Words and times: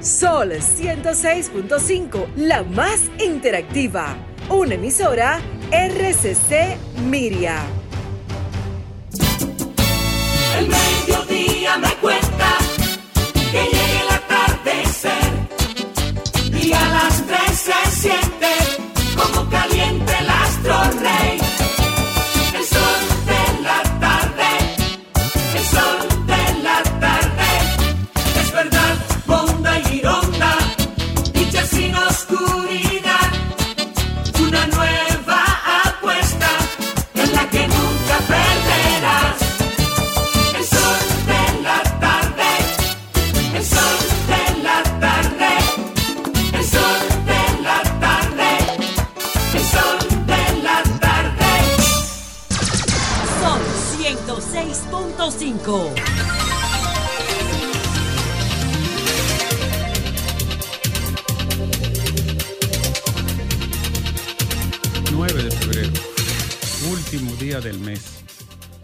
Sol 0.00 0.52
106.5, 0.52 2.34
la 2.36 2.62
más 2.62 3.10
interactiva. 3.18 4.16
Una 4.48 4.74
emisora 4.74 5.40
RCC 5.72 6.76
Miria. 7.02 7.56
El 10.56 10.68
mediodía 10.68 11.78
me 11.78 11.92
cuenta 11.96 12.58
que 13.50 13.77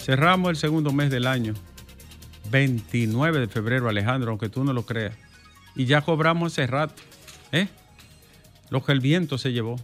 Cerramos 0.05 0.51
el 0.51 0.57
segundo 0.57 0.93
mes 0.93 1.11
del 1.11 1.27
año. 1.27 1.55
29 2.51 3.41
de 3.41 3.49
febrero, 3.49 3.89
Alejandro, 3.89 4.31
aunque 4.31 4.49
tú 4.49 4.65
no 4.65 4.73
lo 4.73 4.85
creas. 4.85 5.15
Y 5.75 5.87
ya 5.87 6.03
cobramos 6.03 6.53
hace 6.53 6.67
rato. 6.67 7.03
¿Eh? 7.53 7.69
Lo 8.71 8.85
que 8.85 8.93
el 8.93 9.01
viento 9.01 9.39
se 9.39 9.53
llevó. 9.53 9.77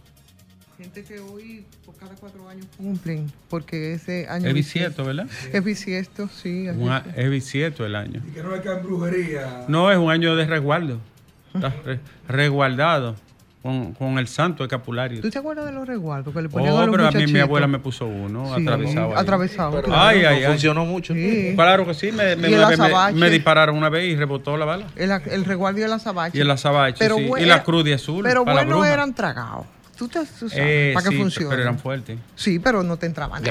Gente 0.77 1.03
que 1.03 1.19
hoy 1.19 1.65
por 1.85 1.95
cada 1.95 2.15
cuatro 2.15 2.47
años 2.49 2.65
cumplen, 2.77 3.31
porque 3.49 3.93
ese 3.93 4.27
año... 4.27 4.47
Es 4.47 4.53
bisiesto, 4.53 5.03
¿verdad? 5.05 5.27
Es 5.53 5.63
bisiesto, 5.63 6.27
sí. 6.27 6.67
así 6.67 6.79
Un 6.79 6.91
es. 6.91 7.03
es 7.15 7.29
bisiesto 7.29 7.85
el 7.85 7.95
año. 7.95 8.21
Y 8.27 8.31
que 8.31 8.41
no 8.43 8.53
hay 8.53 8.61
que 8.61 8.73
brujería. 8.75 9.65
No, 9.67 9.91
es 9.91 9.97
un 9.97 10.09
año 10.09 10.35
de 10.35 10.45
resguardo. 10.47 10.99
Está 11.53 11.69
re- 11.85 11.99
resguardado 12.27 13.15
con, 13.61 13.93
con 13.93 14.17
el 14.17 14.27
santo 14.27 14.63
escapulario. 14.63 15.21
¿Tú 15.21 15.29
te 15.29 15.37
acuerdas 15.37 15.65
de 15.65 15.71
los 15.71 15.87
resguardos 15.87 16.33
que 16.33 16.41
le 16.41 16.49
ponían 16.49 16.73
Oh, 16.73 16.79
a 16.79 16.85
los 16.87 16.95
pero 16.95 17.07
a 17.07 17.11
mí 17.11 17.27
mi 17.27 17.39
abuela 17.39 17.67
me 17.67 17.77
puso 17.79 18.05
uno 18.07 18.55
Sí, 18.55 18.61
atravesado. 18.63 19.17
atravesado, 19.17 19.71
Pero- 19.71 19.83
claro. 19.83 20.01
Ay, 20.01 20.17
ay, 20.25 20.39
No 20.41 20.47
ay. 20.47 20.51
funcionó 20.53 20.85
mucho. 20.85 21.13
Sí. 21.13 21.51
Claro 21.55 21.85
que 21.85 21.93
sí, 21.93 22.11
me, 22.11 22.35
me, 22.35 22.49
me- 22.49 23.13
me- 23.13 23.29
dispararon 23.29 23.77
una 23.77 23.89
vez 23.89 24.11
y 24.11 24.15
rebotó 24.15 24.57
la 24.57 24.65
bala. 24.65 24.87
El, 24.95 25.11
el 25.11 25.45
resguardo 25.45 25.79
y 25.79 25.83
el 25.83 25.93
azabache. 25.93 26.37
Y 26.37 26.41
el 26.41 26.49
azabache, 26.49 26.97
Pero 26.99 27.17
sí. 27.17 27.27
bue- 27.27 27.41
Y 27.41 27.45
la 27.45 27.61
cruz 27.63 27.83
de 27.83 27.93
azul. 27.93 28.23
Pero 28.23 28.43
bueno, 28.45 28.83
eran 28.83 29.13
tragados. 29.13 29.65
Tú, 30.01 30.07
te, 30.07 30.19
tú 30.25 30.49
sabes, 30.49 30.53
Eh, 30.57 30.91
para 30.95 31.03
que 31.09 31.15
sí, 31.15 31.21
funcione. 31.21 31.49
Pero 31.51 31.61
eran 31.61 31.77
fuertes. 31.77 32.17
Sí, 32.33 32.57
pero 32.57 32.81
no 32.81 32.97
te 32.97 33.05
entraba 33.05 33.35
nada. 33.39 33.45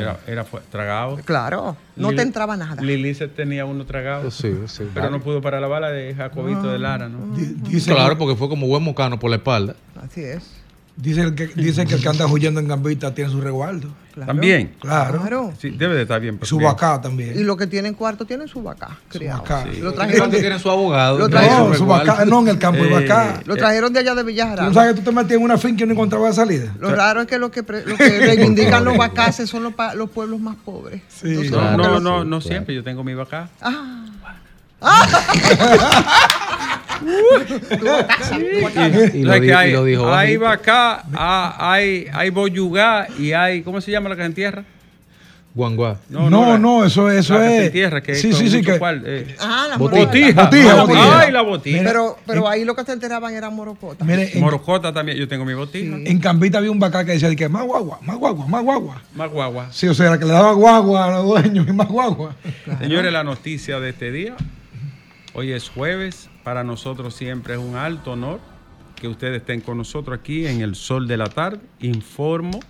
Era, 0.00 0.20
era 0.26 0.42
fu- 0.42 0.58
tragado. 0.70 1.16
Claro, 1.18 1.76
no 1.96 2.14
te 2.14 2.22
entraba 2.22 2.56
nada. 2.56 2.80
Lili 2.80 3.12
se 3.14 3.28
tenía 3.28 3.66
uno 3.66 3.84
tragado. 3.84 4.30
Sí, 4.30 4.56
sí. 4.68 4.84
Pero 4.94 5.10
no 5.10 5.20
pudo 5.20 5.42
parar 5.42 5.60
la 5.60 5.66
bala 5.66 5.90
de 5.90 6.14
Jacobito 6.14 6.72
de 6.72 6.78
Lara, 6.78 7.10
¿no? 7.10 7.36
claro, 7.84 8.16
porque 8.16 8.36
fue 8.36 8.48
como 8.48 8.66
buen 8.68 8.82
mocano 8.82 9.18
por 9.18 9.28
la 9.28 9.36
espalda. 9.36 9.76
Así 10.02 10.22
es. 10.24 10.61
Dicen 10.94 11.34
que, 11.34 11.46
dicen 11.46 11.88
que 11.88 11.94
el 11.94 12.02
que 12.02 12.08
anda 12.10 12.26
huyendo 12.26 12.60
en 12.60 12.68
Gambita 12.68 13.14
tiene 13.14 13.30
su 13.30 13.40
resguardo. 13.40 13.88
También. 14.26 14.74
Claro. 14.78 15.54
Sí, 15.58 15.70
debe 15.70 15.94
de 15.94 16.02
estar 16.02 16.20
bien. 16.20 16.38
Su 16.42 16.58
vaca 16.60 17.00
también. 17.00 17.32
Y 17.34 17.44
los 17.44 17.56
que 17.56 17.66
tienen 17.66 17.94
cuarto 17.94 18.26
tienen 18.26 18.46
su 18.46 18.62
vaca 18.62 18.98
criado. 19.08 19.40
vaca. 19.40 19.64
Lo 19.80 19.90
Sí. 19.90 19.96
trajeron 19.96 20.30
de, 20.30 20.38
tienen 20.40 20.58
su 20.58 20.70
abogado. 20.70 21.16
Lo 21.18 21.24
No, 21.24 21.30
trajeron, 21.30 21.74
su 21.74 21.86
vaca, 21.86 22.26
no, 22.26 22.40
en 22.42 22.48
el 22.48 22.58
campo 22.58 22.82
de 22.84 22.90
Eh, 22.90 23.08
vaca. 23.08 23.40
lo 23.46 23.56
trajeron 23.56 23.90
de 23.94 24.00
allá 24.00 24.14
de 24.14 24.22
Villajarán. 24.22 24.68
¿Tú 24.68 24.74
sabes 24.74 24.92
que 24.92 25.00
tú 25.00 25.04
te 25.10 25.12
metías 25.16 25.38
en 25.38 25.42
una 25.44 25.56
finca 25.56 25.84
y 25.84 25.86
no 25.86 25.94
encontrabas 25.94 26.36
salida? 26.36 26.74
Lo 26.78 26.94
raro 26.94 27.22
es 27.22 27.26
que 27.26 27.38
lo 27.38 27.50
que, 27.50 27.62
pre- 27.62 27.86
lo 27.86 27.96
que 27.96 28.18
reivindican 28.18 28.84
los 28.84 28.98
vacaces 28.98 29.48
son 29.48 29.62
los, 29.62 29.72
pa- 29.72 29.94
los 29.94 30.10
pueblos 30.10 30.40
más 30.40 30.56
pobres. 30.62 31.00
Entonces, 31.22 31.50
No, 31.52 31.76
no, 31.78 31.88
los- 31.94 32.02
no, 32.02 32.24
no 32.24 32.40
siempre. 32.42 32.74
Yo 32.74 32.84
tengo 32.84 33.02
mi 33.02 33.14
vaca. 33.14 33.48
Ah. 33.62 34.04
Y, 34.82 34.82
Y 37.02 37.78
lo 39.22 39.32
¿sabes 39.32 39.42
di- 39.42 39.48
y 39.48 39.50
hay, 39.50 39.72
lo 39.72 39.84
dijo 39.84 40.12
hay 40.12 40.36
bajito. 40.36 40.40
vaca, 40.72 41.04
ah, 41.14 41.56
hay, 41.72 42.06
hay 42.12 42.30
boyugá 42.30 43.08
y 43.18 43.32
hay, 43.32 43.62
¿cómo 43.62 43.80
se 43.80 43.90
llama 43.90 44.08
la 44.08 44.16
que 44.16 44.22
se 44.22 44.26
entierra? 44.26 44.64
Guanguá. 45.54 45.98
No, 46.08 46.30
la- 46.30 46.56
no, 46.58 46.82
eso, 46.82 47.10
eso 47.10 47.34
la 47.34 47.40
que 47.40 47.48
se 47.48 47.58
es. 47.58 47.66
entierra, 47.66 48.00
que 48.02 48.14
sí, 48.14 48.32
sí, 48.32 48.48
sí. 48.48 48.62
Que, 48.62 48.78
cual, 48.78 49.02
eh. 49.04 49.36
Ah, 49.38 49.66
la 49.68 49.76
Botija. 49.76 50.44
Botija, 50.44 50.80
botija. 50.82 51.20
Ay, 51.20 51.30
la 51.32 51.42
botija. 51.42 51.82
Pero, 51.84 52.18
pero 52.26 52.48
ahí 52.48 52.64
lo 52.64 52.74
que 52.74 52.84
te 52.84 52.92
enteraban 52.92 53.34
era 53.34 53.50
morocota. 53.50 54.02
mire, 54.02 54.30
en, 54.32 54.40
Morocota 54.40 54.94
también, 54.94 55.18
yo 55.18 55.28
tengo 55.28 55.44
mi 55.44 55.52
botija. 55.52 55.94
en 55.94 56.18
Cambita 56.20 56.56
había 56.56 56.70
un 56.70 56.78
vaca 56.78 57.04
que 57.04 57.12
decía 57.12 57.28
de 57.28 57.36
que 57.36 57.50
más 57.50 57.64
guagua, 57.64 57.98
más 58.00 58.16
guagua, 58.16 58.46
más 58.46 58.62
guagua. 58.62 59.02
Más 59.14 59.30
guagua. 59.30 59.66
Sí, 59.72 59.86
o 59.88 59.94
sea, 59.94 60.16
que 60.18 60.24
le 60.24 60.32
daba 60.32 60.52
guagua 60.52 61.04
a 61.04 61.10
los 61.10 61.26
dueños 61.26 61.68
y 61.68 61.72
más 61.72 61.88
guagua. 61.88 62.34
Señores, 62.80 63.12
la 63.12 63.22
noticia 63.22 63.78
de 63.78 63.90
este 63.90 64.10
día. 64.10 64.34
Hoy 65.34 65.52
es 65.52 65.68
jueves. 65.68 66.30
Para 66.44 66.64
nosotros 66.64 67.14
siempre 67.14 67.54
es 67.54 67.60
un 67.60 67.76
alto 67.76 68.12
honor 68.12 68.40
que 68.96 69.06
ustedes 69.06 69.38
estén 69.38 69.60
con 69.60 69.78
nosotros 69.78 70.18
aquí 70.18 70.46
en 70.46 70.60
el 70.60 70.74
sol 70.74 71.06
de 71.06 71.16
la 71.16 71.26
tarde. 71.26 71.60
Informo 71.80 72.60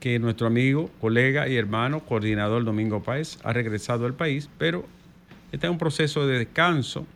que 0.00 0.18
nuestro 0.18 0.46
amigo, 0.46 0.90
colega 1.00 1.48
y 1.48 1.56
hermano, 1.56 2.00
coordinador 2.00 2.64
Domingo 2.64 3.02
Páez, 3.02 3.38
ha 3.44 3.52
regresado 3.52 4.04
al 4.04 4.14
país, 4.14 4.50
pero 4.58 4.84
está 5.52 5.68
en 5.68 5.74
un 5.74 5.78
proceso 5.78 6.26
de 6.26 6.38
descanso 6.38 7.06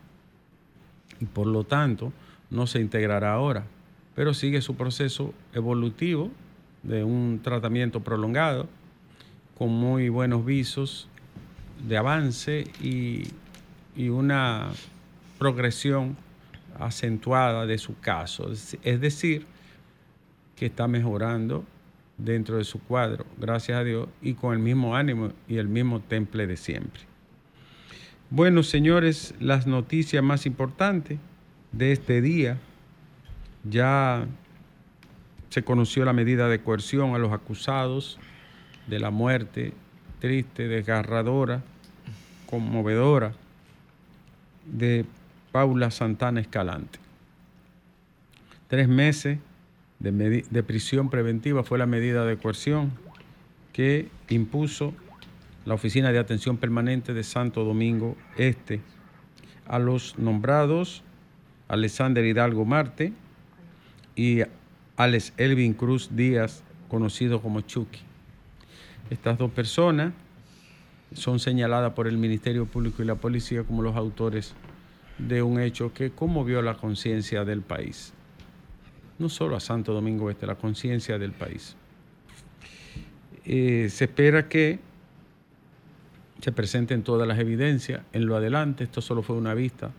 y 1.21 1.27
por 1.27 1.47
lo 1.47 1.65
tanto 1.65 2.13
no 2.49 2.67
se 2.67 2.81
integrará 2.81 3.35
ahora, 3.35 3.65
pero 4.15 4.33
sigue 4.33 4.63
su 4.63 4.77
proceso 4.77 5.35
evolutivo 5.53 6.31
de 6.83 7.05
un 7.05 7.41
tratamiento 7.43 8.01
prolongado 8.01 8.67
con 9.59 9.69
muy 9.69 10.09
buenos 10.09 10.45
visos 10.47 11.09
de 11.87 11.99
avance 11.99 12.65
y, 12.83 13.29
y 13.95 14.09
una 14.09 14.71
progresión 15.41 16.19
acentuada 16.79 17.65
de 17.65 17.79
su 17.79 17.99
caso. 17.99 18.53
Es- 18.53 19.01
decir, 19.01 19.47
que 20.55 20.67
está 20.67 20.87
mejorando 20.87 21.65
dentro 22.19 22.59
de 22.59 22.65
su 22.65 22.79
cuadro, 22.79 23.25
gracias 23.39 23.79
a 23.79 23.83
Dios, 23.83 24.07
y 24.21 24.35
con 24.35 24.53
el 24.53 24.59
mismo 24.59 24.95
ánimo 24.95 25.33
y 25.49 25.57
el 25.57 25.67
mismo 25.67 26.01
temple 26.01 26.47
de 26.47 26.59
siempre. 26.59 27.01
Bueno, 28.29 28.63
señores, 28.63 29.35
las 29.41 29.67
noticias 29.67 30.23
más 30.23 30.45
importantes 30.45 31.19
de 31.73 31.93
este 31.93 32.21
día. 32.21 32.59
Ya 33.65 34.27
se 35.49 35.63
conoció 35.63 36.05
la 36.05 36.13
medida 36.13 36.49
de 36.49 36.61
coerción 36.61 37.15
a 37.15 37.19
los 37.19 37.33
acusados 37.33 38.19
de 38.87 39.01
la 39.01 39.11
muerte 39.11 39.73
triste, 40.19 40.69
desgarradora, 40.69 41.63
conmovedora 42.47 43.33
de 44.67 45.07
Paula 45.53 45.91
Santana 45.91 46.41
Escalante. 46.41 46.99
Tres 48.69 48.89
meses 48.89 49.39
de, 49.99 50.63
prisión 50.63 51.11
preventiva 51.11 51.65
fue 51.65 51.79
la 51.79 51.87
medida 51.87 52.25
de 52.25 52.37
coerción 52.37 52.93
que 53.73 54.09
impuso 54.29 54.95
la 55.65 55.75
Oficina 55.75 56.13
de 56.13 56.19
Atención 56.19 56.57
Permanente 56.57 57.13
de 57.13 57.23
Santo 57.23 57.65
Domingo 57.65 58.17
Este 58.37 58.81
a 59.67 59.79
los 59.79 60.19
nombrados 60.19 61.03
Alexander 61.69 62.25
Hidalgo 62.25 62.65
Marte 62.65 63.13
y 64.17 64.41
Alex 64.97 65.33
Elvin 65.37 65.75
Cruz 65.75 66.11
Díaz, 66.17 66.63
conocido 66.89 67.41
como 67.41 67.61
Chucky. 67.61 68.01
Estas 69.11 69.39
dos 69.39 69.51
personas 69.51 70.13
son 71.13 71.39
señaladas 71.39 71.93
por 71.93 72.07
el 72.07 72.19
Ministerio 72.19 72.67
Público 72.67 73.03
y 73.03 73.07
la 73.07 73.15
policía 73.15 73.65
como 73.65 73.83
los 73.83 73.97
autores 73.97 74.55
de 75.27 75.43
un 75.43 75.61
hecho 75.61 75.93
que 75.93 76.11
conmovió 76.11 76.63
la 76.63 76.75
conciencia 76.75 77.45
del 77.45 77.63
país. 77.63 78.13
No 79.19 79.29
solo 79.29 79.57
a 79.57 79.61
Santo 79.61 79.93
Domingo 79.93 80.31
Este, 80.31 80.47
la 80.47 80.55
conciencia 80.55 81.19
del 81.19 81.33
país. 81.33 81.77
Eh, 83.45 83.89
se 83.91 84.05
espera 84.05 84.49
que 84.49 84.79
se 86.41 86.53
presenten 86.53 87.03
todas 87.03 87.29
las 87.29 87.39
evidencias 87.39 88.03
en 88.13 88.27
lo 88.27 88.37
adelante. 88.37 88.85
Esto 88.85 89.01
solo 89.01 89.23
fue 89.23 89.37
una 89.37 89.55
vista 89.55 89.91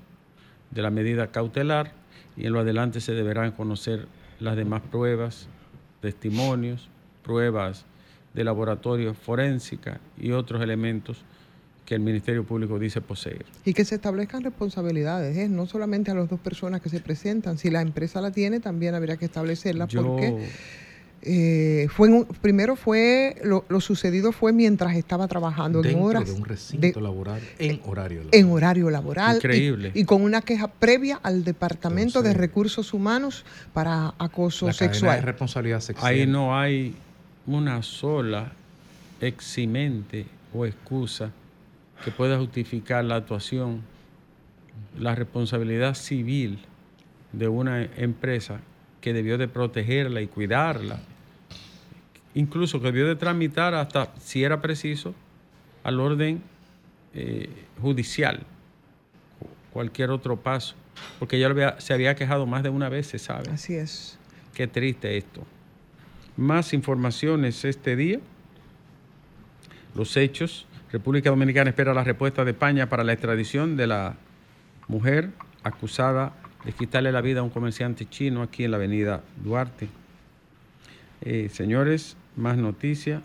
de 0.71 0.81
la 0.81 0.89
medida 0.89 1.31
cautelar 1.31 1.91
y 2.35 2.47
en 2.47 2.53
lo 2.53 2.59
adelante 2.59 3.01
se 3.01 3.13
deberán 3.13 3.51
conocer 3.51 4.07
las 4.39 4.55
demás 4.55 4.81
pruebas, 4.81 5.47
testimonios, 6.01 6.89
pruebas 7.23 7.85
de 8.33 8.43
laboratorio 8.43 9.13
forénsica 9.13 9.99
y 10.17 10.31
otros 10.31 10.61
elementos 10.61 11.23
que 11.91 11.95
el 11.95 12.01
Ministerio 12.01 12.45
Público 12.45 12.79
dice 12.79 13.01
poseer. 13.01 13.43
Y 13.65 13.73
que 13.73 13.83
se 13.83 13.95
establezcan 13.95 14.45
responsabilidades, 14.45 15.35
¿eh? 15.35 15.49
no 15.49 15.65
solamente 15.65 16.09
a 16.09 16.13
las 16.13 16.29
dos 16.29 16.39
personas 16.39 16.79
que 16.79 16.87
se 16.87 17.01
presentan. 17.01 17.57
Si 17.57 17.69
la 17.69 17.81
empresa 17.81 18.21
la 18.21 18.31
tiene, 18.31 18.61
también 18.61 18.95
habría 18.95 19.17
que 19.17 19.25
establecerla 19.25 19.87
Yo- 19.89 20.01
porque 20.01 20.47
eh, 21.23 21.87
fue 21.93 22.07
en 22.07 22.13
un- 22.13 22.25
primero 22.25 22.77
fue 22.77 23.35
lo, 23.43 23.65
lo 23.67 23.81
sucedido 23.81 24.31
fue 24.31 24.53
mientras 24.53 24.95
estaba 24.95 25.27
trabajando 25.27 25.79
en 25.79 25.83
Dentro 25.83 26.03
horas 26.05 26.25
de 26.27 26.31
un 26.31 26.45
recinto 26.45 26.87
de- 26.87 27.01
laboral 27.03 27.41
en 27.59 27.81
horario 27.83 28.19
laboral. 28.21 28.39
en 28.39 28.49
horario 28.51 28.89
laboral 28.89 29.35
Increíble. 29.35 29.91
Y, 29.93 30.05
con 30.05 30.21
una 30.21 30.41
queja 30.41 30.69
previa 30.69 31.19
al 31.21 31.43
Departamento 31.43 32.21
de 32.21 32.33
Recursos 32.33 32.93
Humanos 32.93 33.43
para 33.73 34.13
acoso 34.17 34.65
la 34.65 34.71
cadena 34.71 34.87
de 34.91 34.93
sexual. 34.97 35.21
responsabilidad 35.23 35.81
sexual. 35.81 36.09
Ahí 36.13 36.25
no 36.25 36.57
hay 36.57 36.95
una 37.47 37.83
sola 37.83 38.53
eximente 39.19 40.25
o 40.53 40.65
excusa 40.65 41.31
que 42.03 42.11
pueda 42.11 42.37
justificar 42.37 43.03
la 43.05 43.15
actuación, 43.15 43.81
la 44.97 45.15
responsabilidad 45.15 45.93
civil 45.95 46.59
de 47.31 47.47
una 47.47 47.83
empresa 47.83 48.59
que 48.99 49.13
debió 49.13 49.37
de 49.37 49.47
protegerla 49.47 50.21
y 50.21 50.27
cuidarla, 50.27 50.99
incluso 52.33 52.79
que 52.79 52.87
debió 52.87 53.07
de 53.07 53.15
tramitar 53.15 53.73
hasta, 53.73 54.13
si 54.19 54.43
era 54.43 54.61
preciso, 54.61 55.13
al 55.83 55.99
orden 55.99 56.41
eh, 57.13 57.49
judicial, 57.81 58.43
cualquier 59.73 60.11
otro 60.11 60.37
paso, 60.37 60.75
porque 61.19 61.39
ya 61.39 61.47
había- 61.47 61.79
se 61.81 61.93
había 61.93 62.15
quejado 62.15 62.45
más 62.45 62.63
de 62.63 62.69
una 62.69 62.89
vez, 62.89 63.07
se 63.07 63.19
sabe. 63.19 63.49
Así 63.51 63.73
es. 63.75 64.17
Qué 64.53 64.67
triste 64.67 65.17
esto. 65.17 65.43
Más 66.37 66.73
informaciones 66.73 67.65
este 67.65 67.95
día. 67.95 68.19
Los 69.95 70.15
hechos. 70.17 70.65
República 70.91 71.29
Dominicana 71.29 71.69
espera 71.69 71.93
la 71.93 72.03
respuesta 72.03 72.43
de 72.43 72.51
España 72.51 72.89
para 72.89 73.05
la 73.05 73.13
extradición 73.13 73.77
de 73.77 73.87
la 73.87 74.15
mujer 74.89 75.29
acusada 75.63 76.33
de 76.65 76.73
quitarle 76.73 77.13
la 77.13 77.21
vida 77.21 77.39
a 77.39 77.43
un 77.43 77.49
comerciante 77.49 78.09
chino 78.09 78.41
aquí 78.41 78.65
en 78.65 78.71
la 78.71 78.77
avenida 78.77 79.21
Duarte. 79.41 79.87
Eh, 81.21 81.49
señores, 81.49 82.17
más 82.35 82.57
noticias. 82.57 83.21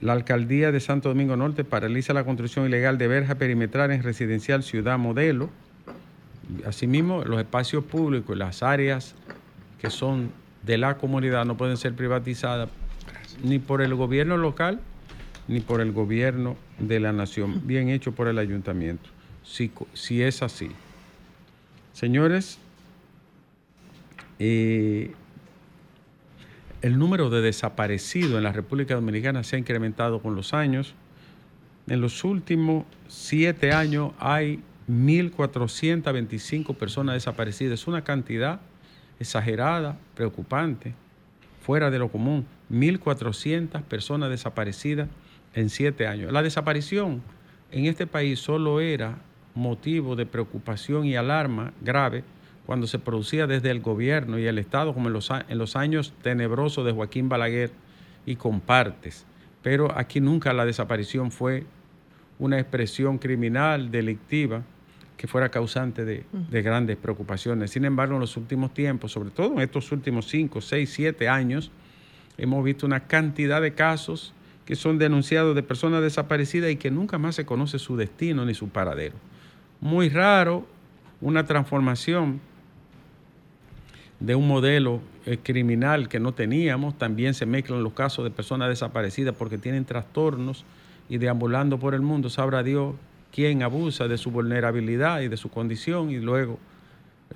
La 0.00 0.14
alcaldía 0.14 0.72
de 0.72 0.80
Santo 0.80 1.10
Domingo 1.10 1.36
Norte 1.36 1.64
paraliza 1.64 2.14
la 2.14 2.24
construcción 2.24 2.64
ilegal 2.64 2.96
de 2.96 3.08
verja 3.08 3.34
perimetral 3.34 3.90
en 3.90 4.02
residencial 4.02 4.62
Ciudad 4.62 4.98
Modelo. 4.98 5.50
Asimismo, 6.66 7.24
los 7.24 7.40
espacios 7.40 7.84
públicos 7.84 8.34
y 8.34 8.38
las 8.38 8.62
áreas 8.62 9.14
que 9.82 9.90
son 9.90 10.30
de 10.62 10.78
la 10.78 10.96
comunidad 10.96 11.44
no 11.44 11.58
pueden 11.58 11.76
ser 11.76 11.94
privatizadas 11.94 12.70
ni 13.42 13.58
por 13.58 13.82
el 13.82 13.94
gobierno 13.94 14.38
local 14.38 14.80
ni 15.48 15.60
por 15.60 15.80
el 15.80 15.92
gobierno 15.92 16.56
de 16.78 17.00
la 17.00 17.12
nación. 17.12 17.62
Bien 17.66 17.88
hecho 17.88 18.12
por 18.12 18.28
el 18.28 18.38
ayuntamiento, 18.38 19.08
si, 19.42 20.22
es 20.22 20.42
así. 20.42 20.70
Señores, 21.92 22.58
eh, 24.38 25.12
el 26.82 26.98
número 26.98 27.30
de 27.30 27.40
desaparecidos 27.40 28.36
en 28.36 28.44
la 28.44 28.52
República 28.52 28.94
Dominicana 28.94 29.42
se 29.42 29.56
ha 29.56 29.58
incrementado 29.58 30.20
con 30.20 30.36
los 30.36 30.54
años. 30.54 30.94
En 31.88 32.00
los 32.02 32.22
últimos 32.22 32.84
siete 33.08 33.72
años 33.72 34.12
hay 34.18 34.60
1.425 34.88 36.76
personas 36.76 37.14
desaparecidas. 37.14 37.80
Es 37.80 37.86
una 37.88 38.04
cantidad 38.04 38.60
exagerada, 39.18 39.98
preocupante, 40.14 40.94
fuera 41.62 41.90
de 41.90 41.98
lo 41.98 42.10
común. 42.10 42.46
1.400 42.70 43.82
personas 43.82 44.28
desaparecidas 44.28 45.08
en 45.58 45.70
siete 45.70 46.06
años. 46.06 46.32
La 46.32 46.42
desaparición 46.42 47.22
en 47.72 47.86
este 47.86 48.06
país 48.06 48.38
solo 48.38 48.80
era 48.80 49.18
motivo 49.54 50.14
de 50.16 50.24
preocupación 50.26 51.04
y 51.04 51.16
alarma 51.16 51.72
grave 51.80 52.22
cuando 52.66 52.86
se 52.86 52.98
producía 52.98 53.46
desde 53.46 53.70
el 53.70 53.80
gobierno 53.80 54.38
y 54.38 54.46
el 54.46 54.58
Estado, 54.58 54.92
como 54.94 55.08
en 55.08 55.14
los, 55.14 55.30
a- 55.30 55.44
en 55.48 55.58
los 55.58 55.74
años 55.74 56.12
tenebrosos 56.22 56.84
de 56.84 56.92
Joaquín 56.92 57.28
Balaguer 57.28 57.70
y 58.26 58.36
compartes. 58.36 59.24
Pero 59.62 59.96
aquí 59.98 60.20
nunca 60.20 60.52
la 60.52 60.64
desaparición 60.64 61.30
fue 61.30 61.64
una 62.38 62.58
expresión 62.60 63.18
criminal, 63.18 63.90
delictiva, 63.90 64.62
que 65.16 65.26
fuera 65.26 65.48
causante 65.48 66.04
de, 66.04 66.24
de 66.50 66.62
grandes 66.62 66.96
preocupaciones. 66.96 67.72
Sin 67.72 67.84
embargo, 67.84 68.14
en 68.14 68.20
los 68.20 68.36
últimos 68.36 68.72
tiempos, 68.72 69.10
sobre 69.10 69.30
todo 69.30 69.54
en 69.54 69.60
estos 69.60 69.90
últimos 69.90 70.28
5, 70.28 70.60
6, 70.60 70.88
7 70.92 71.28
años, 71.28 71.72
hemos 72.36 72.62
visto 72.64 72.86
una 72.86 73.00
cantidad 73.08 73.60
de 73.60 73.74
casos 73.74 74.32
que 74.68 74.76
son 74.76 74.98
denunciados 74.98 75.54
de 75.54 75.62
personas 75.62 76.02
desaparecidas 76.02 76.70
y 76.70 76.76
que 76.76 76.90
nunca 76.90 77.16
más 77.16 77.34
se 77.36 77.46
conoce 77.46 77.78
su 77.78 77.96
destino 77.96 78.44
ni 78.44 78.52
su 78.52 78.68
paradero. 78.68 79.14
Muy 79.80 80.10
raro 80.10 80.66
una 81.22 81.46
transformación 81.46 82.38
de 84.20 84.34
un 84.34 84.46
modelo 84.46 85.00
eh, 85.24 85.38
criminal 85.42 86.10
que 86.10 86.20
no 86.20 86.32
teníamos. 86.32 86.98
También 86.98 87.32
se 87.32 87.46
mezclan 87.46 87.82
los 87.82 87.94
casos 87.94 88.24
de 88.24 88.30
personas 88.30 88.68
desaparecidas 88.68 89.34
porque 89.34 89.56
tienen 89.56 89.86
trastornos 89.86 90.66
y 91.08 91.16
deambulando 91.16 91.78
por 91.78 91.94
el 91.94 92.02
mundo, 92.02 92.28
sabrá 92.28 92.62
Dios 92.62 92.94
quién 93.32 93.62
abusa 93.62 94.06
de 94.06 94.18
su 94.18 94.30
vulnerabilidad 94.30 95.22
y 95.22 95.28
de 95.28 95.38
su 95.38 95.48
condición 95.48 96.10
y 96.10 96.18
luego 96.18 96.58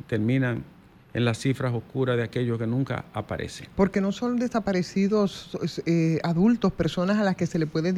terminan 0.07 0.65
en 1.15 1.25
las 1.25 1.39
cifras 1.39 1.75
oscuras 1.75 2.17
de 2.17 2.23
aquellos 2.23 2.59
que 2.59 2.67
nunca 2.67 3.05
aparecen. 3.13 3.69
Porque 3.77 4.01
no 4.01 4.13
son 4.13 4.39
desaparecidos 4.39 5.51
eh, 5.87 6.19
adultos, 6.23 6.73
personas 6.73 7.19
a 7.19 7.23
las 7.23 7.37
que 7.37 7.47
se 7.47 7.59
le, 7.59 7.67
puede 7.67 7.93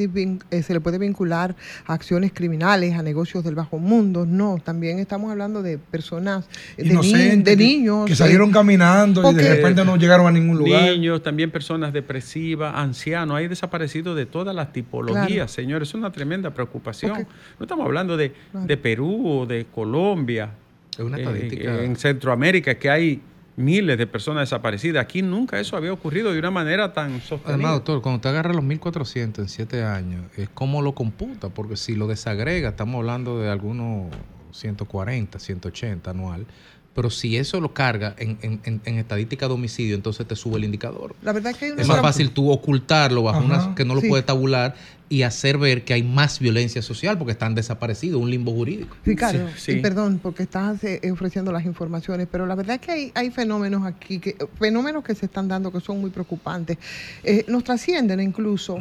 eh, 0.51 0.63
se 0.63 0.73
le 0.75 0.81
puede 0.81 0.99
vincular 0.99 1.55
a 1.87 1.93
acciones 1.95 2.33
criminales, 2.35 2.95
a 2.95 3.03
negocios 3.03 3.45
del 3.45 3.55
bajo 3.55 3.79
mundo. 3.79 4.27
No, 4.27 4.59
también 4.63 4.99
estamos 4.99 5.31
hablando 5.31 5.63
de 5.63 5.79
personas, 5.79 6.47
eh, 6.77 6.89
de, 6.89 6.95
ni- 6.97 7.43
de 7.43 7.57
niños. 7.57 8.07
Que 8.07 8.17
salieron 8.17 8.51
eh, 8.51 8.53
caminando 8.53 9.31
y 9.31 9.35
de 9.35 9.55
repente 9.57 9.85
no 9.85 9.97
llegaron 9.97 10.27
a 10.27 10.31
ningún 10.33 10.59
lugar. 10.59 10.83
Niños, 10.83 11.23
también 11.23 11.51
personas 11.51 11.93
depresivas, 11.93 12.75
ancianos, 12.75 13.37
hay 13.37 13.47
desaparecidos 13.49 14.17
de 14.17 14.27
todas 14.27 14.55
las 14.55 14.73
tipologías, 14.73 15.27
Claro. 15.29 15.49
señores. 15.49 15.89
Es 15.89 15.95
una 15.95 16.11
tremenda 16.11 16.51
preocupación. 16.53 17.27
No 17.59 17.65
estamos 17.65 17.85
hablando 17.87 18.17
de, 18.17 18.33
Claro. 18.51 18.67
de 18.67 18.77
Perú 18.77 19.23
o 19.41 19.47
de 19.47 19.67
Colombia. 19.73 20.51
Es 20.95 21.05
una 21.05 21.19
estadística. 21.19 21.83
en 21.83 21.97
Centroamérica 21.97 22.77
que 22.77 22.91
hay 22.91 23.23
miles 23.57 23.99
de 23.99 24.07
personas 24.07 24.49
desaparecidas. 24.49 25.03
Aquí 25.03 25.23
nunca 25.23 25.61
eso 25.61 25.77
había 25.77 25.93
ocurrido 25.93 26.33
de 26.33 26.39
una 26.39 26.51
manera 26.51 26.93
tan 26.93 27.21
sostenida. 27.21 27.55
Además, 27.55 27.73
doctor, 27.75 28.03
cuando 28.03 28.21
te 28.21 28.29
agarra 28.29 28.53
los 28.53 28.65
1400 28.65 29.43
en 29.45 29.49
7 29.49 29.85
años, 29.85 30.25
es 30.37 30.49
como 30.49 30.83
lo 30.83 30.95
computa, 30.95 31.49
porque 31.51 31.77
si 31.77 31.95
lo 31.95 32.07
desagrega, 32.07 32.71
estamos 32.71 32.97
hablando 32.97 33.39
de 33.39 33.51
algunos 33.51 34.09
140, 34.53 35.39
180 35.39 36.11
anual. 36.11 36.47
Pero 36.95 37.11
si 37.11 37.37
eso 37.37 37.61
lo 37.61 37.75
carga 37.75 38.15
en, 38.19 38.39
en- 38.43 38.61
en- 38.65 38.81
en 38.85 38.99
estadística 38.99 39.49
de 39.49 39.55
homicidio, 39.55 39.97
entonces 39.97 40.27
te 40.29 40.37
sube 40.37 40.59
el 40.59 40.65
indicador. 40.65 41.17
La 41.23 41.33
verdad 41.33 41.51
es 41.53 41.59
que 41.59 41.65
hay 41.65 41.71
una 41.73 41.83
Es 41.83 41.89
más 41.89 42.01
fácil 42.01 42.31
tú 42.31 42.51
ocultarlo 42.51 43.25
bajo 43.25 43.39
Ajá. 43.41 43.47
una 43.67 43.75
que 43.75 43.85
no 43.85 43.97
lo 43.97 44.01
Sí. 44.01 44.09
puedes 44.09 44.25
tabular 44.25 44.77
y 45.09 45.23
hacer 45.23 45.59
ver 45.59 45.85
que 45.85 45.93
hay 45.93 46.03
más 46.05 46.39
violencia 46.39 46.83
social 46.83 47.19
porque 47.19 47.33
están 47.33 47.55
desaparecidos, 47.57 48.23
un 48.23 48.31
limbo 48.31 48.53
jurídico. 48.53 48.97
Ricardo, 49.05 49.49
Sí, 49.57 49.73
sí. 49.73 49.73
y 49.73 49.81
perdón 49.83 50.21
porque 50.23 50.45
estás 50.45 50.83
eh, 50.85 51.01
ofreciendo 51.13 51.51
las 51.51 51.65
informaciones, 51.65 52.29
pero 52.31 52.47
la 52.47 52.55
verdad 52.55 52.77
es 52.77 52.81
que 52.87 52.93
hay, 52.93 53.13
hay 53.17 53.31
fenómenos 53.33 53.85
aquí, 53.85 54.21
que, 54.21 54.37
fenómenos 54.59 55.03
que 55.03 55.17
se 55.17 55.27
están 55.27 55.49
dando 55.49 55.73
que 55.73 55.81
son 55.81 56.01
muy 56.01 56.11
preocupantes. 56.11 56.79
Eh, 57.25 57.45
nos 57.49 57.65
trascienden 57.65 58.21
incluso. 58.21 58.79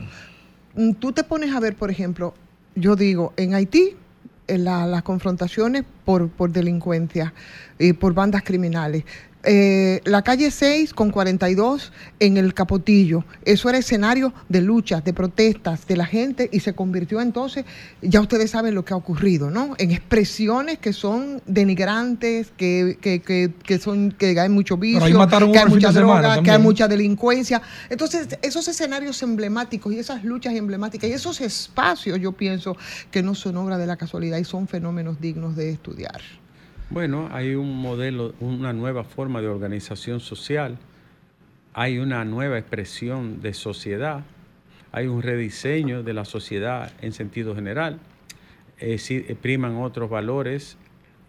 Mm, 0.76 0.94
Tú 1.00 1.12
te 1.14 1.24
pones 1.24 1.52
a 1.54 1.60
ver, 1.60 1.76
por 1.76 1.90
ejemplo, 1.90 2.36
yo 2.76 2.96
digo, 2.96 3.34
en 3.38 3.54
Haití, 3.56 3.96
la- 4.48 4.86
las 4.88 5.04
confrontaciones 5.04 5.84
por, 6.06 6.30
por 6.30 6.52
delincuencia, 6.52 7.34
y 7.80 7.94
por 7.94 8.14
bandas 8.14 8.44
criminales. 8.44 9.04
Eh, 9.46 10.00
la 10.06 10.22
calle 10.22 10.52
6 10.52 10.94
con 10.94 11.12
42 11.12 11.92
en 12.20 12.38
el 12.38 12.54
Capotillo. 12.54 13.26
Eso 13.44 13.70
era 13.70 13.78
escenario 13.78 14.34
de 14.48 14.62
luchas, 14.62 15.04
de 15.04 15.14
protestas 15.14 15.86
de 15.86 15.98
la 15.98 16.06
gente 16.06 16.50
y 16.52 16.62
se 16.62 16.74
convirtió 16.74 17.20
entonces, 17.20 17.66
ya 18.02 18.22
ustedes 18.22 18.52
saben 18.52 18.74
lo 18.74 18.86
que 18.86 18.94
ha 18.94 18.98
ocurrido, 18.98 19.50
¿no? 19.50 19.76
En 19.78 19.92
expresiones 19.92 20.80
que 20.80 20.94
son 20.94 21.42
denigrantes, 21.46 22.54
que, 22.56 22.98
que, 23.02 23.22
que, 23.22 23.52
que 23.64 23.80
son, 23.80 24.12
que 24.12 24.40
hay 24.40 24.50
mucho 24.50 24.78
vicio, 24.78 25.00
que 25.00 25.58
hay 25.58 25.66
mucha 25.68 25.92
droga, 25.92 26.42
que 26.42 26.52
hay 26.52 26.60
mucha 26.60 26.88
delincuencia. 26.88 27.62
Entonces, 27.90 28.38
esos 28.42 28.68
escenarios 28.68 29.22
emblemáticos 29.24 29.94
y 29.94 30.00
esas 30.00 30.24
luchas 30.24 30.54
emblemáticas 30.54 31.10
y 31.10 31.14
esos 31.14 31.42
espacios, 31.42 32.20
yo 32.20 32.32
pienso 32.32 32.78
que 33.12 33.22
no 33.22 33.36
son 33.36 33.58
obra 33.58 33.78
de 33.78 33.88
la 33.88 33.98
casualidad 33.98 34.38
y 34.38 34.46
son 34.46 34.68
fenómenos 34.68 35.20
dignos 35.20 35.56
de 35.56 35.70
estudiar. 35.72 36.22
Bueno, 36.94 37.28
hay 37.32 37.56
un 37.56 37.76
modelo, 37.82 38.36
una 38.40 38.72
nueva 38.72 39.04
forma 39.04 39.42
de 39.42 39.48
organización 39.48 40.20
social, 40.20 40.78
hay 41.74 41.98
una 41.98 42.24
nueva 42.24 42.60
expresión 42.60 43.42
de 43.42 43.56
sociedad, 43.56 44.24
hay 44.92 45.08
un 45.08 45.24
rediseño 45.24 46.04
de 46.04 46.14
la 46.14 46.24
sociedad 46.24 46.94
en 47.02 47.12
sentido 47.12 47.56
general, 47.56 48.00
eh, 48.78 49.36
priman 49.42 49.78
otros 49.78 50.08
valores 50.08 50.78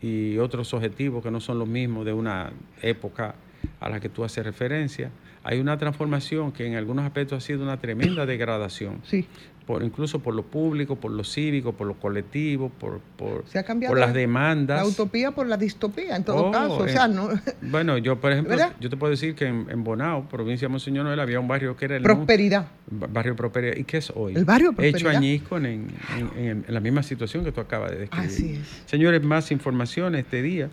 y 0.03 0.37
otros 0.37 0.75
objetivos 0.75 1.23
que 1.23 1.31
no 1.31 1.41
son 1.41 1.59
los 1.59 1.67
mismos 1.67 2.05
de 2.05 2.13
una 2.13 2.53
época 2.83 3.35
a 3.81 3.89
la 3.89 4.01
que 4.01 4.11
tú 4.11 4.23
haces 4.23 4.45
referencia. 4.45 5.11
Hay 5.45 5.61
una 5.61 5.79
transformación 5.79 6.53
que 6.53 6.67
en 6.67 6.75
algunos 6.75 7.07
aspectos 7.07 7.43
ha 7.43 7.47
sido 7.47 7.63
una 7.63 7.79
tremenda 7.79 8.27
degradación. 8.27 9.01
Sí. 9.05 9.27
Por, 9.67 9.83
incluso 9.83 10.19
por 10.19 10.35
lo 10.35 10.43
público, 10.43 10.97
por 10.97 11.11
lo 11.11 11.25
cívico, 11.25 11.73
por 11.73 11.87
lo 11.87 11.95
colectivo, 11.95 12.69
por, 12.69 13.01
por, 13.17 13.45
Se 13.47 13.59
ha 13.59 13.63
cambiado 13.63 13.93
por 13.93 13.99
las 13.99 14.11
la- 14.11 14.15
demandas. 14.15 14.81
La 14.83 14.87
utopía 14.87 15.31
por 15.31 15.47
la 15.47 15.57
distopía, 15.57 16.17
en 16.17 16.25
todo 16.25 16.49
Oh, 16.49 16.51
caso. 16.53 16.77
O 16.79 16.89
sea, 16.89 17.09
no. 17.09 17.29
Bueno, 17.63 17.97
yo, 17.97 18.21
por 18.21 18.33
ejemplo, 18.33 18.51
¿Verdad? 18.57 18.75
yo 18.79 18.91
te 18.91 18.97
puedo 18.99 19.11
decir 19.11 19.35
que 19.35 19.47
en, 19.47 19.67
en 19.71 19.83
Bonao, 19.83 20.29
provincia 20.29 20.69
de 20.69 20.73
Monseñor 20.73 21.05
Noel, 21.07 21.19
había 21.19 21.41
un 21.41 21.49
barrio 21.49 21.77
que 21.77 21.87
era 21.87 21.97
el 21.97 22.03
Prosperidad. 22.03 22.67
Ba- 22.91 23.07
Barrio 23.11 23.35
Prosperidad. 23.37 23.77
¿Y 23.77 23.85
qué 23.85 23.97
es 23.97 24.13
hoy? 24.15 24.35
El 24.35 24.45
barrio 24.45 24.71
Hecho 24.73 24.77
Prosperidad. 24.77 25.17
añisco 25.17 25.57
en, 25.57 25.65
en- 25.65 25.89
en- 26.37 26.65
en 26.69 26.75
la 26.75 26.81
misma 26.81 27.03
situación 27.03 27.43
que 27.45 27.53
tú 27.53 27.61
acabas 27.63 27.91
de 27.93 27.99
describir. 28.01 28.29
Así 28.29 28.53
es. 28.57 28.83
Señores, 28.87 29.23
más 29.23 29.51
información 29.51 30.15
este 30.15 30.43
día. 30.43 30.69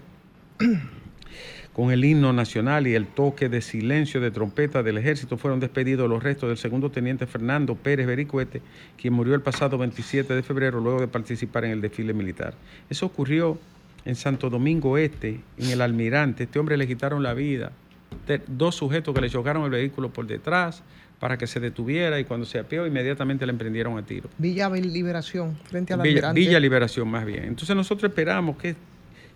Con 1.74 1.92
el 1.92 2.04
himno 2.04 2.34
nacional 2.34 2.86
y 2.86 2.96
el 2.96 3.08
toque 3.08 3.48
de 3.48 3.62
silencio 3.62 4.20
de 4.20 4.30
trompeta 4.30 4.84
del 4.84 4.98
ejército 4.98 5.38
fueron 5.38 5.62
despedidos 5.62 6.10
los 6.10 6.22
restos 6.22 6.50
del 6.50 6.58
segundo 6.58 6.92
teniente 6.92 7.28
Fernando 7.28 7.76
Pérez 7.76 8.08
Vericuete, 8.08 8.62
quien 8.98 9.14
murió 9.14 9.36
el 9.36 9.42
pasado 9.42 9.78
27 9.78 10.36
de 10.36 10.44
febrero 10.44 10.82
luego 10.82 11.00
de 11.00 11.08
participar 11.08 11.64
en 11.64 11.72
el 11.72 11.82
desfile 11.82 12.14
militar. 12.14 12.56
Eso 12.90 13.06
ocurrió 13.06 13.58
en 14.04 14.16
Santo 14.16 14.50
Domingo 14.50 14.98
Este, 14.98 15.40
en 15.58 15.70
el 15.70 15.80
Almirante. 15.80 16.44
Este 16.44 16.60
hombre 16.60 16.76
le 16.76 16.88
quitaron 16.88 17.24
la 17.24 17.34
vida. 17.34 17.72
Dos 18.48 18.76
sujetos 18.76 19.16
que 19.16 19.22
le 19.22 19.30
chocaron 19.30 19.64
el 19.64 19.72
vehículo 19.72 20.12
por 20.12 20.28
detrás 20.28 20.84
para 21.22 21.38
que 21.38 21.48
se 21.48 21.62
detuviera 21.62 22.20
y 22.20 22.26
cuando 22.26 22.46
se 22.46 22.60
apeó 22.60 22.86
inmediatamente 22.86 23.46
le 23.46 23.52
emprendieron 23.54 23.98
a 23.98 24.04
tiro. 24.04 24.30
Villa 24.38 24.70
Liberación, 24.70 25.56
frente 25.66 25.94
al 25.94 26.02
Villa, 26.02 26.10
almirante. 26.10 26.40
Villa 26.40 26.60
Liberación 26.60 27.08
más 27.08 27.26
bien. 27.26 27.46
Entonces 27.46 27.76
nosotros 27.76 28.10
esperamos 28.10 28.58
que, 28.58 28.76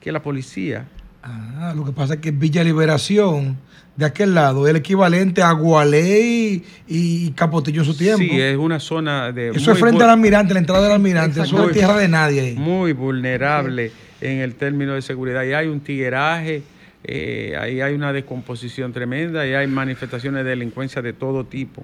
que 0.01 0.12
la 0.12 0.22
policía 0.22 0.86
Ah, 1.25 1.74
lo 1.75 1.84
que 1.84 1.91
pasa 1.91 2.15
es 2.15 2.20
que 2.20 2.29
Villa 2.29 2.63
Liberación, 2.63 3.58
de 3.96 4.05
aquel 4.05 4.36
lado, 4.36 4.67
es 4.67 4.72
el 4.72 4.75
equivalente 4.75 5.41
a 5.41 5.51
Gualey 5.53 6.63
y 6.88 7.32
Capotillo 7.32 7.82
en 7.82 7.86
su 7.86 7.98
tiempo. 7.98 8.20
Sí, 8.20 8.39
es 8.39 8.58
una 8.58 8.79
zona 8.79 9.32
de 9.32 9.50
Eso 9.50 9.72
es 9.72 9.79
frente 9.79 10.03
al 10.03 10.12
almirante, 10.12 10.53
la 10.53 10.60
entrada 10.60 10.84
del 10.84 10.91
almirante. 10.91 11.41
Eso 11.41 11.67
es 11.67 11.74
tierra 11.74 11.98
de 11.98 12.08
nadie 12.08 12.41
ahí. 12.41 12.55
Muy 12.55 12.94
vulnerable 12.94 13.91
en 14.22 14.39
el 14.39 14.53
término 14.53 14.94
de 14.94 15.01
seguridad. 15.01 15.44
Y 15.44 15.53
hay 15.53 15.67
un 15.67 15.79
tigueraje, 15.79 16.62
eh, 17.03 17.55
ahí 17.60 17.82
hay 17.82 17.96
una 17.96 18.13
descomposición 18.13 18.94
tremenda 18.94 19.48
y 19.48 19.53
hay 19.53 19.65
manifestaciones 19.65 20.44
de 20.44 20.51
delincuencia 20.51 21.01
de 21.01 21.13
todo 21.13 21.46
tipo. 21.46 21.84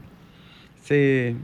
Se, 0.83 1.35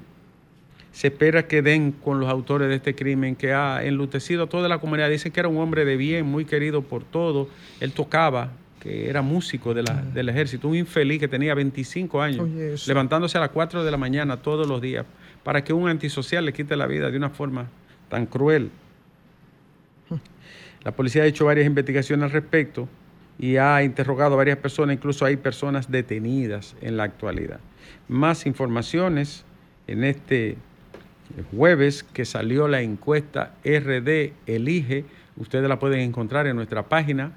se 0.97 1.09
espera 1.09 1.47
que 1.47 1.61
den 1.61 1.91
con 1.91 2.19
los 2.19 2.27
autores 2.27 2.69
de 2.69 2.73
este 2.75 2.95
crimen 2.95 3.35
que 3.35 3.53
ha 3.53 3.83
enlutecido 3.83 4.45
a 4.45 4.49
toda 4.49 4.67
la 4.67 4.79
comunidad. 4.79 5.11
Dicen 5.11 5.31
que 5.31 5.39
era 5.39 5.47
un 5.47 5.57
hombre 5.57 5.85
de 5.85 5.95
bien, 5.95 6.25
muy 6.25 6.43
querido 6.43 6.81
por 6.81 7.03
todos. 7.03 7.49
Él 7.79 7.91
tocaba, 7.91 8.53
que 8.79 9.07
era 9.07 9.21
músico 9.21 9.75
de 9.75 9.83
la- 9.83 10.01
del 10.01 10.27
ejército, 10.29 10.67
un 10.67 10.75
infeliz 10.75 11.19
que 11.19 11.27
tenía 11.27 11.53
25 11.53 12.19
años, 12.19 12.39
Oye, 12.39 12.73
levantándose 12.87 13.37
a 13.37 13.41
las 13.41 13.51
4 13.51 13.83
de 13.83 13.91
la 13.91 13.97
mañana 13.97 14.37
todos 14.37 14.67
los 14.67 14.81
días 14.81 15.05
para 15.43 15.63
que 15.63 15.71
un 15.71 15.87
antisocial 15.87 16.43
le 16.45 16.51
quite 16.51 16.75
la 16.75 16.87
vida 16.87 17.11
de 17.11 17.17
una 17.17 17.29
forma 17.29 17.67
tan 18.09 18.25
cruel. 18.25 18.71
La 20.83 20.91
policía 20.93 21.21
ha 21.21 21.25
hecho 21.27 21.45
varias 21.45 21.67
investigaciones 21.67 22.23
al 22.23 22.31
respecto 22.31 22.89
y 23.37 23.57
ha 23.57 23.83
interrogado 23.83 24.33
a 24.33 24.37
varias 24.37 24.57
personas, 24.57 24.95
incluso 24.95 25.25
hay 25.25 25.35
personas 25.37 25.91
detenidas 25.91 26.75
en 26.81 26.97
la 26.97 27.03
actualidad. 27.03 27.59
Más 28.07 28.47
informaciones 28.47 29.45
en 29.85 30.03
este 30.03 30.57
jueves 31.51 32.03
que 32.03 32.25
salió 32.25 32.67
la 32.67 32.81
encuesta 32.81 33.55
RD 33.63 34.33
Elige, 34.45 35.05
ustedes 35.35 35.67
la 35.69 35.79
pueden 35.79 35.99
encontrar 35.99 36.47
en 36.47 36.55
nuestra 36.55 36.83
página 36.83 37.33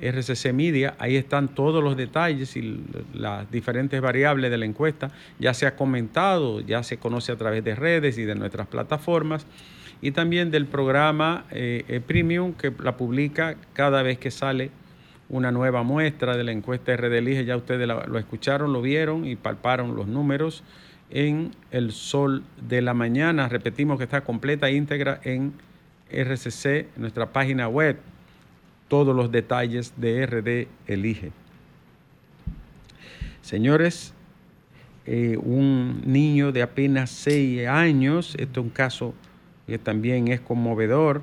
RCC 0.00 0.52
Media, 0.52 0.94
ahí 0.98 1.16
están 1.16 1.48
todos 1.48 1.82
los 1.82 1.96
detalles 1.96 2.56
y 2.56 2.82
las 3.14 3.50
diferentes 3.50 4.00
variables 4.00 4.50
de 4.50 4.58
la 4.58 4.64
encuesta, 4.64 5.10
ya 5.38 5.54
se 5.54 5.66
ha 5.66 5.76
comentado, 5.76 6.60
ya 6.60 6.82
se 6.82 6.96
conoce 6.98 7.32
a 7.32 7.36
través 7.36 7.62
de 7.62 7.74
redes 7.74 8.18
y 8.18 8.24
de 8.24 8.34
nuestras 8.34 8.66
plataformas, 8.66 9.46
y 10.00 10.10
también 10.10 10.50
del 10.50 10.66
programa 10.66 11.44
eh, 11.50 11.84
eh, 11.88 12.00
Premium 12.00 12.54
que 12.54 12.72
la 12.82 12.96
publica 12.96 13.56
cada 13.72 14.02
vez 14.02 14.18
que 14.18 14.30
sale 14.30 14.70
una 15.28 15.52
nueva 15.52 15.82
muestra 15.82 16.36
de 16.36 16.44
la 16.44 16.52
encuesta 16.52 16.96
RD 16.96 17.14
Elige, 17.14 17.44
ya 17.44 17.56
ustedes 17.56 17.86
lo 17.86 18.18
escucharon, 18.18 18.72
lo 18.72 18.82
vieron 18.82 19.24
y 19.24 19.36
palparon 19.36 19.94
los 19.94 20.06
números 20.06 20.64
en 21.12 21.52
El 21.70 21.92
Sol 21.92 22.42
de 22.68 22.82
la 22.82 22.94
Mañana. 22.94 23.48
Repetimos 23.48 23.98
que 23.98 24.04
está 24.04 24.22
completa 24.22 24.68
e 24.68 24.74
íntegra 24.74 25.20
en 25.22 25.52
RCC, 26.10 26.88
nuestra 26.96 27.32
página 27.32 27.68
web. 27.68 27.98
Todos 28.88 29.14
los 29.14 29.30
detalles 29.30 29.94
de 29.96 30.26
RD 30.26 30.68
Elige. 30.90 31.32
Señores, 33.42 34.14
eh, 35.06 35.36
un 35.42 36.02
niño 36.04 36.52
de 36.52 36.62
apenas 36.62 37.10
6 37.10 37.66
años, 37.66 38.34
esto 38.38 38.60
es 38.60 38.66
un 38.66 38.70
caso 38.70 39.14
que 39.66 39.78
también 39.78 40.28
es 40.28 40.40
conmovedor, 40.40 41.22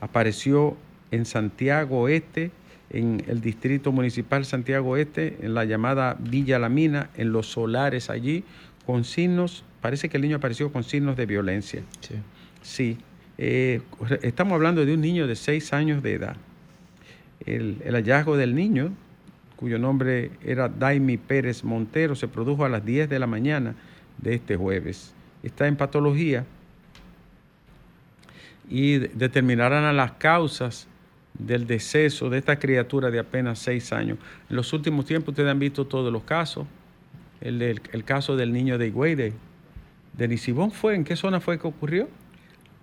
apareció 0.00 0.76
en 1.10 1.24
Santiago 1.24 2.08
Este, 2.08 2.50
en 2.90 3.22
el 3.26 3.40
distrito 3.40 3.90
municipal 3.90 4.44
Santiago 4.44 4.96
Este, 4.96 5.38
en 5.40 5.54
la 5.54 5.64
llamada 5.64 6.16
Villa 6.18 6.58
La 6.58 6.68
Mina, 6.68 7.10
en 7.16 7.32
los 7.32 7.48
solares 7.48 8.10
allí, 8.10 8.44
con 8.86 9.04
signos, 9.04 9.64
parece 9.80 10.08
que 10.08 10.16
el 10.16 10.22
niño 10.22 10.36
apareció 10.36 10.72
con 10.72 10.84
signos 10.84 11.16
de 11.16 11.26
violencia. 11.26 11.82
Sí. 12.00 12.14
Sí, 12.62 12.98
eh, 13.38 13.80
estamos 14.22 14.54
hablando 14.54 14.84
de 14.84 14.94
un 14.94 15.00
niño 15.00 15.26
de 15.26 15.36
6 15.36 15.72
años 15.72 16.02
de 16.02 16.14
edad. 16.14 16.36
El, 17.44 17.78
el 17.84 17.94
hallazgo 17.94 18.36
del 18.36 18.54
niño, 18.54 18.92
cuyo 19.56 19.78
nombre 19.78 20.30
era 20.44 20.68
Daimi 20.68 21.16
Pérez 21.16 21.62
Montero, 21.64 22.14
se 22.14 22.28
produjo 22.28 22.64
a 22.64 22.68
las 22.68 22.84
10 22.84 23.08
de 23.08 23.18
la 23.18 23.26
mañana 23.26 23.74
de 24.18 24.34
este 24.34 24.56
jueves. 24.56 25.12
Está 25.42 25.66
en 25.66 25.76
patología 25.76 26.44
y 28.68 28.98
de- 28.98 29.10
determinarán 29.14 29.96
las 29.96 30.12
causas 30.12 30.88
del 31.38 31.66
deceso 31.66 32.30
de 32.30 32.38
esta 32.38 32.58
criatura 32.58 33.10
de 33.10 33.18
apenas 33.18 33.58
6 33.60 33.92
años. 33.92 34.18
En 34.48 34.56
los 34.56 34.72
últimos 34.72 35.04
tiempos 35.04 35.30
ustedes 35.32 35.50
han 35.50 35.58
visto 35.58 35.86
todos 35.86 36.12
los 36.12 36.22
casos. 36.24 36.66
El, 37.40 37.58
del- 37.58 37.80
el 37.92 38.04
caso 38.04 38.36
del 38.36 38.52
niño 38.52 38.78
de 38.78 38.88
Higüey, 38.88 39.14
de, 39.14 39.32
de 40.16 40.28
Nisibón, 40.28 40.70
¿fue? 40.72 40.94
¿En 40.94 41.04
qué 41.04 41.16
zona 41.16 41.40
fue 41.40 41.58
que 41.58 41.66
ocurrió? 41.66 42.08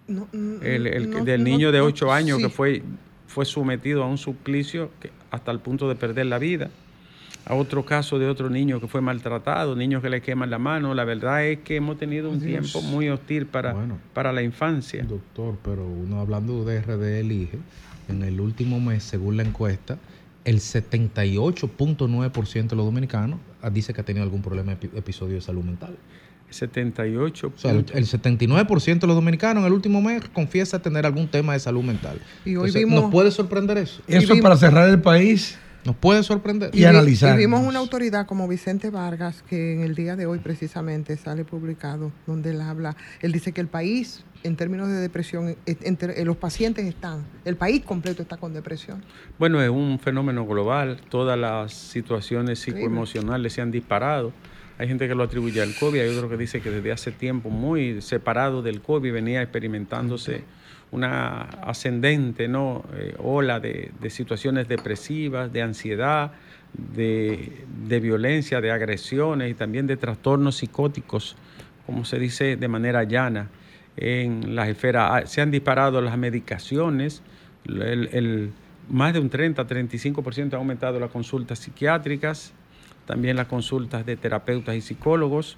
No, 0.07 0.27
mm, 0.33 0.55
el, 0.63 0.88
el 0.88 1.10
no, 1.10 1.24
del 1.25 1.43
no, 1.43 1.50
niño 1.50 1.72
de 1.72 1.79
no, 1.79 1.86
8 1.86 2.12
años 2.12 2.38
sí. 2.38 2.43
que 2.43 2.50
fue, 2.50 2.83
fue 3.27 3.45
sometido 3.45 4.03
a 4.03 4.07
un 4.07 4.17
suplicio 4.17 4.91
que- 5.00 5.12
hasta 5.31 5.51
el 5.51 5.60
punto 5.60 5.88
de 5.89 5.95
perder 5.95 6.25
la 6.27 6.38
vida. 6.39 6.69
A 7.45 7.55
otro 7.55 7.83
caso 7.83 8.19
de 8.19 8.27
otro 8.29 8.50
niño 8.50 8.79
que 8.79 8.88
fue 8.88 9.01
maltratado, 9.01 9.75
niños 9.75 10.01
que 10.01 10.10
le 10.10 10.22
queman 10.22 10.50
la 10.50 10.60
mano. 10.60 10.93
La 10.93 11.03
verdad 11.03 11.45
es 11.45 11.60
que 11.60 11.75
hemos 11.75 11.98
tenido 11.98 12.29
un 12.29 12.39
Dios. 12.39 12.72
tiempo 12.72 12.81
muy 12.88 13.10
hostil 13.10 13.48
para, 13.48 13.74
Bueno. 13.74 13.98
para 14.13 14.31
la 14.31 14.43
infancia. 14.43 15.03
Doctor, 15.03 15.57
pero 15.62 15.86
uno 15.86 16.22
hablando 16.22 16.63
de 16.63 16.79
RD 16.81 17.19
Elige, 17.19 17.57
en 18.07 18.24
el 18.24 18.39
último 18.39 18.79
mes, 18.79 19.03
según 19.03 19.36
la 19.36 19.43
encuesta, 19.43 19.98
el 20.45 20.60
78.9% 20.62 22.67
de 22.69 22.75
los 22.75 22.86
dominicanos 22.86 23.39
dice 23.70 23.93
que 23.93 24.01
ha 24.01 24.03
tenido 24.03 24.24
algún 24.24 24.41
problema, 24.41 24.74
epi- 24.74 24.89
episodio 24.96 25.36
de 25.36 25.41
salud 25.41 25.63
mental. 25.63 25.96
78. 26.50 27.51
O 27.55 27.60
sea, 27.60 27.72
el, 27.72 27.86
el 27.93 28.05
79% 28.05 29.00
de 29.00 29.08
los 29.08 29.15
dominicanos 29.15 29.62
en 29.62 29.67
el 29.67 29.74
último 29.74 30.01
mes 30.01 30.22
confiesa 30.34 30.79
tener 30.82 31.05
algún 31.05 31.27
tema 31.27 31.53
de 31.53 31.60
salud 31.60 31.84
mental. 31.84 32.20
Y 32.46 32.50
hoy 32.50 32.67
Entonces, 32.67 32.75
vimos- 32.86 33.01
¿Nos 33.03 33.12
puede 33.12 33.32
sorprender 33.32 33.77
eso? 33.79 34.01
Eso 34.08 34.34
es 34.34 34.41
para 34.41 34.55
cerrar 34.58 34.88
el 34.89 35.01
país. 35.01 35.58
¿Nos 35.85 35.95
puede 35.97 36.23
sorprender? 36.23 36.71
Y 36.73 36.85
analizar. 36.85 37.35
Y 37.35 37.37
vimos 37.39 37.61
una 37.65 37.79
autoridad 37.79 38.25
como 38.25 38.47
Vicente 38.47 38.89
Vargas, 38.89 39.43
que 39.43 39.73
en 39.73 39.81
el 39.81 39.95
día 39.95 40.15
de 40.15 40.25
hoy 40.25 40.39
precisamente 40.39 41.17
sale 41.17 41.43
publicado, 41.43 42.11
donde 42.25 42.51
él 42.51 42.61
habla, 42.61 42.95
él 43.21 43.31
dice 43.31 43.51
que 43.51 43.59
el 43.59 43.67
país, 43.67 44.23
en 44.43 44.55
términos 44.55 44.87
de 44.87 44.95
depresión, 44.95 45.57
entre, 45.65 46.21
eh, 46.21 46.25
los 46.25 46.37
pacientes 46.37 46.85
están, 46.85 47.25
el 47.43 47.57
país 47.57 47.83
completo 47.83 48.21
está 48.21 48.37
con 48.37 48.53
depresión. 48.53 49.03
Bueno, 49.37 49.61
es 49.61 49.69
un 49.69 49.99
fenómeno 49.99 50.45
global. 50.45 51.01
Todas 51.09 51.37
las 51.37 51.73
situaciones 51.73 52.59
psicoemocionales 52.59 53.53
se 53.53 53.61
han 53.61 53.71
disparado. 53.71 54.31
Hay 54.77 54.87
gente 54.87 55.07
que 55.07 55.15
lo 55.15 55.23
atribuye 55.23 55.61
al 55.61 55.75
COVID, 55.75 55.99
hay 55.99 56.15
otro 56.15 56.29
que 56.29 56.37
dice 56.37 56.61
que 56.61 56.71
desde 56.71 56.91
hace 56.91 57.11
tiempo, 57.11 57.49
muy 57.49 58.01
separado 58.01 58.61
del 58.61 58.81
COVID, 58.81 59.13
venía 59.13 59.41
experimentándose 59.41 60.43
una 60.93 61.41
ascendente 61.63 62.47
¿no? 62.47 62.83
Eh, 62.95 63.15
ola 63.17 63.59
de, 63.59 63.91
de 64.00 64.09
situaciones 64.09 64.67
depresivas, 64.67 65.51
de 65.51 65.62
ansiedad, 65.63 66.31
de, 66.73 67.65
de 67.88 68.00
violencia, 68.00 68.62
de 68.62 68.71
agresiones 68.71 69.51
y 69.51 69.53
también 69.53 69.88
de 69.88 69.97
trastornos 69.97 70.55
psicóticos, 70.57 71.35
como 71.85 72.05
se 72.05 72.19
dice 72.19 72.55
de 72.55 72.67
manera 72.67 73.03
llana 73.03 73.50
en 73.97 74.55
las 74.55 74.69
esferas. 74.69 75.09
Ah, 75.12 75.25
Se 75.27 75.41
han 75.41 75.51
disparado 75.51 76.01
las 76.01 76.17
medicaciones, 76.17 77.21
el, 77.65 78.09
el- 78.13 78.51
más 78.89 79.13
de 79.13 79.19
un 79.19 79.29
30-35% 79.29 80.53
ha 80.53 80.57
aumentado 80.57 81.00
las 81.00 81.09
consultas 81.09 81.59
psiquiátricas, 81.59 82.51
también 83.05 83.38
las 83.38 83.47
consultas 83.47 84.05
de 84.05 84.17
terapeutas 84.17 84.75
y 84.75 84.81
psicólogos. 84.81 85.57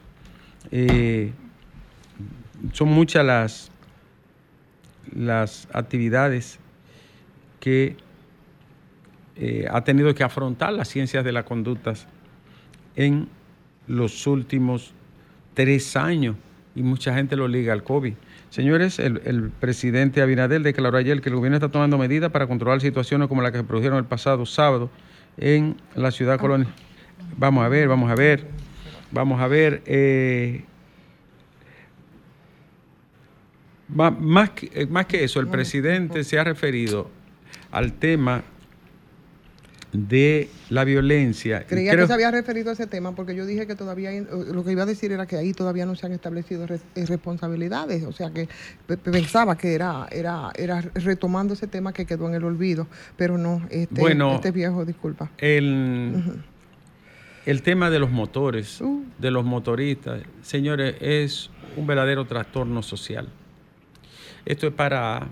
Eh, 0.71 1.31
son 2.73 2.89
muchas 2.89 3.25
las, 3.25 3.71
las 5.13 5.67
actividades 5.73 6.59
que 7.59 7.97
eh, 9.35 9.67
ha 9.69 9.83
tenido 9.83 10.13
que 10.13 10.23
afrontar 10.23 10.73
las 10.73 10.87
ciencias 10.87 11.23
de 11.23 11.31
las 11.31 11.43
conductas 11.43 12.07
en 12.95 13.27
los 13.87 14.25
últimos 14.27 14.93
tres 15.53 15.95
años 15.95 16.35
y 16.75 16.83
mucha 16.83 17.13
gente 17.13 17.35
lo 17.35 17.47
liga 17.47 17.73
al 17.73 17.83
COVID. 17.83 18.13
Señores, 18.49 18.99
el, 18.99 19.21
el 19.25 19.49
presidente 19.49 20.21
Abinadel 20.21 20.63
declaró 20.63 20.97
ayer 20.97 21.21
que 21.21 21.29
el 21.29 21.35
gobierno 21.35 21.57
está 21.57 21.69
tomando 21.69 21.97
medidas 21.97 22.31
para 22.31 22.47
controlar 22.47 22.81
situaciones 22.81 23.27
como 23.27 23.41
la 23.41 23.51
que 23.51 23.57
se 23.57 23.63
produjeron 23.63 23.97
el 23.97 24.05
pasado 24.05 24.45
sábado 24.45 24.89
en 25.37 25.75
la 25.95 26.11
ciudad 26.11 26.39
colonial. 26.39 26.71
Vamos 27.37 27.65
a 27.65 27.69
ver, 27.69 27.87
vamos 27.87 28.09
a 28.09 28.15
ver, 28.15 28.47
vamos 29.11 29.41
a 29.41 29.47
ver. 29.47 29.81
eh, 29.85 30.63
más, 33.95 34.49
que, 34.51 34.69
eh, 34.73 34.85
más 34.87 35.05
que 35.07 35.23
eso, 35.23 35.39
el 35.39 35.47
presidente 35.47 36.23
se 36.23 36.37
ha 36.37 36.43
referido 36.43 37.09
al 37.71 37.93
tema 37.93 38.43
de 39.93 40.49
la 40.69 40.83
violencia. 40.83 41.65
Creía 41.65 41.91
creo- 41.93 42.03
que 42.03 42.07
se 42.07 42.13
había 42.13 42.29
referido 42.29 42.69
a 42.69 42.73
ese 42.73 42.85
tema 42.85 43.15
porque 43.15 43.33
yo 43.33 43.45
dije 43.45 43.65
que 43.65 43.75
todavía, 43.75 44.09
hay- 44.09 44.25
lo 44.51 44.65
que 44.65 44.73
iba 44.73 44.83
a 44.83 44.85
decir 44.85 45.13
era 45.13 45.25
que 45.25 45.37
ahí 45.37 45.53
todavía 45.53 45.85
no 45.85 45.95
se 45.95 46.05
han 46.05 46.11
establecido 46.11 46.67
res- 46.67 46.83
eh, 46.95 47.05
responsabilidades, 47.05 48.03
o 48.03 48.11
sea 48.11 48.29
que 48.31 48.49
pe- 48.87 48.97
pe- 48.97 49.11
pensaba 49.11 49.57
que 49.57 49.73
era, 49.73 50.07
era, 50.11 50.51
era 50.57 50.81
retomando 50.81 51.53
ese 51.53 51.67
tema 51.67 51.93
que 51.93 52.05
quedó 52.05 52.27
en 52.27 52.35
el 52.35 52.43
olvido, 52.43 52.87
pero 53.15 53.37
no, 53.37 53.65
este, 53.69 54.01
Bueno. 54.01 54.35
este 54.35 54.51
viejo, 54.51 54.83
disculpa. 54.83 55.31
El, 55.37 56.41
el 57.45 57.61
tema 57.61 57.89
de 57.89 57.99
los 57.99 58.11
motores, 58.11 58.81
Uh. 58.81 59.01
de 59.17 59.31
los 59.31 59.45
motoristas, 59.45 60.21
señores, 60.41 60.95
es 60.99 61.49
un 61.77 61.87
verdadero 61.87 62.25
trastorno 62.25 62.83
social. 62.83 63.29
Esto 64.45 64.67
es 64.67 64.73
para, 64.73 65.27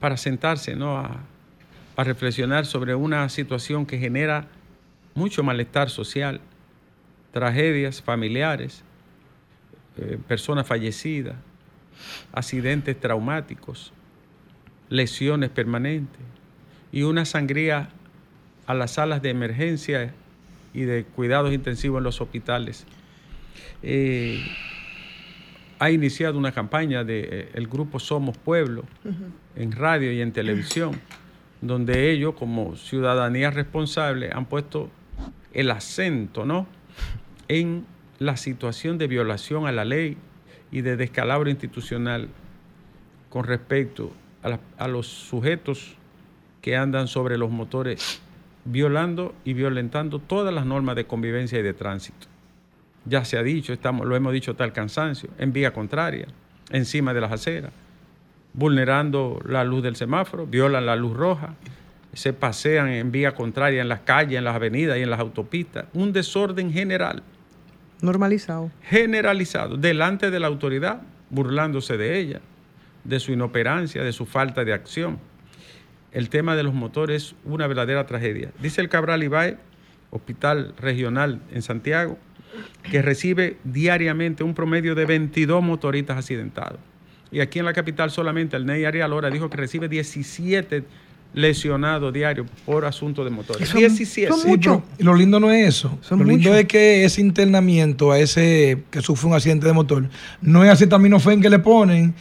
para 0.00 0.16
sentarse, 0.16 0.74
¿no? 0.74 0.98
A, 0.98 1.20
reflexionar 1.98 2.66
sobre 2.66 2.94
una 2.94 3.26
situación 3.30 3.86
que 3.86 3.96
genera 3.96 4.48
mucho 5.14 5.42
malestar 5.42 5.88
social, 5.88 6.42
tragedias 7.32 8.02
familiares, 8.02 8.84
eh, 9.96 10.18
personas 10.28 10.66
fallecidas, 10.66 11.36
accidentes 12.34 13.00
traumáticos, 13.00 13.94
lesiones 14.90 15.48
permanentes 15.48 16.20
y 16.92 17.02
una 17.04 17.24
sangría 17.24 17.88
a 18.66 18.74
las 18.74 18.92
salas 18.92 19.22
de 19.22 19.30
emergencia 19.30 20.12
y 20.74 20.82
de 20.82 21.04
cuidados 21.04 21.54
intensivos 21.54 21.98
en 21.98 22.04
los 22.04 22.20
hospitales. 22.20 22.84
Eh, 23.82 24.44
ha 25.78 25.90
iniciado 25.90 26.38
una 26.38 26.52
campaña 26.52 27.04
del 27.04 27.48
el 27.52 27.66
grupo 27.68 27.98
Somos 27.98 28.36
Pueblo 28.38 28.84
en 29.56 29.72
radio 29.72 30.12
y 30.12 30.20
en 30.20 30.32
televisión, 30.32 30.92
donde 31.60 32.10
ellos 32.10 32.34
como 32.34 32.76
ciudadanía 32.76 33.50
responsable 33.50 34.30
han 34.32 34.46
puesto 34.46 34.90
el 35.52 35.70
acento 35.70 36.44
¿no? 36.44 36.66
en 37.48 37.84
la 38.18 38.36
situación 38.36 38.98
de 38.98 39.06
violación 39.06 39.66
a 39.66 39.72
la 39.72 39.84
ley 39.84 40.16
y 40.72 40.80
de 40.80 40.96
descalabro 40.96 41.50
institucional 41.50 42.28
con 43.30 43.44
respecto 43.44 44.12
a, 44.42 44.48
la- 44.50 44.60
a 44.78 44.88
los 44.88 45.06
sujetos 45.06 45.94
que 46.62 46.76
andan 46.76 47.06
sobre 47.08 47.36
los 47.38 47.50
motores 47.50 48.20
violando 48.64 49.34
y 49.44 49.52
violentando 49.52 50.18
todas 50.18 50.52
las 50.52 50.66
normas 50.66 50.96
de 50.96 51.06
convivencia 51.06 51.58
y 51.58 51.62
de 51.62 51.72
tránsito. 51.74 52.26
Ya 53.06 53.24
se 53.24 53.38
ha 53.38 53.42
dicho, 53.42 53.72
estamos, 53.72 54.06
lo 54.06 54.16
hemos 54.16 54.32
dicho 54.32 54.54
tal 54.54 54.72
cansancio, 54.72 55.30
en 55.38 55.52
vía 55.52 55.72
contraria, 55.72 56.26
encima 56.70 57.14
de 57.14 57.20
las 57.20 57.32
aceras, 57.32 57.70
vulnerando 58.52 59.40
la 59.46 59.64
luz 59.64 59.82
del 59.82 59.96
semáforo, 59.96 60.46
violan 60.46 60.86
la 60.86 60.96
luz 60.96 61.16
roja, 61.16 61.54
se 62.12 62.32
pasean 62.32 62.88
en 62.88 63.12
vía 63.12 63.34
contraria 63.34 63.82
en 63.82 63.88
las 63.88 64.00
calles, 64.00 64.38
en 64.38 64.44
las 64.44 64.56
avenidas 64.56 64.98
y 64.98 65.02
en 65.02 65.10
las 65.10 65.20
autopistas. 65.20 65.84
Un 65.92 66.12
desorden 66.12 66.72
general 66.72 67.22
Normalizado. 68.00 68.70
generalizado 68.82 69.76
delante 69.76 70.30
de 70.30 70.40
la 70.40 70.46
autoridad, 70.46 71.02
burlándose 71.30 71.96
de 71.96 72.18
ella, 72.18 72.40
de 73.04 73.20
su 73.20 73.32
inoperancia, 73.32 74.02
de 74.02 74.12
su 74.12 74.26
falta 74.26 74.64
de 74.64 74.72
acción. 74.72 75.18
El 76.12 76.30
tema 76.30 76.56
de 76.56 76.62
los 76.62 76.72
motores 76.72 77.22
es 77.22 77.34
una 77.44 77.66
verdadera 77.66 78.06
tragedia. 78.06 78.50
Dice 78.60 78.80
el 78.80 78.88
Cabral 78.88 79.22
Ibae, 79.22 79.58
hospital 80.10 80.74
regional 80.78 81.40
en 81.52 81.62
Santiago, 81.62 82.18
que 82.90 83.02
recibe 83.02 83.56
diariamente 83.64 84.44
un 84.44 84.54
promedio 84.54 84.94
de 84.94 85.06
22 85.06 85.62
motoristas 85.62 86.18
accidentados. 86.18 86.78
Y 87.30 87.40
aquí 87.40 87.58
en 87.58 87.64
la 87.64 87.72
capital 87.72 88.10
solamente 88.10 88.56
el 88.56 88.66
Ney 88.66 88.84
Ariel 88.84 89.12
ahora 89.12 89.30
dijo 89.30 89.50
que 89.50 89.56
recibe 89.56 89.88
17 89.88 90.84
lesionados 91.34 92.12
diarios 92.14 92.46
por 92.64 92.86
asunto 92.86 93.22
de 93.22 93.30
motores. 93.30 93.68
Son- 93.68 93.78
17. 93.78 94.32
son 94.32 94.40
Sí, 94.40 94.48
mucho. 94.48 94.82
y 94.98 95.02
lo 95.02 95.14
lindo 95.14 95.38
no 95.38 95.50
es 95.50 95.68
eso. 95.68 95.98
Son 96.00 96.18
lo 96.20 96.24
lindo 96.24 96.54
es 96.54 96.64
que 96.64 97.04
ese 97.04 97.20
internamiento 97.20 98.10
a 98.10 98.18
ese 98.18 98.84
que 98.90 99.02
sufre 99.02 99.28
un 99.28 99.34
accidente 99.34 99.66
de 99.66 99.74
motor 99.74 100.08
no 100.40 100.64
es 100.64 100.70
acetaminofén 100.70 101.42
que 101.42 101.50
le 101.50 101.58
ponen. 101.58 102.14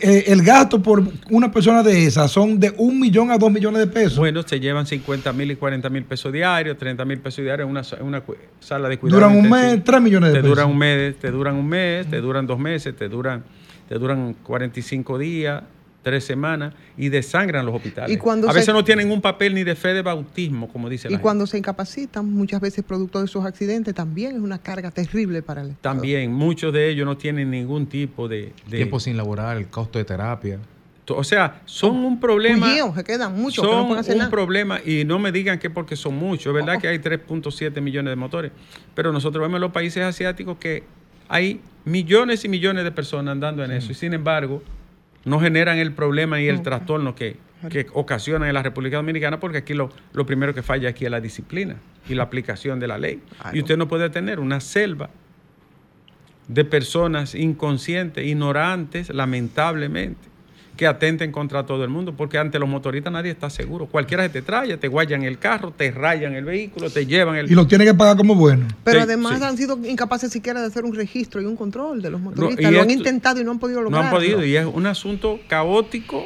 El 0.00 0.42
gasto 0.42 0.82
por 0.82 1.02
una 1.30 1.52
persona 1.52 1.82
de 1.82 2.06
esas 2.06 2.30
son 2.30 2.58
de 2.58 2.72
un 2.78 2.98
millón 2.98 3.30
a 3.30 3.36
dos 3.38 3.52
millones 3.52 3.80
de 3.80 3.86
pesos. 3.86 4.16
Bueno, 4.18 4.42
se 4.42 4.58
llevan 4.60 4.86
50 4.86 5.32
mil 5.34 5.50
y 5.50 5.56
40 5.56 5.90
mil 5.90 6.04
pesos 6.04 6.32
diarios, 6.32 6.78
30 6.78 7.04
mil 7.04 7.18
pesos 7.18 7.44
diarios 7.44 7.66
en 7.66 7.70
una, 7.70 7.82
en 8.00 8.06
una 8.06 8.22
sala 8.60 8.88
de 8.88 8.98
cuidado. 8.98 9.20
Duran 9.20 9.36
un 9.36 9.50
mes, 9.50 9.84
tres 9.84 10.00
millones 10.00 10.30
de 10.30 10.36
te 10.36 10.40
pesos. 10.42 10.56
duran 10.56 10.70
un 10.70 10.78
mes, 10.78 11.16
te 11.18 11.30
duran 11.30 11.54
un 11.56 11.68
mes, 11.68 12.06
te 12.08 12.20
duran 12.20 12.46
dos 12.46 12.58
meses, 12.58 12.96
te 12.96 13.08
duran, 13.10 13.44
te 13.88 13.96
duran 13.98 14.34
45 14.42 15.18
días, 15.18 15.62
tres 16.04 16.22
semanas 16.24 16.72
y 16.96 17.08
desangran 17.08 17.66
los 17.66 17.74
hospitales. 17.74 18.12
Y 18.14 18.18
cuando 18.18 18.48
a 18.48 18.52
se- 18.52 18.58
veces 18.60 18.72
no 18.72 18.84
tienen 18.84 19.10
un 19.10 19.20
papel 19.20 19.54
ni 19.54 19.64
de 19.64 19.74
fe 19.74 19.88
de 19.94 20.02
bautismo, 20.02 20.68
como 20.68 20.88
dice 20.88 21.08
la 21.08 21.12
Y 21.12 21.14
gente. 21.14 21.22
cuando 21.22 21.46
se 21.48 21.58
incapacitan, 21.58 22.30
muchas 22.32 22.60
veces 22.60 22.84
producto 22.84 23.18
de 23.18 23.24
esos 23.24 23.44
accidentes, 23.44 23.92
también 23.94 24.36
es 24.36 24.40
una 24.42 24.58
carga 24.58 24.92
terrible 24.92 25.42
para 25.42 25.62
el 25.62 25.70
Estado. 25.70 25.94
También 25.96 26.32
muchos 26.32 26.72
de 26.72 26.88
ellos 26.90 27.04
no 27.06 27.16
tienen 27.16 27.50
ningún 27.50 27.86
tipo 27.86 28.28
de... 28.28 28.52
de- 28.68 28.76
Tiempo 28.76 29.00
sin 29.00 29.16
laborar, 29.16 29.56
el 29.56 29.66
costo 29.66 29.98
de 29.98 30.04
terapia. 30.04 30.60
o 31.08 31.24
sea, 31.24 31.62
son 31.64 31.96
un 31.96 32.20
problema... 32.20 32.66
Tullidos, 32.66 32.94
se 32.94 33.02
quedan 33.04 33.34
muchos 33.34 33.64
que 33.64 33.70
no 33.70 33.78
son 33.78 33.86
pueden 33.88 34.00
hacer 34.00 34.14
un 34.14 34.18
nada. 34.20 34.30
problema 34.30 34.80
y 34.84 35.04
no 35.04 35.18
me 35.18 35.32
digan 35.32 35.58
que 35.58 35.70
porque 35.70 35.96
son 35.96 36.14
muchos, 36.14 36.46
es 36.46 36.54
verdad 36.54 36.80
que 36.80 36.86
hay 36.88 36.98
3.7 36.98 37.80
millones 37.80 38.12
de 38.12 38.16
motores, 38.16 38.52
pero 38.94 39.10
nosotros 39.12 39.42
vemos 39.42 39.56
en 39.56 39.62
los 39.62 39.72
países 39.72 40.02
asiáticos 40.04 40.58
que 40.58 40.82
hay 41.28 41.60
millones 41.86 42.44
y 42.44 42.48
millones 42.48 42.84
de 42.84 42.92
personas 42.92 43.32
andando 43.32 43.64
en 43.64 43.70
eso 43.70 43.92
y 43.92 43.94
sin 43.94 44.12
embargo 44.14 44.62
no 45.24 45.40
generan 45.40 45.78
el 45.78 45.92
problema 45.92 46.40
y 46.40 46.48
el 46.48 46.62
trastorno 46.62 47.14
que, 47.14 47.36
que 47.70 47.86
ocasionan 47.92 48.48
en 48.48 48.54
la 48.54 48.62
República 48.62 48.96
Dominicana 48.96 49.40
porque 49.40 49.58
aquí 49.58 49.74
lo, 49.74 49.90
lo 50.12 50.26
primero 50.26 50.54
que 50.54 50.62
falla 50.62 50.90
aquí 50.90 51.04
es 51.04 51.10
la 51.10 51.20
disciplina 51.20 51.76
y 52.08 52.14
la 52.14 52.24
aplicación 52.24 52.80
de 52.80 52.88
la 52.88 52.98
ley. 52.98 53.20
Claro. 53.40 53.56
Y 53.56 53.60
usted 53.60 53.76
no 53.76 53.88
puede 53.88 54.10
tener 54.10 54.40
una 54.40 54.60
selva 54.60 55.10
de 56.48 56.64
personas 56.64 57.34
inconscientes, 57.34 58.26
ignorantes, 58.26 59.08
lamentablemente, 59.08 60.33
que 60.76 60.86
atenten 60.88 61.30
contra 61.30 61.64
todo 61.64 61.84
el 61.84 61.90
mundo, 61.90 62.14
porque 62.16 62.36
ante 62.36 62.58
los 62.58 62.68
motoristas 62.68 63.12
nadie 63.12 63.30
está 63.30 63.48
seguro. 63.48 63.86
Cualquiera 63.86 64.24
se 64.24 64.28
te 64.30 64.42
trae, 64.42 64.76
te 64.76 64.88
guayan 64.88 65.22
el 65.22 65.38
carro, 65.38 65.70
te 65.70 65.90
rayan 65.92 66.34
el 66.34 66.44
vehículo, 66.44 66.90
te 66.90 67.06
llevan 67.06 67.36
el... 67.36 67.50
Y 67.50 67.54
lo 67.54 67.66
tiene 67.66 67.84
que 67.84 67.94
pagar 67.94 68.16
como 68.16 68.34
bueno. 68.34 68.66
Pero 68.82 68.98
Sí, 68.98 69.02
además 69.04 69.38
sí. 69.38 69.44
han 69.44 69.56
sido 69.56 69.78
incapaces 69.86 70.32
siquiera 70.32 70.60
de 70.60 70.66
hacer 70.66 70.84
un 70.84 70.94
registro 70.94 71.40
y 71.40 71.44
un 71.44 71.54
control 71.56 72.02
de 72.02 72.10
los 72.10 72.20
motoristas. 72.20 72.72
lo 72.72 72.80
han 72.80 72.90
esto- 72.90 72.98
intentado 73.02 73.40
y 73.40 73.44
no 73.44 73.52
han 73.52 73.58
podido 73.60 73.78
no 73.80 73.84
lograrlo. 73.84 74.08
han 74.08 74.14
podido, 74.14 74.44
y 74.44 74.56
es 74.56 74.66
un 74.66 74.86
asunto 74.86 75.38
caótico, 75.46 76.24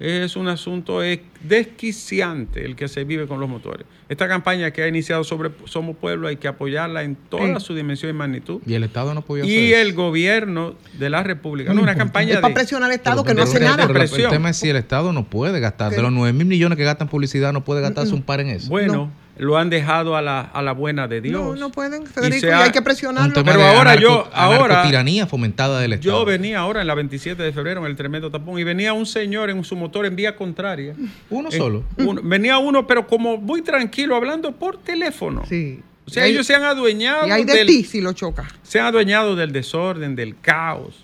es 0.00 0.34
un 0.34 0.48
asunto 0.48 1.00
desquiciante 1.44 2.64
el 2.64 2.74
que 2.74 2.88
se 2.88 3.04
vive 3.04 3.26
con 3.26 3.38
los 3.38 3.48
motores. 3.48 3.86
Esta 4.08 4.26
campaña 4.26 4.70
que 4.72 4.82
ha 4.82 4.88
iniciado 4.88 5.22
sobre 5.24 5.50
Somos 5.66 5.96
Pueblo 5.96 6.26
hay 6.26 6.36
que 6.36 6.48
apoyarla 6.48 7.02
en 7.02 7.14
toda 7.16 7.60
Sí. 7.60 7.66
su 7.66 7.74
dimensión 7.74 8.10
y 8.10 8.14
magnitud. 8.14 8.60
Y 8.66 8.74
el 8.74 8.82
Estado 8.84 9.14
no 9.14 9.22
podía 9.22 9.44
hacer 9.44 9.54
Y 9.56 9.72
eso. 9.72 9.82
el 9.82 9.92
gobierno 9.94 10.74
de 10.98 11.10
la 11.10 11.22
República, 11.22 11.70
No 11.70 11.76
no, 11.76 11.82
una 11.82 11.94
campaña 11.94 12.30
Es 12.30 12.36
de... 12.36 12.42
para 12.42 12.54
presionar 12.54 12.88
al 12.90 12.94
Estado 12.96 13.22
que 13.24 13.34
no 13.34 13.42
hace 13.42 13.60
nada. 13.60 13.86
pero 13.86 14.00
el- 14.02 14.28
tema 14.30 14.50
es 14.50 14.56
si 14.56 14.68
el 14.70 14.76
Estado 14.76 15.12
no 15.12 15.24
puede 15.28 15.60
gastar. 15.60 15.92
De 15.92 16.02
los 16.02 16.10
9 16.12 16.32
mil 16.32 16.46
millones 16.46 16.76
que 16.78 16.84
gastan 16.84 17.08
publicidad, 17.08 17.52
no 17.52 17.64
puede 17.64 17.80
gastarse 17.82 18.14
un 18.14 18.22
par 18.22 18.40
en 18.40 18.48
eso. 18.48 18.68
Bueno, 18.68 19.10
lo 19.38 19.56
han 19.56 19.70
dejado 19.70 20.16
a 20.16 20.22
la, 20.22 20.40
a 20.40 20.60
la 20.60 20.72
buena 20.72 21.08
de 21.08 21.20
Dios. 21.22 21.40
No, 21.42 21.54
no 21.56 21.70
pueden, 21.70 22.06
Federico, 22.06 22.40
se 22.40 22.46
y, 22.48 22.50
ha- 22.50 22.64
hay 22.64 22.70
que 22.72 22.82
presionarlo. 22.82 23.42
Pero 23.42 23.62
ahora 23.64 23.92
anarco- 23.94 24.00
yo- 24.00 24.28
ahora- 24.34 24.82
tiranía 24.82 25.26
fomentada 25.26 25.80
del 25.80 25.94
Estado. 25.94 26.18
Yo 26.20 26.24
venía 26.26 26.58
ahora 26.58 26.82
en 26.82 26.86
la 26.86 26.94
27 26.94 27.42
de 27.42 27.52
febrero 27.52 27.80
en 27.80 27.86
el 27.86 27.96
tremendo 27.96 28.30
tapón 28.30 28.58
y 28.58 28.64
venía 28.64 28.92
un 28.92 29.06
señor 29.06 29.48
en 29.48 29.64
su 29.64 29.76
motor 29.76 30.04
en 30.04 30.14
vía 30.16 30.36
contraria. 30.36 30.94
Uno 31.30 31.50
solo. 31.50 31.84
uno- 31.96 32.20
venía 32.22 32.58
uno, 32.58 32.86
pero 32.86 33.06
como 33.06 33.38
muy 33.38 33.62
tranquilo, 33.62 34.14
hablando 34.16 34.52
por 34.52 34.76
teléfono. 34.78 35.42
Sí. 35.48 35.80
O 36.06 36.10
sea, 36.10 36.24
Y 36.24 36.26
hay- 36.26 36.32
ellos 36.34 36.46
se 36.46 36.54
han 36.56 36.64
adueñado 36.64 37.26
Y 37.28 37.30
hay 37.30 37.44
de 37.44 37.52
del, 37.54 37.66
ti 37.66 37.84
si 37.84 38.00
lo 38.00 38.12
choca. 38.12 38.46
se 38.62 38.80
han 38.80 38.86
adueñado 38.86 39.36
del 39.36 39.52
desorden, 39.52 40.16
del 40.16 40.38
caos. 40.40 41.02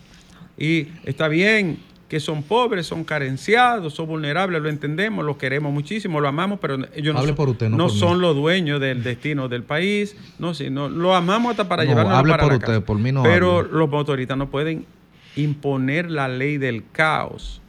Y 0.58 0.88
está 1.04 1.28
bien 1.28 1.78
que 2.08 2.20
son 2.20 2.42
pobres, 2.44 2.86
son 2.86 3.02
carenciados, 3.02 3.94
son 3.94 4.06
vulnerables, 4.06 4.62
lo 4.62 4.68
entendemos, 4.68 5.24
lo 5.24 5.36
queremos 5.38 5.72
muchísimo, 5.72 6.20
lo 6.20 6.28
amamos, 6.28 6.58
pero 6.60 6.76
ellos 6.94 7.12
no, 7.14 7.18
Hable 7.20 7.30
son, 7.30 7.36
por 7.36 7.48
usted, 7.48 7.68
no 7.68 7.76
no 7.76 7.84
por 7.86 7.92
mí. 7.94 7.98
son 7.98 8.20
los 8.20 8.36
dueños 8.36 8.80
del 8.80 9.02
destino 9.02 9.48
del 9.48 9.64
país. 9.64 10.16
No, 10.38 10.54
sino 10.54 10.88
lo 10.88 11.14
amamos 11.16 11.50
hasta 11.50 11.68
para 11.68 11.82
No, 11.84 11.90
llevarnos 11.90 12.14
hable 12.14 12.30
para 12.32 12.42
por 12.44 12.52
la 12.52 12.56
usted, 12.58 12.66
casa. 12.74 12.80
por 12.86 12.98
mí 12.98 13.10
no 13.10 13.22
Pero 13.24 13.58
hable. 13.58 13.72
los 13.72 13.90
motoristas 13.90 14.38
no 14.38 14.48
pueden 14.50 14.86
imponer 15.34 16.10
la 16.10 16.28
ley 16.28 16.58
del 16.58 16.84
caos, 16.92 17.60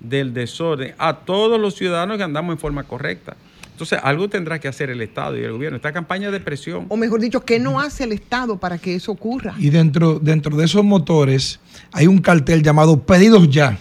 del 0.00 0.34
desorden, 0.34 0.94
a 0.98 1.16
todos 1.20 1.58
los 1.60 1.74
ciudadanos 1.74 2.18
que 2.18 2.22
andamos 2.22 2.52
en 2.52 2.58
forma 2.58 2.84
correcta. 2.84 3.36
Entonces, 3.72 3.98
algo 4.02 4.28
tendrá 4.28 4.58
que 4.58 4.68
hacer 4.68 4.88
el 4.88 5.02
Estado 5.02 5.36
y 5.38 5.42
el 5.42 5.52
gobierno. 5.52 5.76
Esta 5.76 5.92
campaña 5.92 6.30
de 6.30 6.40
presión. 6.40 6.86
O 6.88 6.96
mejor 6.96 7.20
dicho, 7.20 7.44
¿qué 7.44 7.58
no 7.58 7.78
hace 7.78 8.04
el 8.04 8.12
Estado 8.12 8.56
para 8.58 8.78
que 8.78 8.94
eso 8.94 9.12
ocurra? 9.12 9.54
Y 9.58 9.68
dentro, 9.68 10.18
dentro 10.18 10.56
de 10.56 10.64
esos 10.64 10.82
motores 10.82 11.60
hay 11.92 12.06
un 12.06 12.18
cartel 12.18 12.62
llamado 12.62 13.02
Pedidos 13.02 13.50
Ya. 13.50 13.78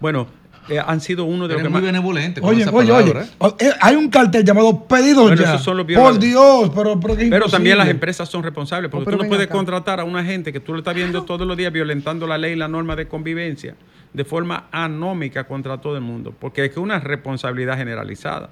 Bueno, 0.00 0.26
eh, 0.68 0.78
han 0.84 1.00
sido 1.00 1.24
uno 1.24 1.48
de 1.48 1.54
los 1.54 1.62
que 1.62 1.68
muy 1.70 1.80
más. 1.80 1.82
benevolente 1.82 2.40
con 2.42 2.50
Oye, 2.50 2.62
esa 2.62 2.70
oye, 2.72 2.92
oye. 2.92 3.12
palabra, 3.12 3.24
¿eh? 3.60 3.66
eh, 3.66 3.72
Hay 3.80 3.96
un 3.96 4.08
cartel 4.10 4.44
llamado 4.44 4.84
Pedidos 4.84 5.22
Bueno, 5.28 5.42
Ya. 5.42 5.48
esos 5.54 5.62
son 5.62 5.76
los 5.78 5.86
Por. 5.86 6.18
Dios, 6.18 6.70
pero, 6.74 7.00
pero, 7.00 7.14
Pero 7.16 7.48
también 7.48 7.78
las 7.78 7.88
empresas 7.88 8.28
son 8.28 8.42
responsables, 8.42 8.90
porque 8.90 9.00
No, 9.00 9.04
pero 9.06 9.16
tú 9.18 9.22
no 9.24 9.28
puedes 9.28 9.46
acá. 9.46 9.54
contratar 9.54 10.00
a 10.00 10.04
una 10.04 10.22
gente 10.24 10.52
que 10.52 10.60
tú 10.60 10.72
lo 10.72 10.78
estás 10.78 10.94
viendo 10.94 11.22
todos 11.24 11.46
los 11.46 11.56
días 11.56 11.72
violentando 11.72 12.26
la 12.26 12.36
ley 12.36 12.52
y 12.52 12.56
la 12.56 12.68
norma 12.68 12.96
de 12.96 13.08
convivencia 13.08 13.76
de 14.12 14.24
forma 14.24 14.66
anómica 14.70 15.44
contra 15.44 15.78
todo 15.80 15.94
el 15.96 16.02
mundo, 16.02 16.34
porque 16.38 16.64
es 16.66 16.70
que 16.72 16.80
una 16.80 16.98
responsabilidad 17.00 17.76
generalizada. 17.76 18.50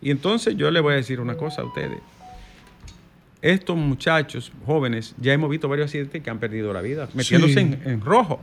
Y 0.00 0.10
entonces 0.10 0.56
yo 0.56 0.70
le 0.70 0.80
voy 0.80 0.92
a 0.94 0.96
decir 0.96 1.20
una 1.20 1.34
cosa 1.36 1.62
a 1.62 1.64
ustedes. 1.64 1.98
Estos 3.42 3.76
muchachos 3.76 4.52
jóvenes, 4.66 5.14
ya 5.18 5.32
hemos 5.32 5.48
visto 5.50 5.68
varios 5.68 5.86
accidentes 5.86 6.22
que 6.22 6.30
han 6.30 6.38
perdido 6.38 6.72
la 6.72 6.80
vida, 6.82 7.08
metiéndose 7.14 7.54
Sí. 7.54 7.60
en, 7.60 7.80
en 7.86 8.00
rojo. 8.02 8.40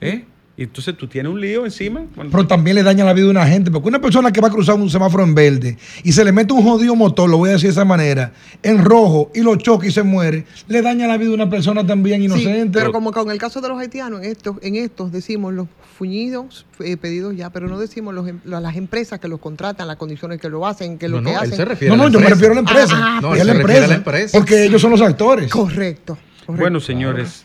¿eh? 0.00 0.24
Y 0.56 0.64
entonces 0.64 0.94
tú 0.94 1.06
tienes 1.06 1.32
un 1.32 1.40
lío 1.40 1.64
encima. 1.64 2.02
cuando- 2.14 2.32
Pero 2.32 2.46
también 2.46 2.74
le 2.76 2.82
daña 2.82 3.02
la 3.04 3.14
vida 3.14 3.26
a 3.26 3.30
una 3.30 3.46
gente, 3.46 3.70
porque 3.70 3.88
una 3.88 4.00
persona 4.00 4.30
que 4.30 4.42
va 4.42 4.48
a 4.48 4.50
cruzar 4.50 4.74
un 4.74 4.90
semáforo 4.90 5.22
en 5.24 5.34
verde 5.34 5.78
y 6.04 6.12
se 6.12 6.22
le 6.22 6.32
mete 6.32 6.52
un 6.52 6.62
jodido 6.62 6.94
motor, 6.94 7.30
lo 7.30 7.38
voy 7.38 7.48
a 7.48 7.52
decir 7.52 7.68
de 7.68 7.72
esa 7.72 7.84
manera, 7.86 8.32
en 8.62 8.84
rojo 8.84 9.30
y 9.34 9.40
lo 9.40 9.56
choca 9.56 9.86
y 9.86 9.90
se 9.90 10.02
muere, 10.02 10.44
le 10.68 10.82
daña 10.82 11.06
la 11.06 11.16
vida 11.16 11.30
a 11.30 11.34
una 11.34 11.48
persona 11.48 11.86
también 11.86 12.18
Sí, 12.20 12.26
inocente. 12.26 12.78
pero 12.78 12.92
como 12.92 13.10
con 13.10 13.30
el 13.30 13.38
caso 13.38 13.62
de 13.62 13.68
los 13.70 13.78
haitianos, 13.78 14.20
en 14.22 14.30
estos, 14.30 14.56
en 14.60 14.76
estos 14.76 15.10
decimos 15.12 15.54
los 15.54 15.66
fuñidos 15.96 16.66
eh, 16.80 16.96
pedidos 16.98 17.34
ya, 17.36 17.48
pero 17.50 17.66
no 17.68 17.78
decimos 17.78 18.12
los, 18.14 18.28
em- 18.28 18.40
las 18.44 18.76
empresas 18.76 19.18
que 19.18 19.28
los 19.28 19.38
contratan, 19.40 19.86
las 19.86 19.96
condiciones 19.96 20.40
que 20.40 20.48
lo 20.50 20.66
hacen, 20.66 20.98
que 20.98 21.08
lo 21.08 21.22
No, 21.22 21.28
que 21.30 21.32
no, 21.36 21.38
él 21.42 21.44
hacen. 21.44 21.56
se 21.56 21.64
refiere 21.64 21.88
no, 21.88 21.94
a 21.94 21.96
no, 21.96 22.04
la 22.04 22.10
yo 22.10 22.20
me 22.20 22.26
refiero 22.28 22.52
a 22.52 22.54
la 22.56 22.60
empresa. 22.60 22.94
Ah, 22.98 23.18
No, 23.22 23.34
Es 23.34 23.40
él 23.40 23.46
la 23.46 23.52
se 23.54 23.58
refiere 23.60 23.84
a 23.84 23.88
la 23.88 23.94
empresa. 23.94 24.38
Porque 24.38 24.64
ellos 24.64 24.80
son 24.82 24.90
los 24.90 25.00
actores. 25.00 25.50
Correcto. 25.50 26.18
correcto. 26.44 26.60
Bueno, 26.62 26.80
señores, 26.80 27.44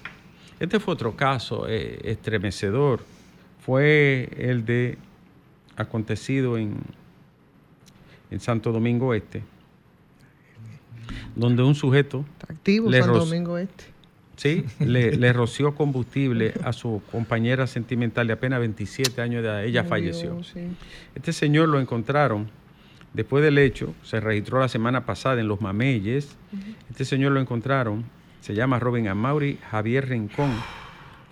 este 0.59 0.79
fue 0.79 0.93
otro 0.93 1.15
caso 1.15 1.67
eh, 1.67 1.99
estremecedor. 2.03 3.01
Fue 3.59 4.29
el 4.37 4.65
de 4.65 4.97
acontecido 5.75 6.57
en, 6.57 6.77
en 8.31 8.39
Santo 8.39 8.71
Domingo 8.71 9.13
Este, 9.13 9.43
donde 11.35 11.63
un 11.63 11.75
sujeto 11.75 12.25
Atractivo 12.37 12.89
Le 12.89 13.01
Santo 13.01 13.25
Domingo 13.25 13.57
Este. 13.57 13.85
¿sí? 14.37 14.65
le, 14.79 15.17
le 15.17 15.33
roció 15.33 15.75
combustible 15.75 16.53
a 16.63 16.73
su 16.73 17.01
compañera 17.11 17.67
sentimental 17.67 18.27
de 18.27 18.33
apenas 18.33 18.59
27 18.59 19.21
años 19.21 19.41
de 19.41 19.49
edad. 19.49 19.63
Ella 19.65 19.81
Ay, 19.81 19.87
falleció. 19.87 20.35
Dios, 20.35 20.51
sí. 20.53 20.61
Este 21.15 21.33
señor 21.33 21.69
lo 21.69 21.79
encontraron 21.79 22.47
después 23.15 23.43
del 23.43 23.57
hecho, 23.57 23.95
se 24.03 24.19
registró 24.19 24.59
la 24.59 24.67
semana 24.67 25.05
pasada 25.05 25.39
en 25.39 25.47
Los 25.47 25.61
Mameyes. 25.61 26.35
Este 26.89 27.05
señor 27.05 27.31
lo 27.31 27.39
encontraron, 27.39 28.03
se 28.45 28.53
llama 28.53 28.77
Robin 28.77 29.08
Amaury 29.08 29.58
Javier 29.71 30.08
Rincón. 30.08 30.51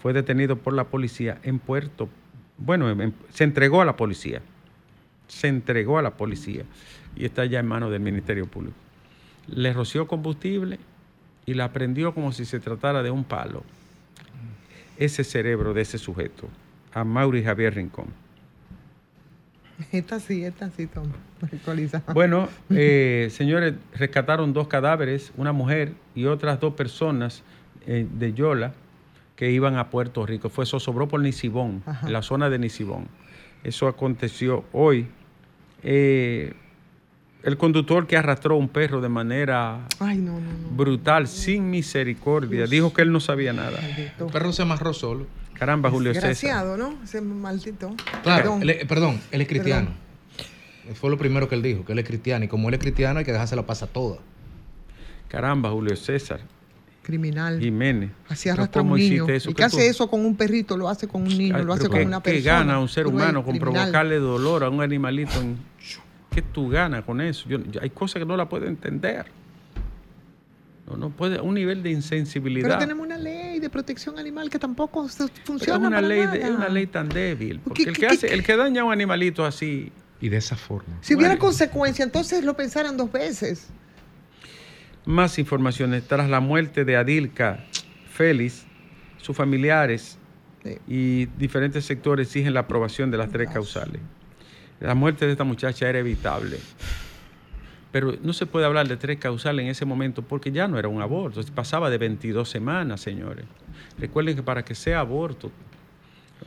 Fue 0.02 0.13
detenido 0.13 0.56
por 0.58 0.73
la 0.73 0.86
policía 0.86 1.38
en 1.43 1.60
Puerto. 1.60 2.10
Bueno, 2.58 2.89
en- 2.89 3.02
en- 3.02 3.13
se 3.32 3.43
entregó 3.43 3.82
a 3.82 3.86
la 3.86 3.95
policía. 3.95 4.41
Se 5.28 5.47
entregó 5.47 5.99
a 5.99 6.02
la 6.02 6.15
policía 6.17 6.63
y 7.15 7.26
está 7.26 7.45
ya 7.45 7.60
en 7.60 7.67
manos 7.67 7.91
del 7.91 7.99
Ministerio 8.02 8.47
Público. 8.47 8.76
Le 9.45 9.71
roció 9.73 10.08
combustible 10.08 10.80
y 11.45 11.54
la 11.54 11.71
prendió 11.71 12.15
como 12.15 12.32
si 12.32 12.45
se 12.45 12.60
tratara 12.60 13.04
de 13.04 13.12
un 13.12 13.23
palo. 13.26 13.63
Ese 14.97 15.23
cerebro 15.23 15.76
de 15.76 15.82
ese 15.82 15.99
sujeto, 15.99 16.49
Amaury 16.95 17.43
Javier 17.43 17.76
Rincón. 17.76 18.08
Esta 19.91 20.19
sí, 20.19 20.43
esta 20.43 20.69
sí, 20.71 20.88
toma. 20.88 21.13
Actualizada. 21.41 22.13
Bueno, 22.13 22.47
eh, 22.69 23.27
señores, 23.31 23.73
rescataron 23.95 24.53
dos 24.53 24.67
cadáveres, 24.67 25.31
una 25.38 25.51
mujer 25.51 25.93
y 26.15 26.25
otras 26.25 26.59
dos 26.59 26.73
personas 26.73 27.43
eh, 27.88 28.07
de 28.12 28.33
Yola 28.33 28.73
que 29.36 29.51
iban 29.51 29.77
a 29.77 29.89
Puerto 29.89 30.25
Rico. 30.25 30.49
Fue 30.49 30.63
eso 30.63 30.79
sobró 30.79 31.07
por 31.07 31.19
Nisibón, 31.19 31.81
Ajá. 31.86 32.07
en 32.07 32.13
la 32.13 32.21
zona 32.21 32.49
de 32.49 32.59
Nisibón. 32.59 33.07
Eso 33.63 33.88
aconteció 33.88 34.63
hoy. 34.73 35.07
Eh, 35.81 36.53
el 37.43 37.57
conductor 37.57 38.07
que 38.07 38.15
arrastró 38.15 38.55
un 38.55 38.69
perro 38.69 39.01
de 39.01 39.09
manera 39.09 39.86
Ay, 39.99 40.17
no, 40.17 40.33
no, 40.33 40.39
no. 40.39 40.69
brutal, 40.77 41.27
sin 41.27 41.69
misericordia, 41.69 42.67
dijo 42.67 42.93
que 42.93 43.01
él 43.01 43.12
no 43.12 43.19
sabía 43.19 43.51
nada. 43.51 43.81
Maldito. 43.81 44.27
El 44.27 44.31
perro 44.31 44.53
se 44.53 44.62
amarró 44.62 44.93
solo. 44.93 45.27
Caramba, 45.65 45.89
Julio 45.89 46.13
César. 46.13 46.30
Desgraciado, 46.30 46.76
¿no? 46.78 46.95
Ese 47.04 47.21
maldito. 47.21 47.95
Claro, 48.21 48.43
Perdón. 48.43 48.62
él 48.63 48.69
es- 48.69 48.86
perdón, 48.86 49.21
él 49.32 49.41
es 49.41 49.47
cristiano. 49.47 49.89
Fue 50.95 51.10
lo 51.10 51.17
primero 51.17 51.47
que 51.47 51.56
él 51.56 51.62
dijo, 51.62 51.86
que 51.86 51.93
él 51.93 51.99
es 51.99 52.06
cristiano. 52.06 52.43
Y 52.43 52.47
como 52.49 52.67
él 52.67 52.73
es 52.76 52.82
cristiano, 52.82 53.19
hay 53.19 53.26
que 53.26 53.32
dejársela 53.32 53.65
pasar 53.65 53.88
toda. 53.88 54.17
Caramba, 55.30 55.69
Julio 55.71 55.95
César. 55.95 56.41
Criminal. 57.02 57.60
Jiménez. 57.60 58.12
Así 58.30 58.49
arrastra 58.49 58.82
un 58.82 58.89
¿cómo 58.89 58.97
niño. 58.97 59.26
eso? 59.30 59.49
¿Y 59.49 59.54
¿Qué 59.54 59.58
qué 59.58 59.63
hace 59.63 59.78
tú- 59.78 59.84
eso 59.84 60.10
con 60.10 60.26
un 60.26 60.36
perrito? 60.36 60.76
Lo 60.78 60.89
hace 60.89 61.08
con 61.08 61.21
un 61.23 61.30
niño, 61.38 61.56
Ay, 61.58 61.63
lo 61.65 61.73
hace 61.73 61.88
con 61.88 61.97
¿qué- 61.99 62.06
una 62.06 62.21
¿Qué 62.21 62.32
persona. 62.32 62.60
gana 62.60 62.80
un 62.80 62.88
ser 62.89 63.04
Cruel, 63.06 63.15
humano 63.15 63.43
con 63.43 63.52
criminal. 63.58 63.73
provocarle 63.84 64.19
dolor 64.19 64.63
a 64.65 64.69
un 64.69 64.82
animalito? 64.82 65.39
en- 65.41 65.58
¿Qué 66.30 66.41
tú 66.41 66.67
ganas 66.69 67.04
con 67.06 67.21
eso? 67.21 67.47
Yo- 67.47 67.63
yo- 67.71 67.82
hay 67.82 67.89
cosas 67.89 68.19
que 68.19 68.26
no 68.26 68.36
la 68.36 68.49
puedo 68.49 68.65
entender. 68.65 69.26
No, 70.88 70.97
no 70.97 71.10
puede, 71.12 71.39
un 71.39 71.54
nivel 71.56 71.82
de 71.84 71.91
insensibilidad. 71.91 72.67
Pero 72.67 72.80
tenemos 72.80 73.06
una 73.06 73.17
ley 73.17 73.33
de 73.63 73.69
protección 73.69 74.19
animal 74.19 74.49
que 74.49 74.60
tampoco 74.60 75.08
funciona. 75.45 75.73
es 75.82 75.88
una 75.88 75.89
para 75.97 76.02
ley, 76.02 76.19
nada. 76.21 76.36
es 76.36 76.49
una 76.52 76.69
ley 76.69 76.88
tan 76.88 77.10
débil. 77.10 77.60
Porque 77.63 77.84
¿Qué- 77.84 77.89
el 77.89 77.95
qué- 77.95 78.02
que, 78.02 78.08
qué- 78.08 78.13
hace, 78.13 78.34
el 78.34 78.43
que 78.43 78.56
daña 78.56 78.82
a 78.82 78.86
un 78.86 78.91
animalito 78.93 79.45
así, 79.45 79.91
Y 80.21 80.30
de 80.30 80.38
esa 80.38 80.56
forma. 80.56 80.97
Si 81.02 81.15
hubiera 81.15 81.34
Bueno. 81.34 81.41
consecuencia, 81.47 82.04
entonces 82.06 82.45
lo 82.45 82.56
pensaran 82.56 82.95
dos 82.95 83.12
veces. 83.12 83.67
Más 85.06 85.38
informaciones. 85.38 86.08
Tras 86.08 86.30
la 86.30 86.39
muerte 86.39 86.86
de 86.86 86.95
Adilka 86.95 87.65
Félix, 88.10 88.63
sus 89.17 89.36
familiares 89.36 90.17
Sí. 90.63 90.78
y 90.88 91.26
diferentes 91.38 91.84
sectores 91.84 92.28
exigen 92.28 92.54
la 92.54 92.62
aprobación 92.62 93.12
de 93.12 93.17
las 93.17 93.30
tres 93.32 93.49
causales. 93.49 93.99
La 94.80 94.95
muerte 94.95 95.26
de 95.26 95.34
esta 95.34 95.43
muchacha 95.43 95.89
era 95.89 95.99
evitable. 95.99 96.58
Pero 97.93 98.15
no 98.23 98.34
se 98.34 98.47
puede 98.47 98.65
hablar 98.65 98.88
de 98.88 98.97
tres 98.97 99.19
causales 99.19 99.63
en 99.63 99.69
ese 99.69 99.86
momento 99.86 100.23
porque 100.23 100.51
ya 100.51 100.67
no 100.67 100.79
era 100.79 100.88
un 100.88 100.99
aborto. 100.99 101.39
Pasaba 101.53 101.91
de 101.91 101.99
22 101.99 102.49
semanas, 102.49 103.01
señores. 103.01 103.45
Recuerden 103.99 104.36
que 104.36 104.41
para 104.41 104.65
que 104.65 104.73
sea 104.73 104.99
aborto, 104.99 105.51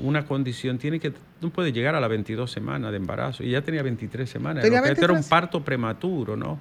una 0.01 0.27
condición 0.27 0.77
tiene 0.79 0.99
que 0.99 1.13
no 1.41 1.51
puede 1.51 1.71
llegar 1.73 1.95
a 1.95 2.01
las 2.01 2.11
22 2.11 2.51
semanas 2.51 2.91
de 2.91 2.97
embarazo 2.97 3.45
y 3.45 3.53
ya 3.53 3.63
tenía 3.63 3.85
23 3.85 4.29
semanas. 4.29 4.65
Tenía 4.65 4.81
Lo 4.81 4.87
que 4.87 4.93
este 4.93 5.05
era 5.05 5.13
un 5.13 5.19
23. 5.19 5.31
parto 5.31 5.65
prematuro, 5.65 6.37
¿no? 6.37 6.59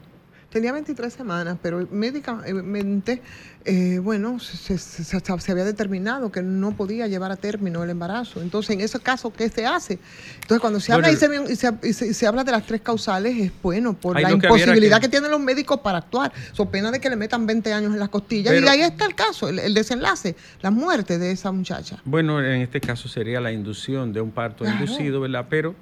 Tenía 0.56 0.72
23 0.72 1.12
semanas, 1.12 1.58
pero 1.62 1.86
médicamente, 1.91 3.22
eh, 3.65 4.00
bueno, 4.02 4.39
se, 4.39 4.78
se- 4.78 5.04
se- 5.04 5.20
se 5.20 5.52
había 5.52 5.65
determinado 5.65 6.32
que 6.32 6.41
no 6.41 6.72
podía 6.78 7.08
llevar 7.08 7.30
a 7.34 7.36
término 7.36 7.84
el 7.84 7.89
embarazo. 7.89 8.41
Entonces, 8.41 8.70
en 8.74 8.80
ese 8.80 9.02
caso, 9.02 9.34
¿qué 9.34 9.50
se 9.50 9.65
hace? 9.65 10.00
Entonces, 10.36 10.62
cuando 10.62 10.80
se 10.80 10.94
Bueno, 10.94 11.08
habla 11.10 11.18
y 11.18 11.20
se, 11.20 11.52
y 11.52 11.56
se- 11.58 11.74
y 11.89 11.91
se- 11.91 12.08
y 12.08 12.13
se 12.13 12.26
habla 12.26 12.46
de 12.46 12.54
las 12.54 12.65
tres 12.65 12.80
causales, 12.80 13.36
es 13.38 13.52
bueno, 13.62 13.96
por 13.96 14.18
la 14.18 14.30
que 14.30 14.34
imposibilidad 14.36 15.02
que... 15.02 15.08
que- 15.08 15.10
tienen 15.10 15.30
los 15.30 15.41
médicos 15.41 15.82
para 15.82 15.98
actuar. 15.98 16.32
So 16.54 16.70
pena 16.72 16.89
de 16.89 17.02
que 17.02 17.10
le 17.10 17.18
metan 17.18 17.46
20 17.46 17.74
años 17.74 17.91
en 17.94 18.00
las 18.00 18.08
costillas. 18.08 18.54
Pero- 18.54 18.65
y 18.65 18.70
ahí 18.70 18.80
está 18.82 19.06
el 19.08 19.13
caso, 19.15 19.50
el, 19.50 19.60
el 19.60 19.74
desenlace, 19.74 20.38
la 20.62 20.72
muerte 20.72 21.18
de 21.20 21.32
esa 21.32 21.52
muchacha. 21.52 22.02
Bueno, 22.06 22.39
en 22.41 22.62
este 22.62 22.80
caso 22.80 23.10
sería 23.10 23.41
la 23.41 23.52
inducción 23.52 24.13
de 24.13 24.22
un 24.22 24.32
parto 24.32 24.63
inducido, 24.65 25.20
¿verdad? 25.20 25.48
Pero 25.50 25.76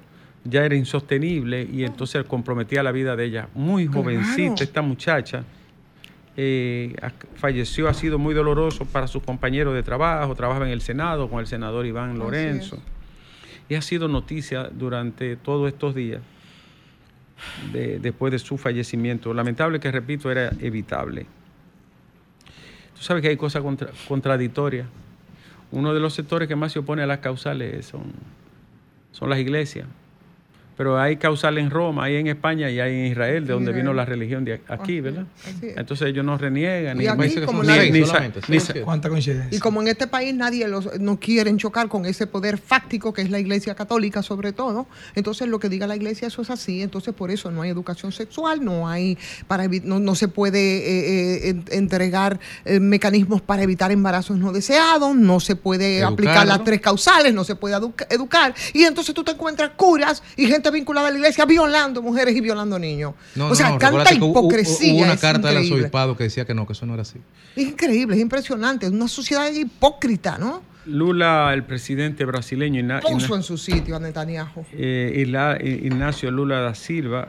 ya 0.44 0.64
era 0.64 0.74
insostenible 0.76 1.66
y 1.72 1.84
entonces 1.84 2.24
comprometía 2.24 2.82
la 2.82 2.92
vida 2.92 3.16
de 3.16 3.24
ella. 3.24 3.48
Muy 3.54 3.86
jovencita 3.86 4.62
esta 4.64 4.82
muchacha. 4.82 5.44
eh, 6.36 6.94
falleció, 7.36 7.88
ha 7.88 7.94
sido 7.94 8.18
muy 8.18 8.34
doloroso 8.34 8.84
para 8.86 9.06
sus 9.06 9.22
compañeros 9.22 9.72
de 9.72 9.82
trabajo, 9.84 10.34
trabajaba 10.34 10.66
en 10.66 10.72
el 10.72 10.80
Senado 10.80 11.30
con 11.30 11.38
el 11.40 11.46
senador 11.46 11.86
Iván 11.86 12.18
Lorenzo. 12.18 12.82
Y 13.68 13.76
ha 13.76 13.82
sido 13.82 14.08
noticia 14.08 14.64
durante 14.64 15.36
todos 15.36 15.68
estos 15.72 15.94
días 15.94 16.20
de- 17.72 17.98
después 18.00 18.32
de 18.32 18.38
su 18.40 18.58
fallecimiento. 18.58 19.32
Lamentable 19.32 19.78
que, 19.78 19.90
repito, 19.92 20.30
era 20.30 20.50
evitable. 20.60 21.26
Tú 22.96 23.02
sabes 23.02 23.22
que 23.22 23.28
hay 23.28 23.36
cosas 23.36 23.62
contra- 23.62 23.90
contradictorias. 24.08 24.86
Uno 25.70 25.94
de 25.94 26.00
los 26.00 26.14
sectores 26.14 26.48
que 26.48 26.56
más 26.56 26.72
se 26.72 26.80
opone 26.80 27.02
a 27.02 27.06
las 27.06 27.18
causales 27.20 27.86
son, 27.86 28.02
son 29.12 29.30
las 29.30 29.38
iglesias. 29.38 29.86
Pero 30.76 30.98
hay 31.00 31.16
causales 31.16 31.62
en 31.62 31.70
Roma, 31.70 32.04
hay 32.04 32.16
en 32.16 32.26
España 32.26 32.68
y 32.70 32.80
hay 32.80 32.92
en 32.98 33.06
Israel, 33.06 33.46
de 33.46 33.52
donde 33.52 33.70
vino 33.72 33.90
Israel. 33.92 33.96
la 33.96 34.04
religión 34.04 34.44
de 34.44 34.60
aquí, 34.68 35.00
¿verdad? 35.00 35.24
Entonces 35.62 36.08
ellos 36.08 36.24
no 36.24 36.36
reniegan. 36.36 36.96
Y 37.00 37.06
aquí, 37.06 37.18
como. 37.46 37.62
Y 39.50 39.58
como 39.60 39.82
en 39.82 39.88
este 39.88 40.06
país 40.06 40.34
nadie 40.34 40.66
los, 40.68 40.98
no 41.00 41.18
quieren 41.20 41.58
chocar 41.58 41.88
con 41.88 42.06
ese 42.06 42.26
poder 42.26 42.58
fáctico 42.58 43.12
que 43.12 43.22
es 43.22 43.30
la 43.30 43.38
iglesia 43.38 43.74
católica 43.74 44.22
sobre 44.22 44.52
todo, 44.52 44.86
entonces 45.14 45.48
lo 45.48 45.58
que 45.60 45.68
diga 45.68 45.86
la 45.86 45.96
iglesia 45.96 46.28
eso 46.28 46.42
es 46.42 46.50
así, 46.50 46.82
entonces 46.82 47.14
por 47.14 47.30
eso 47.30 47.50
no 47.50 47.62
hay 47.62 47.70
educación 47.70 48.12
sexual, 48.12 48.64
no 48.64 48.88
hay 48.88 49.16
para 49.46 49.64
evi- 49.66 49.82
no, 49.82 50.00
no 50.00 50.14
se 50.14 50.28
puede 50.28 50.58
eh, 50.58 50.80
eh, 50.86 51.48
en- 51.50 51.64
entregar 51.70 52.40
eh, 52.64 52.80
mecanismos 52.80 53.40
para 53.42 53.62
evitar 53.62 53.92
embarazos 53.92 54.36
no 54.38 54.52
deseados, 54.52 55.14
no 55.14 55.38
se 55.40 55.56
puede 55.56 55.98
Educar, 55.98 56.12
aplicar 56.12 56.46
las 56.46 56.58
¿no? 56.58 56.64
tres 56.64 56.80
causales, 56.80 57.32
no 57.34 57.44
se 57.44 57.54
puede 57.56 57.76
educa- 57.76 58.06
educar 58.10 58.54
y 58.72 58.84
entonces 58.84 59.14
tú 59.14 59.22
te 59.24 59.32
encuentras 59.32 59.70
curas 59.76 60.22
y 60.36 60.46
gente 60.46 60.63
vinculada 60.70 61.08
a 61.08 61.10
la 61.10 61.16
iglesia 61.18 61.44
violando 61.44 62.02
mujeres 62.02 62.34
y 62.36 62.40
violando 62.40 62.78
niños. 62.78 63.14
No, 63.34 63.48
o 63.48 63.54
sea, 63.54 63.70
no, 63.70 63.78
tanta 63.78 64.14
hubo- 64.14 64.26
hubo- 64.26 64.40
hipocresía. 64.40 64.94
Hubo 64.94 65.02
una 65.04 65.16
carta 65.16 65.48
del 65.48 65.58
arzobispado 65.58 66.16
que 66.16 66.24
decía 66.24 66.44
que 66.44 66.54
no, 66.54 66.66
que 66.66 66.72
eso 66.74 66.86
no 66.86 66.94
era 66.94 67.02
así. 67.02 67.18
Es 67.56 67.64
increíble, 67.68 68.16
es 68.16 68.22
impresionante. 68.22 68.86
Es 68.86 68.92
una 68.92 69.08
sociedad 69.08 69.50
hipócrita, 69.52 70.38
¿no? 70.38 70.62
Lula, 70.86 71.52
el 71.54 71.64
presidente 71.64 72.24
brasileño 72.26 72.80
Ina- 72.80 73.00
Puso 73.00 73.26
Ina- 73.26 73.36
en 73.36 73.42
su 73.42 73.56
sitio 73.56 73.96
a 73.96 74.00
Netanyahu. 74.00 74.66
eh, 74.72 75.14
Ila- 75.26 75.56
eh, 75.58 75.80
Ignacio 75.84 76.30
Lula 76.30 76.60
da 76.60 76.74
Silva 76.74 77.28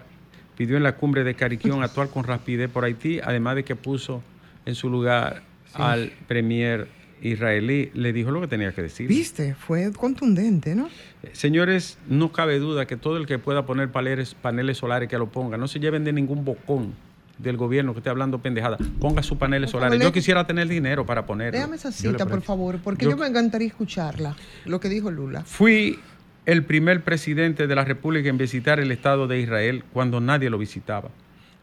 pidió 0.58 0.78
en 0.78 0.84
la 0.84 0.96
cumbre 0.96 1.24
de 1.24 1.36
Cariquión 1.36 1.84
actuar 1.84 2.10
con 2.10 2.24
rapidez 2.26 2.70
por 2.70 2.84
Haití, 2.86 3.20
además 3.24 3.56
de 3.56 3.64
que 3.64 3.76
puso 3.76 4.22
en 4.66 4.76
su 4.76 4.90
lugar 4.90 5.44
al 5.74 6.12
premier 6.28 6.88
israelí, 7.22 7.90
le 7.94 8.14
dijo 8.14 8.32
lo 8.32 8.42
que 8.42 8.48
tenía 8.48 8.72
que 8.74 8.82
decir. 8.82 9.08
Viste, 9.08 9.56
fue 9.56 9.92
contundente, 9.94 10.76
¿no? 10.76 10.90
Señores, 11.34 11.98
no 12.08 12.32
cabe 12.32 12.60
duda 12.60 12.86
que 12.86 12.98
todo 12.98 13.18
el 13.18 13.26
que 13.26 13.40
pueda 13.40 13.66
poner 13.66 13.92
paneles, 13.92 14.36
paneles 14.36 14.78
solares 14.78 15.10
que 15.10 15.18
lo 15.18 15.28
ponga, 15.30 15.58
no 15.58 15.68
se 15.68 15.80
lleven 15.80 16.04
de 16.04 16.14
ningún 16.14 16.46
bocón 16.46 16.94
del 17.38 17.58
gobierno 17.58 17.94
que 17.94 18.00
esté 18.00 18.10
hablando 18.10 18.40
pendejada. 18.40 18.78
Ponga 19.00 19.22
sus 19.24 19.38
paneles 19.38 19.70
Por 19.72 19.80
solares. 19.80 19.98
favor, 19.98 20.10
Yo 20.10 20.14
quisiera 20.14 20.46
tener 20.48 20.68
dinero 20.68 21.06
para 21.06 21.26
ponerlo. 21.26 21.58
Déjame 21.58 21.76
esa 21.76 21.92
cita, 21.92 22.26
por 22.26 22.42
favor, 22.42 22.80
porque 22.84 23.06
Yo- 23.06 23.12
yo, 23.12 23.18
me 23.18 23.28
encantaría 23.28 23.68
escucharla, 23.68 24.36
lo 24.66 24.80
que 24.80 24.88
dijo 24.88 25.12
Lula. 25.12 25.42
Fui 25.44 26.00
el 26.46 26.64
primer 26.64 27.04
presidente 27.04 27.68
de 27.68 27.76
la 27.76 27.84
República 27.84 28.30
en 28.30 28.38
visitar 28.38 28.80
el 28.80 28.92
Estado 28.92 29.28
de 29.28 29.40
Israel 29.40 29.84
cuando 29.92 30.22
nadie 30.22 30.50
lo 30.50 30.58
visitaba. 30.58 31.10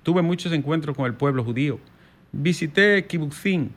Tuve 0.02 0.20
muchos 0.22 0.52
encuentros 0.52 0.96
con 0.96 1.06
el 1.06 1.14
pueblo 1.14 1.44
judío. 1.44 1.78
Visité 2.32 3.06
Kibbutzim. 3.06 3.68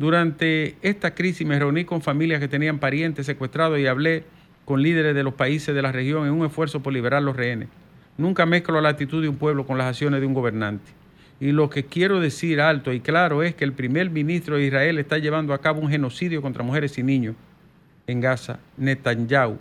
Durante 0.00 0.76
esta 0.80 1.14
crisis 1.14 1.46
me 1.46 1.58
reuní 1.58 1.84
con 1.84 2.00
familias 2.00 2.40
que 2.40 2.48
tenían 2.48 2.78
parientes 2.78 3.26
secuestrados 3.26 3.78
y 3.78 3.86
hablé 3.86 4.24
con 4.64 4.82
líderes 4.82 5.14
de 5.14 5.22
los 5.22 5.34
países 5.34 5.74
de 5.74 5.82
la 5.82 5.92
región 5.92 6.26
en 6.26 6.32
un 6.32 6.46
esfuerzo 6.46 6.80
por 6.80 6.94
liberar 6.94 7.22
los 7.22 7.36
rehenes. 7.36 7.68
Nunca 8.16 8.46
mezclo 8.46 8.80
la 8.80 8.88
actitud 8.88 9.20
de 9.20 9.28
un 9.28 9.36
pueblo 9.36 9.66
con 9.66 9.76
las 9.76 9.88
acciones 9.88 10.22
de 10.22 10.26
un 10.26 10.32
gobernante. 10.32 10.90
Y 11.38 11.52
lo 11.52 11.68
que 11.68 11.84
quiero 11.84 12.18
decir 12.18 12.62
alto 12.62 12.94
y 12.94 13.00
claro 13.00 13.42
es 13.42 13.54
que 13.54 13.64
el 13.64 13.74
primer 13.74 14.08
ministro 14.08 14.56
de 14.56 14.64
Israel 14.64 14.98
está 14.98 15.18
llevando 15.18 15.52
a 15.52 15.60
cabo 15.60 15.82
un 15.82 15.90
genocidio 15.90 16.40
contra 16.40 16.64
mujeres 16.64 16.96
y 16.96 17.02
niños 17.02 17.36
en 18.06 18.22
Gaza, 18.22 18.58
Netanyahu, 18.78 19.58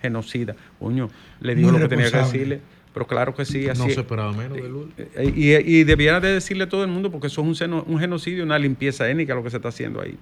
genocida. 0.00 0.56
Coño, 0.80 1.08
le 1.40 1.54
Muy 1.54 1.70
lo 1.70 1.78
que 1.78 1.86
tenía 1.86 2.10
que 2.10 2.16
decirle. 2.16 2.60
Pero 2.94 3.06
claro 3.06 3.34
que 3.34 3.44
sí, 3.44 3.68
así 3.68 3.80
No 3.80 3.88
se 3.88 4.00
esperaba 4.00 4.32
menos 4.32 4.56
de 4.58 4.68
Lula. 4.68 4.92
Eh, 4.98 5.32
Y, 5.34 5.52
y 5.78 5.84
debiera 5.84 6.20
de 6.20 6.34
decirle 6.34 6.64
a 6.64 6.68
todo 6.68 6.82
el 6.84 6.90
mundo 6.90 7.10
porque 7.10 7.28
eso 7.28 7.40
es 7.40 7.46
un, 7.46 7.54
seno- 7.54 7.84
un 7.86 7.98
genocidio, 7.98 8.44
una 8.44 8.58
limpieza 8.58 9.08
étnica 9.08 9.34
lo 9.34 9.42
que 9.42 9.50
se 9.50 9.56
está 9.56 9.68
haciendo 9.70 10.00
ahí. 10.02 10.16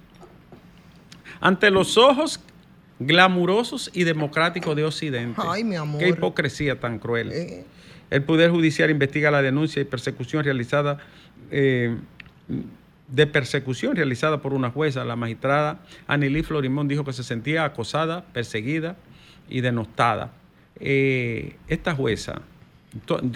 Ante 1.39 1.69
los 1.71 1.97
ojos 1.97 2.39
glamurosos 2.99 3.89
y 3.93 4.03
democráticos 4.03 4.75
de 4.75 4.85
Occidente. 4.85 5.41
Ay, 5.43 5.63
mi 5.63 5.75
amor. 5.75 5.99
Qué 5.99 6.09
hipocresía 6.09 6.79
tan 6.79 6.99
cruel. 6.99 7.31
Eh, 7.31 7.65
El 8.09 8.23
Poder 8.23 8.51
Judicial 8.51 8.89
investiga 8.91 9.31
la 9.31 9.41
denuncia 9.41 9.81
y 9.81 9.85
persecución 9.85 10.43
realizada 10.43 10.99
eh, 11.49 11.97
de 13.07 13.27
persecución 13.27 13.95
realizada 13.95 14.41
por 14.41 14.53
una 14.53 14.69
jueza. 14.69 15.03
La 15.03 15.15
magistrada 15.15 15.79
Anilí 16.07 16.43
Florimón 16.43 16.87
dijo 16.87 17.03
que 17.03 17.11
se 17.13 17.23
sentía 17.23 17.65
acosada, 17.65 18.23
perseguida 18.33 18.95
y 19.49 19.61
denostada. 19.61 20.31
Eh, 20.79 21.55
esta 21.67 21.93
jueza, 21.95 22.41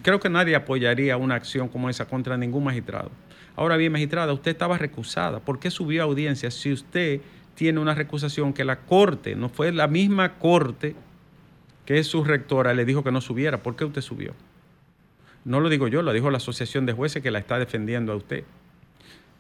creo 0.04 0.20
que 0.20 0.30
nadie 0.30 0.56
apoyaría 0.56 1.18
una 1.18 1.36
acción 1.36 1.68
como 1.68 1.90
esa 1.90 2.08
contra 2.08 2.38
ningún 2.38 2.64
magistrado. 2.64 3.12
Ahora 3.56 3.78
bien, 3.78 3.92
magistrada, 3.92 4.34
usted 4.34 4.52
estaba 4.52 4.78
recusada. 4.78 5.40
¿Por 5.40 5.60
qué 5.60 5.72
subió 5.72 6.02
a 6.02 6.06
audiencia 6.06 6.52
si 6.52 6.74
usted 6.74 7.22
tiene 7.56 7.80
una 7.80 7.96
recusación 7.96 8.54
que 8.54 8.66
la 8.66 8.82
corte, 8.82 9.36
no 9.36 9.50
fue 9.50 9.72
la 9.72 9.88
misma 9.88 10.34
corte 10.34 10.96
que 11.86 12.00
es 12.00 12.08
su 12.08 12.24
rectora, 12.24 12.74
le 12.74 12.84
dijo 12.84 13.04
que 13.04 13.12
no 13.12 13.22
subiera? 13.22 13.64
¿Por 13.64 13.76
qué 13.76 13.86
usted 13.86 14.02
subió? 14.02 14.34
No 15.46 15.60
lo 15.60 15.70
digo 15.70 15.88
yo, 15.88 16.02
lo 16.02 16.12
dijo 16.12 16.32
la 16.32 16.38
Asociación 16.38 16.86
de 16.86 16.94
Jueces 16.94 17.22
que 17.22 17.32
la 17.32 17.40
está 17.40 17.60
defendiendo 17.60 18.12
a 18.12 18.16
usted. 18.16 18.44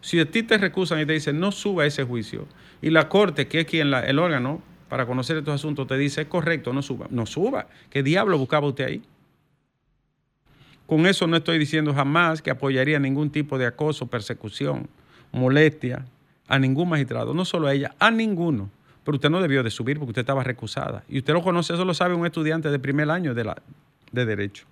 Si 0.02 0.20
a 0.20 0.30
ti 0.30 0.44
te 0.44 0.60
recusan 0.60 1.02
y 1.02 1.06
te 1.06 1.14
dicen 1.14 1.40
no 1.40 1.52
suba 1.52 1.86
ese 1.86 2.04
juicio, 2.04 2.48
y 2.82 2.92
la 2.92 3.10
Corte, 3.10 3.48
que 3.48 3.62
es 3.62 3.66
quien 3.66 3.92
el 3.92 4.20
órgano 4.20 4.62
para 4.88 5.08
conocer 5.08 5.38
estos 5.38 5.56
asuntos, 5.56 5.88
te 5.88 5.98
dice 5.98 6.22
es 6.22 6.28
correcto, 6.28 6.72
no 6.72 6.84
suba, 6.84 7.08
no 7.10 7.26
suba. 7.26 7.68
¿Qué 7.90 8.04
diablo 8.04 8.38
buscaba 8.38 8.68
usted 8.68 8.86
ahí? 8.86 9.02
Con 10.88 11.08
eso 11.08 11.26
no 11.28 11.38
estoy 11.38 11.58
diciendo 11.58 11.94
jamás 11.94 12.42
que 12.42 12.52
apoyaría 12.52 13.00
ningún 13.00 13.30
tipo 13.32 13.58
de 13.58 13.66
acoso, 13.66 14.08
persecución, 14.08 14.88
molestia 15.32 16.06
a 16.48 16.60
ningún 16.60 16.90
magistrado, 16.90 17.34
no 17.34 17.44
solo 17.44 17.68
a 17.68 17.74
ella, 17.74 17.96
a 18.00 18.12
ninguno. 18.12 18.70
Pero 19.04 19.16
usted 19.16 19.30
no 19.30 19.42
debió 19.42 19.64
de 19.64 19.72
subir 19.72 19.98
porque 19.98 20.12
usted 20.12 20.22
estaba 20.22 20.44
recusada. 20.44 21.04
Y 21.08 21.20
usted 21.20 21.34
lo 21.34 21.44
conoce, 21.44 21.74
eso 21.74 21.86
lo 21.86 21.94
sabe 21.94 22.14
un 22.16 22.26
estudiante 22.26 22.70
de 22.70 22.80
primer 22.80 23.10
año 23.10 23.34
de, 23.34 23.44
la, 23.44 23.58
de 24.12 24.26
Derecho. 24.26 24.66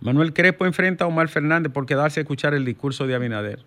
Manuel 0.00 0.32
Crespo 0.32 0.66
enfrenta 0.66 1.04
a 1.04 1.08
Omar 1.08 1.28
Fernández 1.28 1.72
por 1.72 1.86
quedarse 1.86 2.20
a 2.20 2.22
escuchar 2.22 2.54
el 2.54 2.64
discurso 2.64 3.06
de 3.06 3.14
Abinader. 3.14 3.60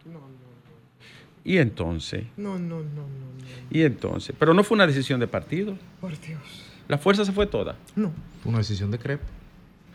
Y 1.46 1.58
entonces, 1.58 2.24
no, 2.38 2.58
no, 2.58 2.80
no, 2.80 2.84
no, 2.84 3.02
no. 3.02 3.69
y 3.69 3.82
entonces, 3.82 4.34
pero 4.39 4.54
no 4.54 4.63
fue 4.63 4.76
una 4.76 4.88
decisión 4.88 5.19
de 5.19 5.28
partido. 5.28 5.78
Por 6.00 6.17
Dios. 6.19 6.39
La 6.88 6.98
fuerza 6.98 7.26
se 7.26 7.32
fue 7.34 7.48
toda. 7.48 7.76
No, 7.96 8.12
Fue 8.41 8.50
una 8.50 8.60
decisión 8.60 8.91
de 8.91 9.00
Crepo. 9.00 9.26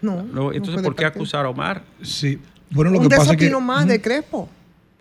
No. 0.03 0.53
Entonces, 0.53 0.83
¿por 0.83 0.95
qué 0.95 1.05
acusar 1.05 1.45
a 1.47 1.49
Omar? 1.51 1.83
Sí. 2.03 2.39
Bueno, 2.71 2.91
lo 2.91 2.99
Un 2.99 3.09
que 3.09 3.17
pasa 3.17 3.33
es 3.33 3.39
que. 3.39 3.51
más 3.61 3.87
de 3.87 4.01
Crespo. 4.01 4.49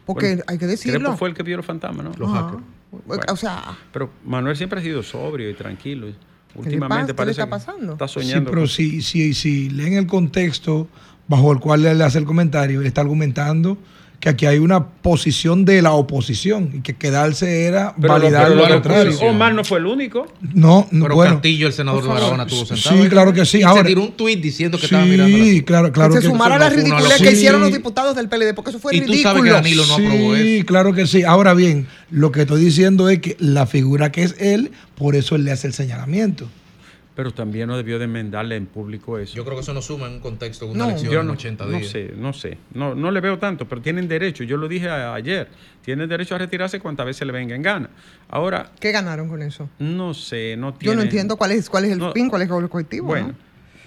Porque 0.06 0.28
Bueno, 0.28 0.44
hay 0.48 0.58
que 0.58 0.68
decirlo. 0.68 1.00
Crespo 1.00 1.18
fue 1.18 1.30
el 1.30 1.36
que 1.36 1.44
vio 1.44 1.58
los 1.58 1.66
fantasmas, 1.66 2.06
¿no? 2.06 2.12
Los 2.18 2.32
hackers. 2.32 2.64
Bueno. 3.06 3.24
O 3.30 3.36
sea, 3.36 3.78
Pero 3.92 4.10
Manuel 4.26 4.56
siempre 4.56 4.80
ha 4.80 4.84
sido 4.84 5.04
sobrio 5.04 5.50
y 5.50 5.54
tranquilo. 5.54 6.08
le 6.08 6.16
Últimamente? 6.56 7.08
¿Qué 7.08 7.12
le 7.12 7.14
parece 7.16 7.32
está 7.42 7.46
que 7.46 7.50
pasando? 7.50 7.94
está 7.94 8.08
Sí, 8.08 8.14
soñando. 8.22 8.50
pero 8.50 8.62
con- 8.62 8.70
si, 8.70 9.02
si, 9.02 9.34
si 9.34 9.70
leen 9.70 9.94
el 9.94 10.08
contexto 10.08 10.88
bajo 11.28 11.52
el 11.52 11.60
cual 11.60 11.86
él 11.86 12.02
hace 12.02 12.18
el 12.20 12.26
comentario, 12.26 12.80
él 12.80 12.88
está 12.88 13.02
argumentando 13.02 13.78
que 14.20 14.30
aquí 14.30 14.48
hay 14.48 14.58
una 14.58 14.84
posición 14.88 15.64
de 15.64 15.80
la 15.84 15.92
oposición 15.92 16.72
y 16.74 16.82
que 16.82 16.96
quedarse 16.96 17.66
era 17.66 17.94
Pero 18.02 18.14
validar 18.14 18.50
lo 18.50 18.56
lo- 18.56 18.68
contrario. 18.68 19.16
Omar 19.22 19.54
no 19.54 19.64
fue 19.64 19.78
el 19.78 19.86
único. 19.86 20.26
No, 20.42 20.88
no, 20.90 21.04
Pero 21.06 21.16
bueno. 21.16 21.34
Castillo, 21.36 21.68
el 21.68 21.74
senador 21.74 22.02
de. 22.02 22.10
Barahona, 22.10 22.44
estuvo 22.44 22.66
Sí, 22.66 22.82
sentado. 22.82 23.04
ahí. 23.04 23.10
claro 23.10 23.32
que 23.34 23.46
sí. 23.46 23.60
Y 23.60 23.64
Ahora- 23.64 23.84
se 23.84 23.88
tiró 23.90 24.02
un 24.02 24.14
tuit 24.14 24.42
diciendo 24.42 24.80
que 24.80 24.86
estaba 24.86 25.06
mirando. 25.06 25.38
Sí, 25.38 25.62
claro, 25.62 25.92
claro 25.92 26.16
que 26.16 26.22
se 26.22 26.28
sumara 26.28 26.56
a 26.56 26.60
la 26.60 26.70
ridiculez 26.70 27.22
que 27.22 27.32
hicieron 27.32 27.62
los 27.62 27.70
Sí. 27.70 27.78
diputados 27.78 28.16
del 28.16 28.28
PLD, 28.28 28.56
porque 28.56 28.72
eso 28.72 28.80
fue 28.80 28.96
Y 28.96 29.02
tú 29.02 29.12
ridículo. 29.12 29.30
sabes 29.36 29.44
que 29.44 29.50
Danilo 29.52 29.86
no 29.86 29.94
aprobó 29.94 30.36
Sí, 30.36 30.56
eso. 30.58 30.66
claro 30.66 30.94
que 30.94 31.06
sí. 31.06 31.24
Ahora 31.24 31.54
bien, 31.54 31.86
lo 32.10 32.32
que 32.32 32.42
estoy 32.42 32.64
diciendo 32.66 33.10
es 33.10 33.20
que 33.20 33.38
la 33.40 33.68
figura 33.68 34.12
que 34.12 34.24
es 34.24 34.36
él, 34.40 34.72
por 34.96 35.16
eso 35.16 35.36
él 35.36 35.44
le 35.44 35.52
hace 35.52 35.68
el 35.68 35.74
señalamiento. 35.74 36.50
Pero 37.18 37.32
también 37.34 37.68
no 37.68 37.76
debió 37.76 37.98
de 37.98 38.06
enmendarle 38.06 38.56
en 38.58 38.68
público 38.68 39.18
eso. 39.18 39.36
Yo 39.36 39.44
creo 39.44 39.56
que 39.58 39.62
eso 39.62 39.74
no 39.74 39.82
suma 39.82 40.06
en 40.06 40.14
un 40.14 40.20
contexto 40.20 40.66
de 40.66 40.72
una 40.74 40.84
No. 40.84 40.90
elección 40.92 41.12
Yo 41.12 41.22
en 41.22 41.26
no, 41.28 41.34
80 41.34 41.66
no 41.66 41.72
días. 41.80 41.88
sé, 41.88 42.14
no 42.16 42.32
sé. 42.32 42.60
No, 42.76 42.94
no 42.94 43.10
le 43.10 43.20
veo 43.22 43.40
tanto, 43.40 43.68
pero 43.68 43.82
tienen 43.82 44.08
derecho. 44.08 44.44
Yo 44.44 44.56
lo 44.56 44.68
dije 44.68 44.88
a- 44.88 45.16
ayer. 45.16 45.48
Tienen 45.84 46.08
derecho 46.08 46.36
a 46.36 46.38
retirarse 46.38 46.80
cuantas 46.80 47.08
veces 47.08 47.26
le 47.26 47.34
venga 47.34 47.56
en 47.56 47.64
gana. 47.64 47.90
Ahora, 48.30 48.72
¿Qué 48.80 48.92
ganaron 48.92 49.30
con 49.30 49.42
eso? 49.42 49.68
no 49.80 50.14
sé, 50.14 50.56
no 50.58 50.74
Yo 50.74 50.78
tiene... 50.78 50.96
no 50.98 51.02
entiendo 51.02 51.38
cuál 51.38 51.54
es, 51.54 51.68
cuál 51.72 51.86
es 51.86 51.92
el 51.94 51.98
No. 51.98 52.12
fin, 52.14 52.30
cuál 52.30 52.44
es 52.44 52.50
el 52.50 52.54
objetivo. 52.64 53.08
Bueno, 53.08 53.30
¿no? 53.30 53.34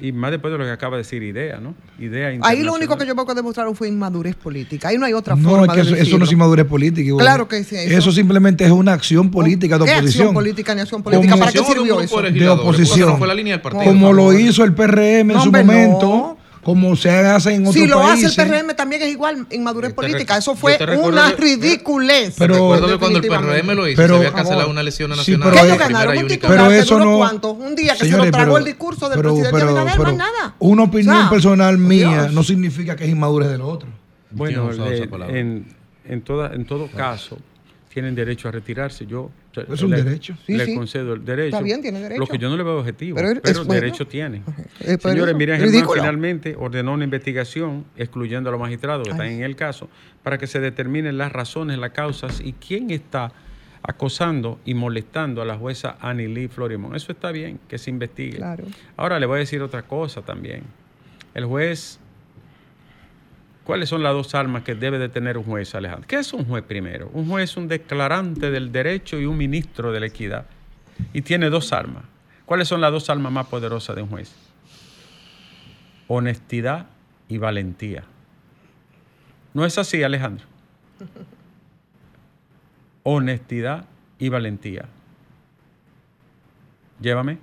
Y 0.01 0.13
más 0.13 0.31
después 0.31 0.53
de 0.53 0.59
lo 0.59 0.65
que 0.65 0.71
acaba 0.71 0.97
de 0.97 1.03
decir 1.03 1.23
Idea, 1.23 1.59
¿no? 1.61 1.75
Idea 1.99 2.33
Ahí 2.43 2.63
lo 2.63 2.75
único 2.75 2.97
que 2.97 3.07
yo 3.07 3.15
veo 3.15 3.27
que 3.27 3.35
demostraron 3.35 3.75
fue 3.75 3.89
inmadurez 3.89 4.35
política. 4.37 4.89
Ahí 4.89 4.99
no 4.99 5.07
hay 5.07 5.13
otra 5.13 5.37
No, 5.37 5.49
forma 5.51 5.67
es 5.67 5.71
que 5.73 5.77
de 5.95 6.01
eso, 6.01 6.09
eso 6.09 6.19
no 6.19 6.25
es 6.25 6.33
inmadurez 6.33 6.67
política. 6.67 7.13
Claro 7.19 7.47
que 7.49 7.63
sí, 7.65 7.77
eso. 7.77 7.99
Eso, 7.99 8.13
simplemente 8.13 8.65
es 8.65 8.71
una 8.71 8.93
acción 8.93 9.31
política 9.31 9.79
de 9.79 9.85
¿Qué 9.85 9.93
oposición. 9.93 10.23
acción 10.29 10.35
política 10.35 10.75
ni 10.75 10.81
acción 10.81 11.03
política? 11.03 11.31
Como- 11.33 11.41
¿Para 11.41 11.53
qué 11.53 11.59
de 11.61 11.65
sirvió 11.65 11.85
grupo 11.97 12.01
eso? 12.01 12.23
de 12.23 12.31
de 12.33 12.49
oposición. 12.49 13.19
no 13.21 13.85
como 13.85 14.13
lo 14.13 14.33
hizo 14.33 14.65
el 14.65 14.73
PRM 14.75 15.21
en 15.21 15.27
No, 15.29 15.41
su 15.43 15.47
hombre, 15.49 15.65
momento, 15.65 16.07
no. 16.07 16.39
Como 16.63 16.95
se 16.95 17.11
hace 17.11 17.55
en 17.55 17.63
otros 17.63 17.75
Si 17.75 17.87
lo 17.87 18.01
hace 18.03 18.25
países. 18.25 18.39
el 18.39 18.49
PRM 18.49 18.75
también 18.77 19.03
es 19.03 19.09
igual 19.09 19.47
inmadurez 19.51 19.93
política. 19.95 20.37
Eso 20.37 20.55
fue 20.55 20.79
una 21.03 21.33
ridiculez. 21.33 22.35
Pero- 22.39 22.55
Recuerdo 22.55 22.87
que 22.89 22.99
cuando 22.99 23.19
el. 23.19 23.27
PRM 23.27 23.75
lo 23.75 23.89
hizo, 23.89 23.97
Pero- 24.03 24.15
se 24.15 24.27
había 24.27 24.33
cancelado 24.37 24.71
una 24.71 24.81
elección 24.83 25.11
Sí, 25.13 25.17
nacional. 25.17 25.49
pero 25.49 25.55
¿Qué 25.55 25.59
es- 25.61 25.65
ellos 25.67 25.77
primera 25.87 26.05
ganaron? 26.05 26.17
y 26.31 26.33
Un 26.35 26.41
Pero 26.41 26.71
eso 26.71 26.99
no- 26.99 27.17
cuánto? 27.17 27.51
Un 27.53 27.75
día 27.77 27.95
que 27.95 28.01
se 28.07 28.11
lo 28.17 28.31
tragó 28.31 28.33
pero- 28.53 28.59
el 28.59 28.65
discurso 28.65 29.09
del 29.09 29.17
pero- 29.19 29.31
presidente 29.31 29.59
pero- 29.59 29.71
Abinader, 29.71 29.93
pero 29.99 30.17
más 30.17 30.19
nada. 30.19 30.55
Una 30.59 30.83
opinión 30.83 31.17
O 31.17 31.21
sea, 31.21 31.31
personal 31.31 31.79
mía 31.79 32.23
Dios. 32.25 32.33
no 32.35 32.43
significa 32.43 32.95
que 32.97 33.05
es 33.05 33.11
inmadurez 33.11 33.49
del 33.51 33.63
otro. 33.63 33.89
Bueno, 34.31 34.71
en, 35.29 35.67
en, 36.05 36.23
toda, 36.23 36.55
en 36.55 36.65
todo 36.67 36.89
caso, 36.89 37.39
tienen 37.93 38.15
derecho 38.15 38.49
a 38.49 38.53
retirarse. 38.53 39.05
Yo 39.05 39.31
Es 39.69 39.83
un 39.83 39.91
le, 39.91 40.03
derecho. 40.03 40.37
Sí, 40.47 40.57
le 40.57 40.65
sí. 40.65 40.75
concedo 40.77 41.15
el 41.15 41.25
derecho. 41.25 41.57
Está 41.57 41.61
bien, 41.63 41.83
tiene 41.83 42.01
derecho. 42.01 42.21
Lo 42.21 42.27
que 42.29 42.39
yo 42.39 42.49
no 42.49 42.57
le 42.57 42.63
veo 42.63 42.79
objetivo, 42.79 43.17
Pero 43.17 43.41
pero, 43.43 43.65
bueno. 43.65 43.75
derecho 43.75 44.07
tiene. 44.07 44.43
Eh, 44.81 44.97
Señores, 45.01 45.35
Miriam 45.35 45.59
Germán 45.59 45.89
finalmente 45.93 46.55
ordenó 46.57 46.93
una 46.93 47.03
investigación, 47.05 47.85
excluyendo 47.97 48.49
a 48.49 48.53
los 48.53 48.61
magistrados 48.61 49.09
que 49.09 49.11
Ay. 49.13 49.19
están 49.19 49.33
en 49.33 49.43
el 49.43 49.57
caso, 49.57 49.89
para 50.23 50.39
que 50.39 50.47
se 50.47 50.61
determinen 50.61 51.19
las 51.19 51.33
razones, 51.33 51.79
las 51.79 51.91
causas 51.91 52.41
y 52.41 52.53
quién 52.53 52.91
está 52.93 53.33
acosando 53.83 54.61
y 54.65 54.75
molestando 54.75 55.43
a 55.43 55.45
la 55.45 55.57
jueza 55.57 55.97
Annie 56.01 56.29
Lee 56.29 56.47
Florimón. 56.49 56.95
Eso 56.95 57.11
está 57.11 57.33
bien, 57.33 57.59
que 57.67 57.79
se 57.79 57.91
investigue. 57.91 58.37
Claro. 58.37 58.65
Ahora 58.97 59.19
le 59.19 59.27
voy 59.27 59.37
a 59.37 59.39
decir 59.41 59.63
otra 59.63 59.83
cosa 59.83 60.23
también. 60.23 60.63
El 61.35 61.47
juez, 61.47 61.99
¿cuáles 63.71 63.89
son 63.89 64.03
las 64.03 64.13
dos 64.13 64.35
armas 64.35 64.65
que 64.65 64.75
debe 64.75 64.99
de 64.99 65.09
tener 65.09 65.39
un 65.39 65.45
juez, 65.45 65.75
Alejandro? 65.77 66.09
¿Qué 66.09 66.17
es 66.17 66.33
un 66.33 66.45
juez 66.45 66.65
primero? 66.65 67.09
Un 67.13 67.29
juez 67.29 67.51
es 67.51 67.57
un 67.57 67.69
declarante 67.69 68.51
del 68.51 68.73
derecho 68.73 69.21
y 69.21 69.27
un 69.27 69.37
ministro 69.37 69.93
de 69.93 70.01
la 70.01 70.07
equidad. 70.07 70.47
Y 71.13 71.23
tiene 71.23 71.51
dos 71.51 71.73
armas. 71.73 72.03
¿Cuáles 72.47 72.67
son 72.67 72.81
las 72.81 72.91
dos 72.91 73.09
armas 73.11 73.31
más 73.31 73.47
poderosas 73.47 73.95
de 73.95 74.03
un 74.03 74.09
juez? 74.09 74.35
honestidad 76.09 76.87
y 77.29 77.39
valentía. 77.39 78.03
¿No 79.55 79.65
es 79.65 79.79
así, 79.79 80.03
Alejandro? 80.03 80.45
Honestidad 83.05 83.85
y 84.19 84.29
valentía. 84.29 84.87
Llévame. 87.01 87.39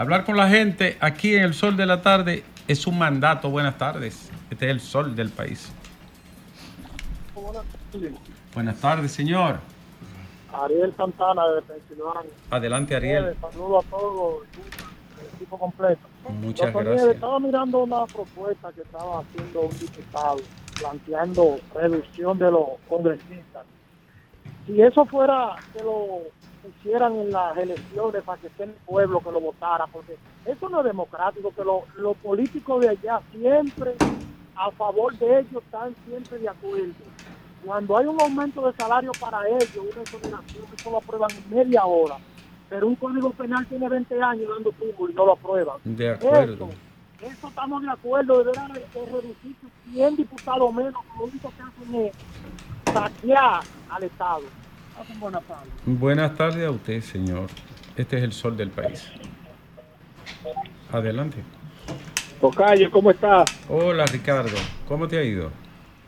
Hablar 0.00 0.24
con 0.24 0.34
la 0.34 0.48
gente 0.48 0.96
aquí 0.98 1.34
en 1.34 1.42
el 1.42 1.52
sol 1.52 1.76
de 1.76 1.84
la 1.84 2.00
tarde 2.00 2.42
es 2.66 2.86
un 2.86 2.98
mandato. 2.98 3.50
Buenas 3.50 3.76
tardes. 3.76 4.30
Este 4.50 4.64
es 4.64 4.70
el 4.70 4.80
sol 4.80 5.14
del 5.14 5.28
país. 5.28 5.70
Buenas 8.54 8.80
tardes, 8.80 9.12
señor. 9.12 9.58
Ariel 10.54 10.94
Santana 10.96 11.46
de 11.48 11.60
Pensilvania. 11.60 12.30
Adelante, 12.50 12.96
Ariel. 12.96 13.36
Saludo 13.42 13.80
a 13.80 13.82
todos, 13.82 14.46
el 14.54 15.36
equipo 15.36 15.58
completo. 15.58 16.00
Muchas 16.30 16.72
Doctor 16.72 16.82
Nieves, 16.82 17.02
gracias. 17.02 17.14
Estaba 17.16 17.38
mirando 17.38 17.78
una 17.80 18.06
propuesta 18.06 18.72
que 18.72 18.80
estaba 18.80 19.20
haciendo 19.20 19.60
un 19.60 19.78
diputado, 19.78 20.38
planteando 20.80 21.58
reducción 21.74 22.38
de 22.38 22.50
los 22.50 22.68
congresistas. 22.88 23.66
Si 24.66 24.80
eso 24.80 25.04
fuera 25.04 25.56
que 25.74 25.84
lo 25.84 26.22
pusieran 26.62 27.14
en 27.16 27.32
las 27.32 27.56
elecciones 27.56 28.22
para 28.22 28.40
que 28.40 28.46
esté 28.48 28.64
el 28.64 28.72
pueblo 28.86 29.20
que 29.20 29.32
lo 29.32 29.40
votara, 29.40 29.86
porque 29.86 30.16
eso 30.44 30.68
no 30.68 30.80
es 30.80 30.84
democrático, 30.86 31.52
que 31.54 31.64
lo- 31.64 31.84
los 31.96 32.16
políticos 32.18 32.80
de 32.80 32.90
allá 32.90 33.20
siempre 33.32 33.94
a 34.56 34.70
favor 34.72 35.16
de 35.18 35.40
ellos 35.40 35.62
están 35.64 35.94
siempre 36.06 36.38
de 36.38 36.48
acuerdo. 36.48 36.92
Cuando 37.64 37.96
hay 37.98 38.06
un 38.06 38.20
aumento 38.20 38.66
de 38.66 38.72
salario 38.76 39.12
para 39.12 39.46
ellos, 39.48 39.68
una 39.76 40.02
exoneración, 40.02 40.64
eso 40.74 40.90
lo 40.90 40.96
aprueban 40.98 41.30
en 41.30 41.50
media 41.56 41.84
hora. 41.84 42.16
Pero 42.68 42.86
un 42.86 42.94
código 42.96 43.30
penal 43.30 43.66
tiene 43.66 43.88
20 43.88 44.22
años 44.22 44.48
dando 44.48 44.70
tubo 44.72 45.08
y 45.08 45.14
no 45.14 45.26
lo 45.26 45.32
aprueban. 45.32 45.76
De 45.84 46.10
acuerdo. 46.10 46.54
Eso, 46.54 46.68
eso 47.34 47.48
estamos 47.48 47.82
de 47.82 47.90
acuerdo, 47.90 48.38
deberán 48.38 48.72
de 48.72 48.80
de 48.80 49.06
reducirse 49.06 49.66
100 49.92 50.16
diputados 50.16 50.72
menos, 50.74 50.94
lo 51.18 51.24
único 51.24 51.52
que 51.56 51.62
hacen 51.62 51.94
es 52.06 52.12
saquear 52.92 53.60
al 53.90 54.02
Estado. 54.04 54.42
Buenas 55.86 56.36
tardes 56.36 56.66
a 56.66 56.70
usted, 56.70 57.00
señor. 57.00 57.48
Este 57.96 58.18
es 58.18 58.22
el 58.22 58.32
sol 58.32 58.56
del 58.56 58.70
país. 58.70 59.10
Adelante. 60.92 61.38
Tocayo, 62.40 62.90
¿cómo 62.90 63.10
estás? 63.10 63.44
Hola, 63.68 64.04
Ricardo. 64.06 64.56
¿Cómo 64.88 65.06
te 65.08 65.18
ha 65.18 65.22
ido? 65.24 65.50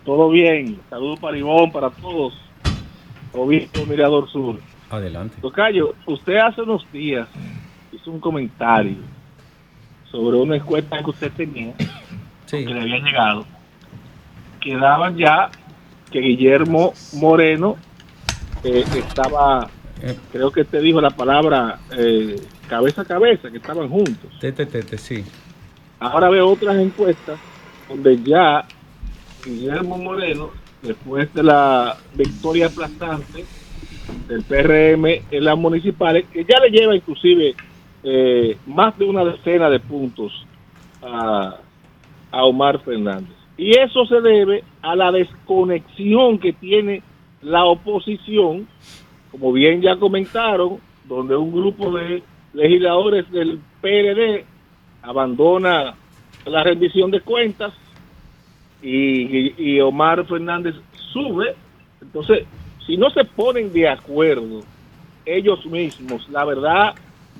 Todo 0.04 0.30
bien. 0.30 0.80
Saludos 0.90 1.20
para 1.20 1.36
Ivón, 1.36 1.70
para 1.70 1.90
todos. 1.90 2.34
Obispo 3.32 3.86
Mirador 3.86 4.28
Sur. 4.30 4.58
Adelante. 4.90 5.36
Tocayo, 5.40 5.94
usted 6.06 6.36
hace 6.36 6.62
unos 6.62 6.90
días 6.92 7.28
hizo 7.92 8.10
un 8.10 8.20
comentario 8.20 8.96
sobre 10.10 10.36
una 10.36 10.56
encuesta 10.56 10.98
que 11.02 11.10
usted 11.10 11.32
tenía, 11.32 11.74
Sí. 12.44 12.64
que 12.66 12.74
le 12.74 12.80
había 12.82 12.98
llegado, 12.98 13.46
que 14.60 14.76
daban 14.76 15.16
ya 15.16 15.50
que 16.10 16.20
Guillermo 16.20 16.92
Moreno 17.14 17.76
eh, 18.64 18.84
estaba, 18.96 19.68
creo 20.30 20.50
que 20.50 20.64
te 20.64 20.80
dijo 20.80 21.00
la 21.00 21.10
palabra 21.10 21.80
eh, 21.96 22.36
cabeza 22.68 23.02
a 23.02 23.04
cabeza, 23.04 23.50
que 23.50 23.58
estaban 23.58 23.88
juntos. 23.88 24.32
tete, 24.40 24.66
tete, 24.66 24.98
sí. 24.98 25.24
Ahora 25.98 26.28
veo 26.30 26.48
otras 26.48 26.76
encuestas 26.76 27.38
donde 27.88 28.22
ya 28.22 28.64
Guillermo 29.44 29.98
Moreno, 29.98 30.50
después 30.82 31.32
de 31.34 31.42
la 31.42 31.96
victoria 32.14 32.66
aplastante 32.66 33.44
del 34.28 34.42
PRM 34.42 35.04
en 35.30 35.44
las 35.44 35.56
municipales, 35.56 36.24
que 36.32 36.44
ya 36.44 36.58
le 36.60 36.70
lleva 36.70 36.94
inclusive 36.96 37.54
eh, 38.02 38.56
más 38.66 38.98
de 38.98 39.04
una 39.04 39.24
decena 39.24 39.70
de 39.70 39.78
puntos 39.80 40.46
a, 41.02 41.56
a 42.30 42.44
Omar 42.44 42.80
Fernández. 42.80 43.36
Y 43.56 43.78
eso 43.78 44.06
se 44.06 44.20
debe 44.20 44.64
a 44.80 44.96
la 44.96 45.12
desconexión 45.12 46.38
que 46.38 46.52
tiene 46.52 47.02
la 47.42 47.64
oposición, 47.64 48.66
como 49.30 49.52
bien 49.52 49.80
ya 49.82 49.96
comentaron, 49.96 50.78
donde 51.04 51.36
un 51.36 51.52
grupo 51.52 51.90
de 51.92 52.22
legisladores 52.54 53.30
del 53.30 53.58
PRD 53.80 54.44
abandona 55.02 55.94
la 56.46 56.62
rendición 56.64 57.10
de 57.10 57.20
cuentas 57.20 57.72
y, 58.82 59.74
y- 59.74 59.80
Omar 59.80 60.24
Fernández 60.26 60.74
sube. 61.12 61.54
Entonces, 62.00 62.44
si 62.86 62.96
no 62.96 63.10
se 63.10 63.24
ponen 63.24 63.72
de 63.72 63.88
acuerdo 63.88 64.60
ellos 65.24 65.64
mismos, 65.66 66.28
la 66.30 66.44
verdad 66.44 66.94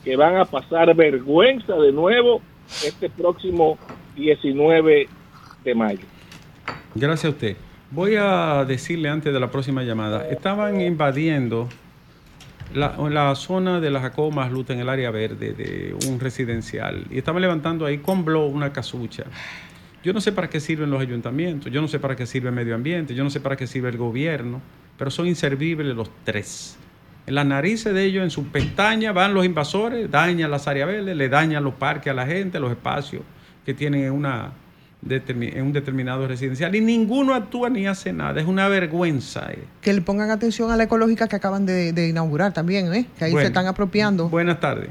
que 0.05 0.17
van 0.17 0.37
a 0.37 0.45
pasar 0.45 0.95
vergüenza 0.95 1.75
de 1.77 1.93
nuevo 1.93 2.41
este 2.85 3.09
próximo 3.11 3.77
19 4.17 5.09
de 5.65 5.75
mayo. 5.75 6.07
Gracias 6.95 7.25
a 7.27 7.29
usted. 7.31 7.57
Voy 7.95 8.17
a 8.17 8.65
decirle 8.67 9.11
antes 9.11 9.35
de 9.35 9.39
la 9.39 9.51
próxima 9.51 9.83
llamada. 9.83 10.27
Estaban 10.27 10.81
invadiendo 10.81 11.69
la, 12.75 13.35
zona 13.35 13.81
de 13.81 13.91
la 13.91 14.01
Jacobo 14.01 14.31
Masluta 14.31 14.73
en 14.73 14.81
el 14.81 14.89
área 14.89 15.11
verde 15.11 15.53
de 15.53 15.95
un 16.09 16.19
residencial 16.19 17.05
y 17.11 17.19
estaban 17.19 17.43
levantando 17.43 17.85
ahí 17.85 17.99
con 17.99 18.25
blow 18.25 18.47
una 18.47 18.73
casucha. 18.73 19.25
Yo 20.03 20.15
no 20.15 20.23
sé 20.23 20.33
para 20.33 20.49
qué 20.49 20.59
sirven 20.59 20.91
los 20.91 21.03
ayuntamientos, 21.03 21.71
yo 21.71 21.83
no 21.83 21.89
sé 21.89 21.99
para 21.99 22.17
qué 22.17 22.25
sirve 22.25 22.49
el 22.49 22.55
medio 22.55 22.75
ambiente, 22.75 23.15
yo 23.15 23.25
no 23.25 23.29
sé 23.29 23.41
para 23.41 23.57
qué 23.57 23.67
sirve 23.67 23.91
el 23.91 23.99
gobierno, 23.99 24.63
pero 24.97 25.11
son 25.11 25.27
inservibles 25.27 25.95
los 25.95 26.11
tres. 26.25 26.79
En 27.27 27.35
las 27.35 27.45
narices 27.45 27.93
de 27.93 28.05
ellos, 28.05 28.25
en 28.25 28.31
sus 28.31 28.47
pestañas, 28.47 29.13
van 29.13 29.35
los 29.35 29.45
invasores, 29.45 30.11
dañan 30.11 30.51
las 30.51 30.67
áreas 30.67 30.89
verdes, 30.89 31.15
le 31.15 31.29
dañan 31.29 31.63
los 31.63 31.75
parques 31.75 32.11
a 32.11 32.15
la 32.15 32.27
gente, 32.27 32.59
los 32.59 32.71
espacios 32.71 33.23
que 33.67 33.75
tienen 33.75 34.05
en, 34.05 34.13
una, 34.13 34.53
en 35.09 35.63
un 35.67 35.73
determinado 35.73 36.29
residencial. 36.29 36.75
Y 36.75 36.81
ninguno 36.81 37.35
actúa 37.35 37.69
ni 37.69 37.87
hace 37.87 38.13
nada. 38.13 38.41
Es 38.41 38.47
una 38.47 38.69
vergüenza. 38.69 39.51
eh. 39.53 39.65
Que 39.81 39.93
le 39.93 40.01
pongan 40.01 40.31
atención 40.31 40.71
a 40.71 40.77
la 40.77 40.85
ecológica 40.85 41.27
que 41.29 41.37
acaban 41.37 41.67
de, 41.67 41.93
de 41.93 42.09
inaugurar 42.09 42.53
también, 42.53 42.93
¿eh? 42.95 43.07
que 43.19 43.25
ahí 43.25 43.33
Bueno. 43.33 43.45
se 43.45 43.49
están 43.49 43.67
apropiando. 43.67 44.29
Buenas 44.29 44.61
tardes. 44.61 44.89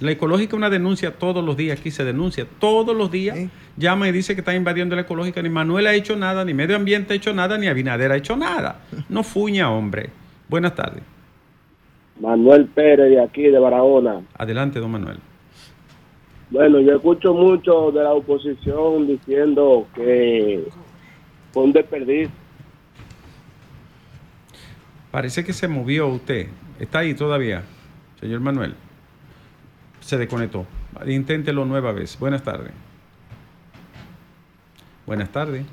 La 0.00 0.10
ecológica 0.10 0.50
es 0.50 0.54
una 0.54 0.70
denuncia 0.70 1.12
todos 1.12 1.44
los 1.44 1.56
días, 1.56 1.78
aquí 1.78 1.92
se 1.92 2.04
denuncia 2.04 2.44
todos 2.58 2.96
los 2.96 3.12
días. 3.12 3.36
Sí. 3.38 3.48
Llama 3.76 4.08
y 4.08 4.12
dice 4.12 4.34
que 4.34 4.40
está 4.40 4.52
invadiendo 4.52 4.96
la 4.96 5.02
ecológica. 5.02 5.40
Ni 5.40 5.48
Manuel 5.48 5.86
ha 5.86 5.94
hecho 5.94 6.16
nada, 6.16 6.44
ni 6.44 6.52
Medio 6.52 6.74
Ambiente 6.74 7.12
ha 7.12 7.16
hecho 7.16 7.32
nada, 7.32 7.56
ni 7.56 7.68
Abinader 7.68 8.10
ha 8.10 8.16
hecho 8.16 8.36
nada. 8.36 8.80
No 9.08 9.22
fuña, 9.22 9.70
hombre. 9.70 10.10
Buenas 10.48 10.74
tardes. 10.74 11.02
Manuel 12.20 12.66
Pérez 12.66 13.10
de 13.10 13.22
aquí, 13.22 13.42
de 13.44 13.58
Barahona. 13.60 14.20
Adelante, 14.36 14.80
don 14.80 14.90
Manuel. 14.90 15.18
Bueno, 16.54 16.78
yo 16.78 16.94
escucho 16.94 17.34
mucho 17.34 17.90
de 17.90 18.04
la 18.04 18.12
oposición 18.12 19.08
diciendo 19.08 19.88
que 19.92 20.62
fue 21.50 21.64
un 21.64 21.72
desperdicio. 21.72 22.30
Parece 25.10 25.44
que 25.44 25.52
se 25.52 25.66
movió 25.66 26.06
usted. 26.06 26.46
Está 26.78 27.00
ahí 27.00 27.12
todavía, 27.14 27.64
señor 28.20 28.38
Manuel. 28.38 28.74
Se 29.98 30.16
desconectó. 30.16 30.64
Inténtelo 31.04 31.64
nueva 31.64 31.90
vez. 31.90 32.16
Buenas 32.20 32.44
tardes. 32.44 32.70
Buenas 35.06 35.30
tardes. 35.30 35.66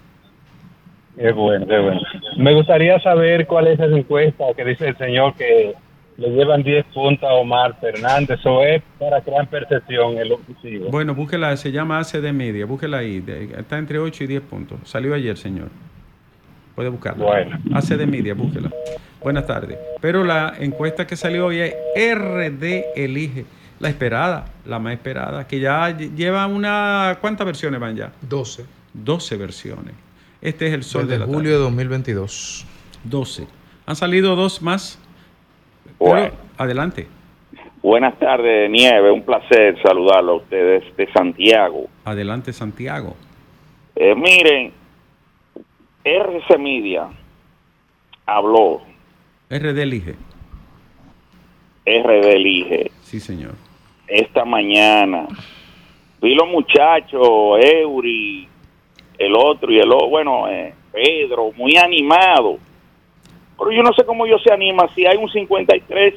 Qué 1.16 1.32
bueno, 1.32 1.68
qué 1.68 1.78
bueno. 1.78 2.02
Me 2.38 2.56
gustaría 2.56 3.00
saber 3.02 3.46
cuál 3.46 3.68
es 3.68 3.80
esa 3.80 3.96
encuesta 3.96 4.46
que 4.56 4.66
dice 4.66 4.88
el 4.88 4.98
señor 4.98 5.36
que 5.36 5.76
le 6.22 6.30
llevan 6.30 6.64
10 6.64 6.86
puntos 6.94 7.28
a 7.30 7.34
Omar 7.34 7.78
Fernández. 7.82 8.40
¿O 8.46 8.64
es 8.64 8.82
para 9.00 9.22
crear 9.22 9.50
percepción 9.50 10.18
el 10.18 10.32
objetivo? 10.32 10.90
Bueno, 10.90 11.16
búsquela, 11.16 11.56
se 11.58 11.72
llama 11.72 12.00
ACD 12.00 12.32
Media, 12.32 12.66
búsquela 12.66 13.00
ahí. 13.00 13.24
está 13.58 13.78
entre 13.78 14.00
8 14.00 14.24
y 14.24 14.28
10 14.28 14.42
puntos. 14.44 14.80
Salió 14.86 15.14
ayer, 15.14 15.38
señor. 15.38 15.70
Puede 16.76 16.90
buscarla. 16.90 17.26
Bueno. 17.26 17.60
ACD 17.74 18.06
Media, 18.08 18.34
búsquela. 18.34 18.70
Buenas 19.22 19.46
tardes. 19.46 19.78
Pero 20.00 20.24
la 20.24 20.54
encuesta 20.60 21.06
que 21.06 21.16
salió 21.16 21.48
hoy 21.48 21.60
es 21.60 21.74
RD 22.16 22.86
Elige. 22.96 23.46
La 23.80 23.90
esperada, 23.90 24.46
la 24.66 24.78
más 24.78 24.94
esperada, 24.94 25.48
que 25.48 25.60
ya 25.60 25.90
lle- 25.90 26.14
lleva 26.16 26.46
una... 26.46 27.18
¿Cuántas 27.20 27.46
versiones 27.48 27.80
van 27.80 27.96
ya? 27.96 28.12
12. 28.22 28.64
12 28.94 29.38
versiones. 29.38 29.94
Este 30.40 30.68
es 30.68 30.74
el 30.74 30.84
sol 30.84 31.04
Desde 31.08 31.14
de 31.14 31.20
la 31.20 31.26
julio 31.26 31.42
tarde. 31.52 31.54
de 31.54 31.64
2022. 31.64 32.66
12. 33.06 33.48
Han 33.88 33.96
salido 33.96 34.36
dos 34.36 34.62
más. 34.62 35.00
Bueno. 36.10 36.34
Adelante. 36.58 37.08
Buenas 37.82 38.18
tardes, 38.20 38.70
Nieve. 38.70 39.12
Un 39.12 39.24
placer 39.24 39.80
saludarlo 39.82 40.34
a 40.34 40.36
ustedes 40.36 40.96
de 40.98 41.12
Santiago. 41.12 41.88
Adelante, 42.06 42.54
Santiago. 42.54 43.16
Eh, 43.96 44.16
miren, 44.16 44.72
RC 46.04 46.58
Media 46.58 47.08
habló, 48.26 48.82
RD 49.50 49.82
Elige. 49.82 50.16
RD 51.86 52.34
Elige, 52.36 52.92
Sí, 53.02 53.20
señor. 53.20 53.54
esta 54.08 54.46
mañana. 54.46 55.28
Vi 56.22 56.36
los 56.36 56.48
muchachos, 56.48 57.60
Eury, 57.64 58.48
el 59.18 59.36
otro 59.36 59.72
y 59.72 59.80
el 59.80 59.92
otro, 59.92 60.08
bueno, 60.08 60.48
eh, 60.48 60.74
Pedro, 60.92 61.52
muy 61.56 61.76
animado. 61.78 62.58
Pero 63.62 63.72
yo 63.72 63.84
no 63.84 63.94
sé 63.94 64.04
cómo 64.06 64.26
ellos 64.26 64.42
se 64.44 64.52
animan 64.52 64.90
si 64.96 65.06
hay 65.06 65.18
un 65.18 65.30
53 65.30 66.16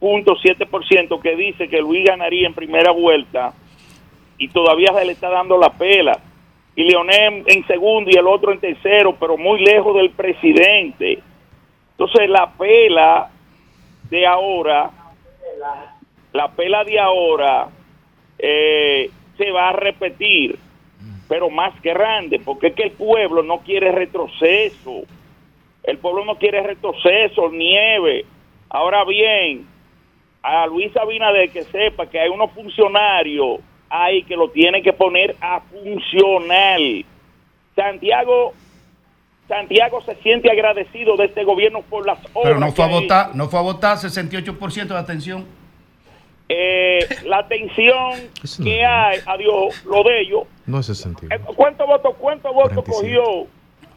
3.7% 0.00 1.20
que 1.20 1.36
dice 1.36 1.68
que 1.68 1.80
Luis 1.80 2.04
ganaría 2.04 2.46
en 2.46 2.54
primera 2.54 2.90
vuelta 2.90 3.52
y 4.38 4.48
todavía 4.48 4.92
se 4.92 5.04
le 5.04 5.12
está 5.12 5.30
dando 5.30 5.56
la 5.56 5.70
pela. 5.70 6.20
Y 6.74 6.84
Leonel 6.84 7.44
en 7.46 7.66
segundo 7.66 8.10
y 8.12 8.18
el 8.18 8.26
otro 8.26 8.52
en 8.52 8.60
tercero, 8.60 9.16
pero 9.18 9.38
muy 9.38 9.60
lejos 9.64 9.96
del 9.96 10.10
presidente. 10.10 11.22
Entonces 11.92 12.28
la 12.28 12.52
pela 12.52 13.30
de 14.10 14.26
ahora, 14.26 14.90
la 16.34 16.48
pela 16.52 16.84
de 16.84 17.00
ahora 17.00 17.68
eh, 18.38 19.10
se 19.38 19.50
va 19.50 19.70
a 19.70 19.72
repetir, 19.72 20.58
pero 21.26 21.48
más 21.48 21.80
grande, 21.80 22.38
porque 22.44 22.68
es 22.68 22.74
que 22.74 22.82
el 22.82 22.90
pueblo 22.92 23.42
no 23.42 23.60
quiere 23.60 23.90
retroceso. 23.90 25.04
El 25.86 25.98
pueblo 25.98 26.24
no 26.24 26.36
quiere 26.36 26.62
retroceso, 26.62 27.48
nieve. 27.50 28.26
Ahora 28.68 29.04
bien, 29.04 29.66
a 30.42 30.66
Luis 30.66 30.94
Abinader 30.96 31.50
que 31.50 31.62
sepa 31.62 32.06
que 32.06 32.20
hay 32.20 32.28
unos 32.28 32.50
funcionarios 32.50 33.60
ahí 33.88 34.24
que 34.24 34.36
lo 34.36 34.50
tienen 34.50 34.82
que 34.82 34.92
poner 34.92 35.36
a 35.40 35.60
funcionar. 35.60 36.80
Santiago 37.74 38.52
Santiago 39.48 40.02
se 40.02 40.16
siente 40.16 40.50
agradecido 40.50 41.16
de 41.16 41.26
este 41.26 41.44
gobierno 41.44 41.82
por 41.82 42.04
las 42.04 42.18
obras. 42.34 42.42
Pero 42.42 42.58
no 42.58 42.72
fue 42.72 42.84
a 42.84 42.88
votar, 42.88 43.36
no 43.36 43.48
fue 43.48 43.60
a 43.60 43.62
votar 43.62 43.96
68% 43.96 44.88
de 44.88 44.98
atención. 44.98 45.46
eh, 46.48 46.98
la 47.26 47.38
atención 47.38 48.10
no 48.58 48.64
que 48.64 48.80
es. 48.80 48.86
hay, 48.88 49.18
adiós, 49.24 49.84
lo 49.84 50.02
de 50.02 50.20
ellos. 50.20 50.42
No 50.66 50.80
ese 50.80 50.96
sentido. 50.96 51.32
Eh, 51.32 51.40
¿Cuántos 51.54 51.86
votos 51.86 52.16
cuántos 52.18 52.52
votos 52.52 52.84
45. 52.84 52.92
cogió 52.92 53.46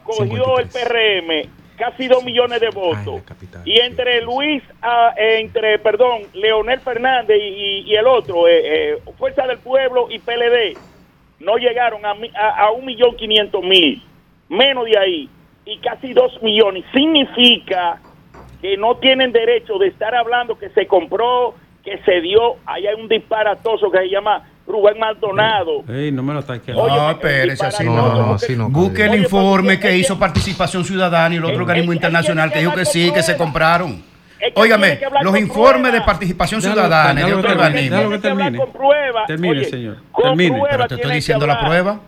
cogió 0.04 0.58
el 0.58 0.70
53. 0.70 0.72
PRM? 0.72 1.59
Casi 1.80 2.08
dos 2.08 2.22
millones 2.22 2.60
de 2.60 2.68
votos. 2.68 3.22
y 3.64 3.80
entre 3.80 4.20
Luis, 4.20 4.62
ah, 4.82 5.14
entre, 5.16 5.78
perdón, 5.78 6.24
Leonel 6.34 6.78
Fernández 6.80 7.38
y, 7.40 7.46
y- 7.46 7.80
y 7.90 7.94
el 7.96 8.06
otro, 8.06 8.46
eh, 8.46 8.92
eh, 8.92 8.98
Fuerza 9.16 9.46
del 9.46 9.58
Pueblo 9.60 10.08
y 10.10 10.18
PLD, 10.18 10.76
no 11.38 11.56
llegaron 11.56 12.04
a, 12.04 12.14
a, 12.34 12.64
a 12.66 12.70
un 12.72 12.84
millón 12.84 13.16
quinientos 13.16 13.62
mil, 13.64 14.02
menos 14.50 14.84
de 14.84 14.98
ahí, 14.98 15.28
y 15.64 15.78
casi 15.78 16.12
dos 16.12 16.30
millones. 16.42 16.84
Significa 16.92 17.98
que 18.60 18.76
no 18.76 18.96
tienen 18.96 19.32
derecho 19.32 19.78
de 19.78 19.88
estar 19.88 20.14
hablando 20.14 20.58
que 20.58 20.68
se 20.68 20.86
compró, 20.86 21.54
que 21.82 21.96
se 22.04 22.20
dio, 22.20 22.56
ahí 22.66 22.86
hay 22.86 22.94
un 22.94 23.08
disparatoso 23.08 23.90
que 23.90 24.00
se 24.00 24.10
llama 24.10 24.49
Rubén 24.70 24.98
Maldonado. 24.98 25.84
Ey, 25.88 26.12
no 26.12 26.22
me 26.22 26.32
lo 26.32 26.40
ataques. 26.40 26.74
Oye, 26.76 26.94
No, 26.96 27.10
espérese, 27.10 27.66
así 27.66 27.84
No, 27.84 27.94
no. 27.96 28.14
no, 28.26 28.34
así 28.34 28.56
no. 28.56 28.68
Busque 28.70 29.04
el 29.06 29.14
informe 29.16 29.78
que 29.78 29.96
hizo 29.96 30.18
Participación 30.18 30.84
Ciudadana 30.84 31.34
y 31.34 31.38
el 31.38 31.44
otro 31.44 31.56
Es- 31.56 31.60
organismo 31.60 31.92
es- 31.92 31.96
internacional 31.96 32.48
es 32.48 32.52
que 32.54 32.58
dijo 32.60 32.74
que 32.74 32.84
sí, 32.84 33.10
que 33.12 33.22
se 33.22 33.36
compraron. 33.36 34.02
Óigame, 34.54 34.98
los 35.22 35.38
informes 35.38 35.92
de. 35.92 36.00
Participación 36.00 36.60
Déjalo- 36.62 36.72
Ciudadana 36.72 37.20
y 37.20 37.24
de 37.24 37.34
otro 37.34 37.50
organismo. 37.52 37.96
déjalo 37.96 38.10
que 38.10 38.18
termine. 38.18 38.58
Termine, 39.26 39.50
Oye, 39.58 39.64
señor. 39.66 39.96
Termine. 40.16 40.62
Pero 40.70 40.86
te 40.86 40.94
estoy 40.94 41.12
diciendo 41.12 41.46
la 41.46 41.60
prueba. 41.60 42.00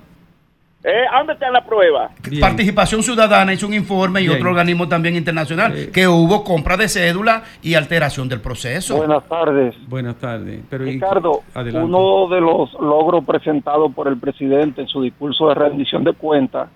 Eh, 0.85 1.05
¿a 1.13 1.19
¿Dónde 1.19 1.35
está 1.35 1.49
la 1.51 1.65
prueba? 1.65 2.11
Bien. 2.29 2.41
Participación 2.41 3.05
Ciudadana 3.05 3.53
hizo 3.53 3.69
un 3.69 3.75
informe 3.75 4.21
y 4.21 4.25
Bien. 4.25 4.37
otro 4.37 4.51
organismo 4.51 4.89
también 4.89 5.15
internacional 5.15 5.73
Eh. 5.77 5.91
que 5.93 6.09
hubo 6.09 6.43
compra 6.43 6.77
de 6.77 6.89
cédula 6.89 7.45
y 7.63 7.75
alteración 7.75 8.29
del 8.29 8.41
proceso. 8.41 8.97
Buenas 8.97 9.23
tardes. 9.29 9.77
Buenas 9.89 10.17
tardes. 10.17 10.61
Pero, 10.69 10.85
¿y- 10.87 10.95
Ricardo, 10.95 11.43
adelante. 11.55 11.87
uno 11.87 12.27
de 12.35 12.41
los 12.41 12.73
logros 12.81 13.25
presentados 13.25 13.93
por 13.95 14.09
el 14.09 14.19
presidente 14.19 14.81
en 14.81 14.89
su 14.89 15.01
discurso 15.03 15.49
de 15.49 15.55
rendición 15.55 16.03
de 16.03 16.15
cuentas 16.15 16.69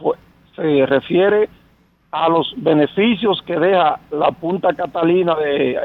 fue- 0.00 0.16
se 0.56 0.84
refiere 0.86 1.48
a 2.16 2.28
los 2.28 2.54
beneficios 2.56 3.42
que 3.44 3.56
deja 3.58 3.98
la 4.12 4.30
Punta 4.30 4.72
Catalina 4.72 5.34
de 5.34 5.76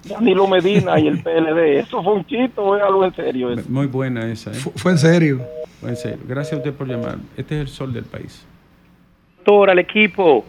Danilo 0.08 0.46
Medina 0.48 0.98
y 0.98 1.06
el 1.08 1.22
PLD. 1.22 1.80
¿Eso 1.80 2.02
fue 2.02 2.14
un 2.14 2.24
chiste 2.24 2.58
o 2.60 2.74
es 2.76 2.82
algo 2.82 3.04
en 3.04 3.14
serio? 3.14 3.50
eso? 3.52 3.68
Muy 3.68 3.86
buena 3.86 4.24
esa, 4.30 4.50
¿eh? 4.50 4.54
Fu- 4.54 4.72
Fue 4.76 4.92
en 4.92 4.98
serio. 4.98 5.40
En 5.82 5.96
serio. 5.96 6.20
Gracias 6.26 6.54
a 6.54 6.56
usted 6.56 6.72
por 6.72 6.88
llamar. 6.88 7.16
Este 7.36 7.56
es 7.56 7.60
el 7.62 7.68
sol 7.68 7.92
del 7.92 8.04
país. 8.04 8.46
Doctor, 9.38 9.70
al 9.70 9.78
equipo. 9.78 10.44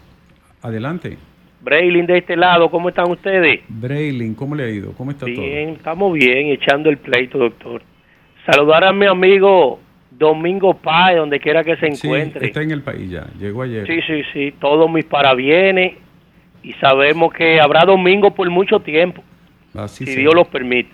Adelante. 0.62 1.18
Braylin 1.62 2.06
de 2.06 2.20
este 2.20 2.38
lado, 2.38 2.70
¿cómo 2.70 2.88
están 2.90 3.10
ustedes? 3.12 3.60
Braylin, 3.68 4.36
¿cómo 4.36 4.56
le 4.56 4.64
ha 4.64 4.70
ido? 4.70 4.94
¿Cómo 4.94 5.12
está 5.12 5.26
Bien, 5.26 5.70
estamos 5.70 6.14
bien, 6.14 6.48
echando 6.48 6.90
el 6.90 6.98
pleito, 6.98 7.38
doctor. 7.40 7.82
Saludar 8.50 8.84
a 8.86 8.94
mi 8.94 9.08
amigo 9.08 9.80
Domingo 10.18 10.74
Páez, 10.74 11.18
donde 11.18 11.40
quiera 11.40 11.64
que 11.64 11.76
se 11.76 11.88
todo? 11.88 11.96
Sí, 11.96 12.08
encuentre. 12.08 12.48
está 12.48 12.62
en 12.62 12.72
el 12.72 12.82
país 12.82 13.10
ya. 13.10 13.28
Llegó 13.40 13.64
ayer. 13.64 13.86
Sí, 13.86 14.00
sí, 14.08 14.22
sí, 14.34 14.54
todos 14.60 14.90
mis 14.90 15.06
parabienes 15.06 15.94
y 16.64 16.74
sabemos 16.74 17.34
que 17.34 17.60
habrá 17.60 17.86
domingo 17.86 18.32
por 18.32 18.50
mucho 18.50 18.80
tiempo, 18.80 19.24
Así 19.74 20.06
si. 20.06 20.16
Dios 20.16 20.34
lo 20.34 20.46
permite. 20.46 20.90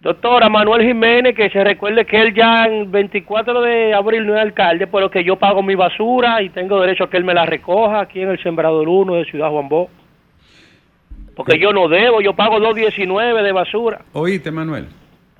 Doctora 0.00 0.48
Manuel 0.48 0.86
Jiménez, 0.86 1.34
que 1.34 1.50
se 1.50 1.64
recuerde 1.64 2.04
que 2.04 2.20
él 2.20 2.32
ya 2.32 2.66
en 2.66 2.90
24 2.90 3.62
de 3.62 3.94
abril 3.94 4.26
no 4.26 4.36
es 4.36 4.40
alcalde, 4.40 4.86
pero 4.86 5.10
que 5.10 5.24
yo 5.24 5.36
pago 5.36 5.60
mi 5.60 5.74
basura 5.74 6.40
y 6.40 6.50
tengo 6.50 6.80
derecho 6.80 7.04
a 7.04 7.10
que 7.10 7.16
él 7.16 7.24
me 7.24 7.34
la 7.34 7.44
recoja 7.46 8.00
aquí 8.00 8.20
en 8.20 8.30
el 8.30 8.40
Sembrador 8.40 8.88
1 8.88 9.14
de 9.14 9.24
Ciudad 9.24 9.50
Juan 9.50 9.68
Bó. 9.68 9.90
Porque 11.34 11.58
yo 11.58 11.72
no 11.72 11.88
debo, 11.88 12.20
yo 12.20 12.34
pago 12.34 12.58
2.19 12.58 13.42
de 13.42 13.52
basura. 13.52 14.00
Oíste, 14.12 14.50
Manuel. 14.50 14.86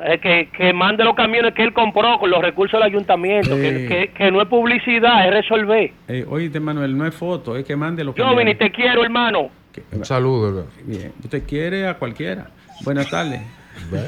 Eh, 0.00 0.18
que, 0.20 0.48
que 0.56 0.72
mande 0.72 1.02
los 1.02 1.16
camiones 1.16 1.54
que 1.54 1.64
él 1.64 1.72
compró 1.72 2.18
con 2.20 2.30
los 2.30 2.40
recursos 2.40 2.78
del 2.78 2.88
ayuntamiento, 2.88 3.56
que, 3.56 3.68
Eh. 3.68 3.88
que, 3.88 4.08
que 4.16 4.30
no 4.30 4.40
es 4.40 4.46
publicidad, 4.48 5.26
es 5.26 5.32
resolver. 5.34 5.90
Eh, 6.06 6.24
oíste, 6.28 6.60
Manuel, 6.60 6.96
no 6.96 7.04
es 7.04 7.14
foto, 7.14 7.56
es 7.56 7.64
que 7.64 7.74
mande 7.74 8.04
lo 8.04 8.14
que 8.14 8.20
Yo, 8.22 8.36
Vini, 8.36 8.54
te 8.54 8.70
quiero, 8.70 9.02
hermano. 9.02 9.50
Un 9.92 10.04
saludo. 10.04 10.66
Bien. 10.84 11.12
Usted 11.24 11.42
quiere 11.46 11.86
a 11.88 11.94
cualquiera. 11.94 12.46
Buenas 12.84 13.10
tardes. 13.10 13.40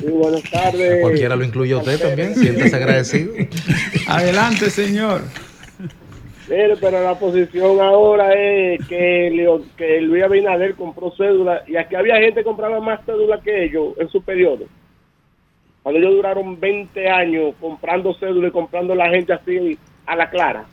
Sí, 0.01 0.07
buenas 0.11 0.43
tardes. 0.51 0.99
A 0.99 1.01
cualquiera 1.03 1.35
lo 1.37 1.45
incluye 1.45 1.73
a 1.75 1.79
usted 1.79 2.01
también. 2.01 2.35
Siéntese 2.37 2.77
agradecido. 2.77 3.33
Adelante, 4.09 4.71
señor. 4.71 5.23
Mire, 6.49 6.77
pero 6.81 7.03
la 7.05 7.15
posición 7.17 7.81
ahora 7.81 8.33
es 8.35 8.85
que, 8.89 9.31
Leo- 9.33 9.63
que 9.77 10.01
Luis 10.01 10.25
Abinader 10.25 10.75
compró 10.75 11.13
cédula 11.17 11.63
y 11.69 11.77
aquí 11.77 11.95
había 11.95 12.17
gente 12.17 12.41
que 12.41 12.45
compraba 12.45 12.81
más 12.81 13.01
cédula 13.07 13.41
que 13.41 13.65
ellos 13.65 13.95
en 13.99 14.09
su 14.09 14.23
periodo. 14.23 14.65
Cuando 15.83 15.99
ellos 16.01 16.15
duraron 16.15 16.61
20 16.61 17.09
años 17.09 17.55
comprando 17.61 18.13
cédula 18.15 18.49
y 18.49 18.51
comprando 18.51 18.95
la 18.95 19.09
gente 19.11 19.33
así 19.33 19.79
a 20.07 20.17
la 20.17 20.29
clara. 20.31 20.65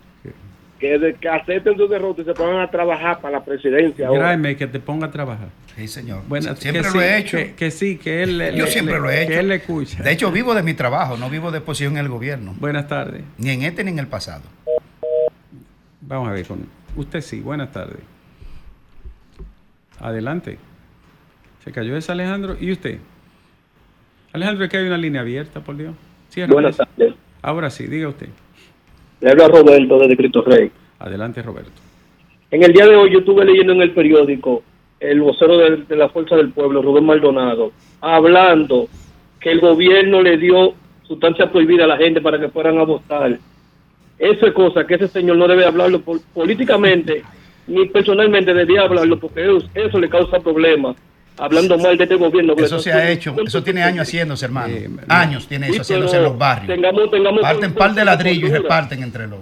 Que, 0.79 0.99
de, 0.99 1.15
que 1.15 1.27
acepten 1.27 1.75
su 1.75 1.87
derrota 1.87 2.21
y 2.21 2.25
se 2.25 2.33
pongan 2.35 2.59
a 2.59 2.69
trabajar 2.69 3.19
para 3.19 3.39
la 3.39 3.43
presidencia. 3.45 4.07
ahora. 4.09 4.19
Gráeme 4.19 4.55
que 4.55 4.67
te 4.67 4.79
ponga 4.79 5.07
a 5.07 5.11
trabajar. 5.11 5.47
Sí, 5.75 5.87
señor. 5.87 6.21
Bueno, 6.27 6.55
siempre 6.55 6.83
lo 6.83 6.91
sí, 6.91 6.97
he 6.99 7.17
hecho. 7.17 7.37
Que, 7.37 7.53
que 7.55 7.71
sí, 7.71 7.97
que 7.97 8.21
él 8.21 8.37
le- 8.37 8.55
Yo 8.55 8.65
le- 8.65 8.71
siempre 8.71 8.93
le- 8.95 8.99
lo 9.01 9.09
he 9.09 9.21
hecho. 9.23 9.31
Que 9.31 9.39
él 9.39 9.47
le 9.47 9.55
escucha. 9.55 10.03
De 10.03 10.11
hecho, 10.11 10.31
vivo 10.31 10.53
de 10.53 10.61
mi 10.61 10.75
trabajo, 10.75 11.17
no 11.17 11.31
vivo 11.31 11.49
de 11.49 11.61
posición 11.61 11.93
en 11.93 12.05
el 12.05 12.09
gobierno. 12.09 12.53
Buenas 12.59 12.87
tardes. 12.87 13.23
Ni 13.39 13.49
en 13.49 13.63
este 13.63 13.83
ni 13.83 13.89
en 13.89 13.97
el 13.99 14.07
pasado. 14.07 14.43
Vamos 16.01 16.29
a 16.29 16.33
ver 16.33 16.45
con 16.45 16.67
usted 16.95 17.21
sí. 17.21 17.39
Buenas 17.39 17.71
tardes. 17.71 17.97
Adelante. 19.99 20.59
Se 21.63 21.71
cayó 21.71 21.97
ese 21.97 22.11
Alejandro. 22.11 22.55
¿Y 22.59 22.71
usted? 22.71 22.99
Alejandro, 24.33 24.65
es 24.65 24.69
que 24.71 24.77
hay 24.77 24.87
una 24.87 24.97
línea 24.97 25.21
abierta, 25.21 25.61
por 25.61 25.77
Dios. 25.77 25.93
Cierra 26.29 26.53
Buenas 26.53 26.77
tardes. 26.77 27.13
Ahora 27.41 27.69
sí, 27.69 27.87
diga 27.87 28.09
usted. 28.09 28.27
Le 29.21 29.31
habla 29.31 29.47
Roberto 29.47 29.99
desde 29.99 30.17
Cristo 30.17 30.41
Rey. 30.41 30.69
Adelante, 30.99 31.41
Roberto. 31.41 31.71
En 32.51 32.63
el 32.63 32.71
día 32.73 32.85
de 32.87 32.95
hoy 32.95 33.11
yo 33.11 33.19
estuve 33.19 33.45
leyendo 33.45 33.73
en 33.73 33.81
el 33.81 33.91
periódico 33.91 34.63
el 34.99 35.21
vocero 35.21 35.57
de, 35.57 35.77
de 35.77 35.95
la 35.95 36.09
Fuerza 36.09 36.35
del 36.35 36.49
Pueblo, 36.51 36.81
Rubén 36.81 37.05
Maldonado, 37.05 37.71
hablando 38.01 38.87
que 39.39 39.51
el 39.51 39.59
gobierno 39.59 40.21
le 40.21 40.37
dio 40.37 40.73
sustancia 41.03 41.51
prohibida 41.51 41.83
a 41.85 41.87
la 41.87 41.97
gente 41.97 42.21
para 42.21 42.39
que 42.39 42.49
fueran 42.49 42.77
a 42.79 42.83
votar. 42.83 43.37
Eso 44.17 44.47
es 44.47 44.53
cosa 44.53 44.85
que 44.87 44.95
ese 44.95 45.07
señor 45.07 45.37
no 45.37 45.47
debe 45.47 45.65
hablarlo 45.65 46.01
pol- 46.01 46.21
políticamente 46.33 47.23
ni 47.67 47.85
personalmente 47.89 48.53
debía 48.53 48.81
hablarlo 48.83 49.19
porque 49.19 49.43
eso, 49.43 49.67
eso 49.75 49.99
le 49.99 50.09
causa 50.09 50.39
problemas. 50.39 50.95
Hablando 51.37 51.77
mal 51.77 51.97
de 51.97 52.03
este 52.03 52.15
gobierno. 52.15 52.55
Eso 52.57 52.79
se 52.79 52.91
ha 52.91 53.09
hecho, 53.09 53.35
eso 53.45 53.63
tiene 53.63 53.83
años 53.83 54.07
haciéndose, 54.07 54.45
hermano. 54.45 54.73
Años 55.07 55.47
tiene 55.47 55.67
eso 55.69 55.81
haciéndose 55.81 56.17
en 56.17 56.23
los 56.23 56.37
barrios. 56.37 56.75
Tengamos, 56.75 57.11
tengamos 57.11 57.41
Parten 57.41 57.73
par 57.73 57.93
de 57.93 58.05
ladrillos 58.05 58.49
y 58.49 58.53
reparten 58.53 59.03
entre 59.03 59.27
los 59.27 59.39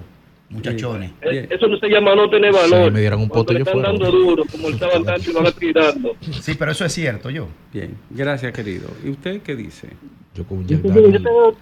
muchachones. 0.50 1.12
Eh, 1.22 1.48
Eso 1.50 1.68
no 1.68 1.78
se 1.78 1.88
llama 1.88 2.16
no 2.16 2.30
tener 2.30 2.52
valor. 2.54 2.91
me 2.91 3.00
dieran 3.00 3.20
un 3.20 3.30
le 3.30 3.60
yo 3.60 3.66
están 3.66 3.74
fuera. 3.74 3.89
dando 3.89 4.12
duro, 4.12 4.43
como 4.52 4.70
le 4.70 4.76
estaban 4.76 5.04
dando 5.04 5.30
y 5.30 5.34
lo 5.34 5.41
van 5.41 5.54
tirando. 5.54 6.16
Sí, 6.41 6.56
pero 6.58 6.72
eso 6.72 6.86
es 6.86 6.93
cierto, 6.93 7.30
yo. 7.30 7.48
Bien, 7.74 7.96
gracias, 8.10 8.52
querido. 8.54 8.89
¿Y 9.04 9.10
usted 9.12 9.41
qué 9.41 9.56
dice? 9.56 9.89
Yo 10.36 10.43
con 10.46 10.68
Yo 10.68 10.82
tengo 10.82 11.56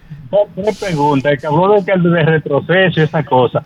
tres 0.56 0.78
preguntas. 0.78 1.32
El 1.32 1.84
que 1.84 2.08
de 2.08 2.22
retroceso 2.24 3.00
y 3.00 3.04
esa 3.04 3.24
cosa. 3.24 3.64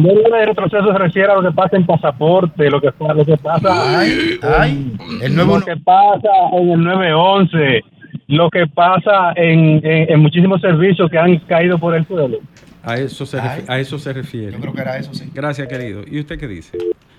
Cuando 0.00 0.36
de 0.36 0.46
retroceso 0.46 0.92
se 0.92 0.98
refiere 0.98 1.32
a 1.32 1.34
lo 1.36 1.42
que 1.42 1.54
pasa 1.54 1.76
en 1.76 1.84
pasaporte, 1.86 2.70
lo 2.70 2.80
que, 2.80 2.92
pa- 2.92 3.12
lo 3.14 3.24
que 3.24 3.36
pasa 3.36 3.98
Ay, 4.00 4.38
ay, 4.42 4.92
el 5.22 5.34
lo 5.36 5.44
nuevo 5.44 5.64
que 5.64 5.76
pasa 5.76 6.28
en 6.52 6.70
el 6.70 6.82
911, 6.82 7.84
lo 8.28 8.50
que 8.50 8.66
pasa 8.66 9.32
en, 9.36 9.84
en, 9.84 10.12
en 10.12 10.20
muchísimos 10.20 10.60
servicios 10.60 11.10
que 11.10 11.18
han 11.18 11.36
caído 11.40 11.78
por 11.78 11.94
el 11.94 12.06
suelo. 12.06 12.38
A 12.84 12.96
eso 12.96 13.24
se, 13.26 13.38
refi- 13.38 13.64
a 13.68 13.78
eso 13.78 13.98
se 13.98 14.12
refiere. 14.12 14.52
Yo 14.52 14.58
creo 14.60 14.72
que 14.72 14.80
era 14.80 14.96
eso, 14.96 15.14
sí. 15.14 15.30
Gracias, 15.32 15.68
querido. 15.68 16.02
¿Y 16.06 16.18
usted 16.20 16.38
qué 16.38 16.48
dice? 16.48 16.78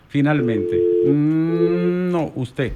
Finalmente. 0.09 0.77
Mm, 1.07 2.11
no, 2.11 2.31
usted. 2.35 2.73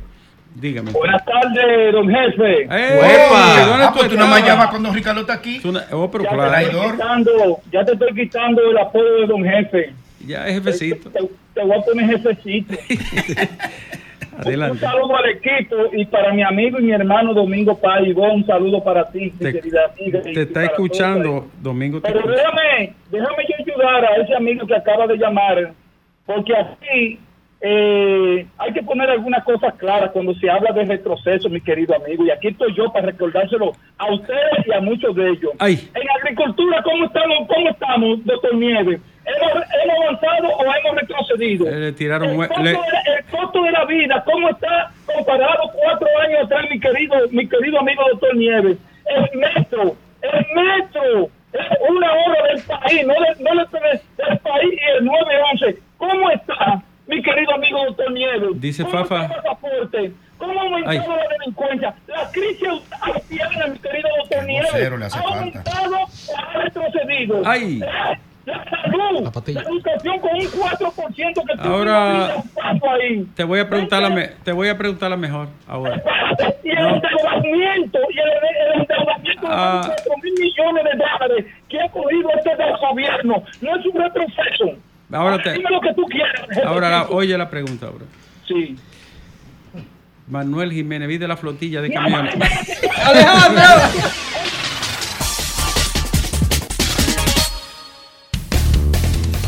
Dígame. 0.60 0.92
Buenas 0.92 1.24
tardes, 1.24 1.92
don 1.94 2.10
jefe. 2.10 2.62
¡Eh! 2.64 2.68
¡Epa! 2.70 3.66
¿Dónde 3.68 3.84
Ah, 3.86 3.92
tú 3.94 4.00
pues 4.00 4.10
tú 4.10 4.16
nada 4.16 4.30
más 4.30 4.44
llamas 4.46 4.68
cuando 4.70 4.92
Ricardo 4.92 5.22
está 5.22 5.34
aquí. 5.34 5.60
Tú 5.62 5.72
na- 5.72 5.86
Oh, 5.92 6.10
pero 6.10 6.24
ya, 6.24 6.30
te 6.32 6.36
claro. 6.36 6.52
estoy 6.56 6.70
Traidor. 6.72 6.92
quitando, 6.96 7.60
ya 7.72 7.86
te 7.86 7.92
estoy 7.94 8.14
quitando 8.16 8.72
el 8.72 8.78
apodo 8.80 9.16
de 9.22 9.28
don 9.28 9.44
jefe. 9.44 9.94
Ya 10.26 10.48
es 10.48 10.56
jefecito. 10.56 11.10
Te, 11.12 11.20
te 11.54 11.62
voy 11.64 11.78
a 11.78 11.82
poner 11.82 12.08
jefecito. 12.08 12.74
Un 14.38 14.42
Adelante. 14.42 14.80
saludo 14.80 15.16
al 15.18 15.30
equipo 15.30 15.76
y 15.94 16.06
para 16.06 16.32
mi 16.32 16.44
amigo 16.44 16.80
y 16.80 16.84
mi 16.84 16.92
hermano 16.92 17.34
Domingo 17.34 17.76
Paigón, 17.80 18.32
un 18.32 18.46
saludo 18.46 18.84
para 18.84 19.10
ti, 19.12 19.20
mi 19.22 19.32
Te, 19.32 19.52
querida 19.54 19.80
amiga. 19.98 20.22
te 20.22 20.30
está 20.44 20.54
para 20.54 20.68
todos 20.68 20.72
escuchando, 20.74 21.48
Domingo. 21.60 22.00
te 22.02 22.08
Pero 22.08 22.20
escucha. 22.20 22.36
déjame, 22.36 22.94
déjame 23.10 23.44
yo 23.50 23.56
ayudar 23.74 24.06
a 24.06 24.16
ese 24.22 24.36
amigo 24.36 24.68
que 24.68 24.76
acaba 24.76 25.08
de 25.08 25.18
llamar, 25.18 25.72
porque 26.28 26.54
aquí 26.56 27.20
eh, 27.62 28.46
hay 28.58 28.74
que 28.74 28.84
poner 28.84 29.10
algunas 29.10 29.44
cosas 29.44 29.74
claras 29.76 30.12
cuando 30.12 30.34
se 30.36 30.50
habla 30.50 30.72
de 30.74 30.86
retroceso, 30.86 31.50
mi 31.50 31.60
querido 31.62 31.96
amigo, 31.96 32.26
y 32.26 32.30
aquí 32.32 32.50
estoy 32.50 32.74
yo 32.76 32.92
para 32.94 33.08
recordárselo 33.08 33.72
a 33.98 34.14
ustedes 34.14 34.68
y 34.68 34.72
a 34.74 34.80
muchos 34.82 35.16
de 35.16 35.30
ellos. 35.30 35.52
Ay. 35.60 35.90
En 35.96 36.10
agricultura, 36.22 36.82
¿cómo 36.84 37.06
estamos, 37.06 37.48
cómo 37.48 37.70
estamos 37.70 38.26
doctor 38.26 38.54
Nieves? 38.56 39.02
¿Hemos, 39.26 39.52
hemos 39.84 39.98
avanzado 40.06 40.48
o 40.56 40.64
hemos 40.64 41.02
retrocedido? 41.02 41.68
Eh, 41.68 41.80
le 41.80 41.92
tiraron 41.94 42.30
el, 42.30 42.48
costo 42.48 42.64
le- 42.64 42.70
de, 42.72 42.78
el 42.78 43.26
costo 43.32 43.64
de 43.64 43.72
la 43.72 43.86
vida, 43.86 44.24
¿cómo 44.26 44.50
está 44.50 44.92
comparado 45.06 45.72
cuatro 45.74 46.08
años 46.26 46.46
atrás, 46.46 46.66
mi 46.70 46.80
querido, 46.80 47.16
mi 47.32 47.48
querido 47.50 47.80
amigo 47.80 48.04
doctor 48.12 48.36
Nieves? 48.38 48.78
El 49.06 49.40
metro, 49.40 49.96
el 50.22 50.46
metro, 50.56 51.30
es 51.54 51.90
una 51.90 52.12
hora 52.14 52.44
del 52.54 52.62
país, 52.64 53.06
no, 53.08 53.14
de- 53.14 53.44
no 53.44 53.64
de- 53.64 54.24
del 54.28 54.40
país 54.40 54.74
y 54.74 54.98
el 54.98 55.06
911. 55.06 55.80
¿Cómo 55.98 56.30
está, 56.30 56.84
mi 57.08 57.22
querido 57.22 57.54
amigo 57.56 57.86
doctor 57.86 58.12
Nieves? 58.12 58.62
Dice 58.62 58.84
¿Cómo 58.84 58.98
Fafa-? 59.06 59.30
¿Cómo 60.38 60.60
ha 60.60 60.64
aumentado 60.64 60.90
Ay. 61.14 61.18
la 61.18 61.28
delincuencia? 61.40 61.96
La 62.08 62.30
crisis 62.32 62.70
haitiana, 63.02 63.68
mi 63.68 63.80
querido 63.80 64.10
doctor 64.20 64.44
Nieves, 64.46 64.72
vocero 64.72 64.98
le 64.98 65.06
hace 65.06 65.18
ha 65.18 65.22
falta. 65.24 65.36
aumentado 65.38 65.96
ha 66.38 66.54
retrocedido. 66.64 67.42
Ay. 67.46 67.80
La, 67.80 68.18
la 68.46 68.64
salud, 68.70 69.22
la, 69.48 69.62
educación 69.62 70.20
con 70.20 70.32
un 70.36 70.42
4% 70.42 71.44
que 71.46 71.68
Ahora- 71.68 72.36
ahí. 73.02 73.26
Te 73.36 73.44
voy 73.44 73.60
a 73.60 73.68
preguntar 73.68 74.02
la 74.02 74.10
me- 74.10 74.28
te 74.44 74.52
voy 74.54 74.70
a 74.70 74.78
preguntar 74.78 75.10
la 75.10 75.18
mejor 75.18 75.48
ahora. 75.68 76.02
Y 76.64 76.70
el 76.70 76.84
No. 76.84 76.96
endeudamiento, 76.96 78.00
y 78.14 78.20
el, 78.20 78.28
el 78.28 78.82
endeudamiento 78.82 79.48
Ah. 79.50 79.82
de 79.84 79.90
4 80.04 80.14
mil 80.24 80.34
millones 80.40 80.84
de 80.84 80.92
dólares 80.98 81.46
que 81.70 81.82
ha 81.82 81.90
cogido 81.90 82.30
este 82.38 82.56
del 82.56 82.78
gobierno, 82.78 83.44
no 83.62 83.76
es 83.76 83.86
un 83.86 84.02
retroceso. 84.02 84.78
Ahora 85.12 85.42
te- 85.42 85.54
Dime 85.54 85.70
lo 85.70 85.80
que 85.82 85.94
tú 85.94 86.04
quieras. 86.06 86.34
Ahora 86.66 86.90
la- 86.90 87.04
oye 87.10 87.38
la 87.38 87.50
pregunta 87.50 87.88
ahora. 87.88 88.06
Sí. 88.48 88.76
Manuel 90.28 90.72
Jiménez, 90.74 91.08
vi 91.08 91.18
de 91.18 91.28
la 91.28 91.38
flotilla 91.38 91.82
de 91.82 91.92
camiones. 91.94 92.36
Alejandro. 93.06 93.64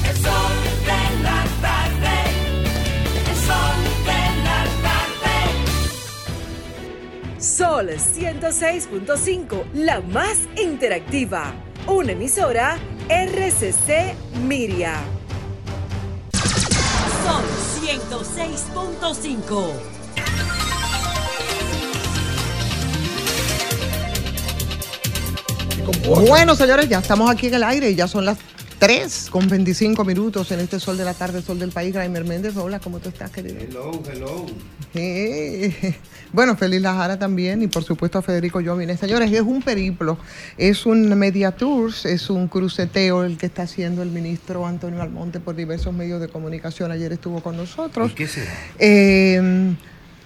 El 0.07 0.15
sol 0.15 0.55
de 0.85 1.01
la 1.23 1.43
tarde, 1.61 2.15
el 3.29 3.35
sol 3.35 3.79
de 4.05 4.21
la 4.43 4.59
tarde. 4.87 5.37
Sol 7.41 7.87
106.5, 7.89 9.63
la 9.73 9.99
más 10.01 10.37
interactiva. 10.61 11.53
Una 11.87 12.11
emisora 12.13 12.77
RCC 13.09 14.13
Miria. 14.47 14.93
Sol 17.29 17.45
106.5. 17.85 19.85
Bueno, 26.27 26.55
señores, 26.55 26.89
ya 26.89 26.97
estamos 26.97 27.29
aquí 27.29 27.45
en 27.47 27.53
el 27.53 27.63
aire 27.63 27.91
y 27.91 27.95
ya 27.95 28.07
son 28.07 28.25
las 28.25 28.39
3 28.79 29.29
con 29.29 29.47
25 29.47 30.05
minutos 30.05 30.51
en 30.51 30.61
este 30.61 30.79
sol 30.79 30.97
de 30.97 31.05
la 31.05 31.13
tarde, 31.13 31.41
sol 31.41 31.59
del 31.59 31.71
país. 31.71 31.93
Graimer 31.93 32.23
Méndez, 32.23 32.55
hola, 32.55 32.79
¿cómo 32.79 32.99
tú 32.99 33.09
estás, 33.09 33.29
querido? 33.29 33.57
Hello, 33.59 34.01
hello. 34.09 34.45
Eh, 34.93 35.95
Bueno, 36.31 36.55
Feliz 36.55 36.81
Lajara 36.81 37.17
también 37.17 37.63
y 37.63 37.67
por 37.67 37.83
supuesto 37.83 38.19
a 38.19 38.21
Federico 38.21 38.61
Jovines. 38.63 38.99
Señores, 38.99 39.31
es 39.31 39.41
un 39.41 39.63
periplo, 39.63 40.17
es 40.57 40.85
un 40.85 41.09
media 41.17 41.51
tours, 41.51 42.05
es 42.05 42.29
un 42.29 42.47
cruceteo 42.47 43.23
el 43.23 43.37
que 43.37 43.47
está 43.47 43.63
haciendo 43.63 44.03
el 44.03 44.09
ministro 44.11 44.67
Antonio 44.67 45.01
Almonte 45.01 45.39
por 45.39 45.55
diversos 45.55 45.91
medios 45.91 46.21
de 46.21 46.27
comunicación. 46.27 46.91
Ayer 46.91 47.13
estuvo 47.13 47.41
con 47.41 47.57
nosotros. 47.57 48.11
¿Y 48.11 48.13
qué 48.13 48.27
será? 48.27 48.51
Eh, 48.77 49.73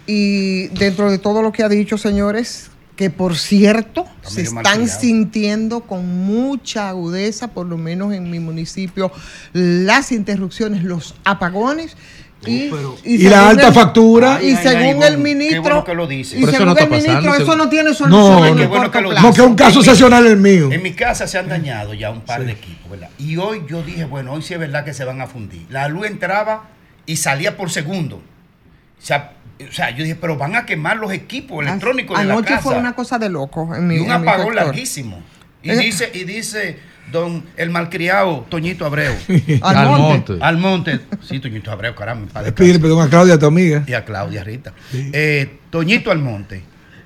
y 0.06 0.68
dentro 0.68 1.10
de 1.10 1.20
todo 1.20 1.42
lo 1.42 1.54
que 1.54 1.64
ha 1.64 1.70
dicho, 1.70 1.98
señores, 1.98 2.70
que 2.96 3.10
por 3.10 3.36
cierto 3.38 4.06
se 4.22 4.42
están 4.44 4.88
sintiendo 4.88 5.82
con 5.82 6.26
mucha 6.26 6.90
agudeza, 6.90 7.48
por 7.50 7.66
lo 7.66 7.78
menos 7.78 8.14
en 8.14 8.30
mi 8.30 8.40
municipio, 8.40 9.12
las 9.54 10.12
interrupciones, 10.12 10.84
los 10.84 11.16
apagones. 11.24 11.98
Y, 12.46 12.70
Y 13.06 13.18
según 13.20 13.32
la 13.32 13.50
alta 13.50 13.68
el- 13.70 13.74
factura. 13.74 14.44
Y 14.44 14.50
Ay, 14.50 14.56
según 14.58 14.82
ay, 14.82 14.90
el 14.90 14.96
bueno, 14.98 15.18
ministro. 15.20 15.64
qué 15.64 15.70
bueno 15.70 15.84
que 15.86 15.94
lo 15.96 16.08
dice. 16.08 16.38
Y 16.38 16.46
según 16.46 16.66
no 16.66 16.72
está 16.74 16.84
el 16.84 16.90
ministro, 16.90 17.16
pasando, 17.24 17.36
eso 17.44 17.56
no 17.56 17.70
tiene 17.70 17.90
No, 17.90 17.96
solución 17.96 18.46
en 18.48 18.56
qué 18.58 18.62
el 18.64 18.68
bueno 18.68 18.84
corto 18.84 18.92
que 18.92 19.02
lo 19.02 19.10
plazo. 19.12 19.28
No, 19.28 19.34
que 19.34 19.42
es 19.42 19.48
un 19.48 19.56
caso 19.56 19.80
excepcional 19.80 20.28
el 20.28 20.38
mío. 20.38 20.70
En 20.72 20.84
mi 20.84 20.92
casa 20.94 21.26
se 21.26 21.38
han 21.38 21.48
dañado 21.48 21.94
ya 21.94 22.12
un 22.12 22.20
par 22.22 22.44
de 22.46 22.52
equipos, 22.52 22.92
¿verdad? 22.92 23.10
Y 23.18 23.38
hoy 23.38 23.64
yo 23.70 23.82
dije, 23.82 24.04
bueno, 24.04 24.34
hoy 24.34 24.42
sí 24.42 24.54
es 24.54 24.60
verdad 24.60 24.84
que 24.84 24.94
se 24.94 25.06
van 25.06 25.22
a 25.22 25.28
fundir. 25.28 25.66
La 25.70 25.88
luz 25.88 26.06
entraba 26.06 26.66
y 27.06 27.16
salía 27.16 27.56
por 27.56 27.72
segundo. 27.72 28.18
O 28.18 29.06
sea, 29.06 29.32
o 29.70 29.72
sea, 29.72 29.90
yo 29.92 30.04
dije, 30.04 30.16
pero 30.16 30.38
van 30.38 30.56
a 30.56 30.66
quemar 30.66 30.98
los 30.98 31.12
equipos 31.12 31.66
electrónicos 31.66 32.18
de 32.18 32.26
la 32.26 32.34
Anoche 32.34 32.50
casa. 32.50 32.62
fue 32.62 32.76
una 32.78 32.94
cosa 32.94 33.20
de 33.20 33.30
loco 33.30 33.76
en 33.76 33.88
mi 33.88 33.96
y 33.96 34.00
un 34.00 34.12
apagón 34.12 34.56
larguísimo. 34.56 35.22
Y 35.62 35.72
Eh. 35.72 35.78
dice, 35.78 36.12
y 36.14 36.24
dice 36.26 36.78
don 37.12 37.44
el 37.58 37.70
malcriado 37.70 38.46
Toñito 38.50 38.86
Abreu. 38.86 39.14
Almonte. 39.62 40.38
Almonte. 40.42 41.00
Sí, 41.22 41.40
Toñito 41.40 41.72
Abreu, 41.72 41.94
caramba. 41.96 42.28
padre 42.32 42.52
Pide 42.52 42.80
perdón 42.80 43.06
a 43.06 43.10
Claudia, 43.10 43.38
tu 43.38 43.46
amiga. 43.46 43.84
y 43.88 43.94
a 43.94 44.04
Claudia 44.06 44.44
Rita. 44.44 44.74
Eh, 44.94 45.60
Toñito 45.70 46.12
Almonte. 46.12 46.64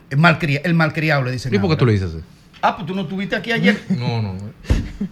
El, 0.10 0.18
malcria- 0.20 0.62
el 0.64 0.74
malcriado 0.74 1.24
le 1.24 1.32
dicen. 1.32 1.54
¿Y 1.54 1.60
por 1.60 1.70
qué 1.70 1.76
tú 1.76 1.86
le 1.86 1.94
dices 1.94 2.10
así? 2.12 2.24
Ah, 2.62 2.76
pues 2.76 2.88
tú 2.88 2.96
no 2.96 3.02
estuviste 3.04 3.36
aquí 3.36 3.52
ayer. 3.52 3.80
No, 3.90 4.22
no. 4.22 4.36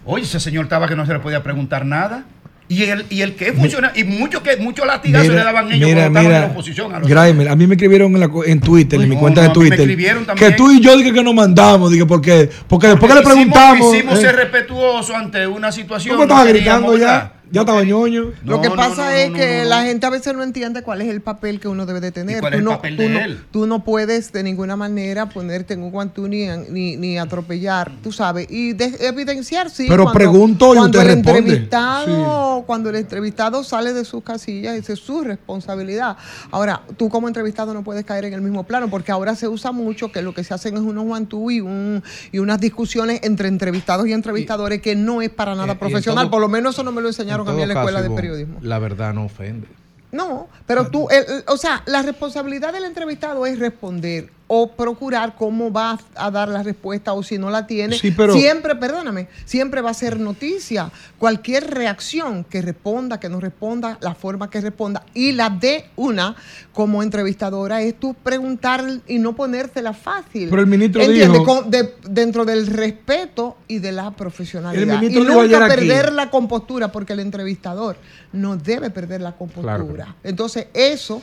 Oye, 0.05 0.23
ese 0.23 0.39
señor 0.39 0.63
estaba 0.65 0.87
que 0.87 0.95
no 0.95 1.05
se 1.05 1.13
le 1.13 1.19
podía 1.19 1.43
preguntar 1.43 1.85
nada. 1.85 2.25
Y 2.67 2.83
el, 2.83 3.05
y 3.11 3.21
el 3.21 3.35
que 3.35 3.53
funciona, 3.53 3.91
y 3.95 4.03
mucho 4.03 4.41
que 4.41 4.57
muchos 4.57 4.87
latigazos 4.87 5.29
le 5.29 5.43
daban 5.43 5.71
ellos 5.71 5.87
mira, 5.87 6.09
cuando 6.09 6.19
estaban 6.19 6.25
en 6.25 6.31
mira, 6.31 6.39
la 6.39 6.51
oposición. 6.51 6.95
A 6.95 6.99
los 6.99 7.07
Graimer, 7.07 7.49
a 7.49 7.55
mí 7.55 7.67
me 7.67 7.75
escribieron 7.75 8.13
en, 8.15 8.19
la 8.19 8.29
en 8.47 8.59
Twitter, 8.59 8.99
en 8.99 9.07
mi 9.07 9.15
No, 9.15 9.21
cuenta 9.21 9.41
no, 9.41 9.47
de 9.49 9.53
Twitter, 9.53 10.35
que 10.35 10.51
tú 10.51 10.71
y 10.71 10.79
yo 10.79 10.97
dije 10.97 11.13
que 11.13 11.23
nos 11.23 11.35
mandamos, 11.35 11.91
dije, 11.91 12.07
porque, 12.07 12.49
porque 12.67 12.87
después 12.87 13.11
que 13.11 13.19
le 13.19 13.23
preguntamos, 13.23 13.93
Hicimos 13.93 14.17
eh, 14.17 14.21
ser 14.21 14.35
respetuosos 14.35 15.15
ante 15.15 15.45
una 15.45 15.71
situación. 15.71 16.15
¿tú 16.15 16.17
me 16.17 16.23
estabas 16.23 16.45
no 16.45 16.53
queríamos, 16.53 16.91
gritando 16.91 16.97
ya? 16.97 17.33
Ya 17.51 17.61
estaba 17.61 17.83
ñoño. 17.83 18.31
Lo 18.43 18.61
que 18.61 18.69
pasa 18.71 19.05
no, 19.05 19.09
es 19.11 19.29
no, 19.31 19.37
que 19.37 19.57
no, 19.57 19.63
no. 19.63 19.69
la 19.69 19.83
gente 19.83 20.05
a 20.05 20.09
veces 20.09 20.33
no 20.33 20.43
entiende 20.43 20.81
cuál 20.81 21.01
es 21.01 21.07
el 21.09 21.21
papel 21.21 21.59
que 21.59 21.67
uno 21.67 21.85
debe 21.85 21.99
de 22.01 22.11
tener. 22.11 22.37
¿Y 22.37 22.39
cuál 22.39 22.51
tú, 22.53 22.55
es 22.55 22.59
el 22.59 22.65
no, 22.65 22.71
papel 22.71 22.95
tú 22.97 23.01
de 23.03 23.09
no- 23.09 23.19
él? 23.19 23.43
tú 23.51 23.67
no 23.67 23.83
puedes 23.83 24.31
de 24.31 24.43
ninguna 24.43 24.75
manera 24.75 25.29
ponerte 25.29 25.73
en 25.75 25.83
un 25.83 25.91
guantú 25.91 26.27
ni, 26.27 26.47
ni, 26.69 26.97
ni 26.97 27.17
atropellar, 27.17 27.91
tú 28.03 28.11
sabes, 28.11 28.47
y 28.49 28.73
de- 28.73 28.95
evidenciar, 29.01 29.69
sí. 29.69 29.85
Pero 29.87 30.11
pregunto 30.11 30.73
y 30.73 30.77
cuando 30.77 30.99
usted 30.99 31.11
el 31.11 31.15
responde. 31.17 31.39
entrevistado, 31.39 32.63
cuando 32.65 32.89
el 32.89 32.95
entrevistado 32.97 33.63
sale 33.63 33.93
de 33.93 34.05
sus 34.05 34.23
casillas, 34.23 34.75
esa 34.75 34.93
es 34.93 34.99
su 34.99 35.21
responsabilidad. 35.21 36.17
Ahora, 36.51 36.81
tú 36.97 37.09
como 37.09 37.27
entrevistado 37.27 37.73
no 37.73 37.83
puedes 37.83 38.05
caer 38.05 38.25
en 38.25 38.33
el 38.33 38.41
mismo 38.41 38.63
plano, 38.63 38.89
porque 38.89 39.11
ahora 39.11 39.35
se 39.35 39.47
usa 39.47 39.71
mucho 39.71 40.11
que 40.11 40.21
lo 40.21 40.33
que 40.33 40.43
se 40.43 40.53
hacen 40.53 40.75
es 40.75 40.81
unos 40.81 41.05
guantú 41.05 41.51
y, 41.51 41.61
un, 41.61 42.03
y 42.31 42.39
unas 42.39 42.59
discusiones 42.59 43.19
entre 43.23 43.47
entrevistados 43.47 44.07
y 44.07 44.13
entrevistadores 44.13 44.81
que 44.81 44.95
no 44.95 45.21
es 45.21 45.29
para 45.29 45.55
nada 45.55 45.67
y 45.67 45.71
en 45.71 45.77
profesional. 45.77 46.25
todo- 46.25 46.31
Por 46.31 46.41
lo 46.41 46.49
menos 46.49 46.75
eso 46.75 46.83
no 46.83 46.91
me 46.91 47.01
lo 47.01 47.07
enseñaron 47.07 47.44
la 47.53 47.73
escuela 47.73 47.99
caso, 47.99 48.09
de 48.09 48.15
periodismo. 48.15 48.59
La 48.61 48.79
verdad 48.79 49.13
no 49.13 49.25
ofende. 49.25 49.67
No, 50.11 50.47
pero 50.65 50.87
tú, 50.87 51.07
el- 51.09 51.25
el- 51.27 51.43
o 51.47 51.57
sea, 51.57 51.83
la 51.85 52.01
responsabilidad 52.01 52.71
del 52.73 52.85
entrevistado 52.85 53.45
es 53.45 53.59
responder 53.59 54.29
o 54.47 54.71
procurar 54.73 55.35
cómo 55.35 55.71
va 55.71 55.97
a 56.15 56.29
dar 56.29 56.47
la 56.49 56.61
respuesta 56.61 57.13
o 57.13 57.23
si 57.23 57.37
no 57.39 57.49
la 57.49 57.65
tiene. 57.65 57.97
Sí, 57.97 58.11
pero- 58.11 58.33
Siempre, 58.35 58.75
perdóname, 58.75 59.27
siempre 59.45 59.81
va 59.81 59.89
a 59.89 59.93
ser 59.95 60.19
noticia. 60.19 60.91
Cualquier 61.17 61.71
reacción 61.71 62.43
que 62.43 62.61
responda, 62.61 63.19
que 63.19 63.27
no 63.27 63.39
responda, 63.39 63.97
la 64.01 64.13
forma 64.13 64.49
que 64.51 64.61
responda 64.61 65.03
y 65.15 65.31
la 65.31 65.49
de 65.49 65.85
una 65.95 66.35
como 66.73 67.01
entrevistadora 67.01 67.81
es 67.81 67.99
tú 67.99 68.13
preguntar 68.13 68.83
y 69.07 69.17
no 69.17 69.35
ponértela 69.35 69.93
fácil. 69.93 70.49
Pero 70.49 70.61
el 70.61 70.67
ministro 70.67 71.01
¿Entiendes? 71.01 71.39
dijo- 71.39 71.45
Con- 71.61 71.71
de- 71.71 71.95
dentro 72.07 72.45
del 72.45 72.67
respeto 72.67 73.57
y 73.67 73.79
de 73.79 73.91
la 73.93 74.11
profesionalidad. 74.11 75.03
El 75.03 75.11
y 75.11 75.15
nunca 75.21 75.65
aquí- 75.65 75.75
perder 75.75 76.13
la 76.13 76.29
compostura, 76.29 76.91
porque 76.91 77.13
el 77.13 77.19
entrevistador 77.21 77.97
no 78.31 78.57
debe 78.57 78.91
perder 78.91 79.21
la 79.21 79.31
compostura. 79.31 80.15
Entonces, 80.23 80.67
eso 80.73 81.21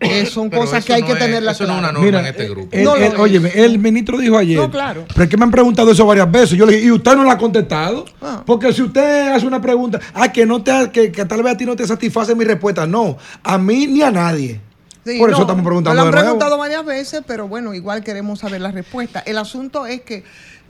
eh, 0.00 0.26
son 0.26 0.48
Pero 0.48 0.62
cosas 0.62 0.84
que 0.84 0.92
hay 0.92 1.00
no 1.00 1.06
que 1.08 1.12
es- 1.14 1.18
tenerlas 1.18 1.56
eso 1.56 1.66
no 1.66 1.72
es 1.74 1.78
una 1.80 1.92
norma 1.92 2.06
Mira, 2.06 2.20
en 2.20 2.26
este 2.26 2.44
eh, 2.44 2.48
grupo. 2.48 2.68
el- 2.76 2.84
No 2.84 2.96
el- 2.96 3.02
es. 3.02 3.14
óyeme, 3.18 3.50
el 3.54 3.78
ministro 3.78 4.16
dijo 4.18 4.38
ayer. 4.38 4.56
No, 4.58 4.70
claro. 4.70 5.04
Pero 5.08 5.24
es 5.24 5.28
que 5.28 5.36
me 5.36 5.44
han 5.44 5.50
preguntado 5.50 5.90
eso 5.90 6.06
varias 6.06 6.30
veces. 6.30 6.50
Yo 6.56 6.66
le 6.66 6.74
dije, 6.76 6.86
¿y 6.86 6.90
usted 6.92 7.16
no 7.16 7.24
la 7.24 7.32
ha 7.32 7.38
contestado? 7.38 8.04
Ah. 8.22 8.42
Porque 8.46 8.72
si 8.72 8.82
usted 8.82 9.32
hace 9.32 9.46
una 9.46 9.60
pregunta, 9.60 9.98
ah, 10.14 10.30
que 10.32 10.46
no 10.46 10.62
te, 10.62 10.90
que, 10.92 11.10
que 11.10 11.24
tal 11.24 11.42
vez 11.42 11.54
a 11.54 11.56
ti 11.56 11.64
no 11.66 11.74
te 11.74 11.86
satisface 11.86 12.34
mi 12.34 12.44
respuesta. 12.44 12.86
No, 12.86 13.16
a 13.42 13.58
mí 13.58 13.86
ni 13.88 14.02
a 14.02 14.10
nadie. 14.10 14.60
Sí, 15.04 15.18
Por 15.18 15.30
eso 15.30 15.38
no, 15.38 15.44
estamos 15.44 15.64
preguntando 15.64 16.00
Lo 16.02 16.06
han 16.08 16.12
preguntado 16.14 16.58
varias 16.58 16.84
veces, 16.84 17.22
pero 17.26 17.48
bueno, 17.48 17.72
igual 17.72 18.04
queremos 18.04 18.40
saber 18.40 18.60
la 18.60 18.70
respuesta. 18.72 19.20
El 19.20 19.38
asunto 19.38 19.86
es 19.86 20.02
que 20.02 20.22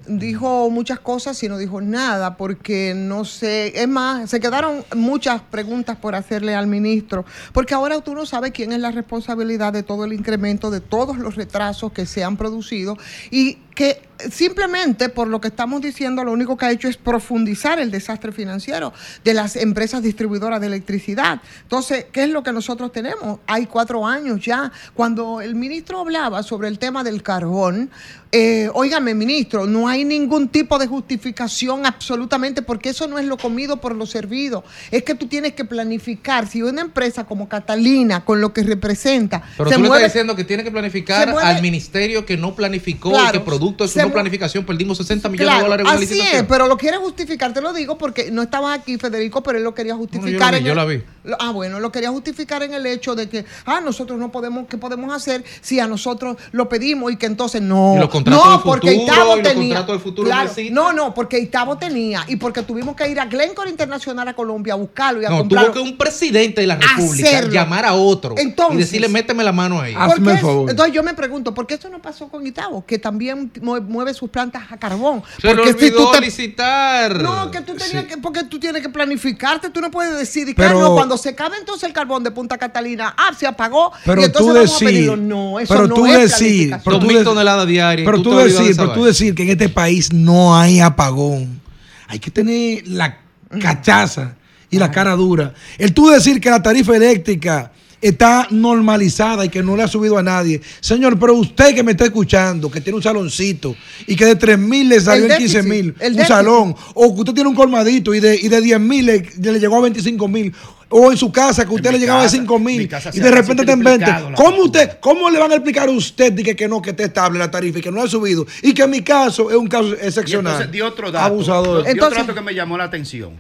dijo 0.07 0.70
muchas 0.70 1.01
cosas 1.01 1.42
y 1.42 1.49
no 1.49 1.59
dijo 1.59 1.80
nada, 1.80 2.36
porque 2.36 2.94
no 2.96 3.24
sé, 3.24 3.80
es 3.80 3.88
más, 3.88 4.30
se 4.30 4.40
quedaron 4.40 4.84
muchas 4.94 5.42
preguntas 5.42 5.96
por 5.96 6.14
hacerle 6.14 6.55
al 6.55 6.66
ministro, 6.66 7.24
porque 7.53 7.74
ahora 7.74 8.01
tú 8.01 8.14
no 8.14 8.26
sabes 8.26 8.53
quién 8.53 8.72
es 8.72 8.80
la 8.80 8.90
responsabilidad 8.90 9.72
de 9.72 9.82
todo 9.82 10.05
el 10.05 10.12
incremento, 10.12 10.70
de 10.70 10.80
todos 10.80 11.18
los 11.18 11.36
retrasos 11.36 11.92
que 11.92 12.07
se 12.07 12.24
han 12.24 12.36
producido 12.36 12.96
y 13.30 13.59
que 13.79 14.03
simplemente 14.29 15.09
por 15.09 15.29
lo 15.29 15.41
que 15.41 15.47
estamos 15.47 15.81
diciendo, 15.81 16.24
lo 16.24 16.33
único 16.33 16.57
que 16.57 16.66
ha 16.66 16.72
hecho 16.72 16.89
es 16.89 16.97
profundizar 16.97 17.79
el 17.79 17.93
desastre 17.93 18.33
financiero 18.33 18.93
de 19.22 19.35
las 19.35 19.55
empresas 19.55 20.03
distribuidoras 20.03 20.61
de 20.61 20.66
electricidad. 20.66 21.41
Entonces, 21.62 22.07
¿qué 22.11 22.24
es 22.24 22.31
lo 22.31 22.43
que 22.43 22.53
nosotros 22.53 22.91
tenemos? 22.91 23.39
Hay 23.47 23.66
cuatro 23.66 24.05
años 24.05 24.45
ya. 24.45 24.72
Cuando 24.95 25.41
el 25.41 25.55
ministro 25.55 26.01
hablaba 26.01 26.43
sobre 26.43 26.66
el 26.66 26.81
tema 26.81 27.05
del 27.05 27.22
carbón, 27.22 27.89
eh, 28.33 28.68
óigame, 28.74 29.14
ministro, 29.14 29.66
no 29.66 29.87
hay 29.89 30.05
ningún 30.05 30.49
tipo 30.49 30.79
de 30.81 30.89
justificación 30.89 31.87
absolutamente, 31.87 32.61
porque 32.62 32.89
eso 32.89 33.07
no 33.07 33.18
es 33.20 33.24
lo 33.26 33.37
comido 33.39 33.76
por 33.81 33.95
lo 33.95 34.05
servido. 34.07 34.64
Es 34.91 35.05
que 35.05 35.14
tú 35.14 35.29
tienes 35.29 35.53
que 35.55 35.64
planificar. 35.64 36.49
Si 36.49 36.61
una 36.62 36.83
empresa 36.83 37.24
como 37.24 37.49
Catalina, 37.49 38.24
con 38.24 38.41
lo 38.41 38.53
que 38.53 38.64
representa, 38.64 39.43
Pero 39.57 39.70
se 39.70 39.76
tú 39.76 39.83
le 39.83 39.87
estás 39.89 40.03
diciendo 40.12 40.35
que 40.35 40.43
tiene 40.45 40.64
que 40.64 40.70
planificar 40.72 41.31
mueve- 41.31 41.47
al 41.47 41.62
ministerio 41.62 42.26
que 42.26 42.37
no 42.37 42.55
planificó 42.57 43.12
y 43.29 43.33
que 43.33 43.41
producto 43.69 43.85
de 43.85 43.89
su 43.89 43.95
se 43.99 44.03
no 44.07 44.12
planificación 44.12 44.64
perdimos 44.64 44.97
60 44.99 45.29
millones 45.29 45.47
Claro, 45.47 45.59
de 45.59 45.64
dólares 45.64 45.85
en 45.85 45.87
una 45.89 45.97
así 45.97 46.07
licitación. 46.14 46.41
es, 46.43 46.49
pero 46.49 46.66
lo 46.66 46.77
quiere 46.77 46.97
justificar, 46.99 47.53
te 47.53 47.61
lo 47.61 47.73
digo 47.73 47.99
porque 47.99 48.31
no 48.31 48.43
estaba 48.43 48.73
aquí 48.73 48.97
Federico, 48.99 49.43
pero 49.43 49.59
él 49.59 49.64
lo 49.64 49.75
quería 49.75 49.95
justificar. 49.95 50.53
vi, 50.55 50.59
en 50.61 50.64
yo 50.64 50.71
el- 50.73 50.77
la 50.77 50.85
vi. 50.85 51.03
lo- 51.25 51.37
ah, 51.41 51.51
bueno, 51.53 51.81
lo 51.81 51.93
quería 51.93 52.11
justificar 52.11 52.62
en 52.62 52.75
el 52.75 52.87
hecho 52.87 53.14
de 53.14 53.29
que, 53.29 53.45
ah, 53.66 53.81
nosotros 53.81 54.19
no 54.19 54.31
podemos, 54.33 54.66
¿qué 54.69 54.79
podemos 54.79 55.14
hacer 55.14 55.45
si 55.61 55.79
a 55.81 55.87
nosotros 55.87 56.37
lo 56.53 56.69
pedimos 56.69 57.12
y 57.12 57.16
que 57.16 57.27
entonces 57.27 57.61
no? 57.62 57.95
Y 57.97 58.01
los 58.01 58.09
contratos 58.09 58.45
no, 58.45 58.53
del 58.53 58.61
porque 58.62 58.93
futuro, 58.93 59.12
Itabo 59.12 59.33
y 59.37 59.43
los 59.43 59.49
tenía. 59.53 59.83
del 59.83 60.01
futuro 60.01 60.29
Claro, 60.29 60.51
no 60.71 60.93
no, 60.93 61.14
porque 61.14 61.39
Itabo 61.39 61.77
tenía 61.79 62.25
y 62.29 62.37
porque 62.37 62.62
tuvimos 62.62 62.97
que 62.97 63.09
ir 63.09 63.21
a 63.21 63.27
Glencore 63.27 63.71
Internacional 63.71 64.27
a 64.29 64.35
Colombia 64.35 64.73
a 64.75 64.77
buscarlo 64.77 65.23
y 65.23 65.25
a 65.27 65.31
No, 65.31 65.39
comprarlo. 65.39 65.73
tuvo 65.73 65.83
que 65.85 65.91
un 65.91 65.97
presidente 65.99 66.61
de 66.61 66.66
la 66.66 66.77
República 66.77 67.29
Hacerlo. 67.29 67.53
llamar 67.53 67.85
a 67.85 67.95
otro 67.95 68.35
Entonces- 68.37 68.75
y 68.77 68.79
decirle, 68.79 69.09
méteme 69.09 69.45
la 69.45 69.53
mano 69.53 69.81
ahí. 69.81 69.95
¿Por 69.95 70.23
qué 70.23 70.33
eso? 70.33 70.66
Entonces 70.69 70.95
yo 70.95 71.03
me 71.03 71.14
pregunto, 71.14 71.53
¿por 71.55 71.66
qué 71.66 71.75
eso 71.75 71.89
no 71.89 72.01
pasó 72.01 72.29
con 72.29 72.47
Itabo? 72.47 72.85
Que 72.87 72.99
también 72.99 73.51
mueve 73.61 74.15
sus 74.15 74.31
plantas 74.31 74.63
a 74.71 74.77
carbón. 74.77 75.23
Se 75.41 75.49
porque 75.55 75.71
olvidó 75.71 76.21
licitar. 76.21 77.23
No, 77.23 77.51
que 77.51 77.61
tú 77.61 77.75
tenías 77.75 78.05
que, 78.05 78.19
porque 78.19 78.45
tú 78.45 78.59
tienes 78.59 78.83
que 78.83 78.89
planificarte, 78.89 79.71
tú 79.71 79.81
no 79.81 79.91
puedes 79.91 80.17
decir, 80.19 80.45
Pero- 80.47 80.55
claro, 80.57 80.81
no, 80.81 80.95
cuando 80.95 81.17
se 81.19 81.31
acabe 81.31 81.57
entonces 81.59 81.85
el 81.85 81.93
carbón 81.93 82.23
de 82.25 82.31
Punta 82.31 82.59
Catalina, 82.59 83.15
ah, 83.17 83.31
se 83.39 83.47
apagó, 83.47 83.93
Pero 84.05 84.21
y 84.21 84.25
entonces 84.25 84.47
tú 84.47 84.55
vamos 84.55 84.71
a 84.71 84.85
decir, 84.85 84.89
pedirlo. 84.89 85.17
No, 85.17 85.61
eso 85.61 85.73
pero 85.75 85.87
no 85.89 85.95
tú 85.95 86.07
es 86.07 86.19
decir, 86.31 86.77
pero 86.85 86.99
tú, 86.99 87.07
2.000 87.07 87.19
de- 87.19 87.25
toneladas 87.25 87.67
diarias, 87.67 88.05
pero 88.07 88.19
tú 88.19 88.31
tú 88.31 88.37
te 88.37 88.45
decir, 88.45 88.77
pero 88.77 88.93
tú 88.93 89.05
decir 89.05 89.35
que 89.35 89.43
en 89.45 89.49
este 89.51 89.69
país 89.69 90.13
no 90.13 90.57
hay 90.59 90.81
apagón. 90.81 91.61
Hay 92.07 92.19
que 92.19 92.31
tener 92.31 92.87
la 92.89 93.19
cachaza 93.61 94.35
y 94.71 94.79
la 94.79 94.91
cara 94.91 95.13
dura. 95.17 95.55
El 95.79 95.95
tú 95.95 96.09
decir 96.09 96.41
que 96.41 96.51
la 96.51 96.63
tarifa 96.63 96.95
eléctrica 96.97 97.73
está 98.01 98.46
normalizada 98.51 99.44
y 99.44 99.49
que 99.49 99.62
no 99.62 99.76
le 99.76 99.82
ha 99.82 99.88
subido 99.88 100.18
a 100.18 100.22
nadie. 100.22 100.61
Señor, 100.80 101.18
pero 101.18 101.34
usted 101.34 101.74
que 101.74 101.82
me 101.82 101.92
está 101.92 102.05
escuchando, 102.05 102.70
que 102.70 102.80
tiene 102.80 102.96
un 102.96 103.03
saloncito 103.03 103.74
y 104.07 104.14
que 104.16 104.24
de 104.24 104.36
3 104.36 104.59
mil 104.59 104.88
le 104.88 105.01
salió 105.01 105.24
El 105.26 105.32
en 105.32 105.38
15 105.38 105.57
déficit, 105.62 105.70
mil, 105.84 105.94
el 106.01 106.12
un 106.12 106.16
déficit. 106.18 106.26
salón, 106.28 106.74
o 106.94 107.14
que 107.14 107.20
usted 107.20 107.34
tiene 107.34 107.49
un 107.49 107.57
colmadito 107.57 108.14
y 108.14 108.20
de, 108.20 108.36
y 108.36 108.49
de 108.49 108.61
10 108.61 108.80
mil 108.80 109.07
le, 109.07 109.28
le 109.40 109.59
llegó 109.61 109.76
a 109.76 109.80
25 109.82 110.28
mil, 110.28 110.53
o 110.90 111.11
en 111.12 111.18
su 111.18 111.30
casa 111.30 111.66
que 111.66 111.74
usted 111.74 111.92
le 111.92 111.99
llegaba 111.99 112.22
casa- 112.22 112.36
a 112.36 112.40
5 112.40 112.59
mi 112.59 112.64
mil 112.78 112.90
y 113.12 113.20
de 113.20 113.30
repente 113.30 113.62
está 113.62 113.72
en 113.72 113.80
20. 113.80 114.05
triplicado 114.05 114.30
la 114.30 114.36
¿Cómo 114.36 114.62
usted, 114.62 114.99
cómo 115.01 115.28
le 115.28 115.38
van 115.38 115.51
a 115.53 115.57
explicar 115.57 115.88
a 115.88 115.92
usted 115.92 116.32
de 116.32 116.42
que, 116.42 116.57
que 116.57 116.66
no, 116.66 116.80
que 116.80 116.90
esté 116.90 117.05
estable 117.05 117.38
la 117.38 117.51
tarifa 117.51 117.78
y 117.78 117.82
que 117.82 117.90
no 117.90 118.01
ha 118.03 118.09
subido? 118.09 118.46
Y 118.62 118.72
que 118.72 118.82
en 118.84 118.90
mi 118.90 119.03
caso 119.03 119.51
es 119.51 119.57
un 119.57 119.66
caso 119.66 119.88
Y 119.88 120.07
excepcional. 120.07 120.53
entonces 120.55 120.72
di 120.72 120.80
otro 120.80 121.11
dato. 121.11 121.26
Abusador. 121.26 121.84
di 121.84 121.99
otro 122.01 122.11
dato 122.20 122.34
que 122.34 122.40
me 122.40 122.55
llamó 122.55 122.78
la 122.78 122.84
atención. 122.84 123.32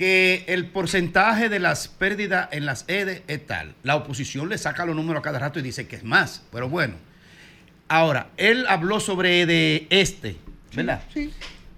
Que 0.00 0.44
el 0.48 0.64
porcentaje 0.64 1.50
de 1.50 1.58
las 1.58 1.86
pérdidas 1.86 2.48
en 2.52 2.64
las 2.64 2.86
EDE 2.88 3.22
es 3.28 3.46
tal. 3.46 3.74
La 3.82 3.96
oposición 3.96 4.48
le 4.48 4.56
saca 4.56 4.86
los 4.86 4.96
números 4.96 5.20
a 5.20 5.22
cada 5.22 5.38
rato 5.38 5.58
y 5.58 5.62
dice 5.62 5.86
que 5.86 5.96
es 5.96 6.04
más. 6.04 6.40
Pero 6.50 6.70
bueno. 6.70 6.94
Ahora, 7.86 8.28
él 8.38 8.64
habló 8.66 8.98
sobre 8.98 9.42
EDE 9.42 9.88
este, 9.90 10.36
¿verdad? 10.72 11.02
Sí. 11.12 11.30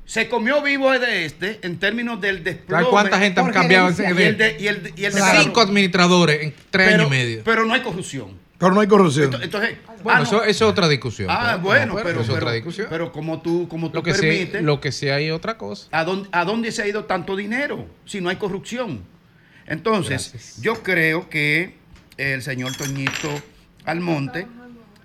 Se 0.04 0.28
comió 0.28 0.62
vivo 0.62 0.94
EDE 0.94 1.24
este 1.24 1.58
en 1.64 1.80
términos 1.80 2.20
del 2.20 2.44
desplome. 2.44 2.82
¿Sabes 2.84 2.92
cuánta 2.92 3.18
gente 3.18 3.40
han 3.40 3.50
cambiado 3.50 3.88
ese 3.88 4.04
Y 4.04 4.06
el 4.22 4.38
de, 4.38 4.56
y 4.60 4.66
el 4.68 4.82
de- 4.84 4.92
y 4.94 5.04
el 5.04 5.14
de 5.14 5.20
Cinco 5.42 5.60
administradores 5.60 6.42
en 6.44 6.54
tres 6.70 6.90
Pero- 6.90 7.02
años 7.02 7.06
y 7.08 7.10
medio. 7.10 7.42
Pero 7.44 7.64
no 7.64 7.74
hay 7.74 7.80
corrupción. 7.80 8.38
Pero 8.62 8.74
no 8.74 8.80
hay 8.80 8.86
corrupción. 8.86 9.34
Entonces, 9.42 9.76
Bueno, 10.04 10.10
ah, 10.10 10.18
no. 10.18 10.22
eso, 10.22 10.44
eso 10.44 10.64
es 10.66 10.70
otra 10.70 10.86
discusión. 10.88 11.28
Ah, 11.28 11.46
pero- 11.54 11.62
bueno, 11.62 11.94
pero 11.96 12.06
pero, 12.06 12.20
es 12.20 12.28
otra 12.30 12.52
discusión. 12.52 12.86
pero 12.88 13.10
como 13.10 13.42
tú, 13.42 13.66
como 13.66 13.90
tú 13.90 13.96
Lo 13.96 14.02
que, 14.04 14.14
sí, 14.14 14.20
permites, 14.20 14.62
lo 14.62 14.80
que 14.80 14.92
sí 14.92 15.08
hay 15.08 15.32
otra 15.32 15.58
cosa. 15.58 15.88
¿a, 15.90 16.04
dónde, 16.04 16.28
¿a 16.30 16.44
dónde 16.44 16.70
se 16.70 16.80
ha 16.82 16.86
ido 16.86 17.04
tanto 17.06 17.34
dinero 17.34 17.88
si 18.04 18.20
no 18.20 18.28
hay 18.28 18.36
corrupción? 18.36 19.02
Entonces, 19.66 20.60
yo 20.60 20.80
creo 20.84 21.28
que 21.28 21.74
el 22.16 22.40
señor 22.42 22.72
Toñito 22.76 23.30
Almonte 23.84 24.46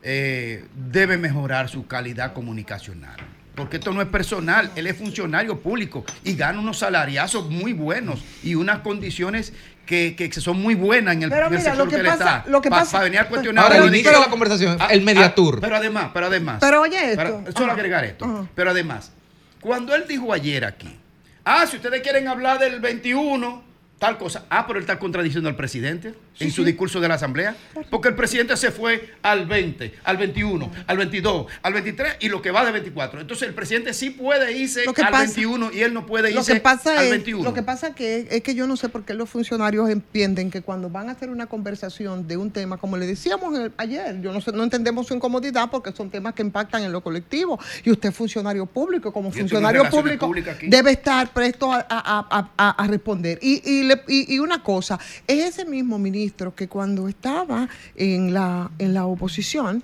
eh, 0.04 0.66
debe 0.76 1.18
mejorar 1.18 1.68
su 1.68 1.88
calidad 1.88 2.34
comunicacional. 2.34 3.18
Porque 3.58 3.78
esto 3.78 3.92
no 3.92 4.04
es 4.04 4.08
personal, 4.08 4.72
él 4.76 4.86
es 4.86 4.96
funcionario 4.96 5.60
público 5.60 6.06
y 6.24 6.36
gana 6.36 6.60
unos 6.60 6.78
salariazos 6.78 7.50
muy 7.50 7.74
buenos 7.74 8.24
y 8.44 8.54
unas 8.54 8.80
condiciones 8.80 9.52
que, 9.88 10.16
que 10.16 10.32
son 10.40 10.62
muy 10.62 10.76
buenas 10.76 11.16
en 11.16 11.24
el, 11.24 11.30
Pero 11.32 11.50
mira, 11.50 11.62
sector 11.64 11.80
lo 11.80 11.86
que 11.86 11.96
que 11.96 12.02
él 12.02 12.08
pasa- 12.08 12.38
está. 12.38 12.50
lo 12.52 12.62
que 12.62 12.70
Pa- 12.70 12.80
pasa- 12.80 12.92
para 12.92 13.04
venir 13.06 13.20
a 13.20 13.28
cuestionar 13.28 13.64
Ahora, 13.64 13.76
a 13.76 13.78
el 13.80 13.84
los 13.86 13.94
inicio 13.96 14.12
de 14.12 14.20
la 14.20 14.30
conversación, 14.30 14.78
el 14.92 15.02
Mediatur. 15.02 15.60
pero 15.60 15.76
además, 15.76 16.12
pero 16.14 16.28
además. 16.28 16.58
Pero 16.62 16.82
oye 16.82 17.16
para- 17.16 17.30
esto. 17.30 17.52
solo 17.54 17.66
Ajá. 17.66 17.74
agregar 17.74 18.06
esto. 18.06 18.26
Ajá. 18.26 18.48
Pero 18.54 18.70
además, 18.70 19.12
cuando 19.60 19.96
él 19.96 20.04
dijo 20.08 20.32
ayer 20.34 20.64
aquí, 20.64 20.96
ah, 21.44 21.66
si 21.66 21.78
ustedes 21.78 22.02
quieren 22.02 22.28
hablar 22.28 22.60
del 22.60 22.80
21, 22.80 23.64
tal 23.98 24.20
cosa. 24.20 24.46
Ah, 24.52 24.68
pero 24.68 24.78
él 24.78 24.84
está 24.84 25.00
contradiciendo 25.00 25.50
al 25.50 25.56
presidente 25.56 26.14
en 26.40 26.52
su 26.52 26.64
discurso 26.64 27.00
de 27.00 27.08
la 27.08 27.16
Asamblea. 27.16 27.56
Porque 27.90 28.10
el 28.10 28.16
presidente 28.16 28.56
se 28.58 28.72
fue 28.72 29.14
al 29.22 29.46
20, 29.46 29.94
al 30.04 30.18
21, 30.18 30.72
al 30.86 30.98
22, 30.98 31.48
al 31.64 31.74
23 31.74 32.18
y 32.20 32.30
lo 32.30 32.42
que 32.42 32.52
va 32.52 32.66
de 32.66 32.72
24. 32.72 33.22
Entonces 33.22 33.48
el 33.48 33.54
presidente 33.54 33.94
sí 33.94 34.10
puede 34.12 34.52
irse 34.52 34.84
Lo 34.86 34.92
al 34.92 34.96
pasa- 35.12 35.24
21 35.26 35.72
y 35.74 35.82
él 35.82 35.94
no 35.94 36.06
puede 36.06 36.32
Lo 36.32 36.40
irse 36.40 36.54
que 36.54 36.60
pasa 36.60 37.00
al 37.00 37.06
es, 37.06 37.12
21. 37.12 37.44
lo 37.44 37.54
que 37.54 37.64
pasa 37.64 37.94
que 37.96 38.28
es 38.30 38.42
que 38.44 38.56
yo 38.56 38.68
no 38.68 38.78
sé 38.78 38.90
por 38.90 39.04
qué 39.06 39.14
los 39.14 39.30
funcionarios 39.30 39.90
entienden 39.90 40.52
que 40.52 40.62
cuando 40.62 40.90
van 40.90 41.10
a 41.10 41.14
hacer 41.14 41.30
una 41.30 41.48
conversación 41.48 42.28
de 42.28 42.38
un 42.38 42.52
tema, 42.52 42.78
como 42.78 42.98
le 42.98 43.06
decíamos 43.08 43.58
ayer, 43.78 44.22
yo 44.22 44.32
no 44.34 44.42
sé, 44.42 44.52
no 44.52 44.64
entendemos 44.64 45.08
su 45.08 45.14
incomodidad 45.16 45.70
porque 45.72 45.92
son 45.92 46.10
temas 46.10 46.34
que 46.34 46.42
impactan 46.44 46.84
en 46.84 46.92
lo 46.92 47.02
colectivo 47.02 47.60
y 47.84 47.92
usted 47.92 48.10
es 48.10 48.16
funcionario 48.16 48.66
público, 48.66 49.12
como 49.12 49.32
funcionario 49.32 49.90
público 49.90 50.32
debe 50.64 50.92
estar 50.92 51.32
presto 51.34 51.72
a, 51.74 51.78
a- 51.90 52.28
a- 52.30 52.50
a- 52.58 52.84
a 52.84 52.88
responder. 52.88 53.40
Y, 53.42 53.62
y, 53.70 53.84
le- 53.84 54.04
y- 54.08 54.36
y 54.36 54.40
una 54.40 54.62
cosa, 54.62 55.00
es 55.28 55.46
ese 55.46 55.66
mismo 55.66 55.98
ministro 55.98 56.27
que 56.56 56.68
cuando 56.68 57.08
estaba 57.08 57.68
en 57.96 58.34
la, 58.34 58.72
en 58.80 58.94
la 58.94 59.06
oposición 59.06 59.82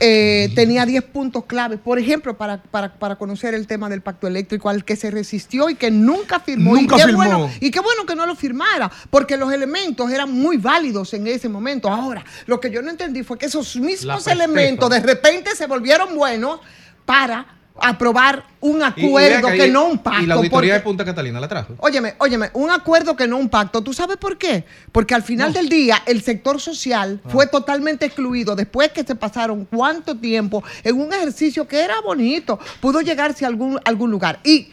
eh, 0.00 0.50
tenía 0.54 0.86
10 0.86 1.04
puntos 1.04 1.44
claves, 1.44 1.78
por 1.78 1.98
ejemplo, 1.98 2.36
para, 2.36 2.62
para, 2.62 2.94
para 2.94 3.16
conocer 3.16 3.54
el 3.54 3.66
tema 3.66 3.88
del 3.88 4.00
pacto 4.00 4.26
eléctrico 4.26 4.68
al 4.68 4.84
que 4.84 4.96
se 4.96 5.10
resistió 5.10 5.68
y 5.70 5.74
que 5.74 5.90
nunca 5.90 6.40
firmó. 6.40 6.74
Nunca 6.74 6.96
y, 6.96 6.98
qué 6.98 7.04
firmó. 7.06 7.18
Bueno, 7.18 7.50
y 7.60 7.70
qué 7.70 7.80
bueno 7.80 8.06
que 8.06 8.14
no 8.14 8.26
lo 8.26 8.34
firmara, 8.34 8.90
porque 9.10 9.36
los 9.36 9.52
elementos 9.52 10.10
eran 10.10 10.32
muy 10.32 10.56
válidos 10.56 11.14
en 11.14 11.26
ese 11.26 11.48
momento. 11.48 11.88
Ahora, 11.88 12.24
lo 12.46 12.60
que 12.60 12.70
yo 12.70 12.82
no 12.82 12.90
entendí 12.90 13.22
fue 13.22 13.38
que 13.38 13.46
esos 13.46 13.76
mismos 13.76 14.26
elementos 14.26 14.88
de 14.90 15.00
repente 15.00 15.54
se 15.54 15.66
volvieron 15.66 16.14
buenos 16.14 16.60
para 17.04 17.57
aprobar 17.80 18.44
un 18.60 18.80
Y- 18.96 19.06
y 19.06 19.12
vea 19.12 19.38
acuerdo 19.38 19.48
que, 19.56 19.68
no 19.68 19.86
un 19.86 19.98
pacto. 19.98 20.22
Y 20.22 20.26
la 20.26 20.34
auditoría 20.34 20.74
de 20.74 20.80
Punta 20.80 21.04
Catalina 21.04 21.38
la 21.40 21.48
trajo. 21.48 21.74
Óyeme, 21.78 22.14
óyeme, 22.18 22.50
un 22.54 22.70
acuerdo 22.70 23.14
que 23.16 23.26
no 23.28 23.36
un 23.36 23.48
pacto. 23.48 23.82
¿Tú 23.82 23.92
sabes 23.92 24.16
por 24.16 24.36
qué? 24.36 24.64
Porque 24.90 25.14
al 25.14 25.22
final 25.22 25.52
del 25.52 25.68
día 25.68 26.02
el 26.06 26.22
sector 26.22 26.60
social 26.60 27.20
Ah. 27.24 27.28
fue 27.30 27.46
totalmente 27.46 28.06
excluido 28.06 28.56
después 28.56 28.90
que 28.92 29.04
se 29.04 29.14
pasaron 29.14 29.64
cuánto 29.64 30.16
tiempo 30.16 30.62
en 30.82 31.00
un 31.00 31.12
ejercicio 31.12 31.68
que 31.68 31.80
era 31.82 32.00
bonito, 32.00 32.58
pudo 32.80 33.00
llegarse 33.00 33.44
a 33.44 33.48
algún, 33.48 33.78
algún 33.84 34.10
lugar. 34.10 34.40
Y 34.44 34.68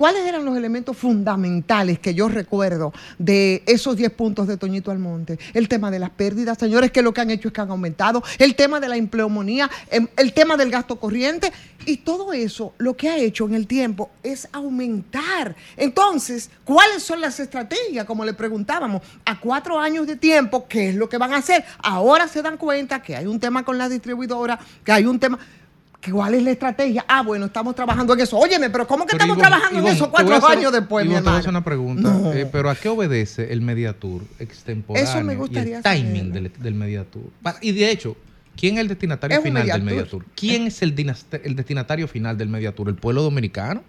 ¿Cuáles 0.00 0.24
eran 0.24 0.46
los 0.46 0.56
elementos 0.56 0.96
fundamentales 0.96 1.98
que 1.98 2.14
yo 2.14 2.26
recuerdo 2.26 2.90
de 3.18 3.62
esos 3.66 3.98
10 3.98 4.12
puntos 4.12 4.46
de 4.46 4.56
Toñito 4.56 4.90
Almonte? 4.90 5.38
El 5.52 5.68
tema 5.68 5.90
de 5.90 5.98
las 5.98 6.08
pérdidas, 6.08 6.56
señores, 6.56 6.90
que 6.90 7.02
lo 7.02 7.12
que 7.12 7.20
han 7.20 7.28
hecho 7.28 7.48
es 7.48 7.52
que 7.52 7.60
han 7.60 7.70
aumentado, 7.70 8.22
el 8.38 8.54
tema 8.54 8.80
de 8.80 8.88
la 8.88 8.96
empleomonía, 8.96 9.70
em, 9.90 10.08
el 10.16 10.32
tema 10.32 10.56
del 10.56 10.70
gasto 10.70 10.98
corriente, 10.98 11.52
y 11.84 11.98
todo 11.98 12.32
eso 12.32 12.72
lo 12.78 12.96
que 12.96 13.10
ha 13.10 13.18
hecho 13.18 13.44
en 13.46 13.54
el 13.54 13.66
tiempo 13.66 14.08
es 14.22 14.48
aumentar. 14.52 15.54
Entonces, 15.76 16.48
¿cuáles 16.64 17.02
son 17.02 17.20
las 17.20 17.38
estrategias? 17.38 18.06
Como 18.06 18.24
le 18.24 18.32
preguntábamos, 18.32 19.02
a 19.26 19.38
cuatro 19.38 19.78
años 19.78 20.06
de 20.06 20.16
tiempo, 20.16 20.66
¿qué 20.66 20.88
es 20.88 20.94
lo 20.94 21.10
que 21.10 21.18
van 21.18 21.34
a 21.34 21.38
hacer? 21.38 21.62
Ahora 21.78 22.26
se 22.26 22.40
dan 22.40 22.56
cuenta 22.56 23.02
que 23.02 23.16
hay 23.16 23.26
un 23.26 23.38
tema 23.38 23.66
con 23.66 23.76
la 23.76 23.90
distribuidora, 23.90 24.58
que 24.82 24.92
hay 24.92 25.04
un 25.04 25.20
tema 25.20 25.38
¿Cuál 26.10 26.34
es 26.34 26.42
la 26.42 26.50
estrategia? 26.52 27.04
Ah, 27.06 27.22
bueno, 27.22 27.46
estamos 27.46 27.74
trabajando 27.74 28.14
en 28.14 28.20
eso. 28.20 28.38
Óyeme, 28.38 28.70
pero 28.70 28.86
¿cómo 28.86 29.04
que 29.04 29.12
Pero, 29.12 29.24
estamos 29.24 29.38
trabajando 29.38 29.80
en 29.80 29.86
eso 29.88 30.04
te 30.06 30.10
cuatro 30.10 30.34
hacer- 30.36 30.58
años 30.58 30.72
después, 30.72 31.04
mi 31.04 31.10
Ivonne, 31.12 31.20
te 31.22 31.28
voy 31.30 31.36
a 31.36 31.38
hermano? 31.38 31.38
hacer 31.38 31.50
una 31.50 31.64
pregunta. 31.64 32.08
No. 32.10 32.32
eh, 32.32 32.48
pero 32.50 32.70
¿a 32.70 32.74
qué 32.74 32.88
obedece 32.88 33.52
el 33.52 33.60
Mediatur 33.60 34.22
extemporáneo 34.38 35.10
Eso 35.10 35.22
me 35.22 35.34
y 35.34 35.36
gustaría 35.36 35.76
el 35.78 35.82
timing 35.82 36.32
del, 36.32 36.52
del 36.58 36.74
Mediatur? 36.74 37.24
Y 37.60 37.72
de 37.72 37.90
hecho, 37.90 38.16
¿quién 38.56 38.76
es 38.76 38.80
el 38.80 38.88
destinatario 38.88 39.36
Es 39.38 39.44
final 39.44 39.66
del 39.66 39.82
Mediatur. 39.82 40.24
¿Quién 40.34 40.66
es 40.68 40.80
el, 40.82 40.94
el 41.44 41.56
destinatario 41.56 42.08
final 42.08 42.38
del 42.38 42.48
Mediatur? 42.48 42.88
¿El 42.88 42.94
pueblo 42.94 43.22
dominicano? 43.22 43.82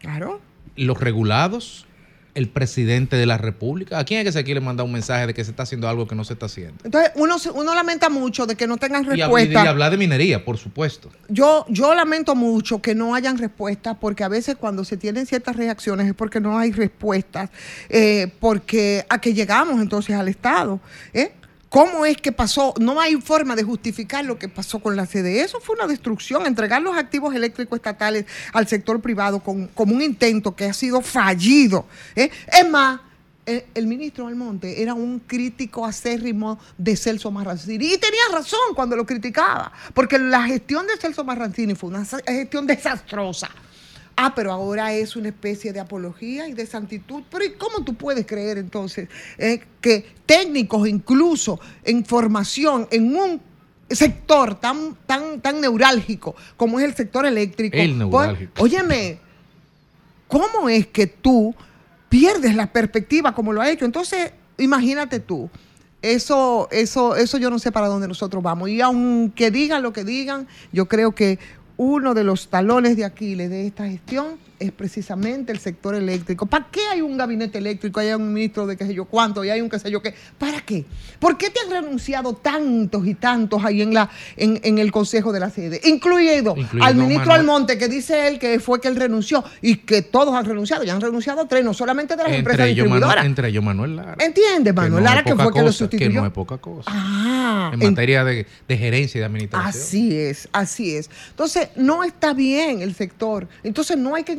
Claro. 0.00 0.40
¿Los 0.74 0.98
regulados? 1.00 1.86
¿El 2.34 2.48
presidente 2.48 3.16
de 3.16 3.26
la 3.26 3.36
República? 3.36 3.98
¿A 3.98 4.04
quién 4.04 4.20
es 4.20 4.24
que 4.24 4.32
se 4.32 4.42
quiere 4.42 4.60
mandar 4.60 4.86
un 4.86 4.92
mensaje 4.92 5.26
de 5.26 5.34
que 5.34 5.44
se 5.44 5.50
está 5.50 5.64
haciendo 5.64 5.86
algo 5.86 6.08
que 6.08 6.14
no 6.14 6.24
se 6.24 6.32
está 6.32 6.46
haciendo? 6.46 6.76
Entonces, 6.82 7.12
uno, 7.16 7.36
uno 7.54 7.74
lamenta 7.74 8.08
mucho 8.08 8.46
de 8.46 8.54
que 8.56 8.66
no 8.66 8.78
tengan 8.78 9.04
Y, 9.04 9.06
hab- 9.08 9.14
y 9.14 9.18
respuesta. 9.20 9.68
hablar 9.68 9.90
de 9.90 9.98
minería, 9.98 10.42
por 10.42 10.56
supuesto. 10.56 11.10
Yo, 11.28 11.66
yo 11.68 11.94
lamento 11.94 12.34
mucho 12.34 12.80
que 12.80 12.94
no 12.94 13.14
hayan 13.14 13.36
respuestas, 13.36 13.98
porque 14.00 14.24
a 14.24 14.28
veces 14.28 14.56
cuando 14.56 14.82
se 14.84 14.96
tienen 14.96 15.26
ciertas 15.26 15.56
reacciones 15.56 16.06
es 16.06 16.14
porque 16.14 16.40
no 16.40 16.58
hay 16.58 16.72
respuestas, 16.72 17.50
eh, 17.90 18.32
porque 18.40 19.04
a 19.10 19.20
que 19.20 19.34
llegamos 19.34 19.80
entonces 19.82 20.16
al 20.16 20.28
Estado. 20.28 20.80
¿eh? 21.12 21.32
¿Cómo 21.72 22.04
es 22.04 22.18
que 22.18 22.32
pasó? 22.32 22.74
No 22.78 23.00
hay 23.00 23.16
forma 23.16 23.56
de 23.56 23.62
justificar 23.62 24.26
lo 24.26 24.38
que 24.38 24.46
pasó 24.46 24.78
con 24.78 24.94
la 24.94 25.06
CDE. 25.06 25.40
Eso 25.40 25.58
fue 25.58 25.74
una 25.74 25.86
destrucción, 25.86 26.44
entregar 26.44 26.82
los 26.82 26.94
activos 26.94 27.34
eléctricos 27.34 27.78
estatales 27.78 28.26
al 28.52 28.68
sector 28.68 29.00
privado 29.00 29.40
con, 29.40 29.68
como 29.68 29.94
un 29.94 30.02
intento 30.02 30.54
que 30.54 30.66
ha 30.66 30.74
sido 30.74 31.00
fallido. 31.00 31.86
¿eh? 32.14 32.30
Es 32.52 32.68
más, 32.68 33.00
eh, 33.46 33.68
el 33.74 33.86
ministro 33.86 34.26
Almonte 34.26 34.82
era 34.82 34.92
un 34.92 35.20
crítico 35.20 35.86
acérrimo 35.86 36.58
de 36.76 36.94
Celso 36.94 37.30
Marrancini 37.30 37.94
y 37.94 37.96
tenía 37.96 38.20
razón 38.30 38.74
cuando 38.74 38.94
lo 38.94 39.06
criticaba, 39.06 39.72
porque 39.94 40.18
la 40.18 40.42
gestión 40.42 40.86
de 40.86 40.98
Celso 40.98 41.24
Marrancini 41.24 41.74
fue 41.74 41.88
una 41.88 42.04
gestión 42.04 42.66
desastrosa. 42.66 43.48
Ah, 44.16 44.34
pero 44.34 44.52
ahora 44.52 44.92
es 44.92 45.16
una 45.16 45.28
especie 45.28 45.72
de 45.72 45.80
apología 45.80 46.48
y 46.48 46.52
de 46.52 46.66
santitud. 46.66 47.22
Pero 47.30 47.44
¿y 47.44 47.52
cómo 47.52 47.84
tú 47.84 47.94
puedes 47.94 48.26
creer 48.26 48.58
entonces 48.58 49.08
eh, 49.38 49.62
que 49.80 50.04
técnicos, 50.26 50.86
incluso 50.88 51.58
en 51.84 52.04
formación, 52.04 52.86
en 52.90 53.16
un 53.16 53.40
sector 53.88 54.58
tan, 54.60 54.96
tan, 55.06 55.40
tan 55.40 55.60
neurálgico 55.60 56.34
como 56.56 56.78
es 56.78 56.84
el 56.84 56.94
sector 56.94 57.26
eléctrico? 57.26 57.76
El 57.76 57.90
pues, 57.90 57.98
neurálgico. 57.98 58.62
óyeme, 58.62 59.18
¿cómo 60.28 60.68
es 60.68 60.86
que 60.86 61.06
tú 61.06 61.54
pierdes 62.08 62.54
la 62.54 62.72
perspectiva 62.72 63.34
como 63.34 63.52
lo 63.52 63.62
ha 63.62 63.70
hecho? 63.70 63.84
Entonces, 63.84 64.32
imagínate 64.58 65.20
tú. 65.20 65.50
Eso, 66.02 66.68
eso, 66.72 67.14
eso 67.14 67.38
yo 67.38 67.48
no 67.48 67.60
sé 67.60 67.70
para 67.70 67.86
dónde 67.86 68.08
nosotros 68.08 68.42
vamos. 68.42 68.68
Y 68.68 68.80
aunque 68.80 69.52
digan 69.52 69.82
lo 69.82 69.92
que 69.92 70.02
digan, 70.02 70.48
yo 70.72 70.86
creo 70.86 71.14
que 71.14 71.38
uno 71.76 72.14
de 72.14 72.24
los 72.24 72.48
talones 72.48 72.96
de 72.96 73.04
Aquiles 73.04 73.50
de 73.50 73.66
esta 73.66 73.86
gestión 73.88 74.36
es 74.62 74.72
precisamente 74.72 75.52
el 75.52 75.58
sector 75.58 75.94
eléctrico. 75.94 76.46
¿Para 76.46 76.68
qué 76.70 76.80
hay 76.92 77.00
un 77.00 77.16
gabinete 77.16 77.58
eléctrico? 77.58 78.00
Hay 78.00 78.12
un 78.12 78.32
ministro 78.32 78.66
de 78.66 78.76
qué 78.76 78.86
sé 78.86 78.94
yo 78.94 79.04
cuánto 79.04 79.44
y 79.44 79.50
hay 79.50 79.60
un 79.60 79.68
qué 79.68 79.78
sé 79.78 79.90
yo 79.90 80.00
qué. 80.02 80.14
¿Para 80.38 80.60
qué? 80.60 80.84
¿Por 81.18 81.36
qué 81.36 81.50
te 81.50 81.60
han 81.60 81.70
renunciado 81.70 82.34
tantos 82.34 83.06
y 83.06 83.14
tantos 83.14 83.64
ahí 83.64 83.82
en 83.82 83.92
la 83.94 84.08
en, 84.36 84.60
en 84.62 84.78
el 84.78 84.90
Consejo 84.92 85.32
de 85.32 85.40
la 85.40 85.50
Sede? 85.50 85.80
Incluido, 85.84 86.54
Incluido 86.56 86.86
al 86.86 86.94
ministro 86.94 87.26
Manuel. 87.28 87.40
Almonte, 87.40 87.78
que 87.78 87.88
dice 87.88 88.28
él 88.28 88.38
que 88.38 88.60
fue 88.60 88.80
que 88.80 88.88
él 88.88 88.96
renunció 88.96 89.44
y 89.60 89.76
que 89.76 90.02
todos 90.02 90.34
han 90.34 90.44
renunciado. 90.44 90.84
Ya 90.84 90.94
han 90.94 91.00
renunciado 91.00 91.46
tres, 91.46 91.64
no 91.64 91.74
solamente 91.74 92.16
de 92.16 92.22
las 92.22 92.32
empresas 92.32 92.60
Entre 92.60 92.72
ellos, 92.72 92.86
Manu- 92.86 92.94
distribuidoras. 92.96 93.26
entre 93.26 93.48
ellos 93.48 93.64
Manuel 93.64 93.96
Lara. 93.96 94.16
¿Entiendes, 94.18 94.74
Manuel? 94.74 94.92
no 94.92 95.00
Lara, 95.00 95.22
que 95.24 95.34
fue 95.34 95.52
que 95.52 95.62
lo 95.62 95.72
sustituyó. 95.72 96.08
Que 96.10 96.14
no 96.14 96.26
es 96.26 96.32
poca 96.32 96.58
cosa. 96.58 96.90
Ah, 96.92 97.70
en 97.74 97.82
en- 97.82 97.88
materia 97.90 98.24
de, 98.24 98.46
de 98.68 98.76
gerencia 98.78 99.18
y 99.18 99.20
de 99.20 99.26
administración. 99.26 99.68
Así 99.68 100.16
es, 100.18 100.48
así 100.52 100.94
es. 100.96 101.10
Entonces, 101.30 101.68
no 101.76 102.04
está 102.04 102.32
bien 102.34 102.80
el 102.82 102.94
sector. 102.94 103.48
Entonces, 103.62 103.96
no 103.96 104.14
hay 104.14 104.24
que 104.24 104.36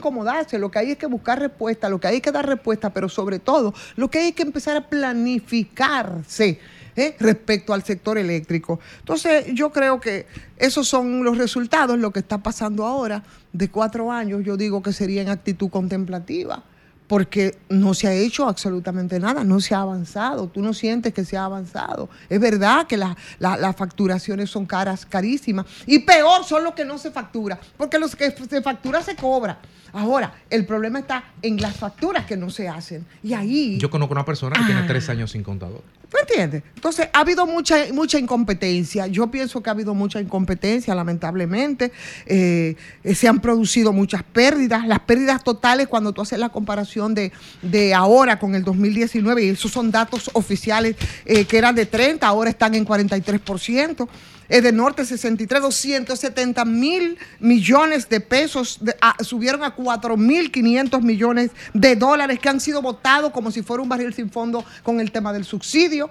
Lo 0.59 0.69
que 0.69 0.79
hay 0.79 0.91
es 0.91 0.97
que 0.97 1.07
buscar 1.07 1.39
respuesta, 1.39 1.89
lo 1.89 1.99
que 1.99 2.07
hay 2.07 2.21
que 2.21 2.31
dar 2.31 2.45
respuesta, 2.47 2.91
pero 2.91 3.09
sobre 3.09 3.39
todo, 3.39 3.73
lo 3.95 4.09
que 4.09 4.19
hay 4.19 4.27
es 4.29 4.35
que 4.35 4.43
empezar 4.43 4.77
a 4.77 4.87
planificarse. 4.87 6.59
¿eh? 6.95 7.15
respecto 7.19 7.73
al 7.73 7.83
sector 7.83 8.17
eléctrico. 8.17 8.79
Entonces, 8.99 9.45
yo 9.53 9.71
creo 9.71 9.99
que 9.99 10.27
esos 10.57 10.87
son 10.87 11.23
los 11.23 11.37
resultados, 11.37 11.97
lo 11.97 12.11
que 12.11 12.19
está 12.19 12.37
pasando 12.37 12.85
ahora, 12.85 13.23
de 13.51 13.69
cuatro 13.69 14.11
años, 14.11 14.43
yo 14.43 14.57
digo 14.57 14.81
que 14.81 14.93
sería 14.93 15.21
en 15.21 15.29
actitud 15.29 15.69
contemplativa, 15.69 16.63
porque 17.07 17.57
no 17.69 17.93
se 17.93 18.07
ha 18.07 18.13
hecho 18.13 18.47
absolutamente 18.47 19.19
nada, 19.19 19.43
no 19.43 19.59
se 19.59 19.75
ha 19.75 19.81
avanzado, 19.81 20.47
tú 20.47 20.61
no 20.61 20.73
sientes 20.73 21.13
que 21.13 21.25
se 21.25 21.37
ha 21.37 21.45
avanzado. 21.45 22.09
Es 22.29 22.39
verdad 22.39 22.87
que 22.87 22.97
la- 22.97 23.15
la- 23.39 23.57
las 23.57 23.75
facturaciones 23.75 24.49
son 24.49 24.65
caras, 24.65 25.05
carísimas, 25.05 25.65
y 25.85 25.99
peor 25.99 26.43
son 26.43 26.63
los 26.63 26.73
que 26.73 26.85
no 26.85 26.97
se 26.97 27.11
factura, 27.11 27.59
porque 27.77 27.99
los 27.99 28.15
que 28.15 28.31
se 28.31 28.61
factura 28.61 29.01
se 29.03 29.15
cobra. 29.15 29.59
Ahora, 29.95 30.33
el 30.49 30.65
problema 30.65 30.97
está 30.99 31.23
en 31.43 31.57
las 31.61 31.75
facturas 31.75 32.25
que 32.25 32.35
no 32.35 32.49
se 32.49 32.67
hacen, 32.67 33.05
y 33.21 33.33
ahí... 33.33 33.77
Yo 33.77 33.91
conozco 33.91 34.13
una 34.13 34.25
persona 34.25 34.55
que 34.57 34.65
tiene 34.65 34.81
Ah. 34.81 34.87
tres 34.87 35.07
años 35.09 35.31
sin 35.31 35.43
contador. 35.43 35.81
¿Tú 36.09 36.17
entiendes? 36.19 36.63
Entonces, 36.75 37.07
ha 37.11 37.19
habido 37.21 37.47
mucha, 37.47 37.75
mucha 37.91 38.19
incompetencia. 38.19 39.07
Yo 39.07 39.31
pienso 39.31 39.63
que 39.63 39.69
ha 39.71 39.73
habido 39.73 39.95
mucha 39.95 40.21
incompetencia, 40.21 40.93
lamentablemente. 40.93 41.91
Eh, 42.27 42.75
eh, 43.03 43.15
se 43.15 43.27
han 43.27 43.39
producido 43.41 43.91
muchas 43.93 44.21
pérdidas. 44.21 44.87
Las 44.87 44.99
pérdidas 44.99 45.43
totales, 45.43 45.87
cuando 45.87 46.11
tú 46.13 46.21
haces 46.21 46.37
la 46.37 46.49
comparación 46.49 46.92
de, 46.93 47.31
de 47.61 47.93
ahora 47.93 48.37
con 48.39 48.55
el 48.55 48.63
2019, 48.63 49.43
y 49.43 49.49
esos 49.49 49.71
son 49.71 49.89
datos 49.91 50.29
oficiales 50.33 50.95
eh, 51.25 51.45
que 51.45 51.57
eran 51.57 51.73
de 51.75 51.85
30, 51.85 52.25
ahora 52.27 52.49
están 52.49 52.75
en 52.75 52.85
43%. 52.85 54.07
Es 54.49 54.61
de 54.61 54.71
Norte 54.71 55.05
63, 55.05 55.61
270 55.61 56.65
mil 56.65 57.17
millones 57.39 58.07
de 58.09 58.19
pesos, 58.19 58.77
de- 58.81 58.95
a- 59.01 59.23
subieron 59.23 59.63
a 59.63 59.71
4 59.73 60.17
mil 60.17 60.51
500 60.51 61.01
millones 61.01 61.51
de 61.73 61.95
dólares 61.95 62.39
que 62.39 62.49
han 62.49 62.59
sido 62.59 62.81
votados 62.81 63.31
como 63.31 63.49
si 63.51 63.63
fuera 63.63 63.81
un 63.81 63.89
barril 63.89 64.13
sin 64.13 64.29
fondo 64.29 64.63
con 64.83 64.99
el 64.99 65.11
tema 65.11 65.31
del 65.33 65.45
subsidio. 65.45 66.09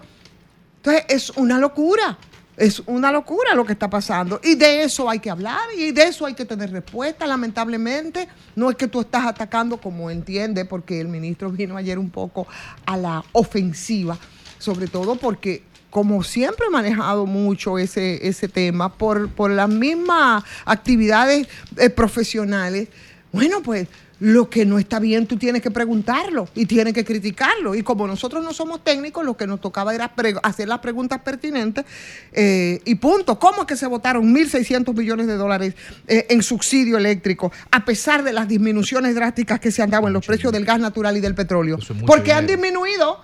Entonces, 0.79 1.05
es 1.09 1.31
una 1.37 1.59
locura. 1.59 2.19
Es 2.57 2.83
una 2.87 3.11
locura 3.11 3.55
lo 3.55 3.65
que 3.65 3.73
está 3.73 3.89
pasando. 3.89 4.41
Y 4.45 4.55
de 4.57 4.83
eso 4.83 5.09
hay 5.09 5.21
que 5.21 5.31
hablar 5.31 5.61
y 5.77 5.93
de 5.93 6.05
eso 6.05 6.27
hay 6.27 6.35
que 6.35 6.45
tener 6.45 6.71
respuesta. 6.71 7.27
Lamentablemente, 7.27 8.29
no 8.57 8.71
es 8.71 8.77
que 8.77 8.89
tú 8.89 9.01
estás 9.01 9.27
atacando 9.27 9.79
como 9.79 10.11
entiende, 10.11 10.65
porque 10.65 11.01
el 11.01 11.09
ministro 11.09 11.51
vino 11.51 11.77
ayer 11.77 11.99
un 11.99 12.11
poco 12.11 12.47
a 12.85 12.97
la 12.97 13.25
ofensiva, 13.33 14.19
sobre 14.59 14.87
todo 14.87 15.17
porque 15.17 15.63
como 15.91 16.23
siempre 16.23 16.67
he 16.67 16.71
manejado 16.71 17.27
mucho 17.27 17.79
ese, 17.79 18.27
ese 18.27 18.49
tema 18.49 18.95
por, 18.95 19.29
por 19.31 19.51
las 19.51 19.69
mismas 19.69 20.43
actividades 20.65 21.49
eh, 21.77 21.91
profesionales, 21.91 22.89
bueno, 23.31 23.63
pues 23.63 23.89
lo 24.25 24.49
que 24.49 24.65
no 24.65 24.79
está 24.79 25.01
bien 25.01 25.27
tú 25.27 25.37
tienes 25.37 25.63
que 25.63 25.73
preguntarlo 25.73 26.49
y 26.55 26.67
tienes 26.67 26.95
que 26.95 27.05
criticarlo. 27.05 27.75
Y 27.75 27.83
como 27.83 28.07
nosotros 28.07 28.45
no 28.45 28.55
somos 28.55 28.85
técnicos, 28.85 29.25
lo 29.25 29.37
que 29.37 29.49
nos 29.49 29.61
tocaba 29.61 29.93
era 29.97 30.13
hacer 30.45 30.69
las 30.69 30.79
preguntas 30.79 31.21
pertinentes 31.23 31.85
eh, 32.33 32.81
y 32.85 32.95
punto. 32.95 33.37
¿Cómo 33.41 33.63
es 33.63 33.67
que 33.67 33.77
se 33.77 33.89
votaron 33.89 34.33
1.600 34.33 34.95
millones 34.95 35.27
de 35.27 35.35
dólares 35.35 35.75
eh, 36.07 36.27
en 36.31 36.41
subsidio 36.45 36.99
eléctrico 36.99 37.51
a 37.73 37.85
pesar 37.85 38.23
de 38.23 38.33
las 38.33 38.47
disminuciones 38.47 39.17
drásticas 39.17 39.59
que 39.59 39.73
se 39.73 39.83
han 39.83 39.91
dado 39.91 40.07
en 40.07 40.13
los 40.13 40.25
precios 40.25 40.53
del 40.53 40.65
gas 40.65 40.79
natural 40.79 41.17
y 41.17 41.21
del 41.21 41.35
petróleo? 41.35 41.79
Porque 42.07 42.33
han 42.33 42.47
disminuido. 42.47 43.19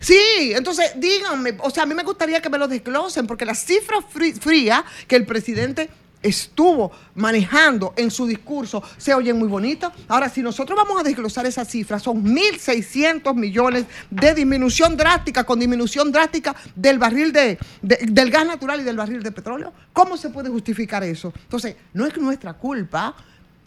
Sí, 0.00 0.52
entonces 0.54 0.92
díganme, 0.96 1.54
o 1.60 1.70
sea, 1.70 1.84
a 1.84 1.86
mí 1.86 1.94
me 1.94 2.02
gustaría 2.02 2.42
que 2.42 2.50
me 2.50 2.58
lo 2.58 2.68
desglosen, 2.68 3.26
porque 3.26 3.46
las 3.46 3.64
cifras 3.64 4.04
frí- 4.12 4.34
frías 4.34 4.82
que 5.06 5.14
el 5.16 5.24
presidente 5.24 5.88
estuvo 6.22 6.92
manejando 7.14 7.92
en 7.96 8.10
su 8.10 8.26
discurso 8.26 8.82
se 8.96 9.12
oyen 9.14 9.38
muy 9.38 9.48
bonitas. 9.48 9.92
Ahora, 10.08 10.28
si 10.28 10.42
nosotros 10.42 10.76
vamos 10.76 11.00
a 11.00 11.02
desglosar 11.02 11.46
esas 11.46 11.68
cifras, 11.68 12.02
son 12.02 12.24
1.600 12.24 13.34
millones 13.34 13.86
de 14.10 14.34
disminución 14.34 14.96
drástica, 14.96 15.44
con 15.44 15.58
disminución 15.58 16.12
drástica 16.12 16.54
del 16.76 16.98
barril 16.98 17.32
de, 17.32 17.58
de- 17.82 17.98
del 18.10 18.30
gas 18.30 18.46
natural 18.46 18.80
y 18.80 18.84
del 18.84 18.96
barril 18.96 19.22
de 19.22 19.32
petróleo. 19.32 19.72
¿Cómo 19.92 20.16
se 20.16 20.30
puede 20.30 20.48
justificar 20.48 21.02
eso? 21.04 21.32
Entonces, 21.42 21.76
no 21.92 22.06
es 22.06 22.16
nuestra 22.16 22.52
culpa 22.54 23.14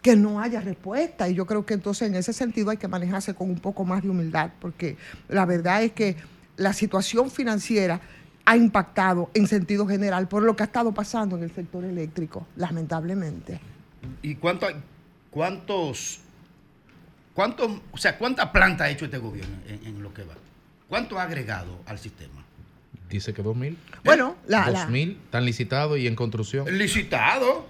que 0.02 0.14
no 0.16 0.40
haya 0.40 0.60
respuesta. 0.60 1.28
Y 1.28 1.34
yo 1.34 1.46
creo 1.46 1.66
que 1.66 1.74
entonces 1.74 2.08
en 2.08 2.14
ese 2.14 2.32
sentido 2.32 2.70
hay 2.70 2.76
que 2.76 2.88
manejarse 2.88 3.34
con 3.34 3.50
un 3.50 3.58
poco 3.58 3.84
más 3.84 4.02
de 4.02 4.10
humildad, 4.10 4.50
porque 4.60 4.96
la 5.28 5.44
verdad 5.44 5.82
es 5.82 5.92
que 5.92 6.16
la 6.56 6.72
situación 6.72 7.30
financiera 7.30 8.00
ha 8.46 8.56
impactado 8.56 9.30
en 9.34 9.46
sentido 9.46 9.86
general 9.86 10.28
por 10.28 10.42
lo 10.42 10.56
que 10.56 10.62
ha 10.62 10.66
estado 10.66 10.92
pasando 10.92 11.36
en 11.36 11.42
el 11.42 11.52
sector 11.52 11.84
eléctrico, 11.84 12.46
lamentablemente. 12.56 13.60
¿Y 14.22 14.36
cuánto, 14.36 14.66
cuántos, 15.30 16.20
cuántos, 17.34 17.70
o 17.92 17.98
sea, 17.98 18.16
cuánta 18.18 18.52
planta 18.52 18.84
ha 18.84 18.90
hecho 18.90 19.04
este 19.04 19.18
gobierno 19.18 19.56
en, 19.68 19.84
en 19.86 20.02
lo 20.02 20.12
que 20.14 20.22
va? 20.22 20.34
¿Cuánto 20.88 21.18
ha 21.18 21.24
agregado 21.24 21.80
al 21.86 21.98
sistema? 21.98 22.44
Dice 23.10 23.34
que 23.34 23.42
2.000. 23.42 23.76
Bueno, 24.04 24.36
la- 24.46 24.70
la- 24.70 24.88
2.000 24.88 25.16
están 25.24 25.44
licitados 25.44 25.98
y 25.98 26.06
en 26.06 26.14
construcción. 26.16 26.66
Licitado. 26.78 27.66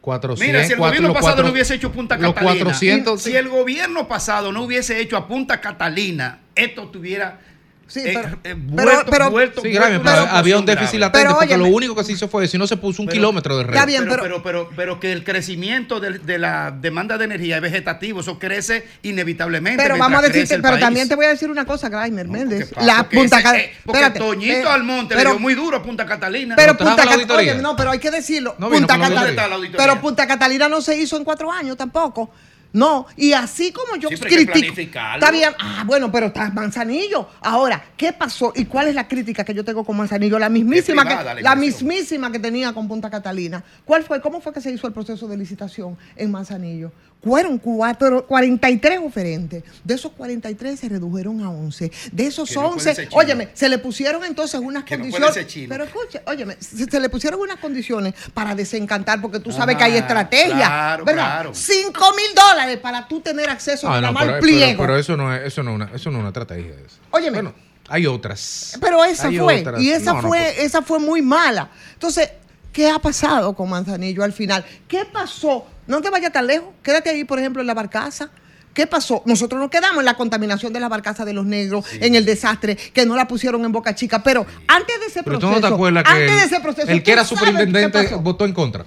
400. 0.00 0.46
Mira, 0.46 0.64
si 0.64 0.72
el 0.72 0.78
cuatro- 0.78 0.90
gobierno 0.98 1.08
pasado 1.14 1.26
cuatro- 1.34 1.44
no 1.46 1.52
hubiese 1.52 1.74
hecho 1.74 1.90
Punta 1.92 2.16
los 2.16 2.32
Catalina, 2.32 2.54
400 2.64 3.20
si 3.22 3.34
el 3.36 3.48
gobierno 3.48 4.06
pasado 4.06 4.52
no 4.52 4.62
hubiese 4.62 5.00
hecho 5.00 5.16
a 5.16 5.26
Punta 5.26 5.60
Catalina, 5.60 6.38
esto 6.54 6.88
tuviera 6.90 7.40
Sí, 7.88 8.00
pero- 8.04 8.20
eh, 8.28 8.36
pero- 8.42 8.56
vuelto, 8.56 9.10
pero- 9.12 9.30
vuelto, 9.30 9.60
Sí, 9.60 9.68
vuelto 9.68 9.80
grave, 9.80 9.94
una 9.96 10.02
pero 10.04 10.16
situación 10.16 10.38
había 10.38 10.58
un 10.58 10.64
grave. 10.66 10.80
déficit 10.80 11.00
latente 11.00 11.18
Pero 11.24 11.34
porque 11.38 11.54
óyeme. 11.54 11.68
lo 11.70 11.76
único 11.76 11.94
que 11.94 12.02
se 12.04 12.12
hizo 12.12 12.26
fue, 12.28 12.48
si 12.48 12.58
no 12.58 12.66
se 12.66 12.76
puso 12.76 13.02
un 13.02 13.06
Pero- 13.06 13.16
kilómetro 13.16 13.56
de 13.56 13.62
red. 13.62 13.74
Está 13.74 13.86
bien, 13.86 14.04
pero, 14.08 14.22
pero- 14.22 14.42
pero, 14.42 14.42
pero, 14.42 14.70
pero 14.74 15.00
que 15.00 15.12
el 15.12 15.22
crecimiento 15.22 16.00
de, 16.00 16.18
de 16.18 16.38
la 16.38 16.72
demanda 16.72 17.16
de 17.16 17.26
energía 17.26 17.56
es 17.56 17.62
vegetativo, 17.62 18.20
eso 18.20 18.38
crece 18.40 18.86
inevitablemente. 19.02 19.80
Pero 19.82 19.96
vamos 19.98 20.18
a 20.18 20.22
decirte, 20.26 20.56
pero 20.56 20.70
país. 20.74 20.80
también 20.80 21.08
te 21.08 21.14
voy 21.14 21.26
a 21.26 21.28
decir 21.28 21.48
una 21.48 21.64
cosa, 21.64 21.88
Grimer 21.88 22.26
Méndez. 22.26 22.70
pasa? 22.72 22.86
La 22.86 22.96
Porque 23.04 23.16
Punta 23.18 23.38
ese- 23.38 23.56
eh, 23.56 23.72
porque 23.84 24.00
espérate, 24.00 24.18
Toñito 24.18 24.52
eh, 24.52 24.66
Almonte 24.68 25.14
pero- 25.14 25.30
le 25.30 25.36
dio 25.36 25.40
muy 25.40 25.54
duro 25.54 25.76
a 25.76 25.82
Punta 25.82 26.04
Catalina. 26.06 26.56
Pero 26.56 26.72
¿No 26.72 26.78
Punta 26.78 27.04
Catalina, 27.04 27.54
no, 27.62 27.76
pero 27.76 27.90
hay 27.92 27.98
que 28.00 28.10
decirlo. 28.10 28.56
No 28.58 28.68
Punta 28.68 28.98
Catalina- 28.98 29.46
pero 29.76 30.00
Punta 30.00 30.26
Catalina 30.26 30.68
no 30.68 30.80
se 30.80 30.96
hizo 30.96 31.16
en 31.16 31.22
cuatro 31.24 31.52
años 31.52 31.76
tampoco. 31.76 32.32
No, 32.76 33.06
y 33.16 33.32
así 33.32 33.72
como 33.72 33.96
yo 33.96 34.10
Sí, 34.10 34.16
critico. 34.16 34.76
Está 34.78 35.30
bien, 35.30 35.48
ah, 35.58 35.82
bueno, 35.86 36.12
pero 36.12 36.26
está 36.26 36.50
Manzanillo. 36.50 37.26
Ahora, 37.40 37.82
¿qué 37.96 38.12
pasó? 38.12 38.52
¿Y 38.54 38.66
cuál 38.66 38.88
es 38.88 38.94
la 38.94 39.08
crítica 39.08 39.44
que 39.44 39.54
yo 39.54 39.64
tengo 39.64 39.82
con 39.82 39.96
Manzanillo? 39.96 40.38
La 40.38 40.50
mismísima, 40.50 41.02
privada 41.02 41.36
que, 41.36 41.42
la 41.42 41.50
la 41.50 41.56
mismísima 41.56 42.30
que 42.30 42.38
tenía 42.38 42.74
con 42.74 42.86
Punta 42.86 43.08
Catalina. 43.08 43.64
¿Cuál 43.82 44.04
fue? 44.04 44.20
¿Cómo 44.20 44.42
fue 44.42 44.52
que 44.52 44.60
se 44.60 44.70
hizo 44.70 44.86
el 44.86 44.92
proceso 44.92 45.26
de 45.26 45.38
licitación 45.38 45.96
en 46.16 46.30
Manzanillo? 46.30 46.92
Fueron 47.22 47.58
cuatro, 47.58 48.24
43 48.26 49.00
oferentes. 49.00 49.64
De 49.82 49.94
esos 49.94 50.12
43 50.12 50.78
se 50.78 50.88
redujeron 50.88 51.40
a 51.42 51.50
11. 51.50 51.90
De 52.12 52.26
esos 52.26 52.48
Que 52.48 52.54
no 52.54 52.60
puede 52.62 52.74
11, 52.74 52.94
ser 52.94 53.08
chino. 53.08 53.18
óyeme, 53.20 53.48
se 53.52 53.68
le 53.68 53.78
pusieron 53.78 54.22
entonces 54.24 54.60
unas 54.60 54.84
Que 54.84 54.96
no 54.96 55.02
puede 55.08 55.12
condiciones. 55.12 55.34
ser 55.34 55.46
chino. 55.46 55.68
pero 55.68 55.84
escuche, 55.84 56.22
óyeme, 56.26 56.56
se, 56.60 56.84
se 56.88 57.00
le 57.00 57.08
pusieron 57.08 57.40
unas 57.40 57.56
condiciones 57.58 58.14
para 58.32 58.54
desencantar, 58.54 59.20
porque 59.20 59.40
tú 59.40 59.50
sabes 59.50 59.74
Ah, 59.74 59.78
que 59.78 59.84
hay 59.84 59.96
estrategia. 59.96 60.54
claro, 60.54 61.04
¿verdad? 61.04 61.24
claro. 61.24 61.54
5 61.54 62.04
mil 62.14 62.34
dólares 62.34 62.78
para 62.78 63.08
tú 63.08 63.20
tener 63.20 63.50
acceso 63.50 63.88
Ah, 63.88 63.96
a 63.96 64.00
no, 64.00 64.06
llamar 64.08 64.26
pero, 64.26 64.40
pliego. 64.40 64.66
pero- 64.66 64.78
pero 64.78 64.96
eso 64.98 65.16
no 65.16 65.34
es, 65.34 65.42
eso 65.46 65.62
no 65.64 65.70
es 65.70 65.74
una, 65.74 65.84
eso 65.96 66.10
no 66.10 66.18
es 66.18 66.20
una 66.20 66.28
estrategia. 66.28 66.72
Eso. 66.74 66.96
Óyeme. 67.10 67.38
Bueno, 67.42 67.54
hay 67.88 68.06
otras. 68.06 68.76
Pero 68.80 69.04
esa 69.04 69.26
Hay 69.28 69.38
fue, 69.38 69.60
otras. 69.62 69.82
y 69.82 69.90
esa 69.90 70.12
No, 70.12 70.22
no, 70.22 70.28
fue, 70.28 70.38
pues, 70.38 70.58
esa 70.60 70.82
fue 70.82 71.00
muy 71.00 71.22
mala. 71.22 71.70
Entonces, 71.94 72.30
¿qué 72.76 72.90
ha 72.90 72.98
pasado 72.98 73.54
con 73.54 73.70
Manzanillo 73.70 74.22
al 74.22 74.34
final? 74.34 74.62
¿Qué 74.86 75.06
pasó? 75.10 75.64
No 75.86 76.02
te 76.02 76.10
vayas 76.10 76.30
tan 76.30 76.46
lejos, 76.46 76.68
quédate 76.82 77.08
ahí, 77.08 77.24
por 77.24 77.38
ejemplo, 77.38 77.62
en 77.62 77.66
la 77.66 77.72
barcaza. 77.72 78.28
¿Qué 78.74 78.86
pasó? 78.86 79.22
Nosotros 79.24 79.58
nos 79.58 79.70
quedamos 79.70 80.00
en 80.00 80.04
la 80.04 80.12
contaminación 80.12 80.74
de 80.74 80.80
la 80.80 80.90
barcaza 80.90 81.24
de 81.24 81.32
los 81.32 81.46
negros, 81.46 81.86
en 81.94 82.14
el 82.14 82.26
desastre, 82.26 82.76
que 82.76 83.06
no 83.06 83.16
la 83.16 83.26
pusieron 83.26 83.64
en 83.64 83.72
Boca 83.72 83.94
Chica. 83.94 84.22
Pero 84.22 84.44
antes 84.68 85.00
de 85.00 85.06
ese 85.06 85.22
pero 85.22 85.38
proceso. 85.38 85.48
tú 85.48 85.62
no 85.62 85.68
te 85.68 85.74
acuerdas 85.74 86.04
que 86.04 86.10
antes 86.10 86.30
el, 86.32 86.36
de 86.38 86.44
ese 86.44 86.60
proceso. 86.60 86.88
el 86.90 86.98
que 86.98 87.04
¿tú 87.04 87.10
era 87.12 87.24
superintendente 87.24 88.14
votó 88.16 88.44
en 88.44 88.52
contra. 88.52 88.84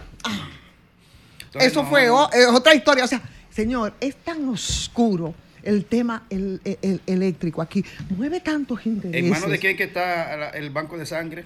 Entonces, 1.46 1.72
Eso 1.72 1.82
no, 1.82 1.90
fue 1.90 2.06
eh, 2.06 2.46
otra 2.54 2.76
historia. 2.76 3.04
O 3.06 3.08
sea, 3.08 3.24
señor, 3.50 3.96
es 4.00 4.16
tan 4.18 4.48
oscuro 4.50 5.34
el 5.64 5.86
tema 5.86 6.22
el- 6.30 6.62
el- 6.64 6.78
el- 6.84 7.02
eléctrico 7.08 7.64
aquí. 7.64 7.84
Mueve 8.16 8.40
tantos 8.42 8.86
intereses. 8.86 9.24
¿En 9.24 9.32
manos 9.32 9.50
de 9.50 9.58
quién 9.58 9.76
que 9.76 9.86
está 9.86 10.52
el 10.52 10.70
banco 10.70 11.00
de 11.00 11.08
sangre? 11.08 11.46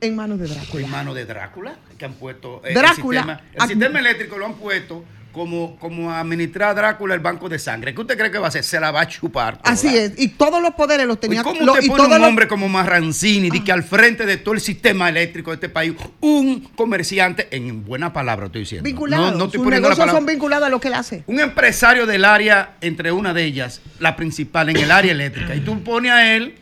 En 0.00 0.14
manos 0.16 0.38
de 0.38 0.46
Drácula. 0.46 0.84
En 0.84 0.90
manos 0.90 1.14
de 1.14 1.24
Drácula, 1.26 1.74
que 1.98 2.04
han 2.04 2.12
puesto 2.14 2.62
eh, 2.64 2.72
Drácula. 2.74 3.20
el, 3.20 3.26
sistema, 3.26 3.40
el 3.64 3.68
sistema 3.68 3.98
eléctrico 3.98 4.38
lo 4.38 4.46
han 4.46 4.54
puesto 4.54 5.04
como, 5.32 5.76
como 5.78 6.10
administrar 6.12 6.70
a 6.70 6.74
Drácula 6.74 7.14
el 7.14 7.20
banco 7.20 7.48
de 7.48 7.58
sangre. 7.58 7.94
¿Qué 7.94 8.00
usted 8.00 8.16
cree 8.16 8.30
que 8.30 8.38
va 8.38 8.46
a 8.46 8.48
hacer? 8.48 8.62
Se 8.64 8.78
la 8.80 8.90
va 8.92 9.02
a 9.02 9.08
chupar. 9.08 9.58
toda. 9.58 9.72
Así 9.72 9.96
es. 9.96 10.12
Y 10.16 10.28
todos 10.28 10.62
los 10.62 10.74
poderes 10.74 11.06
los 11.06 11.16
¿Y 11.16 11.20
tenía. 11.20 11.42
cómo 11.42 11.60
lo- 11.62 11.72
usted 11.72 11.84
y 11.84 11.88
pone 11.88 12.04
un 12.04 12.10
los- 12.20 12.28
hombre 12.28 12.46
como 12.48 12.68
Marrancini 12.68 13.50
di 13.50 13.60
que 13.62 13.70
al 13.72 13.82
frente 13.82 14.24
de 14.24 14.36
todo 14.36 14.54
el 14.54 14.60
sistema 14.60 15.08
eléctrico 15.08 15.50
de 15.50 15.56
este 15.56 15.68
país, 15.68 15.94
un 16.20 16.60
comerciante, 16.76 17.48
en 17.50 17.84
buena 17.84 18.12
palabra 18.12 18.46
estoy 18.46 18.62
diciendo, 18.62 18.84
vinculados. 18.84 19.32
no, 19.32 19.38
no 19.38 19.44
estoy 19.46 19.60
Sus 19.60 19.68
negocios 19.70 20.10
son 20.10 20.26
vinculados 20.26 20.66
a 20.66 20.70
lo 20.70 20.80
que 20.80 20.88
él 20.88 20.94
hace. 20.94 21.24
un 21.26 21.40
empresario 21.40 22.06
del 22.06 22.24
área, 22.24 22.76
entre 22.80 23.10
una 23.12 23.34
de 23.34 23.44
ellas, 23.44 23.80
la 23.98 24.14
principal 24.16 24.70
en 24.70 24.76
el 24.76 24.90
área 24.90 25.12
eléctrica, 25.12 25.54
y 25.56 25.60
tú 25.60 25.82
pones 25.84 26.12
a 26.12 26.34
él 26.34 26.54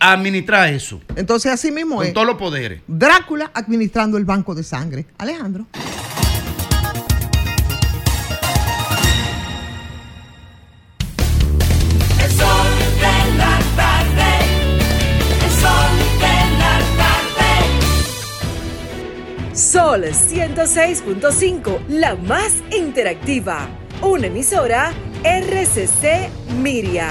administrar 0.00 0.68
eso, 0.72 1.00
Entonces, 1.16 1.50
así 1.52 1.70
mismo 1.72 1.96
con 1.96 2.06
es. 2.06 2.12
todos 2.12 2.26
los 2.26 2.36
poderes. 2.36 2.82
Drácula 2.86 3.50
administrando 3.54 4.18
el 4.18 4.24
banco 4.24 4.54
de 4.54 4.62
sangre. 4.62 5.06
Alejandro. 5.18 5.66
El 12.22 12.30
sol 12.32 12.68
de 13.00 13.36
la 13.36 13.58
tarde. 13.76 14.30
El 15.44 15.50
sol 15.50 15.92
de 16.20 16.36
la 16.58 16.74
tarde. 17.00 17.50
Sol 19.54 20.02
106.5, 20.04 21.78
la 21.88 22.14
más 22.16 22.52
interactiva. 22.76 23.68
Una 24.02 24.26
emisora 24.26 24.92
RCC 25.24 26.28
Miria. 26.62 27.10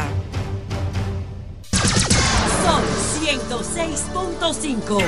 Sol 2.66 2.84
106.5. 3.22 5.03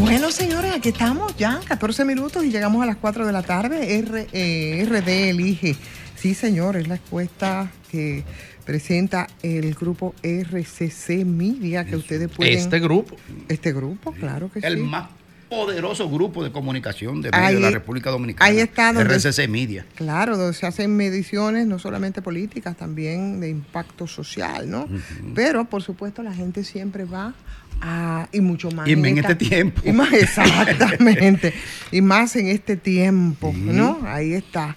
Bueno, 0.00 0.30
señores, 0.30 0.72
aquí 0.76 0.90
estamos 0.90 1.36
ya, 1.36 1.58
14 1.66 2.04
minutos 2.04 2.44
y 2.44 2.50
llegamos 2.52 2.80
a 2.82 2.86
las 2.86 2.96
4 2.96 3.26
de 3.26 3.32
la 3.32 3.42
tarde. 3.42 3.98
R- 3.98 4.28
eh, 4.32 4.86
RD 4.88 5.30
elige. 5.30 5.74
Sí, 6.14 6.34
señor, 6.34 6.76
es 6.76 6.86
la 6.86 6.94
encuesta 6.96 7.70
que 7.90 8.24
presenta 8.64 9.26
el 9.42 9.74
grupo 9.74 10.14
RCC 10.22 11.24
Media 11.24 11.84
que 11.84 11.96
ustedes 11.96 12.28
pueden... 12.30 12.56
Este 12.56 12.78
grupo. 12.78 13.16
Este 13.48 13.72
grupo, 13.72 14.12
claro 14.12 14.50
que 14.52 14.60
El 14.60 14.76
sí. 14.76 14.82
más 14.82 15.08
poderoso 15.48 16.08
grupo 16.10 16.44
de 16.44 16.52
comunicación 16.52 17.22
de, 17.22 17.30
Ahí- 17.32 17.54
de 17.54 17.60
la 17.60 17.70
República 17.70 18.10
Dominicana. 18.10 18.50
ahí 18.50 18.58
está 18.58 18.92
donde- 18.92 19.14
RCC 19.14 19.48
Media. 19.48 19.86
Claro, 19.94 20.36
donde 20.36 20.52
se 20.54 20.66
hacen 20.66 20.94
mediciones 20.96 21.66
no 21.66 21.78
solamente 21.78 22.20
políticas, 22.22 22.76
también 22.76 23.40
de 23.40 23.48
impacto 23.48 24.06
social, 24.06 24.68
¿no? 24.70 24.86
Pero, 25.34 25.64
por 25.64 25.82
supuesto, 25.82 26.22
la 26.22 26.34
gente 26.34 26.64
siempre 26.64 27.04
va 27.04 27.34
a... 27.80 28.28
Y 28.32 28.40
mucho 28.40 28.70
más. 28.72 28.86
Y 28.88 28.92
en 28.92 29.04
esta- 29.06 29.32
este 29.32 29.34
tiempo. 29.46 29.80
Y 29.84 29.92
más, 29.92 30.12
exactamente. 30.12 31.54
y 31.92 32.00
más 32.02 32.36
en 32.36 32.48
este 32.48 32.76
tiempo, 32.76 33.52
¿no? 33.56 34.00
Ahí 34.04 34.34
está. 34.34 34.76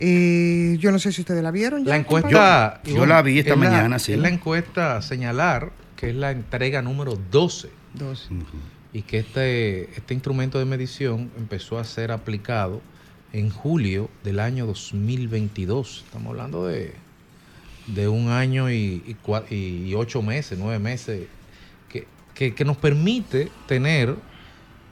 Eh, 0.00 0.76
yo 0.80 0.90
no 0.90 0.98
sé 0.98 1.12
si 1.12 1.20
ustedes 1.20 1.42
la 1.42 1.50
vieron. 1.52 1.84
ya, 1.84 1.90
La 1.90 1.96
encuesta. 1.96 2.80
Yo- 2.84 2.96
yo 2.96 3.06
la 3.06 3.22
vi 3.22 3.38
esta 3.38 3.54
es 3.54 3.58
la- 3.58 3.70
mañana, 3.70 3.98
sí. 3.98 4.12
Es 4.12 4.18
la 4.18 4.28
encuesta 4.28 5.00
señalar 5.02 5.70
que 5.96 6.10
es 6.10 6.16
la 6.16 6.32
entrega 6.32 6.82
número 6.82 7.16
12 7.30 7.70
Dos. 7.94 8.28
Y 8.94 9.02
que 9.02 9.18
este, 9.18 9.90
este 9.98 10.14
instrumento 10.14 10.58
de 10.58 10.64
medición 10.64 11.30
empezó 11.36 11.78
a 11.78 11.84
ser 11.84 12.12
aplicado 12.12 12.80
en 13.34 13.50
julio 13.50 14.08
del 14.22 14.38
año 14.40 14.64
2022. 14.66 16.04
Estamos 16.06 16.30
hablando 16.30 16.66
de, 16.66 16.94
de 17.88 18.08
un 18.08 18.28
año 18.28 18.70
y, 18.70 19.16
y 19.50 19.94
ocho 19.94 20.22
meses, 20.22 20.58
nueve 20.58 20.78
meses, 20.78 21.26
que, 21.88 22.06
que- 22.34 22.54
que 22.54 22.64
nos 22.64 22.76
permite 22.76 23.50
tener, 23.66 24.14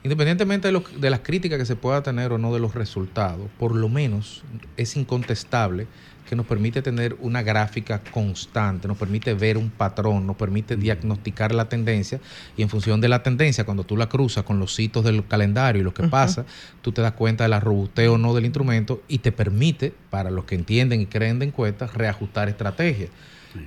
independientemente 0.03 0.67
de, 0.67 0.73
lo- 0.73 0.83
de 0.99 1.09
las 1.09 1.21
críticas 1.21 1.57
que 1.57 1.65
se 1.65 1.77
pueda 1.77 2.03
tener 2.03 2.33
o 2.33 2.37
no 2.37 2.53
de 2.53 2.59
los 2.59 2.75
resultados, 2.75 3.47
por 3.57 3.73
lo 3.73 3.87
menos 3.87 4.43
es 4.75 4.97
incontestable 4.97 5.87
que 6.33 6.37
nos 6.37 6.47
permite 6.47 6.81
tener 6.81 7.15
una 7.19 7.43
gráfica 7.43 8.01
constante, 8.09 8.87
nos 8.87 8.97
permite 8.97 9.35
ver 9.35 9.55
un 9.55 9.69
patrón, 9.69 10.25
nos 10.25 10.35
permite 10.35 10.75
diagnosticar 10.75 11.53
la 11.53 11.69
tendencia 11.69 12.19
y 12.57 12.63
en 12.63 12.69
función 12.69 12.99
de 13.01 13.07
la 13.07 13.21
tendencia, 13.21 13.65
cuando 13.65 13.83
tú 13.83 13.95
la 13.95 14.09
cruzas 14.09 14.43
con 14.43 14.57
los 14.57 14.79
hitos 14.79 15.03
del 15.03 15.27
calendario 15.27 15.81
y 15.81 15.83
lo 15.83 15.93
que 15.93 16.07
pasa, 16.07 16.43
tú 16.81 16.91
te 16.91 17.03
das 17.03 17.11
cuenta 17.11 17.43
de 17.43 17.49
la 17.49 17.59
robustez 17.59 18.09
o 18.09 18.17
no 18.17 18.33
del 18.33 18.45
instrumento 18.45 19.03
y 19.07 19.19
te 19.19 19.31
permite, 19.31 19.93
para 20.09 20.31
los 20.31 20.45
que 20.45 20.55
entienden 20.55 21.01
y 21.01 21.05
creen 21.05 21.37
de 21.37 21.45
encuestas, 21.45 21.93
reajustar 21.93 22.49
estrategias. 22.49 23.11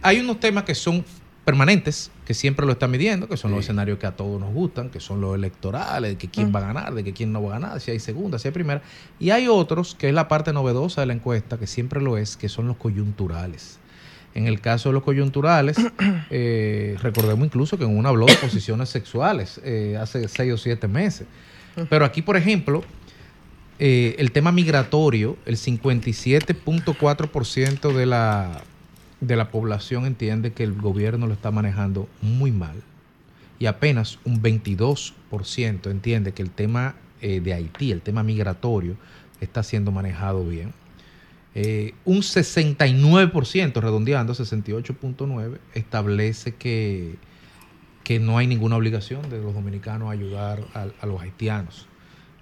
Hay 0.02 0.18
unos 0.18 0.40
temas 0.40 0.64
que 0.64 0.74
son 0.74 1.04
permanentes, 1.47 2.11
que 2.24 2.34
siempre 2.34 2.66
lo 2.66 2.72
están 2.72 2.90
midiendo, 2.90 3.28
que 3.28 3.36
son 3.36 3.53
los 3.53 3.61
escenarios 3.61 4.01
que 4.01 4.07
a 4.09 4.16
todos 4.16 4.40
nos 4.40 4.53
gustan, 4.53 4.90
que 4.90 4.99
son 4.99 5.20
los 5.20 5.36
electorales, 5.36 6.11
de 6.11 6.18
que 6.18 6.26
quién 6.28 6.51
Mm. 6.51 6.57
va 6.57 6.59
a 6.59 6.62
ganar, 6.72 6.92
de 6.92 7.05
que 7.05 7.12
quién 7.12 7.32
no 7.32 7.40
va 7.40 7.55
a 7.55 7.61
ganar, 7.61 7.80
si 7.80 7.92
hay 7.92 8.01
segunda, 8.01 8.40
si 8.40 8.49
hay 8.49 8.53
primera. 8.53 8.82
Y 9.20 9.30
hay 9.30 9.47
otros, 9.47 9.94
que 9.94 10.09
es 10.09 10.14
la 10.14 10.26
parte 10.26 10.53
novedosa 10.53 11.03
de 11.03 11.07
la 11.07 11.12
encuesta, 11.12 11.57
que 11.57 11.68
siempre 11.68 12.03
lo 12.03 12.18
es, 12.18 12.36
que 12.36 12.49
son 12.49 12.66
los 12.66 12.76
coyunturales. 12.76 13.78
En 14.34 14.49
el 14.49 14.61
caso 14.61 14.88
de 14.88 14.94
los 14.94 15.05
coyunturales, 15.05 15.76
eh, 16.30 16.97
recordemos 17.01 17.47
incluso 17.47 17.78
que 17.78 17.84
en 17.84 17.97
uno 17.97 18.09
habló 18.09 18.26
de 18.26 18.34
posiciones 18.34 18.88
sexuales 18.88 19.61
eh, 19.62 19.97
hace 20.01 20.26
seis 20.26 20.53
o 20.53 20.59
siete 20.59 20.88
meses. 20.88 21.28
Pero 21.88 22.05
aquí, 22.05 22.22
por 22.22 22.36
ejemplo, 22.36 22.82
eh, 23.78 24.16
el 24.18 24.32
tema 24.32 24.51
migratorio, 24.51 25.36
el 25.47 25.57
57.4% 25.57 27.92
de 27.92 28.07
la, 28.07 28.62
de 29.26 29.36
la 29.36 29.50
población 29.50 30.06
entiende 30.06 30.52
que 30.52 30.62
el 30.62 30.74
gobierno 30.74 31.26
lo 31.26 31.34
está 31.34 31.50
manejando 31.50 32.08
muy 32.22 32.52
mal. 32.52 32.82
Y 33.58 33.66
apenas 33.66 34.18
un 34.24 34.42
22% 34.42 35.90
entiende 35.90 36.32
que 36.32 36.42
el 36.42 36.50
tema 36.50 36.94
eh, 37.20 37.40
de 37.40 37.54
Haití, 37.54 37.90
el 37.90 38.02
tema 38.02 38.22
migratorio, 38.22 38.96
está 39.40 39.62
siendo 39.62 39.90
manejado 39.92 40.44
bien. 40.44 40.72
Eh, 41.54 41.94
un 42.04 42.18
69%, 42.18 43.80
redondeando 43.80 44.34
68.9%, 44.34 45.58
establece 45.74 46.54
que, 46.54 47.14
que 48.04 48.20
no 48.20 48.36
hay 48.36 48.46
ninguna 48.46 48.76
obligación 48.76 49.28
de 49.30 49.40
los 49.40 49.54
dominicanos 49.54 50.08
a 50.08 50.12
ayudar 50.12 50.62
a, 50.74 50.88
a 51.00 51.06
los 51.06 51.20
haitianos. 51.20 51.86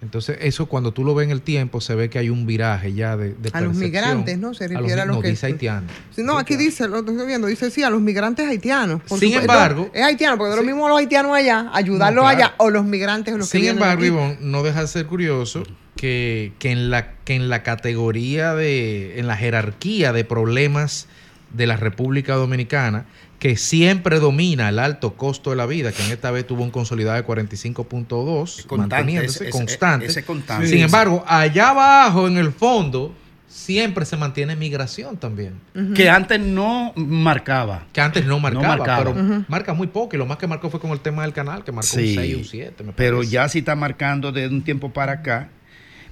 Entonces, 0.03 0.37
eso 0.43 0.67
cuando 0.67 0.93
tú 0.93 1.03
lo 1.03 1.15
ves 1.15 1.25
en 1.25 1.31
el 1.31 1.41
tiempo, 1.41 1.81
se 1.81 1.95
ve 1.95 2.11
que 2.11 2.19
hay 2.19 2.29
un 2.29 2.45
viraje 2.45 2.93
ya 2.93 3.17
de, 3.17 3.33
de 3.33 3.51
A 3.55 3.63
los 3.63 3.75
migrantes, 3.75 4.37
¿no? 4.39 4.53
Se 4.53 4.65
A 4.65 4.69
los 4.69 4.81
refiere 4.83 5.01
a 5.01 5.07
los 5.07 5.17
no, 5.17 5.23
que- 5.23 5.29
dice 5.29 5.47
haitianos. 5.47 5.91
Sí, 6.15 6.23
No, 6.23 6.37
aquí 6.37 6.57
dice, 6.57 6.87
lo 6.89 6.99
estoy 6.99 7.27
viendo, 7.27 7.47
dice 7.47 7.71
sí, 7.71 7.83
a 7.83 7.89
los 7.91 8.03
migrantes 8.03 8.47
haitianos. 8.47 9.01
por 9.09 9.19
Sin 9.19 9.31
supuesto. 9.31 9.53
embargo- 9.53 9.91
Es 9.95 10.03
haitiano, 10.03 10.37
porque 10.37 10.51
es 10.51 10.57
lo 10.59 10.63
mismo 10.63 10.89
los 10.89 10.99
haitianos 10.99 11.35
allá, 11.35 11.71
ayudarlos 11.73 12.23
No, 12.23 12.29
claro. 12.31 12.37
allá, 12.37 12.55
o 12.59 12.69
los 12.69 12.85
migrantes 12.85 13.35
los 13.35 13.47
que 13.47 13.53
Sin 13.53 13.61
vienen 13.63 13.83
embargo. 13.83 14.05
Ivonne, 14.05 14.37
no 14.41 14.63
deja 14.63 14.83
de 14.83 14.89
ser 14.89 15.07
curioso 15.07 15.63
que, 15.97 16.53
que 16.59 16.71
en 16.71 16.91
la, 16.91 17.13
que 17.25 17.35
en 17.35 17.49
la 17.49 17.63
categoría 17.63 18.55
de, 18.55 19.19
en 19.19 19.27
la 19.27 19.37
jerarquía 19.37 20.13
de 20.13 20.25
problemas 20.25 21.07
de 21.55 21.67
la 21.67 21.77
República 21.79 22.35
Dominicana, 22.35 23.07
que 23.39 23.57
siempre 23.57 24.21
domina 24.21 24.69
el 24.71 24.79
alto 24.79 25.15
costo 25.15 25.51
de 25.51 25.57
la 25.57 25.67
vida, 25.67 25.93
que 25.93 26.03
en 26.05 26.13
esta 26.13 26.31
vez 26.31 26.47
tuvo 26.47 26.63
un 26.63 26.71
consolidado 26.71 27.17
de 27.17 27.25
45.2, 27.25 28.65
constante, 28.67 28.77
manteniéndose 28.77 29.37
ese- 29.37 29.49
ese- 29.49 29.59
constante. 29.59 30.07
ese 30.07 30.25
constante. 30.25 30.67
Sin 30.67 30.79
Sí. 30.79 30.83
embargo, 30.85 31.25
allá 31.27 31.71
abajo, 31.71 32.27
en 32.29 32.39
el 32.39 32.53
fondo, 32.53 33.15
siempre 33.47 34.05
se 34.05 34.17
mantiene 34.17 34.57
migración 34.57 35.17
también. 35.17 35.55
Que 35.95 36.09
antes 36.11 36.41
no 36.41 36.93
marcaba. 36.97 37.87
Que 37.93 38.01
antes 38.01 38.25
no 38.27 38.41
marcaba, 38.41 38.77
marcaba. 38.77 39.05
pero 39.15 39.45
marca 39.49 39.75
muy 39.75 39.87
poco. 39.87 40.17
Y 40.17 40.19
lo 40.19 40.27
más 40.27 40.39
que 40.39 40.47
marcó 40.47 40.71
fue 40.71 40.81
con 40.81 40.91
el 40.91 41.01
tema 41.01 41.23
del 41.23 41.33
canal, 41.33 41.63
que 41.65 41.71
marcó 41.71 41.97
un 41.97 42.03
Sí, 42.03 42.15
6 42.15 42.35
o 42.35 42.39
un 42.39 42.45
7. 42.45 42.85
pero 42.97 43.23
ya 43.23 43.49
sí 43.49 43.61
está 43.61 43.77
marcando 43.77 44.33
de 44.33 44.49
un 44.49 44.63
tiempo 44.63 44.93
para 44.93 45.13
acá. 45.13 45.51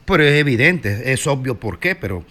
Pero 0.04 0.22
es 0.24 0.34
evidente, 0.34 1.12
es 1.12 1.26
obvio 1.26 1.58
por 1.58 1.78
qué, 1.78 1.94
pero, 1.94 2.24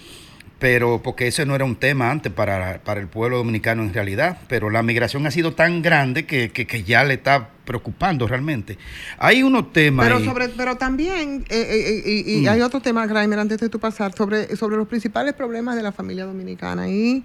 pero 0.61 1.01
porque 1.03 1.25
ese 1.27 1.43
no 1.43 1.55
era 1.55 1.65
un 1.65 1.75
tema 1.75 2.11
antes 2.11 2.31
para, 2.31 2.81
para 2.83 3.01
el 3.01 3.07
pueblo 3.07 3.37
dominicano 3.37 3.81
en 3.81 3.91
realidad. 3.93 4.37
Pero 4.47 4.69
la 4.69 4.83
migración 4.83 5.25
ha 5.25 5.31
sido 5.31 5.53
tan 5.55 5.81
grande 5.81 6.25
que, 6.27 6.51
que- 6.51 6.67
que 6.67 6.83
ya 6.83 7.03
le 7.03 7.15
está 7.15 7.49
preocupando 7.65 8.27
realmente. 8.27 8.77
Hay 9.17 9.41
unos 9.41 9.73
temas. 9.73 10.05
Pero, 10.05 10.17
ahí- 10.19 10.25
sobre, 10.25 10.49
pero 10.49 10.77
también, 10.77 11.45
eh, 11.49 11.67
eh, 11.67 12.01
eh, 12.05 12.23
y, 12.27 12.33
y 12.35 12.41
Mm. 12.45 12.49
hay 12.49 12.61
otro 12.61 12.79
tema, 12.79 13.07
Graimer, 13.07 13.39
antes 13.39 13.59
de 13.59 13.69
tu 13.69 13.79
pasar, 13.79 14.13
sobre, 14.13 14.55
sobre 14.55 14.77
los 14.77 14.87
principales 14.87 15.33
problemas 15.33 15.75
de 15.75 15.81
la 15.81 15.91
familia 15.91 16.25
dominicana. 16.25 16.87
Y, 16.87 17.23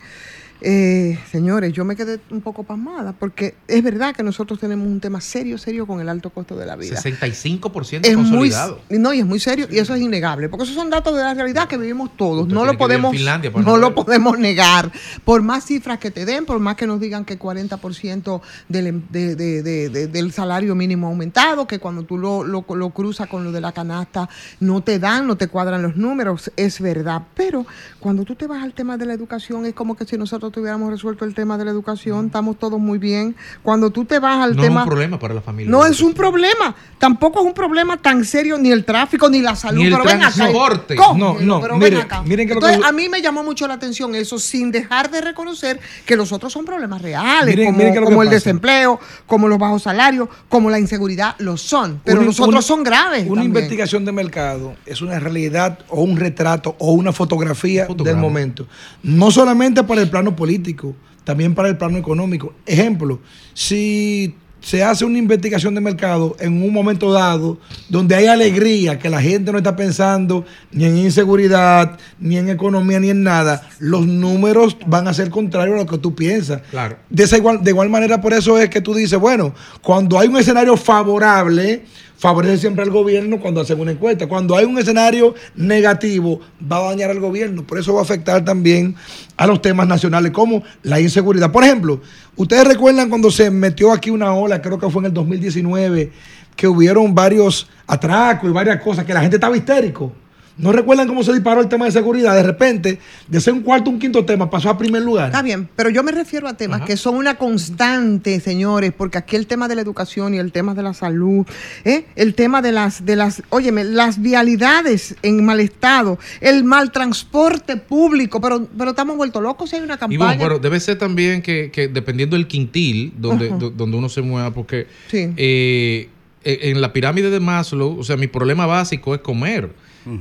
eh, 0.60 1.18
señores, 1.30 1.72
yo 1.72 1.84
me 1.84 1.96
quedé 1.96 2.18
un 2.30 2.40
poco 2.40 2.62
pasmada, 2.64 3.12
porque 3.12 3.54
es 3.68 3.82
verdad 3.82 4.14
que 4.14 4.22
nosotros 4.22 4.58
tenemos 4.58 4.86
un 4.86 5.00
tema 5.00 5.20
serio, 5.20 5.58
serio 5.58 5.86
con 5.86 6.00
el 6.00 6.08
alto 6.08 6.30
costo 6.30 6.56
de 6.56 6.66
la 6.66 6.76
vida. 6.76 7.00
65% 7.00 8.00
Es 8.06 8.16
muy, 8.16 8.24
consolidado. 8.24 8.80
no, 8.90 9.12
y 9.12 9.20
es 9.20 9.26
muy 9.26 9.38
serio, 9.40 9.66
y 9.70 9.78
eso 9.78 9.94
es 9.94 10.00
innegable, 10.00 10.48
porque 10.48 10.64
esos 10.64 10.74
son 10.76 10.90
datos 10.90 11.14
de 11.16 11.22
la 11.22 11.34
realidad 11.34 11.68
que 11.68 11.76
vivimos 11.76 12.16
todos. 12.16 12.48
No 12.48 12.64
lo 12.64 12.76
podemos, 12.78 13.12
Finlandia 13.12 13.52
para 13.52 13.64
no 13.64 13.76
lo 13.76 13.94
podemos 13.94 14.38
negar. 14.38 14.90
Por 15.24 15.42
más 15.42 15.64
cifras 15.64 15.98
que 15.98 16.10
te 16.10 16.24
den, 16.24 16.46
por 16.46 16.58
más 16.58 16.76
que 16.76 16.86
nos 16.86 17.00
digan 17.00 17.24
que 17.24 17.38
40% 17.38 18.40
del, 18.68 18.86
em- 18.86 19.02
de- 19.10 19.36
de- 19.36 19.62
de- 19.62 19.88
de- 19.90 20.06
del 20.08 20.32
salario 20.32 20.74
mínimo 20.74 21.06
aumentado, 21.08 21.66
que 21.66 21.78
cuando 21.78 22.02
tú 22.04 22.18
lo, 22.18 22.44
lo, 22.44 22.64
lo 22.74 22.90
cruzas 22.90 23.28
con 23.28 23.44
lo 23.44 23.52
de 23.52 23.60
la 23.60 23.72
canasta 23.72 24.28
no 24.60 24.80
te 24.82 24.98
dan, 24.98 25.26
no 25.26 25.36
te 25.36 25.48
cuadran 25.48 25.82
los 25.82 25.96
números, 25.96 26.50
es 26.56 26.80
verdad. 26.80 27.22
Pero 27.34 27.66
cuando 28.00 28.24
tú 28.24 28.34
te 28.34 28.46
vas 28.46 28.62
al 28.62 28.72
tema 28.72 28.96
de 28.96 29.06
la 29.06 29.12
educación, 29.14 29.66
es 29.66 29.74
como 29.74 29.96
que 29.96 30.04
si 30.04 30.16
nosotros 30.16 30.45
tuviéramos 30.50 30.90
resuelto 30.90 31.24
el 31.24 31.34
tema 31.34 31.56
de 31.58 31.64
la 31.64 31.70
educación, 31.70 32.26
estamos 32.26 32.58
todos 32.58 32.78
muy 32.80 32.98
bien. 32.98 33.34
Cuando 33.62 33.90
tú 33.90 34.04
te 34.04 34.18
vas 34.18 34.42
al 34.42 34.56
no 34.56 34.62
tema... 34.62 34.80
es 34.80 34.84
un 34.86 34.90
problema 34.90 35.18
para 35.18 35.34
la 35.34 35.40
familia. 35.40 35.70
No 35.70 35.84
es 35.86 36.00
un 36.00 36.12
problema, 36.14 36.74
tampoco 36.98 37.40
es 37.40 37.46
un 37.46 37.54
problema 37.54 37.96
tan 37.96 38.24
serio 38.24 38.58
ni 38.58 38.70
el 38.70 38.84
tráfico 38.84 39.28
ni 39.28 39.40
la 39.42 39.54
salud. 39.56 39.80
Ni 39.80 39.86
el 39.86 39.92
pero 39.92 40.04
ven 40.04 40.22
acá. 40.22 40.34
transporte. 40.34 40.96
cógelo, 40.96 41.34
No, 41.34 41.40
no, 41.40 41.60
pero 41.60 41.76
mire, 41.76 41.90
ven 41.96 42.00
acá. 42.04 42.22
miren 42.22 42.46
que 42.48 42.54
lo 42.54 42.60
Entonces, 42.60 42.80
que- 42.80 42.86
a 42.86 42.92
mí 42.92 43.08
me 43.08 43.20
llamó 43.22 43.42
mucho 43.42 43.66
la 43.66 43.74
atención 43.74 44.14
eso, 44.14 44.38
sin 44.38 44.70
dejar 44.70 45.10
de 45.10 45.20
reconocer 45.20 45.80
que 46.04 46.16
los 46.16 46.32
otros 46.32 46.52
son 46.52 46.64
problemas 46.64 47.02
reales, 47.02 47.54
Miren- 47.54 47.66
como, 47.66 47.78
miren 47.78 47.94
que 47.94 48.00
como 48.00 48.22
el 48.22 48.28
pasa. 48.28 48.34
desempleo, 48.36 49.00
como 49.26 49.48
los 49.48 49.58
bajos 49.58 49.82
salarios, 49.82 50.28
como 50.48 50.70
la 50.70 50.78
inseguridad, 50.78 51.34
lo 51.38 51.56
son. 51.56 52.00
Pero 52.04 52.18
Una- 52.18 52.26
los 52.26 52.38
otros 52.40 52.54
una- 52.54 52.62
son 52.62 52.82
graves. 52.84 53.22
Una 53.22 53.42
también. 53.42 53.46
investigación 53.46 54.04
de 54.04 54.12
mercado 54.12 54.74
es 54.86 55.02
una 55.02 55.18
realidad 55.18 55.78
o 55.88 56.02
un 56.02 56.16
retrato 56.16 56.76
o 56.78 56.92
una 56.92 57.12
fotografía 57.12 57.82
del 57.82 57.88
fotograma. 57.88 58.20
momento. 58.20 58.66
No 59.02 59.30
solamente 59.30 59.82
para 59.82 60.02
el 60.02 60.10
plano 60.10 60.35
político, 60.36 60.94
también 61.24 61.54
para 61.54 61.68
el 61.68 61.76
plano 61.76 61.98
económico. 61.98 62.54
Ejemplo, 62.66 63.20
si 63.54 64.34
se 64.66 64.82
hace 64.82 65.04
una 65.04 65.18
investigación 65.18 65.76
de 65.76 65.80
mercado 65.80 66.34
en 66.40 66.60
un 66.60 66.72
momento 66.72 67.12
dado 67.12 67.58
donde 67.88 68.16
hay 68.16 68.26
alegría, 68.26 68.98
que 68.98 69.08
la 69.08 69.22
gente 69.22 69.52
no 69.52 69.58
está 69.58 69.76
pensando 69.76 70.44
ni 70.72 70.84
en 70.84 70.98
inseguridad, 70.98 71.96
ni 72.18 72.36
en 72.36 72.48
economía, 72.48 72.98
ni 72.98 73.10
en 73.10 73.22
nada, 73.22 73.68
los 73.78 74.08
números 74.08 74.76
van 74.86 75.06
a 75.06 75.14
ser 75.14 75.30
contrarios 75.30 75.76
a 75.76 75.84
lo 75.84 75.86
que 75.86 75.98
tú 75.98 76.16
piensas. 76.16 76.62
Claro. 76.70 76.96
De, 77.08 77.22
esa 77.22 77.36
igual, 77.36 77.62
de 77.62 77.70
igual 77.70 77.90
manera, 77.90 78.20
por 78.20 78.32
eso 78.32 78.58
es 78.58 78.68
que 78.68 78.80
tú 78.80 78.92
dices, 78.92 79.20
bueno, 79.20 79.54
cuando 79.82 80.18
hay 80.18 80.26
un 80.26 80.36
escenario 80.36 80.76
favorable, 80.76 81.84
favorece 82.16 82.58
siempre 82.58 82.82
al 82.82 82.90
gobierno 82.90 83.40
cuando 83.40 83.60
hacen 83.60 83.80
una 83.80 83.92
encuesta. 83.92 84.26
Cuando 84.26 84.56
hay 84.56 84.64
un 84.64 84.78
escenario 84.78 85.34
negativo, 85.54 86.40
va 86.60 86.78
a 86.78 86.90
dañar 86.90 87.10
al 87.10 87.20
gobierno. 87.20 87.66
Por 87.66 87.78
eso 87.78 87.94
va 87.94 88.00
a 88.00 88.02
afectar 88.02 88.44
también 88.44 88.94
a 89.36 89.46
los 89.46 89.60
temas 89.60 89.86
nacionales, 89.86 90.32
como 90.32 90.62
la 90.82 91.00
inseguridad. 91.00 91.52
Por 91.52 91.64
ejemplo, 91.64 92.00
ustedes 92.36 92.66
recuerdan 92.66 93.08
cuando 93.08 93.30
se 93.30 93.50
metió 93.50 93.92
aquí 93.92 94.10
una 94.10 94.32
ola, 94.32 94.62
creo 94.62 94.78
que 94.78 94.88
fue 94.90 95.02
en 95.02 95.06
el 95.06 95.14
2019, 95.14 96.12
que 96.54 96.66
hubieron 96.66 97.14
varios 97.14 97.68
atracos 97.86 98.48
y 98.48 98.52
varias 98.52 98.80
cosas, 98.82 99.04
que 99.04 99.14
la 99.14 99.20
gente 99.20 99.36
estaba 99.36 99.56
histérico. 99.56 100.12
¿No 100.58 100.72
recuerdan 100.72 101.06
cómo 101.06 101.22
se 101.22 101.32
disparó 101.34 101.60
el 101.60 101.68
tema 101.68 101.84
de 101.84 101.92
seguridad? 101.92 102.34
De 102.34 102.42
repente, 102.42 102.98
de 103.28 103.40
ser 103.42 103.52
un 103.52 103.60
cuarto, 103.60 103.90
un 103.90 103.98
quinto 103.98 104.24
tema, 104.24 104.48
pasó 104.48 104.70
a 104.70 104.78
primer 104.78 105.02
lugar. 105.02 105.26
Está 105.26 105.42
bien, 105.42 105.68
pero 105.76 105.90
yo 105.90 106.02
me 106.02 106.12
refiero 106.12 106.48
a 106.48 106.54
temas 106.54 106.80
que 106.82 106.96
son 106.96 107.16
una 107.16 107.34
constante, 107.36 108.40
señores, 108.40 108.92
porque 108.96 109.18
aquí 109.18 109.36
el 109.36 109.46
tema 109.46 109.68
de 109.68 109.74
la 109.74 109.82
educación 109.82 110.32
y 110.34 110.38
el 110.38 110.52
tema 110.52 110.74
de 110.74 110.82
la 110.82 110.94
salud, 110.94 111.46
¿eh? 111.84 112.06
el 112.16 112.34
tema 112.34 112.62
de 112.62 112.72
las, 112.72 113.04
de 113.04 113.16
las, 113.16 113.42
óyeme, 113.50 113.84
las 113.84 114.22
vialidades 114.22 115.14
en 115.22 115.44
mal 115.44 115.60
estado, 115.60 116.18
el 116.40 116.64
mal 116.64 116.90
transporte 116.90 117.76
público, 117.76 118.40
pero, 118.40 118.66
pero 118.78 118.90
estamos 118.90 119.16
vueltos 119.18 119.42
locos 119.42 119.68
si 119.68 119.76
hay 119.76 119.82
una 119.82 119.94
Y 119.94 119.98
campaña. 119.98 120.18
bueno, 120.18 120.42
pero 120.42 120.58
debe 120.58 120.80
ser 120.80 120.96
también 120.96 121.42
que, 121.42 121.70
que 121.70 121.88
dependiendo 121.88 122.34
del 122.34 122.46
quintil 122.46 123.12
donde, 123.18 123.50
do- 123.50 123.68
donde 123.70 123.96
uno 123.98 124.08
se 124.08 124.22
mueva, 124.22 124.52
porque 124.52 124.86
Sí. 125.10 125.28
eh, 125.36 126.08
e- 126.44 126.70
en 126.70 126.80
la 126.80 126.92
pirámide 126.94 127.28
de 127.30 127.40
Maslow, 127.40 127.98
o 127.98 128.04
sea, 128.04 128.16
mi 128.16 128.26
problema 128.26 128.64
básico 128.64 129.14
es 129.14 129.20
comer. 129.20 129.70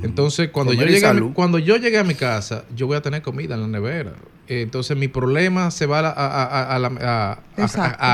Entonces, 0.02 0.48
cuando 0.50 0.72
Comer 0.72 0.88
yo, 0.88 0.94
llegue 0.94 1.06
a 1.06 1.12
mi, 1.12 1.18
salud. 1.20 1.32
cuando 1.32 1.58
yo 1.58 1.76
llegue 1.76 1.98
a 1.98 2.04
mi 2.04 2.14
casa, 2.14 2.64
yo 2.74 2.86
voy 2.88 2.96
a 2.96 3.02
tener 3.02 3.22
comida 3.22 3.54
en 3.54 3.62
la 3.62 3.68
nevera. 3.68 4.12
Entonces, 4.48 4.96
mi 4.96 5.08
problema 5.08 5.70
se 5.70 5.86
va 5.86 6.00
a, 6.00 6.02
la- 6.02 6.08
a- 6.10 6.42
a- 6.44 6.76
a 6.76 6.78
la- 6.78 7.38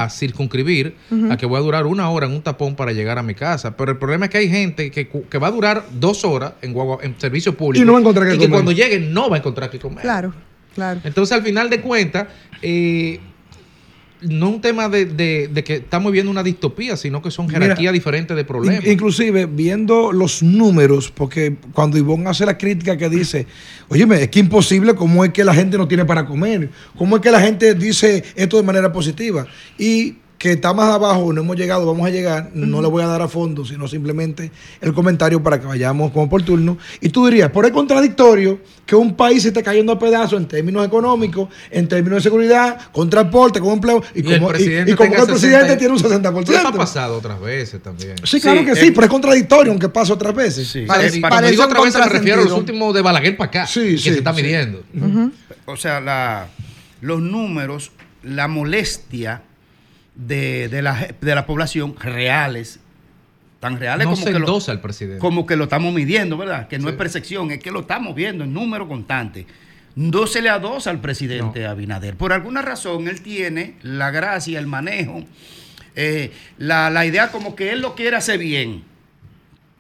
a- 0.04 0.10
circunscribir 0.10 0.94
a 1.30 1.36
que 1.36 1.46
voy 1.46 1.58
a 1.58 1.60
durar 1.62 1.86
una 1.86 2.08
hora 2.10 2.26
en 2.26 2.32
un 2.32 2.42
tapón 2.42 2.74
para 2.76 2.92
llegar 2.92 3.18
a 3.18 3.22
mi 3.22 3.34
casa. 3.34 3.76
Pero 3.76 3.92
el 3.92 3.98
problema 3.98 4.26
es 4.26 4.30
que 4.30 4.38
hay 4.38 4.48
gente 4.48 4.90
que, 4.90 5.08
que 5.08 5.38
va 5.38 5.48
a 5.48 5.50
durar 5.50 5.84
dos 5.98 6.24
horas 6.24 6.52
en, 6.62 6.72
guagua- 6.74 6.98
en 7.02 7.14
servicio 7.18 7.54
público 7.56 7.82
Y 7.82 7.86
no 7.86 7.92
va 7.92 7.98
a 7.98 8.00
encontrar 8.00 8.26
qué 8.28 8.34
y 8.34 8.38
que 8.38 8.44
comer. 8.44 8.50
cuando 8.56 8.72
llegue 8.72 9.00
no 9.00 9.28
va 9.30 9.36
a 9.36 9.38
encontrar 9.40 9.70
que 9.70 9.78
comer. 9.78 10.02
Claro, 10.02 10.32
claro. 10.74 11.00
Entonces, 11.04 11.36
al 11.36 11.42
final 11.42 11.68
de 11.70 11.80
cuentas, 11.80 12.28
eh, 12.62 13.20
no 14.22 14.50
un 14.50 14.60
tema 14.60 14.88
de, 14.88 15.06
de- 15.06 15.48
de 15.52 15.64
que 15.64 15.74
estamos 15.76 16.12
viendo 16.12 16.30
una 16.30 16.42
distopía, 16.42 16.96
sino 16.96 17.20
que 17.22 17.30
son 17.30 17.46
Mira, 17.46 17.60
jerarquías 17.60 17.92
diferentes 17.92 18.36
de 18.36 18.44
problemas. 18.44 18.84
In- 18.84 18.92
inclusive, 18.92 19.46
viendo 19.46 20.12
los 20.12 20.42
números, 20.42 21.10
porque 21.14 21.56
cuando 21.72 21.98
Ivonne 21.98 22.28
hace 22.28 22.46
la 22.46 22.56
crítica 22.58 22.96
que 22.96 23.08
dice, 23.08 23.46
óyeme, 23.88 24.22
es 24.22 24.28
que 24.28 24.40
imposible, 24.40 24.94
¿cómo 24.94 25.24
es 25.24 25.32
que 25.32 25.44
la 25.44 25.54
gente 25.54 25.76
no 25.78 25.88
tiene 25.88 26.04
para 26.04 26.24
comer? 26.26 26.70
¿Cómo 26.96 27.16
es 27.16 27.22
que 27.22 27.30
la 27.30 27.40
gente 27.40 27.74
dice 27.74 28.22
esto 28.36 28.56
de 28.56 28.62
manera 28.62 28.92
positiva? 28.92 29.46
Y 29.78 30.16
que 30.42 30.50
está 30.50 30.74
más 30.74 30.92
abajo, 30.92 31.32
no 31.32 31.40
hemos 31.42 31.54
llegado, 31.56 31.86
vamos 31.86 32.04
a 32.04 32.10
llegar, 32.10 32.50
no 32.52 32.82
le 32.82 32.88
voy 32.88 33.00
a 33.04 33.06
dar 33.06 33.22
a 33.22 33.28
fondo, 33.28 33.64
sino 33.64 33.86
simplemente 33.86 34.50
el 34.80 34.92
comentario 34.92 35.40
para 35.40 35.60
que 35.60 35.68
vayamos 35.68 36.10
como 36.10 36.28
por 36.28 36.42
turno. 36.42 36.78
Y 37.00 37.10
tú 37.10 37.26
dirías, 37.26 37.48
por 37.52 37.64
el 37.64 37.70
contradictorio, 37.70 38.58
que 38.84 38.96
un 38.96 39.14
país 39.14 39.42
se 39.42 39.48
esté 39.48 39.62
cayendo 39.62 39.92
a 39.92 40.00
pedazos 40.00 40.40
en 40.40 40.48
términos 40.48 40.84
económicos, 40.84 41.48
en 41.70 41.86
términos 41.86 42.16
de 42.16 42.22
seguridad, 42.24 42.76
con 42.90 43.08
transporte, 43.08 43.60
con 43.60 43.74
empleo, 43.74 44.02
y, 44.16 44.18
el 44.18 44.24
como, 44.40 44.48
y- 44.48 44.52
presidente 44.54 44.90
y 44.90 44.94
como 44.96 45.12
que 45.12 45.20
el 45.20 45.26
presidente 45.28 45.60
60 45.76 45.78
tiene 45.78 45.94
un 45.94 46.00
60%. 46.00 46.50
Eso 46.58 46.66
ha 46.68 46.72
pasado 46.72 47.18
otras 47.18 47.40
veces 47.40 47.80
también. 47.80 48.16
Sí, 48.24 48.40
claro 48.40 48.64
que 48.64 48.74
sí, 48.74 48.90
pero 48.90 49.04
es 49.04 49.10
contradictorio, 49.12 49.70
aunque 49.70 49.90
pasa 49.90 50.12
otras 50.12 50.34
veces. 50.34 50.66
Sí. 50.66 50.86
Parece- 50.88 51.20
Cuando 51.20 51.50
digo 51.50 51.62
otras 51.62 51.84
veces 51.84 52.00
me 52.00 52.08
refiero 52.08 52.40
a 52.40 52.44
los 52.46 52.52
últimos 52.58 52.92
de 52.92 53.00
Balaguer 53.00 53.36
para 53.36 53.46
acá, 53.48 53.66
Sí, 53.68 53.80
que 53.92 53.98
sí, 53.98 54.10
se 54.10 54.18
está 54.18 54.34
sí. 54.34 54.42
midiendo. 54.42 54.82
O 55.66 55.76
sea, 55.76 56.00
la, 56.00 56.48
los 57.00 57.20
números, 57.20 57.92
la 58.24 58.48
molestia 58.48 59.42
de, 60.14 60.68
de 60.68 60.82
la, 60.82 61.08
de 61.20 61.34
la 61.34 61.46
población 61.46 61.94
reales, 61.98 62.80
tan 63.60 63.78
reales 63.78 64.06
No 64.06 64.12
como 64.14 64.24
que, 64.24 64.32
lo, 64.38 64.58
al 64.68 64.80
presidente. 64.80 65.18
como 65.18 65.46
que 65.46 65.56
lo 65.56 65.64
estamos 65.64 65.92
midiendo, 65.94 66.36
¿verdad? 66.36 66.68
Que 66.68 66.78
no 66.78 66.84
Sí. 66.88 66.90
es 66.90 66.96
percepción, 66.96 67.50
es 67.50 67.58
que 67.60 67.70
lo 67.70 67.80
estamos 67.80 68.14
viendo 68.14 68.44
en 68.44 68.52
número 68.52 68.88
constante. 68.88 69.46
No 69.94 70.26
se 70.26 70.40
le 70.42 70.48
adosa 70.48 70.90
al 70.90 71.00
presidente 71.00 71.66
Abinader. 71.66 72.16
Por 72.16 72.32
alguna 72.32 72.62
razón, 72.62 73.08
él 73.08 73.20
tiene 73.20 73.74
la 73.82 74.10
gracia, 74.10 74.58
el 74.58 74.66
manejo, 74.66 75.22
eh, 75.94 76.32
la, 76.58 76.88
la 76.88 77.04
idea 77.04 77.30
como 77.30 77.54
que 77.54 77.72
él 77.72 77.80
lo 77.82 77.94
quiere 77.94 78.16
hacer 78.16 78.38
bien. 78.38 78.84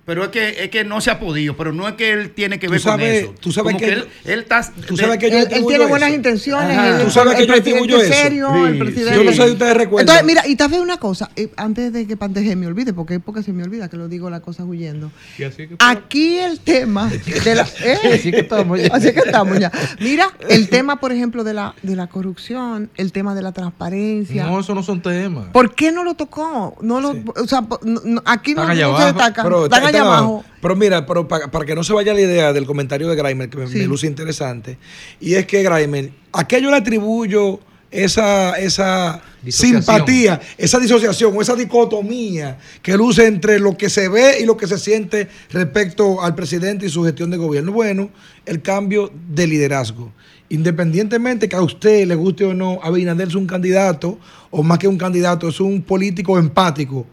Pero 0.04 0.24
es 0.24 0.30
que, 0.30 0.64
es 0.64 0.68
que 0.70 0.82
no 0.82 1.00
se 1.00 1.12
ha 1.12 1.20
podido, 1.20 1.56
pero 1.56 1.72
no 1.72 1.86
es 1.86 1.94
que 1.94 2.10
él 2.12 2.32
tiene 2.32 2.58
que 2.58 2.66
Tú 2.66 2.72
ver 2.72 2.80
sabes- 2.80 3.22
con 3.24 3.30
eso. 3.30 3.40
tú 3.40 3.52
sabes 3.52 3.74
Como 3.74 3.78
que 3.86 3.92
él, 3.92 4.08
él 4.24 4.40
está... 4.40 4.68
Tú 4.86 4.96
sabes 4.96 5.16
que 5.18 5.30
yo 5.30 5.38
Él, 5.38 5.48
tiene 5.68 5.86
buenas 5.86 6.08
eso. 6.08 6.16
intenciones. 6.16 6.76
El- 6.76 7.04
Tú 7.04 7.10
sabes 7.12 7.36
que 7.36 7.42
el 7.42 7.46
yo 7.48 7.54
atribuyo 7.54 7.98
presidente 7.98 8.12
eso. 8.16 8.22
serio, 8.22 8.66
el 8.66 8.72
Sí, 8.74 8.78
presidente. 8.80 9.14
Yo 9.16 9.24
no 9.24 9.30
sé 9.32 9.44
si 9.46 9.52
ustedes 9.52 9.76
recuerdan. 9.76 10.16
Entonces, 10.16 10.26
mira, 10.26 10.48
y 10.48 10.56
te 10.56 10.66
vez 10.66 10.80
una 10.80 10.96
cosa, 10.96 11.30
eh, 11.36 11.50
antes 11.56 11.92
de 11.92 12.06
que 12.08 12.16
Panteje 12.16 12.56
me 12.56 12.66
olvide, 12.66 12.92
porque 12.92 13.14
es 13.14 13.20
porque 13.24 13.44
se 13.44 13.52
me 13.52 13.62
olvida 13.62 13.88
que 13.88 13.96
lo 13.96 14.08
digo 14.08 14.28
las 14.28 14.40
cosas 14.40 14.66
huyendo. 14.66 15.12
Y 15.38 15.44
así 15.44 15.68
que 15.68 15.76
Aquí 15.78 16.36
el 16.38 16.58
tema 16.58 17.08
de 17.44 17.54
la. 17.54 17.62
¿eh? 17.84 17.98
Así 18.14 18.32
que 18.32 18.40
estamos 18.40 18.80
ya. 18.80 18.88
Así 18.92 19.12
que 19.12 19.20
estamos 19.20 19.56
ya. 19.60 19.70
Mira, 20.00 20.32
el 20.48 20.68
tema, 20.68 20.98
por 20.98 21.12
ejemplo, 21.12 21.44
de 21.44 21.54
la, 21.54 21.76
de 21.82 21.94
la 21.94 22.08
corrupción, 22.08 22.90
el 22.96 23.12
tema 23.12 23.36
de 23.36 23.42
la 23.42 23.52
transparencia. 23.52 24.46
No, 24.46 24.58
eso 24.58 24.74
no 24.74 24.82
son 24.82 25.00
temas. 25.00 25.46
¿Por 25.52 25.74
qué 25.76 25.92
no 25.92 26.02
lo 26.02 26.14
tocó? 26.14 26.76
No 26.80 27.00
lo, 27.00 27.14
O 27.36 27.46
sea, 27.46 27.62
po- 27.62 27.78
no- 27.84 28.00
no- 28.04 28.22
aquí 28.26 28.54
no, 28.54 28.62
Están 28.62 28.78
no 28.90 28.98
se 28.98 29.04
destaca. 29.04 29.42
Pero, 29.44 29.68
allá 29.98 30.04
está 30.04 30.16
abajo. 30.18 30.44
Pero 30.60 30.76
mira, 30.76 31.06
pero 31.06 31.26
pa- 31.28 31.50
para 31.50 31.64
que 31.64 31.74
no 31.74 31.82
se 31.84 31.92
vaya 31.92 32.14
la 32.14 32.20
idea 32.20 32.52
del 32.52 32.66
comentario 32.66 33.08
de 33.08 33.16
Grimer, 33.16 33.48
que 33.48 33.58
me, 33.58 33.66
Sí. 33.66 33.78
me 33.78 33.84
luce 33.86 34.06
interesante, 34.06 34.78
y 35.20 35.34
es 35.34 35.46
que 35.46 35.62
Grimer, 35.62 36.10
¿a 36.32 36.46
qué 36.46 36.60
yo 36.62 36.70
le 36.70 36.76
atribuyo 36.76 37.58
esa, 37.90 38.52
esa 38.58 39.20
Disociación. 39.42 39.82
simpatía, 39.82 40.40
esa 40.56 40.78
disociación 40.78 41.36
o 41.36 41.42
esa 41.42 41.54
dicotomía 41.54 42.58
que 42.80 42.96
luce 42.96 43.26
entre 43.26 43.58
lo 43.58 43.76
que 43.76 43.90
se 43.90 44.08
ve 44.08 44.38
y 44.40 44.46
lo 44.46 44.56
que 44.56 44.66
se 44.66 44.78
siente 44.78 45.28
respecto 45.50 46.22
al 46.22 46.34
presidente 46.34 46.86
y 46.86 46.88
su 46.88 47.02
gestión 47.04 47.30
de 47.30 47.36
gobierno? 47.36 47.70
Bueno, 47.72 48.08
el 48.46 48.62
cambio 48.62 49.10
de 49.28 49.46
liderazgo. 49.46 50.10
Independientemente 50.48 51.48
que 51.48 51.56
a 51.56 51.60
usted 51.62 52.06
le 52.06 52.14
guste 52.14 52.44
o 52.44 52.54
no, 52.54 52.78
Abinader 52.82 53.28
es 53.28 53.34
un 53.34 53.46
candidato, 53.46 54.18
o 54.50 54.62
más 54.62 54.78
que 54.78 54.86
un 54.88 54.96
candidato, 54.96 55.48
es 55.48 55.60
un 55.60 55.82
político 55.82 56.38
empático. 56.38 57.06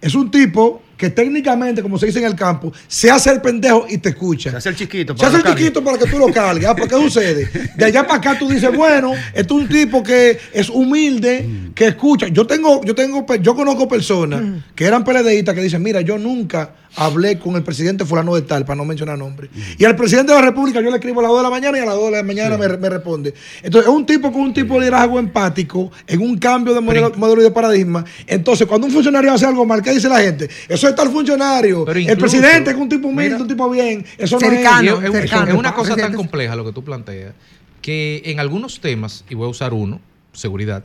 Es 0.00 0.14
un 0.14 0.30
tipo 0.30 0.82
que 0.96 1.10
técnicamente, 1.10 1.82
como 1.82 1.98
se 1.98 2.06
dice 2.06 2.18
en 2.18 2.26
el 2.26 2.34
campo, 2.34 2.72
se 2.88 3.10
hace 3.10 3.30
el 3.30 3.40
pendejo 3.40 3.86
y 3.88 3.98
te 3.98 4.10
escucha. 4.10 4.50
Se 4.50 4.56
hace 4.56 4.68
el 4.70 4.76
chiquito. 4.76 5.16
Se 5.16 5.26
hace 5.26 5.36
el 5.36 5.44
chiquito 5.44 5.82
para 5.84 5.98
que 5.98 6.06
tú 6.06 6.18
lo 6.18 6.32
cargues. 6.32 6.66
Ah, 6.66 6.74
¿Por 6.74 6.88
qué 6.88 6.96
sucede? 6.96 7.48
De 7.76 7.84
allá 7.84 8.06
para 8.06 8.18
acá 8.18 8.38
tú 8.38 8.48
dices, 8.48 8.74
bueno, 8.74 9.12
este 9.34 9.40
es 9.42 9.50
un 9.50 9.68
tipo 9.68 10.02
que 10.02 10.38
es 10.52 10.68
humilde, 10.70 11.70
que 11.74 11.88
escucha. 11.88 12.28
Yo 12.28 12.46
tengo, 12.46 12.82
yo 12.84 12.94
tengo, 12.94 13.26
yo 13.36 13.54
conozco 13.54 13.88
personas 13.88 14.62
que 14.74 14.84
eran 14.84 15.04
PLDistas 15.04 15.54
que 15.54 15.62
dicen, 15.62 15.82
mira, 15.82 16.00
yo 16.00 16.18
nunca 16.18 16.70
hablé 16.96 17.38
con 17.38 17.54
el 17.56 17.62
presidente 17.62 18.04
fulano 18.04 18.34
de 18.34 18.42
tal, 18.42 18.64
para 18.64 18.76
no 18.76 18.84
mencionar 18.84 19.18
nombre. 19.18 19.48
Y 19.78 19.84
al 19.84 19.94
presidente 19.96 20.32
de 20.32 20.38
la 20.40 20.44
República 20.46 20.80
yo 20.80 20.90
le 20.90 20.96
escribo 20.96 21.20
a 21.20 21.24
las 21.24 21.30
2 21.30 21.38
de 21.38 21.42
la 21.44 21.50
mañana 21.50 21.78
y 21.78 21.80
a 21.82 21.84
las 21.84 21.94
2 21.94 22.04
de 22.06 22.10
la 22.12 22.22
mañana 22.22 22.56
me, 22.56 22.68
me 22.76 22.88
responde. 22.88 23.34
Entonces, 23.62 23.88
es 23.90 23.94
un 23.94 24.06
tipo 24.06 24.32
con 24.32 24.40
un 24.42 24.54
tipo 24.54 24.74
de 24.74 24.80
liderazgo 24.80 25.18
empático, 25.18 25.92
en 26.06 26.20
un 26.22 26.38
cambio 26.38 26.74
de 26.74 26.80
modelo, 26.80 27.12
modelo 27.16 27.40
y 27.40 27.44
de 27.44 27.50
paradigma. 27.50 28.04
Entonces, 28.26 28.66
cuando 28.66 28.86
un 28.86 28.92
funcionario 28.92 29.32
hace 29.32 29.46
algo 29.46 29.64
mal, 29.66 29.82
¿qué 29.82 29.92
dice 29.92 30.08
la 30.08 30.20
gente? 30.20 30.48
Eso 30.68 30.88
es 30.88 30.94
tal 30.94 31.10
funcionario. 31.10 31.86
el 31.88 31.98
incluso- 31.98 32.20
presidente 32.20 32.70
es 32.70 32.76
un 32.76 32.88
tipo 32.88 33.08
humilde, 33.08 33.30
Mira, 33.34 33.42
un 33.42 33.48
tipo 33.48 33.70
bien. 33.70 34.04
Eso 34.18 34.38
no 34.40 34.46
Y 34.46 34.54
es. 34.54 34.60
es, 34.60 35.14
es- 35.14 35.24
Eso 35.24 35.44
no 35.44 35.48
es 35.52 35.54
una 35.54 35.74
cosa 35.74 35.96
tan 35.96 36.14
compleja 36.14 36.56
lo 36.56 36.64
que 36.64 36.72
tú 36.72 36.82
planteas, 36.82 37.34
que 37.82 38.22
en 38.24 38.40
algunos 38.40 38.80
temas, 38.80 39.24
y 39.28 39.34
voy 39.34 39.46
a 39.46 39.50
usar 39.50 39.72
uno, 39.74 40.00
seguridad, 40.32 40.84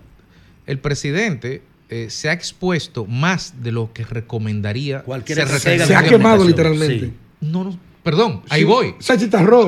el 0.67 0.79
presidente 0.79 1.61
eh, 1.91 2.09
se 2.09 2.29
ha 2.29 2.33
expuesto 2.33 3.05
más 3.05 3.61
de 3.61 3.73
lo 3.73 3.91
que 3.91 4.05
recomendaría. 4.05 5.01
Cualquiera 5.03 5.45
se 5.45 5.85
se 5.85 5.93
ha 5.95 6.03
quemado 6.03 6.45
literalmente. 6.45 7.07
Sí. 7.07 7.13
No, 7.41 7.65
no, 7.65 7.77
perdón, 8.01 8.43
ahí 8.49 8.61
Sí, 8.61 8.65
voy. 8.65 8.95
Se. 8.99 9.17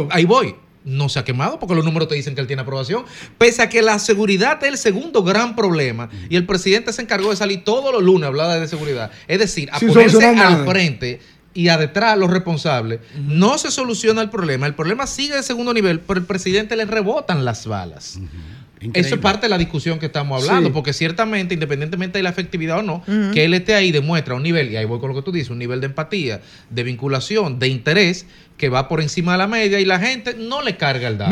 Ahí 0.09 0.24
voy. 0.24 0.55
No 0.86 1.09
se 1.09 1.19
ha 1.19 1.26
quemado 1.26 1.59
porque 1.59 1.76
los 1.76 1.84
números 1.84 2.07
te 2.07 2.15
dicen 2.15 2.34
que 2.34 2.39
él 2.41 2.47
tiene 2.47 2.61
aprobación. 2.61 3.03
Pese 3.38 3.61
a 3.61 3.67
que 3.69 3.82
la 3.82 3.99
seguridad 3.99 4.61
es 4.63 4.69
el 4.69 4.78
segundo 4.78 5.24
gran 5.24 5.53
problema 5.55 6.09
y 6.30 6.38
el 6.38 6.45
presidente 6.45 6.93
se 6.93 7.01
encargó 7.01 7.30
de 7.30 7.36
salir 7.36 7.65
todos 7.65 7.93
los 7.93 8.01
lunes 8.01 8.24
a 8.24 8.28
hablar 8.28 8.59
de 8.59 8.67
seguridad. 8.69 9.11
Es 9.28 9.39
decir, 9.39 9.69
a 9.74 9.80
Sin 9.80 9.89
ponerse 9.89 10.26
al 10.26 10.36
nada. 10.36 10.65
frente 10.65 11.19
y 11.53 11.67
a 11.67 11.78
detrás 11.78 12.17
los 12.17 12.32
responsables. 12.32 12.99
No 13.17 13.57
se 13.57 13.69
soluciona 13.69 14.21
el 14.21 14.30
problema. 14.30 14.65
El 14.65 14.76
problema 14.76 15.07
sigue 15.07 15.36
de 15.36 15.43
segundo 15.43 15.74
nivel, 15.74 15.99
pero 15.99 16.19
el 16.19 16.26
presidente 16.26 16.76
le 16.78 16.86
rebotan 16.86 17.43
las 17.45 17.67
balas. 17.67 18.19
Eso 18.93 19.15
es 19.15 19.21
parte 19.21 19.45
de 19.45 19.49
la 19.49 19.57
discusión 19.57 19.99
que 19.99 20.07
estamos 20.07 20.41
hablando, 20.43 20.69
Sí. 20.69 20.73
porque 20.73 20.93
ciertamente, 20.93 21.53
independientemente 21.53 22.19
de 22.19 22.23
la 22.23 22.29
efectividad 22.29 22.79
o 22.79 22.81
no, 22.84 23.03
que 23.34 23.45
él 23.45 23.53
esté 23.53 23.75
ahí 23.75 23.91
demuestra 23.91 24.36
un 24.36 24.43
nivel, 24.43 24.71
y 24.71 24.75
ahí 24.77 24.86
voy 24.86 24.99
con 24.99 25.09
lo 25.09 25.15
que 25.15 25.21
tú 25.21 25.31
dices, 25.31 25.49
un 25.49 25.59
nivel 25.59 25.79
de 25.81 25.88
empatía, 25.88 26.41
de 26.69 26.84
vinculación, 26.84 27.59
de 27.59 27.67
interés, 27.67 28.25
que 28.57 28.69
va 28.69 28.88
por 28.88 29.01
encima 29.01 29.31
de 29.31 29.39
la 29.39 29.47
media 29.47 29.79
y 29.79 29.86
la 29.86 29.99
gente 29.99 30.36
no 30.38 30.61
le 30.61 30.77
carga 30.77 31.07
el 31.07 31.17
dado. 31.17 31.31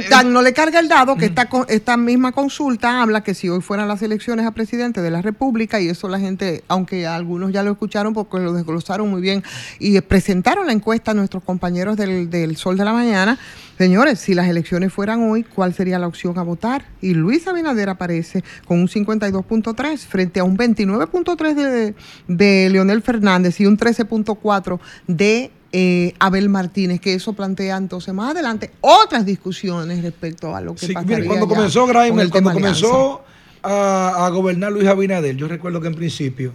Y 0.00 0.02
tan 0.08 0.32
no 0.32 0.40
le 0.40 0.54
carga 0.54 0.80
el 0.80 0.88
dado 0.88 1.16
que 1.16 1.26
esta, 1.26 1.48
co- 1.48 1.66
esta 1.68 1.98
misma 1.98 2.32
consulta 2.32 3.02
habla 3.02 3.22
que 3.22 3.34
si 3.34 3.48
hoy 3.50 3.60
fueran 3.60 3.88
las 3.88 4.00
elecciones 4.02 4.46
a 4.46 4.52
presidente 4.52 5.02
de 5.02 5.10
la 5.10 5.20
República, 5.20 5.80
y 5.82 5.88
eso 5.88 6.08
la 6.08 6.18
gente, 6.18 6.64
aunque 6.68 7.06
algunos 7.06 7.52
ya 7.52 7.62
lo 7.62 7.72
escucharon 7.72 8.14
porque 8.14 8.38
lo 8.38 8.54
desglosaron 8.54 9.08
muy 9.10 9.20
bien 9.20 9.44
y 9.78 10.00
presentaron 10.00 10.66
la 10.66 10.72
encuesta 10.72 11.10
a 11.10 11.14
nuestros 11.14 11.44
compañeros 11.44 11.96
del, 11.98 12.30
del 12.30 12.56
Sol 12.56 12.78
de 12.78 12.84
la 12.86 12.92
Mañana, 12.94 13.38
señores, 13.82 14.20
si 14.20 14.32
las 14.34 14.46
elecciones 14.46 14.92
fueran 14.92 15.28
hoy, 15.28 15.42
¿cuál 15.42 15.74
sería 15.74 15.98
la 15.98 16.06
opción 16.06 16.38
a 16.38 16.42
votar? 16.44 16.84
Y 17.00 17.14
Luis 17.14 17.48
Abinader 17.48 17.88
aparece 17.88 18.44
con 18.64 18.78
un 18.78 18.86
52.3 18.86 19.98
frente 19.98 20.38
a 20.38 20.44
un 20.44 20.56
29.3 20.56 21.54
de, 21.54 21.94
de 22.28 22.70
Leonel 22.70 23.02
Fernández 23.02 23.58
y 23.58 23.66
un 23.66 23.76
13.4 23.76 24.78
de 25.08 25.50
eh, 25.72 26.14
Abel 26.20 26.48
Martínez, 26.48 27.00
que 27.00 27.14
eso 27.14 27.32
plantea 27.32 27.76
entonces 27.76 28.14
más 28.14 28.30
adelante 28.30 28.70
otras 28.80 29.26
discusiones 29.26 30.00
respecto 30.00 30.54
a 30.54 30.60
lo 30.60 30.76
que 30.76 30.86
Sí, 30.86 30.92
pasaría 30.92 31.16
mire, 31.16 31.26
cuando 31.26 31.48
comenzó 31.48 31.80
con 31.80 31.88
Grimer, 31.90 32.26
el 32.26 32.30
cuando 32.30 32.52
comenzó 32.52 33.24
a, 33.64 34.26
a 34.26 34.28
gobernar 34.28 34.70
Luis 34.70 34.86
Abinader, 34.86 35.34
yo 35.34 35.48
recuerdo 35.48 35.80
que 35.80 35.88
en 35.88 35.96
principio, 35.96 36.52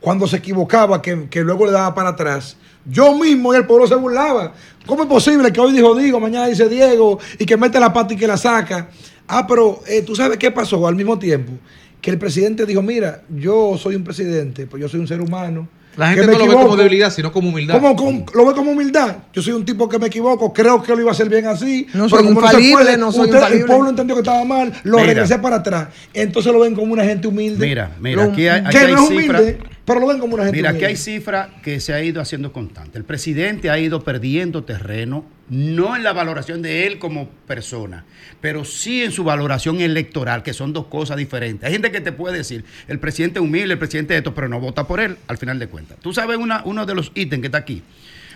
cuando 0.00 0.26
se 0.26 0.38
equivocaba, 0.38 1.00
que, 1.00 1.28
que 1.28 1.44
luego 1.44 1.66
le 1.66 1.72
daba 1.72 1.94
para 1.94 2.08
atrás, 2.10 2.56
yo 2.86 3.14
mismo 3.18 3.54
y 3.54 3.56
el 3.56 3.66
pueblo 3.66 3.86
se 3.86 3.94
burlaba. 3.94 4.52
¿Cómo 4.86 5.02
es 5.04 5.08
posible 5.08 5.52
que 5.52 5.60
hoy 5.60 5.72
dijo 5.72 5.94
Diego, 5.94 6.20
mañana 6.20 6.46
dice 6.46 6.68
Diego 6.68 7.18
y 7.38 7.46
que 7.46 7.56
mete 7.56 7.80
la 7.80 7.92
pata 7.92 8.12
y 8.14 8.16
que 8.16 8.26
la 8.26 8.36
saca? 8.36 8.88
Ah, 9.26 9.46
pero 9.46 9.80
eh, 9.86 10.02
tú 10.02 10.14
sabes 10.14 10.36
qué 10.38 10.50
pasó 10.50 10.86
al 10.86 10.94
mismo 10.96 11.18
tiempo. 11.18 11.52
Que 12.00 12.10
el 12.10 12.18
presidente 12.18 12.66
dijo, 12.66 12.82
mira, 12.82 13.22
yo 13.34 13.78
soy 13.78 13.94
un 13.94 14.04
presidente, 14.04 14.66
pues 14.66 14.82
yo 14.82 14.88
soy 14.90 15.00
un 15.00 15.08
ser 15.08 15.22
humano. 15.22 15.66
la 15.96 16.08
gente 16.08 16.26
no 16.26 16.38
lo 16.38 16.46
ve 16.48 16.52
como 16.54 16.76
debilidad, 16.76 17.10
sino 17.10 17.32
como 17.32 17.48
humildad. 17.48 17.76
¿Cómo, 17.80 17.96
cómo- 17.96 18.26
lo 18.34 18.44
ve 18.44 18.52
como 18.52 18.72
humildad? 18.72 19.16
Yo 19.32 19.40
soy 19.40 19.54
un 19.54 19.64
tipo 19.64 19.88
que 19.88 19.98
me 19.98 20.08
equivoco, 20.08 20.52
creo 20.52 20.82
que 20.82 20.92
lo 20.94 21.00
iba 21.00 21.10
a 21.10 21.14
hacer 21.14 21.30
bien 21.30 21.46
así. 21.46 21.86
No 21.94 22.04
pero 22.04 22.08
soy 22.08 22.18
como 22.26 22.40
infalible, 22.42 22.96
no 22.98 23.10
soy 23.10 23.22
usted- 23.26 23.36
infalible. 23.36 23.60
El 23.62 23.66
pueblo 23.66 23.88
entendió 23.88 24.14
que 24.16 24.20
estaba 24.20 24.44
mal, 24.44 24.70
lo 24.82 24.98
Mira. 24.98 25.06
regresé 25.08 25.38
para 25.38 25.56
atrás. 25.56 25.88
Entonces 26.12 26.52
lo 26.52 26.60
ven 26.60 26.74
como 26.74 26.92
una 26.92 27.04
gente 27.04 27.26
humilde. 27.28 27.66
Mira, 27.66 27.92
mira, 27.98 28.24
aquí 28.24 28.46
hay, 28.48 28.60
aquí 28.60 28.70
que 28.70 28.78
hay 28.84 28.92
no 28.92 29.06
cifras. 29.06 29.42
Pero 29.84 30.00
lo 30.00 30.06
ven 30.06 30.18
como 30.18 30.34
una 30.34 30.44
gente 30.44 30.56
Mira, 30.58 30.70
aquí 30.70 30.84
hay 30.84 30.96
cifras 30.96 31.48
que 31.62 31.78
se 31.80 31.92
ha 31.92 32.02
ido 32.02 32.20
haciendo 32.20 32.52
constante. 32.52 32.98
El 32.98 33.04
presidente 33.04 33.70
ha 33.70 33.78
ido 33.78 34.02
perdiendo 34.02 34.64
terreno, 34.64 35.24
no 35.50 35.94
en 35.94 36.02
la 36.02 36.14
valoración 36.14 36.62
de 36.62 36.86
él 36.86 36.98
como 36.98 37.28
persona, 37.46 38.04
pero 38.40 38.64
sí 38.64 39.02
en 39.02 39.12
su 39.12 39.24
valoración 39.24 39.80
electoral, 39.82 40.42
que 40.42 40.54
son 40.54 40.72
dos 40.72 40.86
cosas 40.86 41.18
diferentes. 41.18 41.66
Hay 41.66 41.72
gente 41.72 41.92
que 41.92 42.00
te 42.00 42.12
puede 42.12 42.38
decir, 42.38 42.64
el 42.88 42.98
presidente 42.98 43.40
es 43.40 43.44
humilde, 43.44 43.74
el 43.74 43.78
presidente 43.78 44.14
es 44.14 44.18
esto, 44.18 44.34
pero 44.34 44.48
no 44.48 44.58
vota 44.58 44.86
por 44.86 45.00
él, 45.00 45.18
al 45.28 45.36
final 45.36 45.58
de 45.58 45.68
cuentas. 45.68 45.98
Tú 46.00 46.14
sabes 46.14 46.38
una, 46.38 46.62
uno 46.64 46.86
de 46.86 46.94
los 46.94 47.12
ítems 47.14 47.42
que 47.42 47.46
está 47.48 47.58
aquí. 47.58 47.82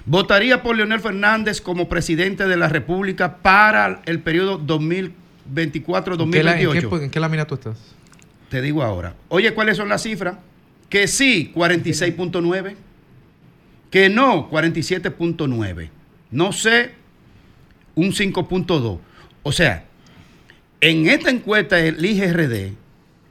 Votaría 0.05 0.63
por 0.63 0.77
Leonel 0.77 1.01
Fernández 1.01 1.61
como 1.61 1.89
presidente 1.89 2.47
de 2.47 2.57
la 2.57 2.69
República 2.69 3.37
para 3.39 4.01
el 4.07 4.21
periodo 4.21 4.59
2024-2028. 4.59 6.71
¿En 6.71 6.77
en 6.77 6.89
qué- 6.91 7.05
en 7.05 7.11
qué 7.11 7.21
lámina 7.21 7.47
tú 7.47 7.55
estás? 7.55 7.79
Te 8.51 8.61
digo 8.63 8.83
ahora. 8.83 9.15
Oye, 9.29 9.53
¿cuáles 9.55 9.77
son 9.77 9.89
las 9.89 10.03
cifras? 10.03 10.37
Que 10.89 11.07
sí, 11.07 11.53
46.9. 11.55 12.75
Que 13.91 14.09
no, 14.09 14.51
47.9. 14.51 15.91
No 16.31 16.53
sé, 16.53 16.93
un 17.95 18.13
5.2. 18.13 18.99
O 19.43 19.53
sea, 19.53 19.85
en 20.81 21.09
esta 21.09 21.31
encuesta 21.31 21.77
del 21.77 22.05
IGRD, 22.05 22.75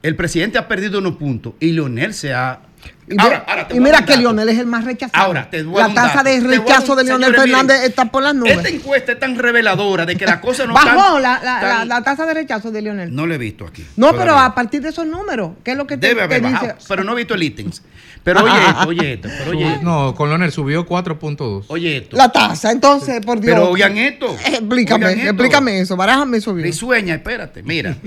el 0.03 0.16
presidente 0.16 0.58
ha 0.58 0.68
perdido 0.68 0.99
unos 0.99 1.18
puntos 1.18 1.53
y 1.60 1.72
Leonel 1.72 2.14
se 2.14 2.34
ha... 2.34 2.62
Y 3.10 3.12
mira, 3.14 3.45
ahora 3.47 3.68
te 3.68 3.76
y 3.78 3.80
que 3.82 3.89
dato. 3.91 4.18
Leonel 4.18 4.49
es 4.49 4.60
el 4.60 4.66
más 4.66 4.84
rechazado. 4.84 5.24
Ahora, 5.26 5.49
te 5.49 5.60
a 5.60 5.64
La 5.64 5.93
tasa 5.93 6.24
de 6.24 6.41
Te 6.41 6.47
rechazo 6.47 6.93
de 6.95 7.03
señores, 7.03 7.30
miren, 7.30 7.41
Fernández 7.41 7.84
está 7.86 8.12
por 8.12 8.22
las 8.22 8.36
nubes. 8.36 8.58
Esta 8.58 8.68
encuesta 8.68 9.11
es 9.14 9.19
tan 9.19 9.38
reveladora 9.38 10.06
de 10.06 10.18
que 10.18 10.26
la 10.26 10.41
cosa 10.41 10.65
no 10.65 10.73
Bajó 10.76 10.88
tan- 11.14 11.22
la, 11.22 11.40
la, 11.40 11.40
la- 11.41 11.60
tan- 11.61 11.88
la 11.88 12.02
tasa 12.03 12.26
de 12.26 12.34
rechazo 12.34 12.69
de 12.69 12.81
Leonel. 12.81 13.15
No 13.15 13.26
lo 13.26 13.34
he 13.34 13.38
visto 13.38 13.65
aquí. 13.65 13.86
No, 13.95 14.07
todavía. 14.07 14.19
pero 14.34 14.38
a 14.40 14.53
partir 14.53 14.81
de 14.81 14.90
esos 14.90 15.07
números, 15.07 15.52
¿qué 15.64 15.72
es 15.72 15.77
lo 15.77 15.88
que 15.88 15.95
te, 15.98 16.07
Debe 16.07 16.19
te 16.19 16.23
haber 16.26 16.41
dice? 16.41 16.53
bajado, 16.53 16.73
pero 16.90 17.03
no 17.06 17.14
he 17.14 17.15
visto 17.15 17.34
el 17.34 17.44
ítems. 17.44 17.81
Pero 18.23 18.44
oye 18.44 18.57
esto, 18.68 18.88
oye 18.90 19.14
esto, 19.14 19.30
pero 19.38 19.52
oye 19.52 19.68
esto. 19.73 19.86
No, 19.86 20.14
con 20.14 20.27
Leonel 20.27 20.52
subió 20.52 20.86
4.2. 20.86 21.64
Oye 21.69 21.98
esto. 21.98 22.18
La 22.18 22.30
tasa, 22.30 22.72
entonces, 22.73 23.26
por 23.26 23.40
Dios. 23.40 23.53
Pero 23.56 23.69
oigan 23.69 23.98
esto. 23.98 24.36
Explícame, 24.45 25.06
Oigan 25.06 25.19
esto. 25.19 25.30
explícame 25.31 25.80
eso, 25.80 25.95
barájame 25.95 26.38
eso 26.40 26.53
bien. 26.53 26.65
Risueña, 26.68 27.15
espérate, 27.15 27.64
mira. 27.64 27.95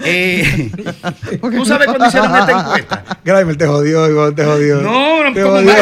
Eh, 0.00 0.70
¿Tú 1.40 1.64
sabes 1.64 1.86
cuando 1.86 2.06
hicieron 2.06 2.36
esta 2.36 2.52
encuesta? 2.60 3.04
Grimer 3.24 3.56
te 3.56 3.66
jodió, 3.66 4.08
Iván, 4.10 4.34
te 4.34 4.44
jodió. 4.44 4.82
No, 4.82 5.24
no, 5.24 5.32
te 5.32 5.42
¿cómo 5.42 5.54
jodió. 5.54 5.72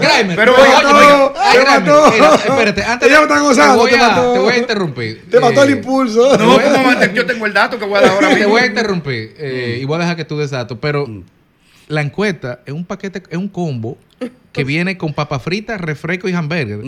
Grimer, 0.00 0.36
Pero 0.36 0.54
te 0.54 0.60
oye, 0.60 0.70
mató, 0.72 0.96
oiga, 0.96 1.32
ay, 1.40 1.58
te 1.58 1.64
mató. 1.64 2.10
mira, 2.12 2.34
espérate, 2.34 2.82
antes 2.84 3.10
está 3.12 3.40
gozando, 3.40 3.74
te 3.74 3.80
voy, 3.80 3.90
te 3.90 3.96
a, 3.96 4.08
mató. 4.08 4.32
te 4.32 4.38
voy 4.40 4.52
a 4.52 4.56
interrumpir. 4.56 5.30
Te 5.30 5.40
mató 5.40 5.60
Eh, 5.62 5.64
el 5.66 5.70
impulso. 5.70 6.36
No, 6.36 6.58
yo 7.14 7.26
tengo 7.26 7.46
el 7.46 7.52
dato 7.52 7.78
que 7.78 7.84
voy 7.84 7.98
a 7.98 8.00
dar 8.02 8.10
ahora 8.10 8.28
Te 8.30 8.34
mismo. 8.34 8.50
voy 8.50 8.62
a 8.62 8.66
interrumpir 8.66 9.34
eh, 9.38 9.78
y 9.80 9.84
voy 9.84 9.96
a 9.96 9.98
dejar 10.00 10.16
que 10.16 10.24
tú 10.24 10.36
des 10.38 10.50
datos, 10.50 10.76
pero 10.80 11.06
la 11.86 12.00
encuesta 12.00 12.60
es 12.66 12.72
un 12.74 12.84
paquete, 12.84 13.22
es 13.30 13.38
un 13.38 13.48
combo 13.48 13.96
que 14.52 14.62
viene 14.62 14.96
con 14.96 15.12
papa 15.12 15.40
frita, 15.40 15.76
refresco 15.78 16.28
y 16.28 16.32
hamburger. 16.32 16.78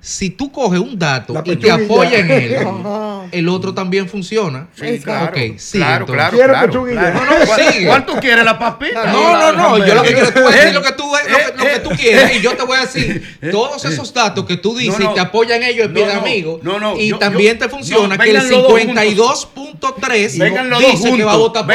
Si 0.00 0.30
tú 0.30 0.52
coges 0.52 0.78
un 0.78 0.96
dato 0.96 1.32
y 1.44 1.56
te 1.56 1.56
pechuguilla. 1.56 1.74
apoya 1.84 2.18
en 2.20 2.30
él, 2.30 2.56
el 3.32 3.48
otro 3.48 3.74
también 3.74 4.08
funciona. 4.08 4.68
Sí, 4.76 5.00
claro. 5.00 5.26
Ok, 5.26 5.58
sí, 5.58 5.78
claro, 5.78 6.04
entonces. 6.06 6.14
claro, 6.14 6.36
Quiero 6.36 6.52
claro, 6.52 6.66
pechuguilla. 6.68 7.00
claro. 7.00 7.20
No, 7.24 7.38
no, 7.40 7.46
¿cuál, 7.46 7.72
Sigue. 7.72 7.86
cuál 7.86 8.06
tú 8.06 8.12
quieres? 8.20 8.44
¿La 8.44 8.56
papita? 8.60 9.06
No, 9.12 9.36
no, 9.36 9.52
no, 9.52 9.84
yo 9.84 9.94
lo 9.96 10.02
que 10.04 10.12
quiero 10.12 10.28
es 10.28 10.34
tú 10.34 10.40
decir 10.40 10.72
lo 10.72 10.82
que 10.82 10.92
tú, 10.92 11.02
lo 11.10 11.18
Eh, 11.18 11.22
que, 11.56 11.56
lo 11.58 11.64
que 11.64 11.78
tú 11.80 11.90
quieras 12.00 12.32
y 12.36 12.40
yo 12.42 12.52
te 12.56 12.62
voy 12.64 12.78
a 12.78 12.80
decir 12.82 13.38
todos 13.50 13.84
esos 13.84 14.14
datos 14.14 14.44
que 14.46 14.56
tú 14.56 14.76
dices 14.76 14.96
No, 15.00 15.06
no. 15.06 15.10
y 15.10 15.14
te 15.14 15.20
apoyan 15.20 15.64
ellos 15.64 15.86
en 15.86 15.94
pie 15.94 16.06
de 16.06 16.14
no. 16.14 16.20
amigo 16.20 16.60
No, 16.62 16.78
no, 16.78 16.96
y 16.96 17.08
yo- 17.08 17.18
también 17.18 17.54
yo- 17.58 17.64
te 17.64 17.68
funciona 17.68 18.16
no, 18.16 18.22
que 18.22 18.30
el 18.30 18.36
vengan 18.36 18.50
los 18.52 18.62
dos 18.62 19.48
52.3 19.58 20.38
Vengan 20.38 20.70
los 20.70 20.80
dos 20.80 20.92
dice 21.02 21.16
que 21.16 21.24
va 21.24 21.32
a 21.32 21.36
votar 21.36 21.66
por 21.66 21.74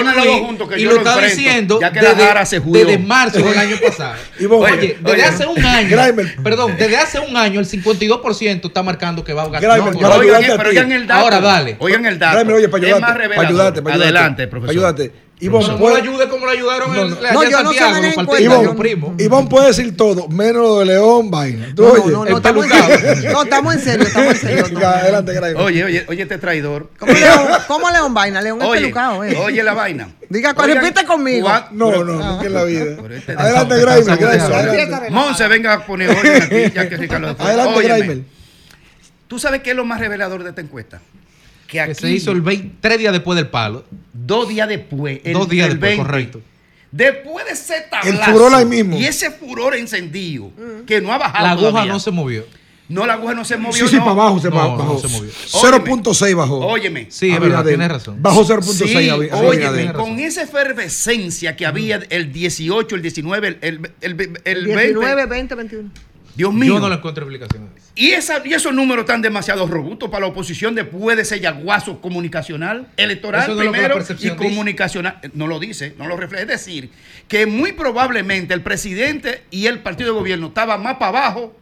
que 0.69 0.79
y 0.79 0.85
lo 0.85 0.95
está 0.97 1.17
diciendo 1.19 1.79
ya 1.81 1.91
que 1.91 2.01
la 2.01 2.13
desde, 2.13 2.97
marzo 2.99 3.39
del 3.39 3.57
año 3.57 3.77
pasado. 3.85 4.15
Ivonne, 4.39 4.84
Oye, 4.85 4.97
desde 4.99 5.11
oye, 5.13 5.23
hace 5.25 5.45
un 5.47 5.65
año, 5.65 5.87
Grimer. 5.97 6.35
perdón, 6.43 6.75
desde 6.77 6.97
hace 6.97 7.19
un 7.19 7.35
año 7.37 7.59
el 7.59 7.65
52% 7.65 8.67
está 8.67 8.83
marcando 8.83 9.23
que 9.23 9.33
va 9.33 9.43
a 9.43 9.49
ganar. 9.49 9.61
Grimer, 9.79 9.93
No, 9.95 9.99
para 9.99 10.15
Oigan, 10.15 10.35
ayudarte 10.35 10.51
a 10.53 10.57
pero 10.57 10.69
ti. 10.69 10.75
oigan 10.77 10.91
el 10.91 11.07
dato. 11.07 11.21
Ahora 11.21 11.41
dale. 11.41 11.75
Oigan 11.79 12.05
el 12.05 12.19
dato. 12.19 12.37
Oye, 12.53 12.69
para 12.69 12.83
Es 12.87 12.93
ayudarte, 12.93 13.01
para 13.01 13.13
revelador. 13.15 13.45
ayudarte, 13.47 13.81
para 13.81 13.95
ayudarte. 13.95 14.17
Adelante, 14.17 14.47
profesor. 14.47 14.75
Para 14.75 14.87
ayudarte. 14.89 15.25
Ivonne, 15.39 15.67
no 15.67 15.73
lo 15.73 15.79
puede- 15.79 15.97
ayude 16.01 16.29
como 16.29 16.45
lo 16.45 16.51
ayudaron 16.53 16.93
No, 16.95 17.07
no. 17.09 17.15
No, 17.33 17.43
en 17.43 17.49
yo 17.51 17.61
no 17.63 17.73
sé 17.73 17.79
Santiago, 17.79 18.15
partidos, 18.15 18.25
cuenta, 18.55 18.61
los 18.63 18.75
primos. 18.75 19.21
Ivonne 19.21 19.49
puede 19.49 19.67
decir 19.67 19.97
todo, 19.97 20.29
menos 20.29 20.61
lo 20.63 20.79
de 20.79 20.85
León, 20.85 21.29
vaina. 21.29 21.73
¿Tú 21.75 21.83
No, 21.83 21.89
oyes? 21.91 22.05
no, 22.05 22.25
no, 22.25 22.37
estamos 22.37 22.65
en 22.65 22.71
serio. 22.71 23.31
No, 23.33 23.43
estamos 23.43 23.73
en 23.75 23.79
serio, 23.81 24.07
estamos 24.07 24.29
en 24.33 24.39
serio. 24.39 24.65
no. 24.71 24.79
Adelante, 24.87 25.33
Grimer. 25.33 25.57
Oye, 25.57 25.83
oye, 25.83 26.05
oye, 26.07 26.21
este 26.23 26.37
traidor. 26.37 26.89
¿Cómo 26.97 27.11
León, 27.11 27.47
cómo 27.67 27.91
León 27.91 28.13
vaina? 28.13 28.41
León 28.41 28.61
es 28.61 28.67
Oye, 28.67 28.81
pelucado, 28.81 29.23
eh. 29.25 29.35
oye 29.37 29.61
la 29.63 29.73
vaina. 29.73 30.07
Diga, 30.29 30.53
cuál, 30.53 30.69
Oigan, 30.69 30.83
repite 30.85 31.05
conmigo. 31.05 31.47
Juan- 31.49 31.65
No, 31.71 31.89
pero- 31.89 32.03
no, 32.05 32.13
nunca 32.13 32.45
en 32.45 32.53
la 32.53 32.63
vida. 32.63 32.83
Este- 33.11 33.33
Adelante, 33.33 33.81
saboteado. 33.81 34.55
adelante. 34.55 35.11
Monse, 35.11 35.47
venga 35.49 35.73
a 35.73 35.85
poner 35.85 36.09
orden 36.11 36.43
aquí, 36.43 36.71
ya 36.73 36.87
que 36.87 36.95
Ricardo. 36.97 37.35
Adelante, 37.39 37.81
Grimer. 37.83 38.19
¿Tú 39.27 39.37
sabes 39.37 39.61
qué 39.61 39.71
es 39.71 39.75
lo 39.75 39.83
más 39.85 39.99
revelador 39.99 40.43
de 40.43 40.49
esta 40.49 40.61
encuesta? 40.61 41.01
Que 41.67 41.79
aquí, 41.81 41.89
Que 41.93 41.95
se 41.95 42.11
hizo 42.11 42.31
el 42.31 42.41
20 42.41 42.75
tres 42.79 42.99
días 42.99 43.11
después 43.13 43.35
del 43.35 43.47
palo. 43.47 43.85
dos 44.13 44.47
días 44.49 44.67
después. 44.69 45.19
el- 45.23 45.33
Dos 45.33 45.49
días 45.49 45.67
el 45.67 45.73
después, 45.73 45.89
20, 45.97 46.05
correcto. 46.05 46.41
Después 46.91 47.45
de 47.45 47.51
ese 47.51 47.81
tablazo. 47.89 48.31
furor 48.31 48.53
ahí 48.55 48.65
mismo. 48.65 48.97
Y 48.97 49.05
ese 49.05 49.29
furor 49.31 49.75
encendido, 49.75 50.51
que 50.85 51.01
no 51.01 51.11
ha 51.11 51.17
bajado 51.17 51.43
La 51.45 51.51
aguja 51.51 51.69
todavía. 51.69 51.91
no 51.91 51.99
se 51.99 52.11
movió. 52.11 52.45
No, 52.87 53.07
la 53.07 53.13
aguja 53.13 53.33
no 53.33 53.43
se 53.43 53.57
movió, 53.57 53.83
Sí, 53.83 53.89
sí, 53.89 53.95
no. 53.95 54.01
para 54.05 54.11
abajo 54.11 54.39
se 54.39 54.49
No, 54.49 54.55
bajó. 54.57 54.71
no 54.77 54.77
bajó. 54.77 54.99
se 54.99 55.07
movió. 55.07 55.31
0.6 55.47 56.35
bajó. 56.35 56.59
Óyeme. 56.67 57.07
Sí, 57.09 57.31
es 57.31 57.39
verdad, 57.39 57.65
tienes 57.65 57.89
razón. 57.89 58.21
Bajó 58.21 58.45
0.6 58.45 58.87
Sí, 58.91 59.09
óyeme, 59.09 59.29
Abinader. 59.31 59.93
con 59.93 60.19
esa 60.19 60.43
efervescencia 60.43 61.55
que 61.55 61.65
había 61.65 61.99
el 62.09 62.31
18, 62.31 62.95
el 62.95 63.01
19, 63.01 63.47
el, 63.47 63.57
el, 63.61 63.79
el, 64.01 64.11
el 64.45 64.65
20. 64.67 64.83
19, 64.83 65.25
20, 65.25 65.55
21. 65.55 65.89
Dios 66.35 66.53
mío. 66.53 66.73
Yo 66.75 66.79
no 66.79 66.89
le 66.89 66.95
encuentro 66.95 67.23
explicación. 67.23 67.69
Y, 67.95 68.11
esa, 68.11 68.41
y 68.45 68.53
esos 68.53 68.73
números 68.73 69.03
están 69.03 69.21
demasiado 69.21 69.67
robustos 69.67 70.09
para 70.09 70.25
la 70.25 70.31
oposición 70.31 70.75
después 70.75 71.15
de 71.15 71.23
ese 71.23 71.39
yaguazo 71.39 72.01
comunicacional, 72.01 72.87
electoral 72.97 73.49
no 73.49 73.57
primero 73.57 73.97
y 73.97 74.13
dice. 74.13 74.35
comunicacional. 74.35 75.19
Eh, 75.23 75.29
No 75.33 75.47
lo 75.47 75.59
dice, 75.59 75.95
no 75.97 76.07
lo 76.07 76.17
refleja. 76.17 76.43
Es 76.43 76.49
decir, 76.49 76.89
que 77.27 77.45
muy 77.45 77.71
probablemente 77.71 78.53
el 78.53 78.61
presidente 78.61 79.43
y 79.49 79.67
el 79.67 79.79
partido 79.79 80.13
de 80.13 80.19
gobierno 80.19 80.47
estaban 80.47 80.83
más 80.83 80.95
para 80.97 81.09
abajo 81.19 81.55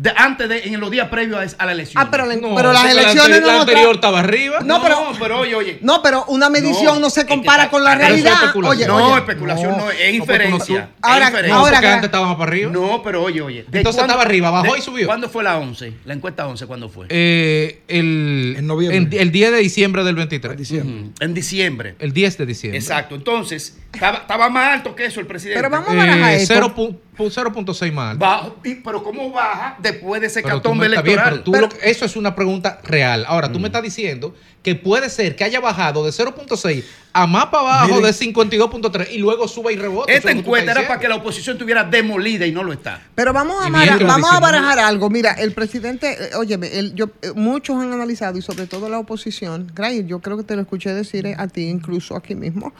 de, 0.00 0.12
antes 0.16 0.48
de, 0.48 0.58
en 0.62 0.78
los 0.78 0.92
días 0.92 1.08
previos 1.08 1.56
a, 1.58 1.66
la 1.66 1.72
elección. 1.72 2.00
Ah, 2.00 2.08
pero, 2.08 2.24
la- 2.24 2.36
No, 2.36 2.54
pero 2.54 2.72
las 2.72 2.84
la 2.84 2.92
elecciones 2.92 3.38
anteri- 3.38 3.40
no 3.40 3.46
la 3.48 3.60
anterior 3.62 3.94
estaba 3.96 4.20
arriba. 4.20 4.60
No, 4.64 4.80
pero, 4.80 4.96
pero 5.18 5.40
oye, 5.40 5.56
oye. 5.56 5.78
no, 5.82 6.00
pero 6.02 6.24
una 6.28 6.48
medición 6.48 6.94
no, 6.94 7.00
No, 7.00 7.10
se 7.10 7.20
es 7.20 7.26
que 7.26 7.34
compara 7.34 7.68
con 7.68 7.82
la 7.82 7.96
realidad. 7.96 8.36
Oye, 8.62 8.86
no, 8.86 8.94
oye, 8.94 9.18
especulación 9.18 9.76
no, 9.76 9.90
es 9.90 9.98
No, 10.10 10.16
inferencia. 10.16 10.78
no- 10.78 10.84
es 10.84 10.88
Ahora- 11.02 11.26
inferencia. 11.26 11.54
No, 11.54 11.60
ahora- 11.60 11.76
porque 11.78 11.86
antes 11.88 12.04
estaba 12.04 12.26
más 12.28 12.36
para 12.36 12.50
arriba. 12.52 12.70
No, 12.70 13.02
pero 13.02 13.24
oye, 13.24 13.40
oye. 13.42 13.64
¿de 13.68 13.78
Entonces 13.78 13.96
cuándo- 13.96 14.12
estaba 14.12 14.22
arriba, 14.22 14.50
bajó 14.50 14.72
de- 14.74 14.78
y 14.78 14.82
subió. 14.82 15.06
¿Cuándo 15.08 15.28
fue 15.28 15.42
la 15.42 15.58
11? 15.58 15.92
La 16.04 16.14
encuesta 16.14 16.46
11, 16.46 16.66
¿cuándo 16.66 16.88
fue? 16.88 17.06
Eh, 17.08 17.80
el, 17.88 18.54
En 18.56 18.66
noviembre. 18.68 18.96
en- 19.16 19.20
el 19.20 19.32
10 19.32 19.50
de 19.50 19.58
diciembre 19.58 20.04
del 20.04 20.14
23. 20.14 20.56
Diciembre. 20.56 20.94
Ujú, 20.94 21.12
En 21.18 21.34
diciembre. 21.34 21.96
El 21.98 22.12
10 22.12 22.38
de 22.38 22.46
diciembre. 22.46 22.78
Exacto. 22.78 23.16
Entonces, 23.16 23.76
estaba, 23.92 24.18
estaba 24.18 24.48
más 24.48 24.74
alto 24.74 24.94
que 24.94 25.06
eso 25.06 25.18
el 25.18 25.26
presidente. 25.26 25.58
Pero 25.60 25.70
vamos 25.70 25.88
a 25.90 25.94
barajar 25.94 26.34
Eh, 26.34 26.36
esto. 26.42 26.54
0.- 26.54 26.74
pu- 26.76 26.96
0.6 27.26 27.92
más. 27.92 28.16
Bajo, 28.18 28.56
y- 28.64 28.76
pero 28.76 29.02
¿cómo 29.02 29.30
baja 29.30 29.76
después 29.80 30.20
de 30.20 30.28
ese 30.28 30.42
bien, 30.82 30.92
electoral? 31.02 31.30
pero 31.30 31.42
tú 31.42 31.52
lo- 31.52 31.68
eso 31.82 32.04
es 32.04 32.16
una 32.16 32.34
pregunta 32.34 32.80
real. 32.84 33.24
Ahora, 33.26 33.48
Mm. 33.48 33.52
tú 33.52 33.60
me 33.60 33.68
estás 33.68 33.82
diciendo 33.82 34.34
que 34.62 34.74
puede 34.74 35.08
ser 35.08 35.36
que 35.36 35.44
haya 35.44 35.60
bajado 35.60 36.04
de 36.04 36.12
0.6 36.12 36.84
a 37.12 37.26
más 37.26 37.46
para 37.46 37.62
abajo 37.62 37.86
Miren. 37.96 38.02
de 38.04 38.12
52.3 38.12 39.08
y 39.12 39.18
luego 39.18 39.48
suba 39.48 39.72
y 39.72 39.76
rebote. 39.76 40.14
Esta 40.14 40.30
encuesta 40.30 40.72
era 40.72 40.86
para 40.86 41.00
que 41.00 41.08
la 41.08 41.16
oposición 41.16 41.54
estuviera 41.56 41.84
demolida 41.84 42.44
y 42.46 42.52
no 42.52 42.62
lo 42.62 42.72
está. 42.72 43.00
Pero 43.14 43.32
vamos 43.32 43.56
a, 43.64 43.68
vamos 44.04 44.30
a 44.32 44.40
barajar 44.40 44.78
algo. 44.78 45.08
Mira, 45.10 45.32
el 45.32 45.52
presidente, 45.52 46.12
eh, 46.12 46.34
óyeme, 46.36 46.66
el- 46.78 46.94
yo, 46.94 47.06
eh, 47.22 47.32
muchos 47.34 47.76
han 47.76 47.92
analizado 47.92 48.36
y 48.38 48.42
sobre 48.42 48.66
todo 48.66 48.88
la 48.88 48.98
oposición, 48.98 49.70
Gray, 49.74 50.04
yo 50.06 50.20
creo 50.20 50.36
que 50.36 50.42
te 50.44 50.54
lo 50.54 50.62
escuché 50.62 50.92
decir 50.92 51.34
a 51.38 51.46
ti 51.48 51.62
incluso 51.68 52.14
aquí 52.16 52.34
mismo, 52.34 52.72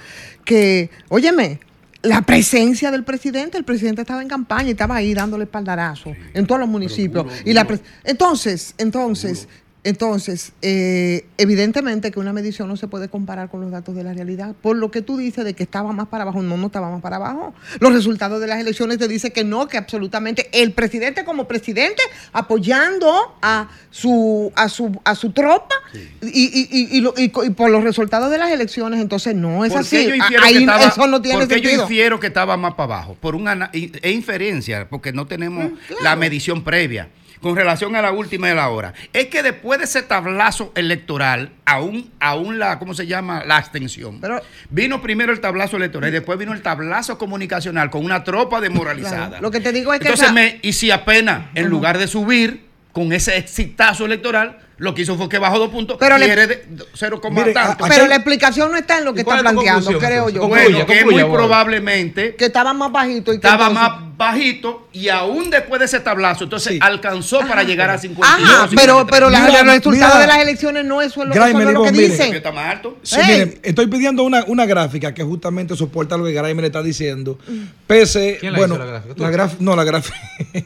que, 0.44 0.90
óyeme, 1.08 1.60
la 2.02 2.22
presencia 2.22 2.90
del 2.90 3.04
presidente, 3.04 3.58
el 3.58 3.64
presidente 3.64 4.02
estaba 4.02 4.22
en 4.22 4.28
campaña 4.28 4.68
y 4.68 4.70
estaba 4.70 4.96
ahí 4.96 5.14
dándole 5.14 5.44
espaldarazo 5.44 6.14
en 6.32 6.46
todos 6.46 6.60
los 6.60 6.68
municipios. 6.68 7.26
y 7.44 7.52
la 7.52 7.66
entonces, 8.04 8.74
entonces, 8.78 9.48
entonces, 9.88 10.52
eh, 10.62 11.24
evidentemente 11.38 12.10
que 12.10 12.20
una 12.20 12.32
medición 12.32 12.68
no 12.68 12.76
se 12.76 12.88
puede 12.88 13.08
comparar 13.08 13.48
con 13.50 13.60
los 13.60 13.70
datos 13.70 13.94
de 13.96 14.04
la 14.04 14.12
realidad. 14.12 14.54
Por 14.60 14.76
lo 14.76 14.90
que 14.90 15.02
tú 15.02 15.16
dices 15.16 15.44
de 15.44 15.54
que 15.54 15.62
estaba 15.62 15.92
más 15.92 16.08
para 16.08 16.22
abajo, 16.22 16.42
no, 16.42 16.56
no 16.56 16.66
estaba 16.66 16.90
más 16.90 17.00
para 17.00 17.16
abajo. 17.16 17.54
Los 17.80 17.92
resultados 17.92 18.40
de 18.40 18.46
las 18.46 18.60
elecciones 18.60 18.98
te 18.98 19.08
dicen 19.08 19.32
que 19.32 19.44
no, 19.44 19.66
que 19.68 19.78
absolutamente 19.78 20.48
el 20.52 20.72
presidente 20.72 21.24
como 21.24 21.48
presidente 21.48 22.02
apoyando 22.32 23.36
a 23.42 23.68
su 23.90 24.52
a 24.56 24.68
su 24.68 24.98
a 25.04 25.14
su 25.14 25.32
tropa 25.32 25.74
y, 26.22 26.26
y- 26.28 26.68
y- 26.70 26.96
y 26.98 27.00
lo- 27.00 27.14
y 27.16 27.28
por 27.28 27.70
los 27.70 27.84
resultados 27.84 28.30
de 28.30 28.38
las 28.38 28.50
elecciones, 28.50 29.00
entonces 29.00 29.34
no 29.34 29.64
es 29.64 29.72
¿Por 29.72 29.80
así. 29.82 30.06
yo 30.06 30.12
Ahí 30.42 30.54
que 30.54 30.58
estaba, 30.60 30.84
eso 30.86 31.06
no 31.06 31.20
tiene 31.22 31.38
por 31.38 31.48
qué 31.48 31.60
yo 31.60 31.70
infiero 31.82 32.18
que 32.20 32.28
estaba 32.28 32.56
más 32.56 32.74
para 32.74 32.94
abajo? 32.96 33.16
Por 33.20 33.34
una 33.34 33.70
e 33.72 34.10
inferencia, 34.12 34.88
porque 34.88 35.12
no 35.12 35.26
tenemos 35.26 35.72
Mm, 35.72 36.02
la 36.02 36.16
medición 36.16 36.62
previa. 36.62 37.08
Con 37.40 37.54
relación 37.56 37.94
a 37.96 38.02
la 38.02 38.10
última 38.12 38.48
de 38.48 38.54
la 38.54 38.68
hora. 38.68 38.94
Es 39.12 39.26
que 39.26 39.42
después 39.42 39.78
de 39.78 39.84
ese 39.84 40.02
tablazo 40.02 40.72
electoral, 40.74 41.50
aún, 41.64 42.10
aún 42.20 42.58
la, 42.58 42.78
¿cómo 42.78 42.94
se 42.94 43.06
llama? 43.06 43.44
La 43.44 43.56
abstención. 43.56 44.20
Pero- 44.20 44.40
vino 44.70 45.00
primero 45.00 45.32
el 45.32 45.40
tablazo 45.40 45.76
electoral 45.76 46.10
y 46.10 46.12
después 46.12 46.38
vino 46.38 46.52
el 46.52 46.62
tablazo 46.62 47.16
comunicacional 47.18 47.90
con 47.90 48.04
una 48.04 48.24
tropa 48.24 48.60
demoralizada. 48.60 49.28
Claro. 49.28 49.42
Lo 49.42 49.50
que 49.50 49.60
te 49.60 49.72
digo 49.72 49.92
es 49.94 50.00
que 50.00 50.06
Entonces, 50.08 50.26
esa- 50.26 50.32
me, 50.34 50.58
y 50.62 50.72
si 50.72 50.90
apenas, 50.90 51.46
en 51.54 51.68
lugar 51.68 51.98
de 51.98 52.08
subir 52.08 52.66
con 52.92 53.12
ese 53.12 53.36
exitazo 53.36 54.04
electoral, 54.06 54.58
lo 54.78 54.94
que 54.94 55.02
hizo 55.02 55.16
fue 55.16 55.28
que 55.28 55.38
bajó 55.38 55.58
dos 55.58 55.70
puntos, 55.70 55.96
Pero 55.98 56.16
le- 56.18 56.26
quiere 56.26 56.46
de- 56.46 56.64
cero 56.94 57.20
coma 57.20 57.40
Mire, 57.40 57.52
tanto. 57.52 57.84
a- 57.84 57.88
Pero 57.88 58.06
la 58.06 58.14
explicación 58.16 58.70
no 58.70 58.78
está 58.78 58.98
en 58.98 59.04
lo 59.04 59.12
que 59.14 59.20
¿Y 59.22 59.24
cuál 59.24 59.38
está 59.38 59.50
planteando, 59.50 59.98
creo 59.98 60.28
yo. 60.28 60.40
Concluya, 60.42 60.64
Bueno, 60.70 60.86
que 60.86 61.04
muy 61.04 61.24
probablemente 61.24 62.34
Que 62.36 62.46
estaba 62.46 62.72
más 62.72 62.90
bajito 62.92 63.32
y 63.32 63.40
que 63.40 63.46
estaba 63.46 63.68
entonces- 63.68 63.90
más 63.90 64.08
bajito 64.18 64.88
y 64.92 65.08
aún 65.10 65.48
después 65.48 65.78
de 65.78 65.84
ese 65.86 66.00
tablazo, 66.00 66.44
entonces 66.44 66.72
Sí. 66.72 66.78
alcanzó 66.82 67.38
para 67.40 67.62
llegar 67.62 67.88
a 67.90 67.98
52. 67.98 68.50
Ajá, 68.50 68.68
pero, 68.74 69.06
pero 69.06 69.30
la- 69.30 69.40
Mira, 69.42 69.62
los 69.62 69.74
resultados 69.76 70.14
mira. 70.14 70.20
de 70.20 70.26
las 70.26 70.38
elecciones 70.38 70.84
no 70.84 71.00
es 71.02 71.16
lo, 71.16 71.24
Grimer, 71.26 71.48
eso 71.48 71.52
no 71.52 71.60
es 71.60 71.64
lo 71.66 71.82
que 71.82 71.88
Ivonne, 71.88 71.92
mire. 71.92 72.08
dicen. 72.08 72.30
que 72.32 72.36
está 72.38 72.50
más 72.52 72.70
alto. 72.74 72.96
Sí, 73.02 73.16
Ey. 73.20 73.26
miren, 73.26 73.60
estoy 73.62 73.86
pidiendo 73.86 74.24
una, 74.24 74.42
una 74.48 74.66
gráfica 74.66 75.14
que 75.14 75.22
justamente 75.22 75.76
soporta 75.76 76.16
lo 76.16 76.24
que 76.24 76.32
Grimer 76.32 76.64
está 76.64 76.82
diciendo. 76.82 77.38
Pese, 77.86 78.38
¿Quién 78.40 78.52
la 78.54 78.58
bueno, 78.58 78.74
hizo 78.74 78.84
la 78.84 78.90
gráfica? 78.90 79.14
¿Tú? 79.14 79.22
la 79.22 79.30
graf- 79.30 79.56
no, 79.60 79.76
la 79.76 79.84
gráfica. 79.84 80.16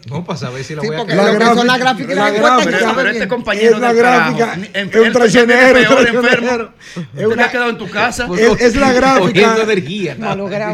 No, 0.09 0.25
para 0.25 0.39
saber 0.39 0.65
si 0.65 0.75
la 0.75 0.81
Sí, 0.83 0.87
voy 0.89 0.97
a 0.97 1.05
gráfica- 1.05 1.65
la 1.65 1.77
gráfica- 1.79 2.95
Pero, 2.97 3.09
este 3.11 3.29
compañero 3.29 3.79
del 3.81 3.97
gráfica, 4.03 4.53
es 4.55 4.69
en- 4.75 4.89
un 4.89 5.07
él 5.07 5.13
se 5.15 5.31
siente 5.31 5.55
traicionero, 5.55 5.73
peor 5.75 5.93
un 6.01 6.07
enfermo. 6.07 6.21
traicionero. 6.23 6.73
Es 6.95 6.97
Usted 6.97 7.27
una- 7.27 7.37
te 7.37 7.43
ha 7.43 7.51
quedado 7.51 7.71
en 7.71 7.79
tu 7.79 7.89
casa. 7.91 8.29
Es, 8.39 8.61
es 8.61 8.77
la 8.77 8.93
gráfica. 8.93 9.57
Energía. 9.63 10.17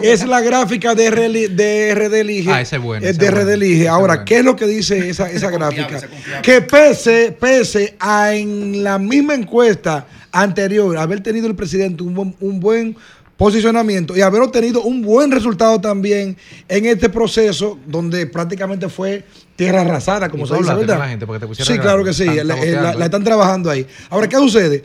Es 0.02 0.26
la 0.26 0.40
gráfica 0.40 0.94
de, 0.94 1.10
de 1.50 1.94
RD 1.94 2.20
Elige. 2.20 2.50
Ah, 2.52 2.60
esa 2.60 2.76
es 2.76 2.82
buena, 2.82 3.06
Es 3.06 3.12
esa 3.12 3.20
de 3.20 3.26
es 3.26 3.32
RD 3.32 3.36
buena, 3.44 3.52
Elige. 3.54 3.82
esa 3.82 3.92
Ahora. 3.92 4.24
¿qué 4.24 4.38
es 4.38 4.44
lo 4.44 4.56
que 4.56 4.66
dice 4.66 5.08
esa, 5.10 5.30
esa 5.30 5.50
gráfica? 5.50 6.00
Que 6.42 6.60
pese, 6.62 7.36
pese 7.38 7.94
a 8.00 8.34
en 8.34 8.82
la 8.82 8.98
misma 8.98 9.34
encuesta 9.34 10.06
anterior 10.32 10.96
haber 10.98 11.20
tenido 11.22 11.46
el 11.46 11.54
presidente 11.54 12.02
un 12.02 12.14
buen, 12.14 12.36
un 12.40 12.60
buen 12.60 12.96
posicionamiento 13.36 14.16
y 14.16 14.20
haber 14.20 14.42
obtenido 14.42 14.82
un 14.82 15.00
buen 15.00 15.30
resultado 15.30 15.80
también 15.80 16.36
en 16.68 16.86
este 16.86 17.08
proceso 17.08 17.78
donde 17.86 18.26
prácticamente 18.26 18.88
fue 18.88 19.24
tierra 19.58 19.80
arrasada, 19.82 20.28
como 20.30 20.44
¿Y 20.44 20.48
se 20.48 20.54
dice, 20.56 20.72
¿verdad? 20.74 20.98
la 21.00 21.08
gente 21.08 21.26
para 21.26 21.40
que 21.40 21.46
te 21.48 21.64
sí, 21.64 21.78
claro 21.80 22.04
que 22.04 22.12
sí, 22.12 22.22
Están 22.22 22.36
la, 22.36 22.44
la- 22.44 22.54
saboteando, 22.54 22.98
la 23.00 23.04
están 23.04 23.24
trabajando 23.24 23.70
ahí. 23.70 23.86
Ahora, 24.08 24.28
¿qué 24.28 24.36
sucede? 24.36 24.84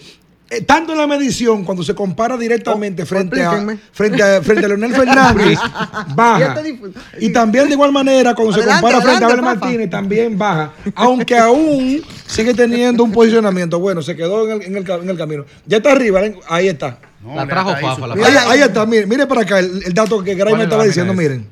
Eh, 0.49 0.61
tanto 0.61 0.91
en 0.93 0.97
la 0.97 1.07
medición, 1.07 1.63
cuando 1.63 1.83
se 1.83 1.95
compara 1.95 2.37
directamente 2.37 3.05
frente, 3.05 3.43
a, 3.43 3.51
frente, 3.91 4.21
a, 4.21 4.41
frente 4.41 4.65
a 4.65 4.67
Leonel 4.67 4.93
Fernández, 4.95 5.57
baja. 6.15 6.55
Y 7.19 7.31
también 7.31 7.67
de 7.67 7.73
igual 7.73 7.91
manera, 7.91 8.33
cuando 8.35 8.53
se 8.53 8.59
Adelante, 8.61 8.81
compara 8.81 9.01
frente 9.03 9.23
a 9.23 9.27
Abel. 9.27 9.41
Martínez, 9.41 9.89
también 9.89 10.37
baja. 10.37 10.73
Aunque 10.95 11.37
aún 11.37 12.01
sigue 12.27 12.53
teniendo 12.53 13.03
un 13.03 13.11
posicionamiento. 13.11 13.79
Bueno, 13.79 14.01
se 14.01 14.15
quedó 14.15 14.45
en 14.49 14.61
el, 14.61 14.67
en 14.67 14.75
el 14.77 14.83
ca- 14.83 14.95
en 14.95 15.09
el 15.09 15.17
camino. 15.17 15.45
Ya 15.65 15.77
está 15.77 15.91
arriba, 15.91 16.21
ahí 16.49 16.67
está. 16.67 16.97
No, 17.23 17.35
La 17.35 17.47
trajo 17.47 17.71
Fafa, 17.79 18.05
Ahí, 18.13 18.35
ahí 18.49 18.59
está, 18.61 18.85
mire, 18.85 19.05
mire 19.05 19.25
para 19.27 19.41
acá 19.41 19.59
el, 19.59 19.81
el 19.85 19.93
dato 19.93 20.17
que 20.23 20.35
¿Cuál 20.35 20.37
Graimer 20.37 20.53
es 20.53 20.57
la 20.57 20.63
estaba 20.65 20.83
diciendo, 20.83 21.13
miren. 21.13 21.47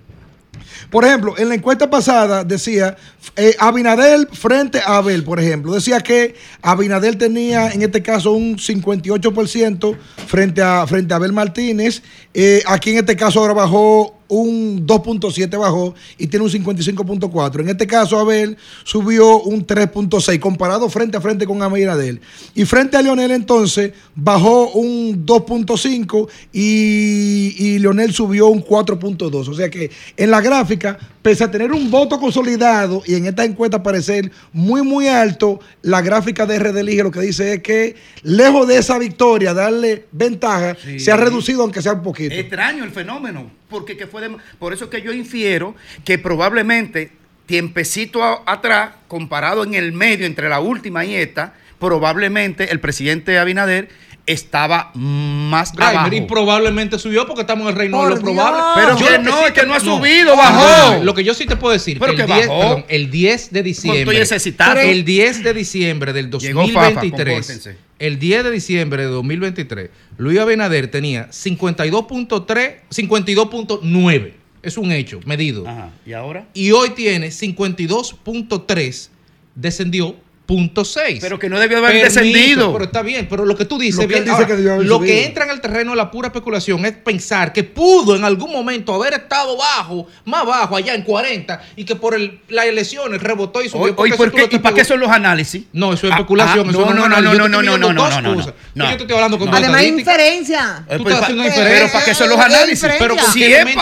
Por 0.91 1.05
ejemplo, 1.05 1.35
en 1.37 1.47
la 1.47 1.55
encuesta 1.55 1.89
pasada 1.89 2.43
decía 2.43 2.97
eh, 3.37 3.55
Abinadel 3.59 4.27
frente 4.33 4.79
a 4.79 4.97
Abel, 4.97 5.23
por 5.23 5.39
ejemplo. 5.39 5.73
Decía 5.73 6.01
que 6.01 6.35
Abinadel 6.61 7.17
tenía 7.17 7.71
en 7.71 7.81
este 7.81 8.03
caso 8.03 8.33
un 8.33 8.57
58% 8.57 9.97
frente 10.27 10.61
a, 10.61 10.85
frente 10.85 11.13
a 11.13 11.17
Abel 11.17 11.31
Martínez. 11.31 12.03
Eh, 12.33 12.61
aquí 12.67 12.91
en 12.91 12.97
este 12.97 13.15
caso 13.15 13.39
ahora 13.39 13.53
bajó 13.53 14.20
un 14.31 14.87
2.7 14.87 15.59
bajó 15.59 15.93
y 16.17 16.27
tiene 16.27 16.45
un 16.45 16.51
55.4. 16.51 17.59
En 17.59 17.69
este 17.69 17.85
caso, 17.85 18.17
Abel 18.17 18.57
subió 18.85 19.41
un 19.41 19.67
3.6 19.67 20.39
comparado 20.39 20.89
frente 20.89 21.17
a 21.17 21.21
frente 21.21 21.45
con 21.45 21.61
Abinadel. 21.61 22.21
Y 22.55 22.63
frente 22.63 22.95
a 22.95 23.01
Leonel, 23.01 23.31
entonces, 23.31 23.91
bajó 24.15 24.71
un 24.71 25.25
2.5 25.25 26.29
y, 26.53 27.55
y 27.57 27.79
Leonel 27.79 28.13
subió 28.13 28.47
un 28.47 28.63
4.2. 28.63 29.49
O 29.49 29.53
sea 29.53 29.69
que 29.69 29.91
en 30.15 30.31
la 30.31 30.39
gráfica, 30.39 30.97
pese 31.21 31.43
a 31.43 31.51
tener 31.51 31.71
un 31.71 31.91
voto 31.91 32.19
consolidado 32.19 33.03
y 33.05 33.15
en 33.15 33.27
esta 33.27 33.43
encuesta 33.45 33.83
parecer 33.83 34.31
muy, 34.53 34.81
muy 34.81 35.07
alto, 35.07 35.59
la 35.83 36.01
gráfica 36.01 36.45
de 36.45 36.57
RD 36.59 36.83
Lige 36.83 37.03
lo 37.03 37.11
que 37.11 37.21
dice 37.21 37.53
es 37.53 37.61
que 37.61 37.95
lejos 38.23 38.67
de 38.67 38.77
esa 38.77 38.97
victoria, 38.97 39.53
darle 39.53 40.05
ventaja, 40.11 40.75
Sí. 40.83 40.99
se 40.99 41.11
ha 41.11 41.17
reducido 41.17 41.61
aunque 41.61 41.81
sea 41.81 41.93
un 41.93 42.03
poquito. 42.03 42.33
Extraño 42.33 42.83
el 42.83 42.91
fenómeno, 42.91 43.51
porque 43.69 43.95
que 43.97 44.07
fue 44.07 44.21
de- 44.21 44.37
por 44.57 44.73
eso 44.73 44.89
que 44.89 45.01
yo 45.01 45.13
infiero 45.13 45.75
que 46.03 46.17
probablemente 46.17 47.11
tiempecito 47.45 48.23
a- 48.23 48.41
atrás, 48.45 48.91
comparado 49.07 49.63
en 49.63 49.73
el 49.75 49.91
medio 49.91 50.25
entre 50.25 50.49
la 50.49 50.59
última 50.59 51.05
y 51.05 51.15
esta, 51.15 51.53
probablemente 51.79 52.71
el 52.71 52.79
presidente 52.79 53.37
Abinader 53.37 53.89
estaba 54.25 54.91
más 54.93 55.73
Raimer, 55.75 55.97
abajo. 55.99 56.15
y 56.15 56.21
probablemente 56.21 56.97
subió 56.99 57.25
porque 57.25 57.41
estamos 57.41 57.63
en 57.63 57.69
el 57.69 57.75
reino 57.75 58.03
de 58.03 58.15
lo 58.15 58.21
probable. 58.21 58.61
Pero 58.75 58.97
Yo 58.97 59.05
que 59.07 59.17
lo 59.17 59.23
no, 59.23 59.37
sí 59.39 59.43
es 59.47 59.51
que 59.53 59.65
no 59.65 59.73
ha 59.73 59.79
subido, 59.79 60.37
bajó. 60.37 60.89
Raimer, 60.89 61.05
Lo 61.05 61.13
que 61.13 61.23
yo 61.23 61.33
sí 61.33 61.45
te 61.45 61.55
puedo 61.55 61.73
decir, 61.73 61.97
Pero 61.99 62.15
que 62.15 62.21
el, 62.21 62.27
que 62.27 62.33
10, 62.33 62.47
bajó. 62.47 62.59
perdón, 62.61 62.85
el 62.87 63.11
10 63.11 63.51
de 63.51 63.63
diciembre. 63.63 64.01
Estoy 64.01 64.17
necesitado. 64.17 64.79
El 64.79 65.03
10 65.05 65.43
de 65.43 65.53
diciembre 65.53 66.13
del 66.13 66.29
Llegó 66.31 66.61
Fafa, 66.67 66.91
2023. 66.91 67.33
compórtense. 67.35 67.77
el 67.99 68.19
10 68.19 68.43
de 68.43 68.51
diciembre 68.51 69.03
de 69.03 69.09
2023, 69.09 69.89
Luis 70.17 70.39
Abinader 70.39 70.89
tenía 70.89 71.29
52.3, 71.29 72.73
52.9. 72.89 74.33
Es 74.63 74.77
un 74.77 74.91
hecho, 74.91 75.19
medido. 75.25 75.65
¿Y 76.05 76.13
ahora? 76.13 76.45
Y 76.53 76.71
hoy 76.71 76.91
tiene 76.91 77.31
52.3, 77.31 79.09
descendió 79.55 80.15
0.6. 80.47 81.19
Pero 81.21 81.39
que 81.39 81.49
no 81.49 81.59
debió 81.59 81.77
haber 81.77 81.91
Permiso, 81.91 82.19
descendido. 82.19 82.73
Pero 82.73 82.85
está 82.85 83.01
bien, 83.01 83.27
pero 83.29 83.45
lo 83.45 83.55
que 83.55 83.65
tú 83.65 83.77
dices, 83.77 83.95
Lo 84.01 84.07
que 84.07 84.15
bien, 84.15 84.23
dice 84.25 84.33
ahora, 84.35 84.47
que 84.47 84.55
debió 84.55 84.73
haber 84.73 84.85
lo 84.85 84.97
subido. 84.97 85.13
que 85.13 85.25
entra 85.25 85.45
en 85.45 85.51
el 85.51 85.61
terreno 85.61 85.91
de 85.91 85.97
la 85.97 86.11
pura 86.11 86.27
especulación 86.27 86.85
es 86.85 86.91
pensar 86.93 87.53
que 87.53 87.63
pudo 87.63 88.15
en 88.15 88.23
algún 88.23 88.51
momento 88.51 88.93
haber 88.93 89.13
estado 89.13 89.55
bajo, 89.57 90.07
más 90.25 90.45
bajo, 90.45 90.75
allá 90.75 90.93
en 90.93 91.03
40, 91.03 91.61
y 91.75 91.85
que 91.85 91.95
por 91.95 92.15
el, 92.15 92.39
las 92.49 92.65
elecciones 92.65 93.21
rebotó 93.21 93.61
y 93.63 93.69
subió. 93.69 93.83
Oye, 93.83 93.93
porque 93.93 94.09
¿y 94.09 94.13
eso 94.13 94.17
por 94.23 94.31
qué- 94.49 94.55
¿y 94.55 94.59
para 94.59 94.75
qué 94.75 94.83
son 94.85 94.99
los 94.99 95.09
análisis? 95.09 95.63
No, 95.73 95.93
eso 95.93 96.07
es 96.07 96.13
Ah, 96.13 96.17
especulación. 96.17 96.67
ah, 96.67 96.71
eso 96.71 96.79
no, 96.81 96.89
es 96.89 96.95
no, 96.95 97.07
no, 97.07 97.21
no, 97.21 97.21
no, 97.21 97.61
no, 97.61 97.77
no, 97.77 97.87
dos 97.93 98.09
no, 98.15 98.21
no, 98.21 98.35
cosas. 98.35 98.53
no. 98.75 98.85
Yo 98.91 98.97
te 98.97 99.03
estoy 99.03 99.15
hablando 99.15 99.39
con 99.39 99.49
Además, 99.53 99.83
inferencia. 99.83 100.83
Tú 100.97 101.03
estás 101.07 101.21
haciendo 101.23 101.43
inferencia. 101.45 101.79
Pero 101.79 101.91
¿para 101.93 102.05
qué 102.05 102.13
son 102.13 102.29
los 102.29 102.39
análisis? 102.39 102.89
Pero 102.99 103.15
con 103.15 103.25
Si 103.31 103.39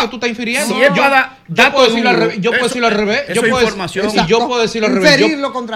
tú 0.09 0.15
estás 0.15 0.29
infiriendo. 0.29 0.75
yo, 1.49 1.71
puedo 1.71 1.85
decirlo 1.87 2.09
al 2.09 2.15
revés. 2.15 2.37
Yo 2.39 2.51
puedo 2.51 2.55
Eso- 2.59 2.67
decirlo 2.67 2.87
al 2.87 2.93
revés. 2.93 3.21
eso 3.27 3.33
Yo 3.33 3.41
puedo, 3.41 4.61
decirlo 4.61 4.87
al 4.87 4.93
revés. 4.93 5.19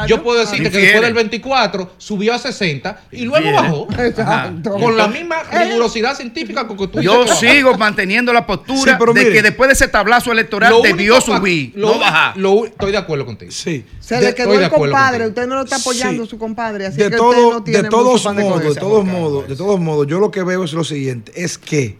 Yo, 0.07 0.23
puedo 0.23 0.39
decirte 0.39 0.69
que 0.73 0.79
Infiere. 0.79 0.99
después 1.01 1.01
del 1.03 1.13
24 1.13 1.91
subió 1.97 2.33
a 2.33 2.39
60 2.39 3.03
y 3.11 3.21
luego 3.25 3.51
bajó. 3.53 3.87
Exacto. 3.99 4.71
Con 4.71 4.97
la 4.97 5.07
misma 5.07 5.43
rigurosidad 5.43 6.15
científica 6.15 6.67
con 6.67 6.77
que 6.77 6.87
tú 6.87 7.01
Yo 7.01 7.25
sigo 7.27 7.77
manteniendo 7.77 8.33
la 8.33 8.45
postura 8.45 8.93
Sí, 8.93 8.97
pero 8.99 9.13
de 9.13 9.21
mire. 9.21 9.33
que 9.33 9.41
después 9.41 9.67
de 9.69 9.73
ese 9.73 9.87
tablazo 9.87 10.31
electoral 10.31 10.73
debió 10.83 11.21
subir, 11.21 11.73
lo 11.75 11.93
no 11.93 11.99
bajar. 11.99 12.37
lo 12.37 12.65
estoy 12.65 12.91
de 12.91 12.97
acuerdo 12.97 13.25
contigo. 13.25 13.51
Sí. 13.51 13.85
Se 13.99 14.19
le 14.21 14.33
quedó 14.35 14.53
el 14.59 14.69
compadre. 14.69 15.27
Usted 15.27 15.47
no 15.47 15.55
lo 15.55 15.61
está 15.63 15.77
apoyando 15.77 16.23
Sí. 16.25 16.29
su 16.31 16.37
compadre. 16.37 16.87
Así 16.87 16.97
de, 16.97 17.09
que 17.09 17.15
todo- 17.17 17.29
usted 17.31 17.51
no 17.53 17.63
tiene 17.63 17.81
de 17.83 17.89
todos 17.89 18.23
modos, 18.25 18.63
de 18.75 18.79
todos 18.79 19.05
modos, 19.05 19.47
de 19.47 19.55
todos 19.55 19.79
modos, 19.79 20.07
yo 20.07 20.19
lo 20.19 20.31
que 20.31 20.43
veo 20.43 20.63
es 20.63 20.73
lo 20.73 20.83
siguiente, 20.83 21.31
es 21.35 21.57
que 21.57 21.97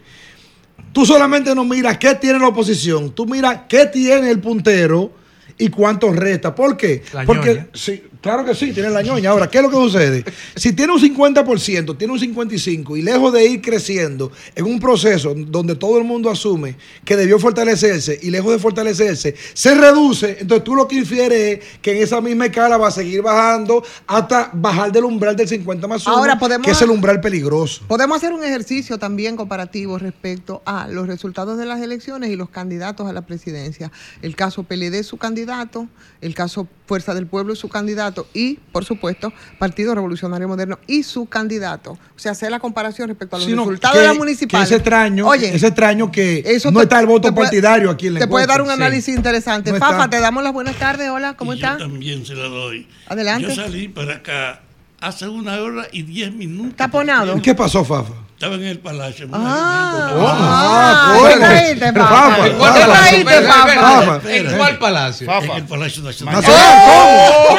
tú 0.92 1.06
solamente 1.06 1.54
no 1.56 1.66
miras 1.66 1.98
qué 1.98 2.16
tiene 2.16 2.40
la 2.40 2.48
oposición, 2.48 3.12
tú 3.14 3.26
miras 3.26 3.62
qué 3.68 3.86
tiene 3.88 4.30
el 4.30 4.40
puntero 4.40 5.12
y 5.58 5.70
cuánto 5.70 6.12
resta. 6.12 6.54
¿Por 6.56 6.78
qué? 6.78 7.04
La 7.14 7.24
Porque 7.26 7.50
ñoña. 7.50 7.68
sí, 7.74 8.04
claro 8.24 8.44
que 8.46 8.56
sí, 8.56 8.72
tiene 8.74 8.90
la 8.90 9.04
ñoña. 9.04 9.30
Ahora, 9.30 9.48
¿qué 9.50 9.58
es 9.60 9.64
lo 9.64 9.70
que 9.70 9.76
sucede? 9.76 10.26
Si 10.56 10.74
tiene 10.74 10.94
un 10.94 11.00
50%, 11.00 11.98
tiene 11.98 12.14
un 12.14 12.20
55% 12.20 12.98
y 12.98 13.02
lejos 13.04 13.32
de 13.34 13.46
ir 13.46 13.62
creciendo 13.62 14.32
en 14.56 14.66
un 14.66 14.80
proceso 14.80 15.34
donde 15.36 15.76
todo 15.76 15.98
el 16.00 16.06
mundo 16.06 16.30
asume 16.32 16.76
que 17.06 17.16
debió 17.16 17.38
fortalecerse 17.38 18.18
y 18.22 18.32
lejos 18.32 18.54
de 18.54 18.60
fortalecerse, 18.60 19.36
se 19.54 19.76
reduce, 19.76 20.38
entonces 20.40 20.64
tú 20.64 20.74
lo 20.74 20.88
que 20.88 20.96
infieres 20.96 21.60
es 21.60 21.66
que 21.82 21.98
en 21.98 22.04
esa 22.04 22.22
misma 22.22 22.46
escala 22.46 22.78
va 22.78 22.88
a 22.88 22.92
seguir 22.92 23.22
bajando 23.22 23.84
hasta 24.08 24.50
bajar 24.54 24.92
del 24.92 25.04
umbral 25.04 25.36
del 25.36 25.48
50 25.48 25.88
más 25.88 26.08
1, 26.08 26.16
Ahora 26.18 26.40
podemos- 26.40 26.66
que 26.66 26.72
es 26.72 26.82
el 26.82 26.90
umbral 26.90 27.20
peligroso. 27.20 27.84
Podemos 27.88 28.18
hacer 28.18 28.32
un 28.34 28.44
ejercicio 28.44 28.98
también 28.98 29.36
comparativo 29.36 29.98
respecto 30.00 30.62
a 30.66 30.88
los 30.88 31.08
resultados 31.08 31.58
de 31.58 31.66
las 31.66 31.82
elecciones 31.82 32.30
y 32.30 32.36
los 32.38 32.50
candidatos 32.50 33.08
a 33.08 33.14
la 33.14 33.24
presidencia. 33.26 33.92
El 34.22 34.36
caso 34.38 34.64
PLD, 34.64 35.04
su 35.04 35.18
candidato, 35.18 35.88
el 36.22 36.34
caso 36.34 36.68
Fuerza 36.86 37.14
del 37.14 37.28
Pueblo, 37.28 37.56
su 37.56 37.70
candidato, 37.70 38.28
y, 38.34 38.56
por 38.72 38.84
supuesto, 38.86 39.32
Partido 39.58 39.96
Revolucionario 39.96 40.48
Moderno 40.48 40.80
y 40.86 41.04
su 41.04 41.26
candidato. 41.28 41.92
O 41.94 42.20
sea, 42.20 42.34
hacer 42.34 42.52
la 42.52 42.60
comparación 42.60 43.08
respecto 43.08 43.36
a 43.38 43.40
los 43.40 43.48
resultados 43.50 43.94
que- 43.96 44.00
de 44.02 44.06
las 44.06 44.14
que 44.14 44.20
municipales. 44.20 44.70
es 44.72 44.76
extraño, 44.78 45.28
Oye, 45.28 45.56
es 45.56 45.64
extraño 45.64 46.12
que 46.12 46.44
eso 46.46 46.72
no 46.72 46.80
te- 46.80 46.84
está 46.84 47.00
el 47.00 47.06
voto 47.06 47.34
puede- 47.34 47.46
partidario 47.48 47.90
aquí 47.90 48.08
en 48.08 48.16
la 48.16 48.20
Te 48.20 48.28
puede 48.28 48.46
dar 48.48 48.62
un 48.62 48.66
encuesta. 48.68 48.86
análisis 48.86 49.16
interesante. 49.16 49.72
No 49.72 49.78
Fafa, 49.78 50.10
te 50.10 50.20
damos 50.20 50.44
las 50.44 50.52
buenas 50.54 50.76
tardes. 50.78 51.10
Hola, 51.10 51.36
¿cómo 51.38 51.54
Y 51.54 51.56
estás? 51.58 51.80
Yo 51.80 51.86
también 51.88 52.26
se 52.26 52.36
la 52.36 52.48
doy. 52.50 52.88
Adelante. 53.08 53.48
Yo 53.48 53.56
salí 53.56 53.88
para 53.88 54.16
acá 54.16 54.62
hace 55.00 55.28
una 55.28 55.60
hora 55.62 55.88
y 55.92 56.04
diez 56.04 56.34
minutos. 56.34 56.76
Taponado. 56.76 57.38
¿Y 57.38 57.42
¿Qué 57.42 57.56
pasó, 57.56 57.84
Fafa? 57.86 58.14
Estaba 58.34 58.56
en 58.56 58.64
el 58.64 58.80
palacio. 58.80 59.30
Ah. 59.32 61.16
¿En 61.16 61.40
cuál 61.40 61.80
¿Qué 61.80 61.94
palacio? 61.94 64.30
¿En 64.30 64.58
cuál 64.58 64.78
palacio? 64.80 65.32
En 65.42 65.52
el 65.52 65.66
Palacio 65.66 66.04
Nacional. 66.04 66.44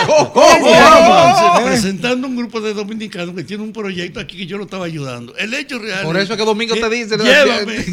¿cómo? 0.07 0.33
¿Cómo? 0.33 0.75
Fafa? 0.75 1.65
presentando 1.65 2.29
un 2.29 2.37
grupo 2.37 2.61
de 2.61 2.75
dominicanos 2.75 3.35
que 3.35 3.45
tiene 3.45 3.63
un 3.63 3.73
proyecto 3.73 4.21
aquí 4.21 4.37
que 4.37 4.47
yo 4.47 4.59
lo 4.59 4.65
estaba 4.65 4.85
ayudando. 4.85 5.35
El 5.37 5.55
hecho 5.55 5.79
real. 5.79 6.03
Por 6.03 6.17
eso 6.17 6.35
es 6.35 6.39
que 6.39 6.45
Domingo 6.45 6.75
te 6.75 6.91
dice. 6.91 7.17
Llévame 7.17 7.85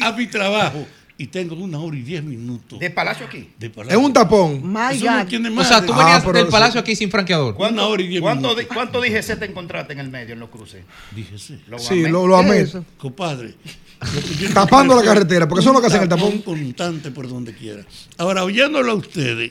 a 0.00 0.12
mi 0.12 0.26
trabajo. 0.26 0.86
Y 1.20 1.26
tengo 1.26 1.56
una 1.56 1.80
hora 1.80 1.96
y 1.96 2.02
diez 2.02 2.22
minutos. 2.22 2.78
¿De 2.78 2.90
palacio 2.90 3.26
aquí? 3.26 3.50
De 3.58 3.72
Es 3.88 3.96
un 3.96 4.12
tapón. 4.12 4.62
My 4.62 4.96
no 5.00 5.60
O 5.60 5.64
sea, 5.64 5.84
tú 5.84 5.92
Ah, 5.92 5.98
venías 5.98 6.20
pero 6.24 6.32
del 6.38 6.46
sí. 6.46 6.52
palacio 6.52 6.80
aquí 6.80 6.94
sin 6.94 7.10
franqueador. 7.10 7.56
Una 7.58 7.86
hora 7.86 8.00
y 8.02 8.06
diez 8.06 8.20
¿Cuánto, 8.22 8.50
minutos. 8.50 8.66
¿Cuánto 8.72 9.00
dije 9.00 9.20
te 9.36 9.44
encontraste 9.46 9.94
en 9.94 9.98
el 9.98 10.10
medio, 10.10 10.34
en 10.34 10.38
los 10.40 10.48
cruces? 10.48 10.84
Dije 11.14 11.36
sí. 11.36 11.60
Lo 11.66 11.78
Sí, 11.80 12.00
amé. 12.00 12.08
lo, 12.10 12.26
lo 12.28 12.36
amé. 12.36 12.64
Compadre. 12.96 13.54
Tapando 14.54 14.94
la 14.94 15.02
carretera, 15.02 15.48
porque 15.48 15.60
eso 15.60 15.70
es 15.70 15.74
lo 15.74 15.80
que 15.80 15.88
hacen 15.88 16.02
el 16.02 16.08
tapón. 16.08 16.38
constante 16.42 17.10
por 17.10 17.28
donde 17.28 17.52
quiera. 17.52 17.82
Ahora, 18.16 18.44
oyéndolo 18.44 18.92
a 18.92 18.94
ustedes, 18.94 19.50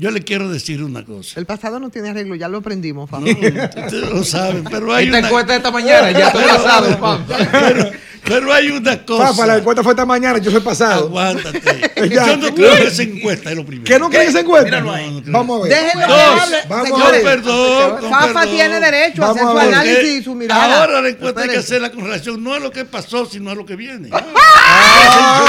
yo 0.00 0.10
le 0.10 0.22
quiero 0.22 0.48
decir 0.48 0.82
una 0.82 1.04
cosa. 1.04 1.38
El 1.38 1.44
pasado 1.44 1.78
no 1.78 1.90
tiene 1.90 2.08
arreglo, 2.08 2.34
ya 2.34 2.48
lo 2.48 2.58
aprendimos, 2.58 3.08
Fafa. 3.10 3.22
No, 3.22 3.30
ustedes 3.32 4.10
lo 4.10 4.24
saben, 4.24 4.64
pero 4.64 4.94
hay 4.94 5.04
Esta 5.06 5.18
una, 5.18 5.26
encuesta 5.28 5.52
de 5.52 5.58
esta 5.58 5.70
mañana, 5.70 6.10
ya 6.10 6.28
estoy 6.28 6.42
pasado, 6.44 6.98
Fafa. 6.98 7.36
pero, 7.52 7.90
pero 8.24 8.52
hay 8.52 8.70
una 8.70 9.04
cosa. 9.04 9.26
Fafa, 9.28 9.46
la 9.46 9.56
encuesta 9.58 9.82
fue 9.82 9.92
esta 9.92 10.06
mañana, 10.06 10.38
yo 10.38 10.50
soy 10.50 10.60
pasado. 10.60 11.06
Aguántate. 11.06 11.60
Ya. 12.00 12.28
Yo 12.28 12.36
no 12.38 12.54
creo 12.54 12.74
que 12.76 12.86
esa 12.86 13.02
encuesta 13.02 13.50
es 13.50 13.56
lo 13.56 13.66
primero. 13.66 13.84
¿Qué 13.84 13.98
no 13.98 14.08
creen 14.08 14.26
que 14.28 14.32
se 14.32 14.40
encuentra? 14.40 14.80
Míralo 14.80 14.92
ahí. 14.94 15.10
No, 15.10 15.16
no 15.16 15.22
creo. 15.22 15.32
Vamos 15.34 15.60
a 15.60 15.62
ver. 15.68 15.72
Déjenlo 15.74 16.06
que 16.06 16.12
Dos. 16.12 16.40
hable. 16.42 16.56
Vamos 16.66 17.10
ver. 17.12 17.22
Perdón, 17.22 18.00
con 18.00 18.10
Fafa 18.10 18.26
perdón. 18.26 18.50
tiene 18.54 18.80
derecho 18.80 19.22
a 19.22 19.30
hacer 19.30 19.42
su 19.42 19.58
análisis 19.58 19.96
Porque 19.98 20.12
y 20.16 20.22
su 20.22 20.34
mirada. 20.34 20.80
Ahora 20.80 21.02
la 21.02 21.08
encuesta 21.10 21.42
hay 21.42 21.48
que 21.50 21.56
hacerla 21.58 21.92
con 21.92 22.04
relación 22.04 22.42
no 22.42 22.54
a 22.54 22.58
lo 22.58 22.70
que 22.70 22.86
pasó, 22.86 23.26
sino 23.26 23.50
a 23.50 23.54
lo 23.54 23.66
que 23.66 23.76
viene. 23.76 24.08
Ah, 24.72 25.44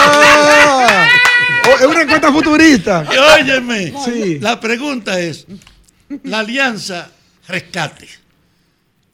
oh, 1.15 1.20
es 1.79 1.85
una 1.85 2.01
encuesta 2.01 2.31
futurista. 2.31 3.07
Y 3.13 3.17
óyeme, 3.41 3.93
Sí. 4.05 4.39
la 4.39 4.59
pregunta 4.59 5.19
es, 5.19 5.45
la 6.23 6.39
alianza 6.39 7.11
rescate. 7.47 8.07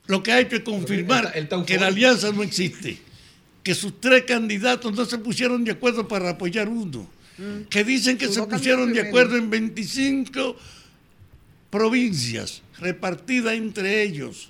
Lo 0.07 0.23
que 0.23 0.31
hay 0.31 0.45
que 0.45 0.63
confirmar 0.63 1.31
está 1.35 1.63
que 1.65 1.77
la 1.77 1.87
alianza 1.87 2.31
no 2.31 2.41
existe, 2.43 2.97
que 3.63 3.75
sus 3.75 3.99
tres 3.99 4.23
candidatos 4.23 4.93
no 4.93 5.05
se 5.05 5.17
pusieron 5.17 5.63
de 5.65 5.71
acuerdo 5.71 6.07
para 6.07 6.29
apoyar 6.31 6.69
uno, 6.69 7.09
que 7.69 7.83
dicen 7.83 8.17
que 8.17 8.27
se 8.29 8.41
pusieron 8.43 8.93
de 8.93 9.01
acuerdo 9.01 9.35
en 9.35 9.49
25 9.49 10.55
provincias 11.69 12.61
repartidas 12.79 13.53
entre 13.53 14.03
ellos 14.03 14.49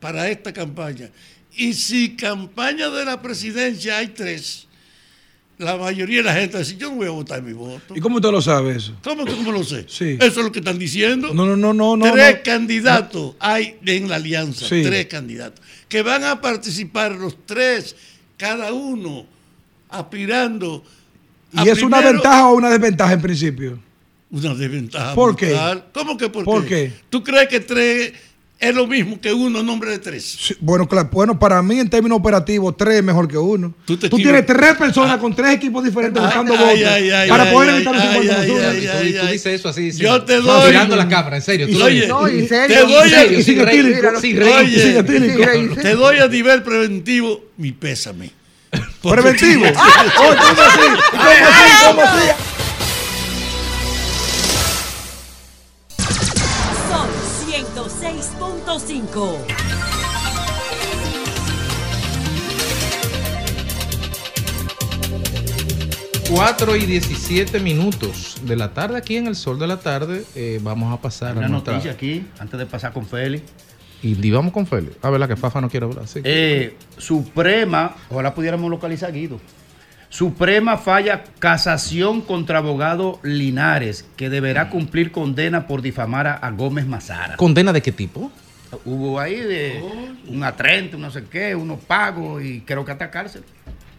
para 0.00 0.28
esta 0.30 0.52
campaña. 0.52 1.10
Y 1.56 1.74
si 1.74 2.16
campaña 2.16 2.88
de 2.88 3.04
la 3.04 3.20
presidencia 3.20 3.98
hay 3.98 4.08
tres, 4.08 4.66
la 5.58 5.76
mayoría 5.76 6.18
de 6.18 6.22
la 6.24 6.34
gente 6.34 6.58
dice, 6.58 6.76
yo 6.76 6.90
no 6.90 6.96
voy 6.96 7.06
a 7.06 7.10
votar 7.10 7.42
mi 7.42 7.52
voto. 7.52 7.94
¿Y 7.94 8.00
cómo 8.00 8.16
usted 8.16 8.30
lo 8.30 8.42
sabe 8.42 8.76
eso? 8.76 8.94
¿Cómo 9.04 9.24
que 9.24 9.32
cómo 9.36 9.52
lo 9.52 9.62
sé? 9.62 9.84
Sí. 9.88 10.16
Eso 10.20 10.40
es 10.40 10.44
lo 10.44 10.52
que 10.52 10.58
están 10.58 10.78
diciendo. 10.78 11.32
No, 11.34 11.44
no, 11.46 11.56
no, 11.56 11.96
no, 11.96 12.12
tres 12.12 12.36
no. 12.38 12.42
candidatos 12.42 13.34
hay 13.38 13.76
en 13.86 14.08
la 14.08 14.16
alianza, 14.16 14.66
Sí. 14.66 14.82
tres 14.82 15.06
candidatos, 15.06 15.64
que 15.88 16.02
van 16.02 16.24
a 16.24 16.40
participar 16.40 17.12
los 17.12 17.36
tres, 17.46 17.94
cada 18.36 18.72
uno 18.72 19.26
aspirando 19.88 20.82
¿Y 21.52 21.68
es 21.68 21.82
una 21.82 22.00
ventaja 22.00 22.48
o 22.48 22.54
una 22.54 22.70
desventaja 22.70 23.12
en 23.12 23.20
principio? 23.20 23.78
Una 24.30 24.54
desventaja. 24.54 25.14
¿Por 25.14 25.36
qué? 25.36 25.54
¿Cómo 25.92 26.16
que 26.16 26.30
por, 26.30 26.44
¿Por 26.44 26.62
qué? 26.62 26.68
qué? 26.68 26.92
¿Tú 27.10 27.22
crees 27.22 27.48
que 27.48 27.60
tres 27.60 28.12
es 28.62 28.74
lo 28.74 28.86
mismo 28.86 29.20
que 29.20 29.32
uno 29.32 29.60
en 29.60 29.66
nombre 29.66 29.90
de 29.90 29.98
tres? 29.98 30.24
Sí, 30.40 30.54
Bueno, 30.60 30.88
claro, 30.88 31.08
bueno, 31.12 31.38
para 31.38 31.60
mí 31.62 31.78
en 31.80 31.90
términos 31.90 32.18
operativos, 32.18 32.76
tres 32.76 32.96
es 32.98 33.04
mejor 33.04 33.26
que 33.28 33.36
uno. 33.36 33.74
Tú, 33.84 33.96
te 33.98 34.08
tienes 34.08 34.42
equivocas. 34.42 34.56
tres 34.56 34.76
personas 34.76 35.18
con 35.18 35.34
tres 35.34 35.50
equipos 35.54 35.82
diferentes 35.84 36.20
Ay, 36.22 36.26
buscando 36.26 36.52
ay, 36.54 36.58
votos 36.58 36.92
ay, 36.94 37.10
ay, 37.10 37.28
para 37.28 37.42
ay, 37.44 37.52
poder 37.52 37.68
ay, 37.70 37.74
evitar 37.76 37.94
un 37.94 38.00
ay, 38.00 38.08
50 38.08 38.40
ay, 38.40 38.48
por 38.50 38.60
ay, 38.62 38.80
ciento. 38.80 38.98
ay, 38.98 39.08
Y 39.08 39.12
tú 39.18 39.26
dices 39.32 39.46
eso 39.60 39.68
así. 39.68 39.90
Yo 39.92 40.22
te 40.24 40.36
no, 40.38 40.42
doy- 40.44 40.68
Mirando 40.70 40.96
la 40.96 41.08
cámara, 41.08 41.36
en 41.36 41.42
serio. 41.42 41.66
Tú 41.70 41.78
lo 41.78 41.84
Oye. 41.86 42.06
No, 42.06 42.26
en 42.28 42.48
serio. 42.48 42.76
te 42.76 42.82
doy 42.92 43.12
a, 43.14 43.42
sin 43.42 43.58
te 45.82 45.94
doy 45.94 46.18
a 46.18 46.28
nivel 46.28 46.62
preventivo 46.62 47.44
mi 47.56 47.72
pésame. 47.72 48.30
Preventivo. 49.02 49.64
tú- 49.72 49.78
¿Cómo 50.16 50.62
así? 50.62 50.80
¿Cómo 51.10 51.22
así? 51.22 51.72
¿Cómo 51.88 52.02
así? 52.02 52.26
106.5. 58.78 60.52
Cuatro 66.30 66.76
y 66.76 66.86
17 66.86 67.60
minutos 67.60 68.38
de 68.44 68.56
la 68.56 68.72
tarde 68.72 68.96
aquí 68.96 69.16
en 69.16 69.26
el 69.26 69.36
sol 69.36 69.58
de 69.58 69.66
la 69.66 69.78
tarde. 69.78 70.24
eh, 70.34 70.58
vamos 70.62 70.92
a 70.96 71.00
pasar 71.00 71.36
Una 71.36 71.46
a 71.46 71.48
nuestra- 71.48 71.74
noticia 71.74 71.92
aquí, 71.92 72.26
antes 72.38 72.58
de 72.58 72.64
pasar 72.66 72.92
con 72.92 73.06
Félix. 73.06 73.44
Y, 74.02 74.26
y 74.26 74.30
vamos 74.30 74.52
con 74.52 74.66
Félix. 74.66 74.96
A 75.02 75.10
ver, 75.10 75.20
la 75.20 75.28
que 75.28 75.36
Fafa 75.36 75.60
no 75.60 75.68
quiere 75.68 75.86
hablar. 75.86 76.06
Sí. 76.08 76.20
Eh, 76.24 76.76
Suprema, 76.96 77.94
ojalá 78.10 78.34
pudiéramos 78.34 78.70
localizar 78.70 79.12
Guido. 79.12 79.40
Suprema 80.08 80.76
falla 80.78 81.24
casación 81.38 82.20
contra 82.22 82.58
abogado 82.58 83.18
Linares, 83.22 84.06
que 84.16 84.28
deberá 84.30 84.70
cumplir 84.70 85.12
condena 85.12 85.66
por 85.66 85.82
difamar 85.82 86.26
a, 86.26 86.34
a 86.34 86.50
Gómez 86.50 86.86
Mazara. 86.86 87.36
¿Condena 87.36 87.72
de 87.72 87.82
qué 87.82 87.92
tipo? 87.92 88.30
Hubo 88.84 89.20
ahí 89.20 89.36
de 89.36 89.82
un 90.28 90.42
atrente, 90.44 90.96
un 90.96 91.02
no 91.02 91.10
sé 91.10 91.24
qué, 91.24 91.54
unos 91.54 91.80
pagos 91.80 92.42
y 92.42 92.60
creo 92.62 92.84
que 92.84 92.92
hasta 92.92 93.10
cárcel. 93.10 93.42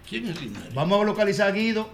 ¿Quién 0.09 0.27
es 0.27 0.41
Linares? 0.41 0.73
Vamos 0.73 1.01
a 1.01 1.05
localizar 1.05 1.49
a 1.49 1.51
Guido, 1.51 1.89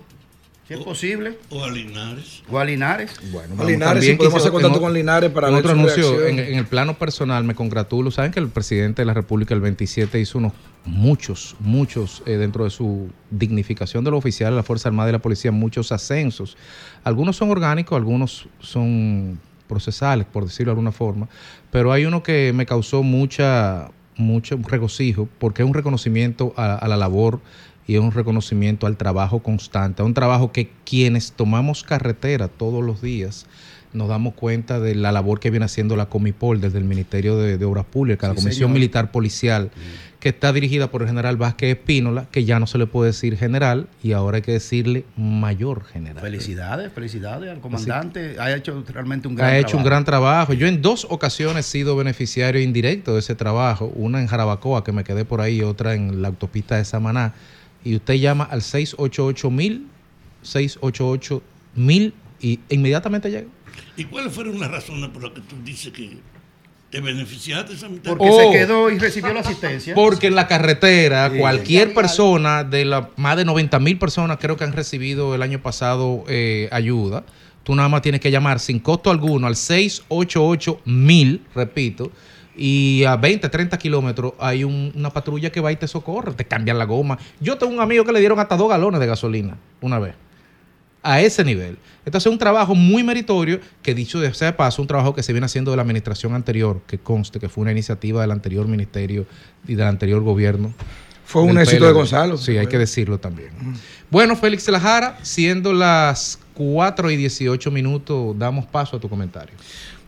si 0.67 0.73
es 0.73 0.79
posible. 0.79 1.37
O 1.49 1.63
a 1.63 1.69
Linares. 1.69 2.43
O 2.49 2.57
a 2.59 2.65
Linares. 2.65 3.15
Bueno, 3.31 3.55
A 3.61 3.65
Linares, 3.65 4.05
si 4.05 4.13
podemos 4.13 4.39
hacer 4.39 4.51
contacto 4.51 4.79
con 4.79 4.93
Linares 4.93 5.31
para 5.31 5.49
ver 5.49 5.59
otro 5.59 5.71
su 5.71 5.79
anuncio, 5.79 6.27
en, 6.27 6.39
en 6.39 6.55
el 6.55 6.65
plano 6.65 6.97
personal, 6.97 7.43
me 7.43 7.55
congratulo. 7.55 8.11
Saben 8.11 8.31
que 8.31 8.39
el 8.39 8.49
presidente 8.49 9.01
de 9.01 9.05
la 9.05 9.13
República 9.13 9.53
el 9.53 9.61
27 9.61 10.19
hizo 10.19 10.37
unos 10.37 10.53
muchos, 10.85 11.55
muchos, 11.59 12.23
eh, 12.25 12.37
dentro 12.37 12.63
de 12.63 12.69
su 12.69 13.09
dignificación 13.29 14.03
de 14.03 14.11
los 14.11 14.17
oficiales 14.17 14.53
de 14.53 14.57
la 14.57 14.63
Fuerza 14.63 14.89
Armada 14.89 15.09
y 15.09 15.11
la 15.11 15.19
Policía, 15.19 15.51
muchos 15.51 15.91
ascensos. 15.91 16.57
Algunos 17.03 17.35
son 17.35 17.51
orgánicos, 17.51 17.95
algunos 17.95 18.47
son 18.59 19.39
procesales, 19.69 20.25
por 20.25 20.43
decirlo 20.43 20.71
de 20.71 20.73
alguna 20.73 20.91
forma, 20.91 21.29
pero 21.71 21.93
hay 21.93 22.03
uno 22.03 22.21
que 22.23 22.51
me 22.53 22.65
causó 22.65 23.03
mucha, 23.03 23.91
mucho 24.17 24.59
regocijo 24.67 25.29
porque 25.37 25.61
es 25.61 25.67
un 25.67 25.73
reconocimiento 25.73 26.53
a, 26.57 26.75
a 26.75 26.87
la 26.89 26.97
labor 26.97 27.39
y 27.87 27.95
es 27.95 28.01
un 28.01 28.11
reconocimiento 28.11 28.85
al 28.87 28.97
trabajo 28.97 29.39
constante, 29.39 30.01
a 30.01 30.05
un 30.05 30.13
trabajo 30.13 30.51
que 30.51 30.69
quienes 30.83 31.31
tomamos 31.31 31.83
carretera 31.83 32.49
todos 32.49 32.83
los 32.83 33.01
días 33.01 33.45
nos 33.93 34.07
damos 34.07 34.33
cuenta 34.33 34.79
de 34.79 34.95
la 34.95 35.11
labor 35.11 35.39
que 35.39 35.49
viene 35.49 35.65
haciendo 35.65 35.95
la 35.95 36.07
Comipol 36.07 36.61
desde 36.61 36.77
el 36.77 36.83
Ministerio 36.83 37.37
de, 37.37 37.57
de 37.57 37.65
Obras 37.65 37.85
Públicas, 37.85 38.29
la 38.29 38.35
Comisión 38.35 38.53
señor. 38.53 38.71
Militar 38.71 39.11
Policial, 39.11 39.71
que 40.19 40.29
está 40.29 40.51
dirigida 40.51 40.91
por 40.91 41.01
el 41.01 41.07
general 41.07 41.37
Vázquez 41.37 41.77
Espínola, 41.77 42.27
que 42.29 42.43
ya 42.43 42.59
no 42.59 42.67
se 42.67 42.77
le 42.77 42.87
puede 42.87 43.11
decir 43.11 43.37
general 43.37 43.87
y 44.03 44.11
ahora 44.11 44.37
hay 44.37 44.41
que 44.41 44.51
decirle 44.51 45.05
mayor 45.15 45.85
general. 45.85 46.21
Felicidades, 46.21 46.91
felicidades 46.91 47.49
al 47.49 47.61
comandante. 47.61 48.35
Ha 48.37 48.53
hecho 48.53 48.83
realmente 48.87 49.29
un 49.29 49.35
gran 49.35 49.49
ha 49.49 49.57
hecho 49.57 49.77
un 49.77 49.83
trabajo. 49.83 49.89
gran 49.89 50.05
trabajo. 50.05 50.53
Yo 50.53 50.67
en 50.67 50.81
dos 50.81 51.07
ocasiones 51.09 51.65
he 51.65 51.71
sido 51.71 51.95
beneficiario 51.95 52.61
indirecto 52.61 53.13
de 53.13 53.19
ese 53.19 53.33
trabajo, 53.35 53.91
una 53.95 54.19
en 54.19 54.27
Jarabacoa, 54.27 54.83
que 54.83 54.91
me 54.91 55.05
quedé 55.05 55.23
por 55.23 55.39
ahí, 55.39 55.61
otra 55.61 55.93
en 55.93 56.21
la 56.21 56.27
autopista 56.27 56.75
de 56.75 56.83
Samaná. 56.83 57.33
Y 57.85 57.95
usted 57.95 58.15
llama 58.15 58.43
al 58.43 58.61
688 58.61 59.49
mil, 59.49 59.87
688 60.41 61.41
mil 61.75 62.13
y 62.41 62.59
inmediatamente 62.67 63.31
llega. 63.31 63.47
¿Y 63.95 64.03
cuáles 64.03 64.33
fueron 64.33 64.59
las 64.59 64.69
razones 64.69 65.09
por 65.11 65.23
las 65.23 65.31
que 65.31 65.41
tú 65.41 65.55
dices 65.63 65.93
que 65.93 66.17
te 66.89 67.01
beneficiaste 67.01 67.71
de 67.71 67.77
esa 67.77 67.89
mitad? 67.89 68.11
Porque 68.17 68.29
Oh. 68.29 68.39
se 68.51 68.57
quedó 68.57 68.89
y 68.89 68.97
recibió 68.99 69.33
la 69.33 69.41
asistencia. 69.41 69.93
Porque 69.95 70.27
en 70.27 70.35
la 70.35 70.47
carretera, 70.47 71.29
Sí. 71.31 71.37
cualquier 71.37 71.93
persona, 71.93 72.63
de 72.63 72.85
las 72.85 73.05
más 73.17 73.37
de 73.37 73.45
90 73.45 73.79
mil 73.79 73.97
personas 73.99 74.37
creo 74.39 74.57
que 74.57 74.63
han 74.63 74.73
recibido 74.73 75.35
el 75.35 75.41
año 75.41 75.61
pasado 75.61 76.23
eh, 76.27 76.67
ayuda, 76.71 77.23
tú 77.63 77.75
nada 77.75 77.89
más 77.89 78.01
tienes 78.01 78.21
que 78.21 78.31
llamar 78.31 78.59
sin 78.59 78.79
costo 78.79 79.11
alguno 79.11 79.45
al 79.47 79.55
688 79.55 80.79
mil, 80.85 81.43
repito, 81.53 82.11
y 82.57 83.03
a 83.05 83.15
20, 83.15 83.47
30 83.49 83.77
kilómetros 83.77 84.33
hay 84.39 84.63
un- 84.63 84.91
una 84.95 85.11
patrulla 85.11 85.49
que 85.51 85.61
va 85.61 85.71
y 85.71 85.75
te 85.77 85.87
socorre, 85.87 86.33
te 86.33 86.45
cambian 86.45 86.77
la 86.77 86.85
goma. 86.85 87.17
Yo 87.39 87.57
tengo 87.57 87.71
un 87.73 87.79
amigo 87.79 88.03
que 88.03 88.11
le 88.11 88.19
dieron 88.19 88.39
hasta 88.39 88.57
dos 88.57 88.69
galones 88.69 88.99
de 88.99 89.07
gasolina 89.07 89.57
una 89.81 89.99
vez. 89.99 90.15
A 91.01 91.21
ese 91.21 91.43
nivel. 91.43 91.77
Entonces 92.05 92.27
es 92.27 92.31
un 92.31 92.39
trabajo 92.39 92.75
muy 92.75 93.03
meritorio 93.03 93.59
que 93.81 93.93
dicho 93.93 94.19
de 94.19 94.33
sea 94.33 94.47
de 94.47 94.53
paso, 94.53 94.81
un 94.81 94.87
trabajo 94.87 95.13
que 95.13 95.23
se 95.23 95.31
viene 95.31 95.45
haciendo 95.45 95.71
de 95.71 95.77
la 95.77 95.83
administración 95.83 96.33
anterior, 96.33 96.81
que 96.87 96.97
conste 96.97 97.39
que 97.39 97.49
fue 97.49 97.61
una 97.61 97.71
iniciativa 97.71 98.21
del 98.21 98.31
anterior 98.31 98.67
ministerio 98.67 99.25
y 99.67 99.75
del 99.75 99.87
anterior 99.87 100.21
gobierno. 100.21 100.73
Fue 101.25 101.43
un 101.43 101.59
éxito 101.59 101.85
de. 101.85 101.91
Gonzalo. 101.91 102.37
Sí, 102.37 102.57
hay 102.57 102.65
que 102.65 102.79
decirlo 102.79 103.19
también. 103.19 103.49
Bueno, 104.09 104.35
Félix 104.35 104.67
Lajara, 104.67 105.19
siendo 105.21 105.73
las 105.73 106.39
4 106.55 107.11
y 107.11 107.17
18 107.17 107.69
minutos, 107.69 108.35
damos 108.39 108.65
paso 108.65 108.97
a 108.97 108.99
tu 108.99 109.07
comentario. 109.07 109.55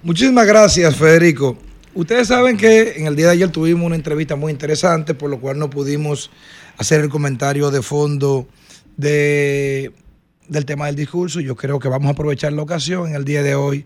Muchísimas 0.01 0.47
gracias, 0.47 0.95
Federico. 0.95 1.57
Ustedes 1.93 2.30
saben 2.30 2.57
que 2.57 2.93
en 2.97 3.05
el 3.05 3.15
día 3.15 3.27
de 3.27 3.34
ayer 3.34 3.49
tuvimos 3.49 3.85
una 3.85 3.95
entrevista 3.95 4.35
muy 4.35 4.51
interesante, 4.51 5.13
por 5.13 5.30
lo 5.30 5.39
cual 5.39 5.59
no 5.59 5.69
pudimos 5.69 6.31
hacer 6.77 7.01
el 7.01 7.09
comentario 7.09 7.69
de 7.69 7.84
fondo 7.84 8.47
de, 8.97 9.91
del 10.51 10.65
tema 10.65 10.87
del 10.87 10.95
discurso. 10.95 11.39
Yo 11.39 11.55
creo 11.55 11.79
que 11.79 11.87
vamos 11.87 12.09
a 12.09 12.11
aprovechar 12.11 12.51
la 12.53 12.61
ocasión 12.61 13.07
en 13.07 13.15
el 13.15 13.25
día 13.25 13.41
de 13.41 13.55
hoy 13.55 13.85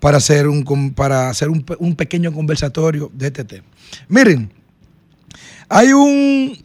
para 0.00 0.16
hacer 0.16 0.48
un, 0.48 0.94
para 0.94 1.28
hacer 1.28 1.50
un, 1.50 1.64
un 1.78 1.94
pequeño 1.94 2.32
conversatorio 2.32 3.10
de 3.12 3.26
este 3.26 3.44
tema. 3.44 3.66
Miren, 4.08 4.50
hay 5.68 5.92
un... 5.92 6.56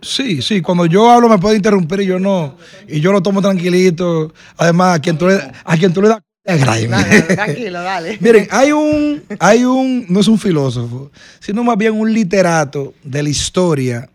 Sí, 0.00 0.42
sí, 0.42 0.62
cuando 0.62 0.86
yo 0.86 1.10
hablo 1.10 1.28
me 1.28 1.38
puede 1.38 1.56
interrumpir 1.56 2.00
y 2.00 2.06
yo 2.06 2.20
no, 2.20 2.56
y 2.86 3.00
yo 3.00 3.12
lo 3.12 3.20
tomo 3.20 3.42
tranquilito. 3.42 4.32
Además, 4.56 4.96
a 4.96 5.00
quien 5.00 5.18
tú 5.18 5.26
le, 5.26 5.40
a 5.64 5.76
quien 5.76 5.92
tú 5.92 6.00
le 6.00 6.08
das 6.08 6.20
es 6.44 6.60
Graeme. 6.60 6.96
Dale, 6.96 7.22
tranquilo, 7.22 7.82
dale. 7.82 8.16
Miren, 8.20 8.48
hay 8.50 8.72
un, 8.72 9.22
hay 9.38 9.64
un, 9.64 10.06
no 10.08 10.20
es 10.20 10.28
un 10.28 10.38
filósofo, 10.38 11.10
sino 11.40 11.62
más 11.64 11.76
bien 11.76 11.94
un 11.94 12.10
literato 12.10 12.94
de 13.02 13.22
la 13.22 13.28
historia 13.28 14.08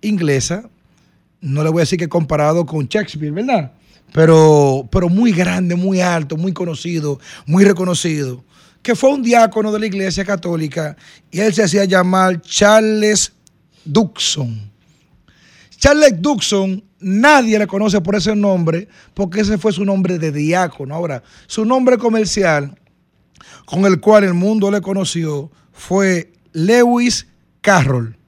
inglesa. 0.00 0.70
No 1.40 1.62
le 1.62 1.70
voy 1.70 1.80
a 1.80 1.82
decir 1.82 1.98
que 1.98 2.08
comparado 2.08 2.66
con 2.66 2.86
Shakespeare, 2.86 3.32
¿verdad? 3.32 3.72
Pero, 4.12 4.88
pero 4.90 5.08
muy 5.08 5.32
grande, 5.32 5.74
muy 5.74 6.00
alto, 6.00 6.36
muy 6.36 6.52
conocido, 6.52 7.18
muy 7.46 7.64
reconocido. 7.64 8.44
Que 8.82 8.94
fue 8.94 9.10
un 9.10 9.22
diácono 9.22 9.72
de 9.72 9.78
la 9.78 9.86
iglesia 9.86 10.24
católica 10.24 10.96
y 11.30 11.40
él 11.40 11.54
se 11.54 11.62
hacía 11.62 11.84
llamar 11.84 12.40
Charles 12.42 13.32
Duxon. 13.84 14.70
Charles 15.76 16.20
Duxon, 16.20 16.82
nadie 16.98 17.58
le 17.58 17.66
conoce 17.66 18.00
por 18.00 18.14
ese 18.14 18.36
nombre, 18.36 18.88
porque 19.14 19.40
ese 19.40 19.58
fue 19.58 19.72
su 19.72 19.84
nombre 19.84 20.18
de 20.18 20.32
diácono. 20.32 20.94
Ahora, 20.94 21.22
su 21.46 21.64
nombre 21.64 21.96
comercial, 21.96 22.78
con 23.64 23.86
el 23.86 24.00
cual 24.00 24.24
el 24.24 24.34
mundo 24.34 24.70
le 24.70 24.80
conoció, 24.80 25.50
fue 25.72 26.32
Lewis 26.52 27.26
Carroll. 27.62 28.19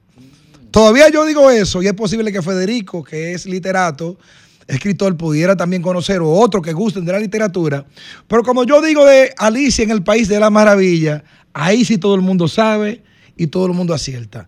Todavía 0.73 1.07
yo 1.09 1.23
digo 1.23 1.51
eso, 1.51 1.83
y 1.83 1.87
es 1.87 1.93
posible 1.93 2.31
que 2.31 2.41
Federico, 2.41 3.03
que 3.03 3.33
es 3.33 3.45
literato, 3.45 4.17
escritor, 4.65 5.15
pudiera 5.15 5.55
también 5.55 5.83
conocer, 5.83 6.19
o 6.19 6.31
otro 6.31 6.63
que 6.63 6.73
gusten 6.73 7.05
de 7.05 7.11
la 7.11 7.19
literatura. 7.19 7.85
Pero 8.27 8.41
como 8.41 8.63
yo 8.63 8.81
digo 8.81 9.05
de 9.05 9.31
Alicia 9.37 9.83
en 9.83 9.91
el 9.91 10.01
País 10.01 10.27
de 10.27 10.39
la 10.39 10.49
Maravilla, 10.49 11.23
ahí 11.53 11.85
sí 11.85 11.99
todo 11.99 12.15
el 12.15 12.21
mundo 12.21 12.47
sabe 12.47 13.03
y 13.37 13.45
todo 13.45 13.67
el 13.67 13.73
mundo 13.73 13.93
acierta. 13.93 14.47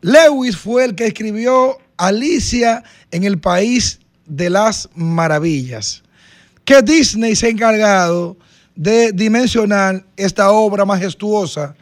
Lewis 0.00 0.56
fue 0.56 0.86
el 0.86 0.96
que 0.96 1.06
escribió 1.06 1.78
Alicia 1.98 2.82
en 3.12 3.22
el 3.22 3.38
País 3.38 4.00
de 4.26 4.50
las 4.50 4.88
Maravillas. 4.96 6.02
Que 6.64 6.82
Disney 6.82 7.36
se 7.36 7.46
ha 7.46 7.50
encargado 7.50 8.36
de 8.74 9.12
dimensionar 9.12 10.04
esta 10.16 10.50
obra 10.50 10.84
majestuosa 10.84 11.76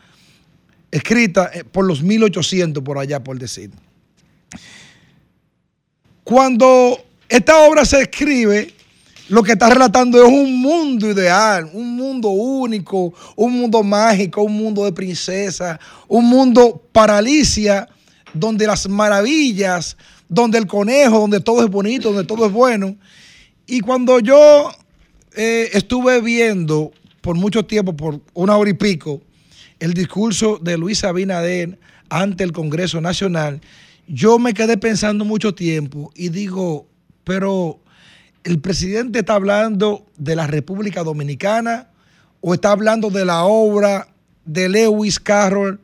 escrita 0.90 1.50
eh, 1.52 1.64
por 1.64 1.84
los 1.84 2.02
1800 2.02 2.82
por 2.82 2.98
allá, 2.98 3.22
por 3.22 3.38
decir. 3.38 3.70
Cuando 6.24 6.98
esta 7.28 7.58
obra 7.66 7.84
se 7.84 8.02
escribe, 8.02 8.74
lo 9.28 9.42
que 9.42 9.52
está 9.52 9.68
relatando 9.68 10.22
es 10.22 10.28
un 10.30 10.60
mundo 10.60 11.10
ideal, 11.10 11.70
un 11.72 11.96
mundo 11.96 12.28
único, 12.28 13.14
un 13.36 13.58
mundo 13.58 13.82
mágico, 13.82 14.42
un 14.42 14.56
mundo 14.56 14.84
de 14.84 14.92
princesa, 14.92 15.78
un 16.06 16.26
mundo 16.26 16.82
para 16.92 17.18
Alicia, 17.18 17.88
donde 18.32 18.66
las 18.66 18.88
maravillas 18.88 19.96
donde 20.28 20.58
el 20.58 20.66
conejo, 20.66 21.20
donde 21.20 21.40
todo 21.40 21.64
es 21.64 21.70
bonito, 21.70 22.12
donde 22.12 22.26
todo 22.26 22.46
es 22.46 22.52
bueno. 22.52 22.96
Y 23.66 23.80
cuando 23.80 24.20
yo 24.20 24.70
eh, 25.34 25.70
estuve 25.72 26.20
viendo 26.20 26.92
por 27.20 27.36
mucho 27.36 27.64
tiempo, 27.64 27.96
por 27.96 28.20
una 28.34 28.56
hora 28.56 28.70
y 28.70 28.74
pico, 28.74 29.22
el 29.80 29.94
discurso 29.94 30.58
de 30.58 30.76
Luis 30.78 31.04
Abinader 31.04 31.78
ante 32.08 32.44
el 32.44 32.52
Congreso 32.52 33.00
Nacional, 33.00 33.60
yo 34.06 34.38
me 34.38 34.54
quedé 34.54 34.76
pensando 34.76 35.24
mucho 35.24 35.54
tiempo 35.54 36.10
y 36.14 36.30
digo, 36.30 36.86
pero 37.24 37.78
el 38.44 38.60
presidente 38.60 39.20
está 39.20 39.34
hablando 39.34 40.06
de 40.16 40.34
la 40.34 40.46
República 40.46 41.02
Dominicana 41.02 41.88
o 42.40 42.54
está 42.54 42.70
hablando 42.70 43.10
de 43.10 43.24
la 43.24 43.44
obra 43.44 44.08
de 44.44 44.68
Lewis 44.68 45.20
Carroll 45.20 45.80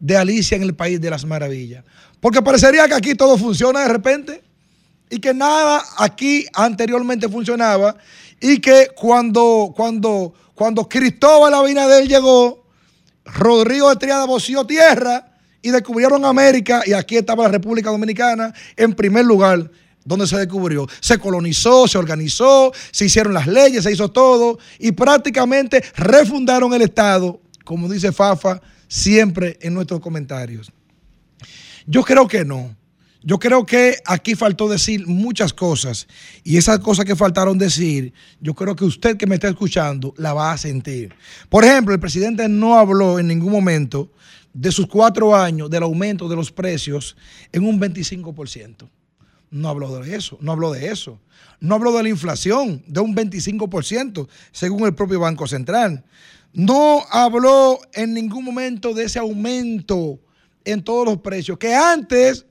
de 0.00 0.16
Alicia 0.16 0.56
en 0.56 0.62
el 0.62 0.74
País 0.74 1.00
de 1.00 1.10
las 1.10 1.24
Maravillas. 1.24 1.84
Porque 2.18 2.42
parecería 2.42 2.88
que 2.88 2.94
aquí 2.94 3.14
todo 3.14 3.38
funciona 3.38 3.80
de 3.80 3.88
repente 3.88 4.42
y 5.08 5.18
que 5.18 5.32
nada 5.32 5.82
aquí 5.98 6.46
anteriormente 6.54 7.28
funcionaba 7.28 7.96
y 8.40 8.58
que 8.58 8.88
cuando, 8.96 9.72
cuando, 9.76 10.34
cuando 10.54 10.88
Cristóbal 10.88 11.54
Abinader 11.54 12.08
llegó, 12.08 12.59
Rodrigo 13.34 13.90
de 13.90 13.96
Triada 13.96 14.24
voció 14.26 14.66
tierra 14.66 15.26
y 15.62 15.70
descubrieron 15.70 16.24
América 16.24 16.82
y 16.86 16.92
aquí 16.92 17.16
estaba 17.16 17.44
la 17.44 17.50
República 17.50 17.90
Dominicana 17.90 18.52
en 18.76 18.94
primer 18.94 19.24
lugar 19.24 19.70
donde 20.04 20.26
se 20.26 20.36
descubrió. 20.36 20.86
Se 21.00 21.18
colonizó, 21.18 21.86
se 21.86 21.98
organizó, 21.98 22.72
se 22.90 23.04
hicieron 23.06 23.34
las 23.34 23.46
leyes, 23.46 23.84
se 23.84 23.92
hizo 23.92 24.10
todo 24.10 24.58
y 24.78 24.92
prácticamente 24.92 25.84
refundaron 25.96 26.72
el 26.74 26.82
Estado, 26.82 27.40
como 27.64 27.88
dice 27.88 28.12
Fafa 28.12 28.60
siempre 28.88 29.58
en 29.60 29.74
nuestros 29.74 30.00
comentarios. 30.00 30.72
Yo 31.86 32.02
creo 32.02 32.26
que 32.26 32.44
no. 32.44 32.74
Yo 33.22 33.38
creo 33.38 33.66
que 33.66 33.96
aquí 34.06 34.34
faltó 34.34 34.68
decir 34.68 35.06
muchas 35.06 35.52
cosas 35.52 36.06
y 36.42 36.56
esas 36.56 36.78
cosas 36.78 37.04
que 37.04 37.14
faltaron 37.14 37.58
decir, 37.58 38.14
yo 38.40 38.54
creo 38.54 38.74
que 38.74 38.84
usted 38.84 39.16
que 39.16 39.26
me 39.26 39.34
está 39.34 39.48
escuchando 39.48 40.14
la 40.16 40.32
va 40.32 40.52
a 40.52 40.58
sentir. 40.58 41.14
Por 41.50 41.64
ejemplo, 41.64 41.92
el 41.92 42.00
presidente 42.00 42.48
no 42.48 42.78
habló 42.78 43.18
en 43.18 43.28
ningún 43.28 43.52
momento 43.52 44.10
de 44.54 44.72
sus 44.72 44.86
cuatro 44.86 45.36
años 45.36 45.68
del 45.68 45.82
aumento 45.82 46.28
de 46.28 46.36
los 46.36 46.50
precios 46.50 47.16
en 47.52 47.64
un 47.64 47.78
25%. 47.78 48.88
No 49.50 49.68
habló 49.68 49.98
de 49.98 50.16
eso, 50.16 50.38
no 50.40 50.52
habló 50.52 50.72
de 50.72 50.88
eso. 50.88 51.18
No 51.60 51.74
habló 51.74 51.92
de 51.92 52.04
la 52.04 52.08
inflación 52.08 52.82
de 52.86 53.00
un 53.00 53.14
25%, 53.14 54.28
según 54.52 54.86
el 54.86 54.94
propio 54.94 55.20
Banco 55.20 55.46
Central. 55.46 56.04
No 56.52 57.04
habló 57.10 57.80
en 57.92 58.14
ningún 58.14 58.44
momento 58.44 58.94
de 58.94 59.04
ese 59.04 59.18
aumento 59.18 60.20
en 60.64 60.82
todos 60.82 61.06
los 61.06 61.18
precios, 61.18 61.58
que 61.58 61.74
antes, 61.74 62.46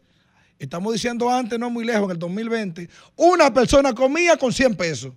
estamos 0.60 0.94
diciendo 0.94 1.30
antes, 1.30 1.57
no 1.57 1.69
muy 1.69 1.86
lejos, 1.86 2.03
en 2.06 2.11
el 2.11 2.19
2020, 2.19 2.90
una 3.15 3.53
persona 3.53 3.94
comía 3.94 4.38
con 4.38 4.53
100 4.53 4.76
pesos. 4.76 5.14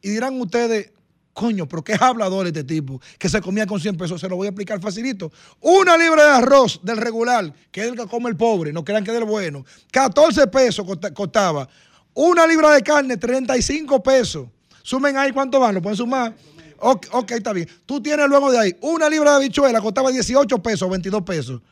Y 0.00 0.10
dirán 0.10 0.40
ustedes, 0.40 0.90
coño, 1.32 1.68
pero 1.68 1.84
qué 1.84 1.94
hablador 2.00 2.46
este 2.46 2.64
tipo, 2.64 3.00
que 3.18 3.28
se 3.28 3.40
comía 3.40 3.66
con 3.66 3.80
100 3.80 3.96
pesos, 3.96 4.20
se 4.20 4.28
lo 4.28 4.36
voy 4.36 4.46
a 4.46 4.50
explicar 4.50 4.80
facilito. 4.80 5.30
Una 5.60 5.96
libra 5.96 6.24
de 6.24 6.30
arroz 6.30 6.80
del 6.82 6.96
regular, 6.96 7.52
que 7.70 7.82
es 7.82 7.88
el 7.88 7.96
que 7.96 8.06
come 8.06 8.30
el 8.30 8.36
pobre, 8.36 8.72
no 8.72 8.84
crean 8.84 9.04
que 9.04 9.10
es 9.10 9.16
del 9.16 9.26
bueno, 9.26 9.64
14 9.90 10.46
pesos 10.48 10.84
costaba. 11.14 11.68
Una 12.14 12.46
libra 12.46 12.74
de 12.74 12.82
carne, 12.82 13.16
35 13.16 14.02
pesos. 14.02 14.48
Sumen 14.82 15.16
ahí 15.16 15.32
cuánto 15.32 15.60
van, 15.60 15.74
lo 15.76 15.82
pueden 15.82 15.96
sumar. 15.96 16.34
Ok, 16.78 17.30
está 17.30 17.52
bien. 17.52 17.68
Tú 17.86 18.02
tienes 18.02 18.28
luego 18.28 18.50
de 18.50 18.58
ahí 18.58 18.76
una 18.80 19.08
libra 19.08 19.30
de 19.30 19.36
habichuela, 19.36 19.80
costaba 19.80 20.10
18 20.10 20.62
pesos, 20.62 20.90
22 20.90 21.22
pesos. 21.22 21.62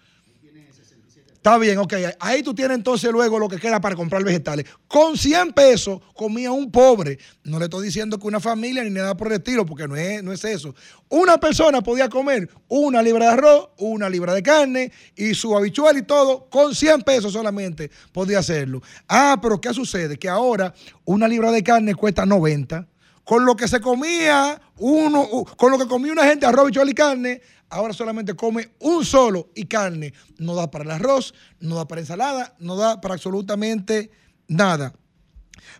Está 1.40 1.56
bien, 1.56 1.78
ok. 1.78 1.94
Ahí 2.18 2.42
tú 2.42 2.52
tienes 2.52 2.76
entonces 2.76 3.10
luego 3.10 3.38
lo 3.38 3.48
que 3.48 3.56
queda 3.56 3.80
para 3.80 3.96
comprar 3.96 4.22
vegetales. 4.22 4.66
Con 4.86 5.16
100 5.16 5.54
pesos 5.54 5.98
comía 6.14 6.52
un 6.52 6.70
pobre. 6.70 7.18
No 7.44 7.58
le 7.58 7.64
estoy 7.64 7.86
diciendo 7.86 8.18
que 8.18 8.26
una 8.26 8.40
familia 8.40 8.84
ni 8.84 8.90
nada 8.90 9.16
por 9.16 9.28
el 9.28 9.38
estilo, 9.38 9.64
porque 9.64 9.88
no 9.88 9.96
es, 9.96 10.22
no 10.22 10.34
es 10.34 10.44
eso. 10.44 10.74
Una 11.08 11.40
persona 11.40 11.80
podía 11.80 12.10
comer 12.10 12.50
una 12.68 13.00
libra 13.00 13.24
de 13.24 13.32
arroz, 13.32 13.70
una 13.78 14.10
libra 14.10 14.34
de 14.34 14.42
carne 14.42 14.92
y 15.16 15.32
su 15.32 15.56
habichuela 15.56 15.98
y 15.98 16.02
todo, 16.02 16.50
con 16.50 16.74
100 16.74 17.00
pesos 17.04 17.32
solamente 17.32 17.90
podía 18.12 18.40
hacerlo. 18.40 18.82
Ah, 19.08 19.38
pero 19.40 19.58
¿qué 19.62 19.72
sucede? 19.72 20.18
Que 20.18 20.28
ahora 20.28 20.74
una 21.06 21.26
libra 21.26 21.50
de 21.52 21.64
carne 21.64 21.94
cuesta 21.94 22.26
90. 22.26 22.86
Con 23.24 23.46
lo 23.46 23.56
que 23.56 23.66
se 23.66 23.80
comía 23.80 24.60
uno, 24.76 25.26
con 25.56 25.70
lo 25.70 25.78
que 25.78 25.86
comía 25.86 26.12
una 26.12 26.24
gente 26.24 26.44
arroz, 26.44 26.64
habichuela 26.64 26.90
y 26.90 26.94
carne, 26.94 27.40
ahora 27.70 27.94
solamente 27.94 28.34
come 28.34 28.72
un 28.80 29.04
solo 29.04 29.48
y 29.54 29.66
carne. 29.66 30.12
No 30.38 30.54
da 30.54 30.70
para 30.70 30.84
el 30.84 30.90
arroz, 30.90 31.32
no 31.60 31.76
da 31.76 31.88
para 31.88 32.00
ensalada, 32.00 32.54
no 32.58 32.76
da 32.76 33.00
para 33.00 33.14
absolutamente 33.14 34.10
nada. 34.48 34.92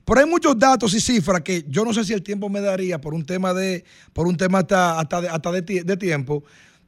Pero 0.05 0.21
hay 0.21 0.27
muchos 0.27 0.59
datos 0.59 0.95
y 0.95 1.01
cifras 1.01 1.43
que 1.43 1.65
yo 1.69 1.85
no 1.85 1.93
sé 1.93 2.05
si 2.05 2.13
el 2.13 2.23
tiempo 2.23 2.49
me 2.49 2.61
daría 2.61 3.01
por 3.01 3.15
un 3.15 3.25
tema 3.25 3.53
de, 3.53 3.85
por 4.13 4.27
un 4.27 4.37
tema 4.37 4.61
hasta, 4.61 5.53
de, 5.53 5.97
tiempo. 5.97 6.45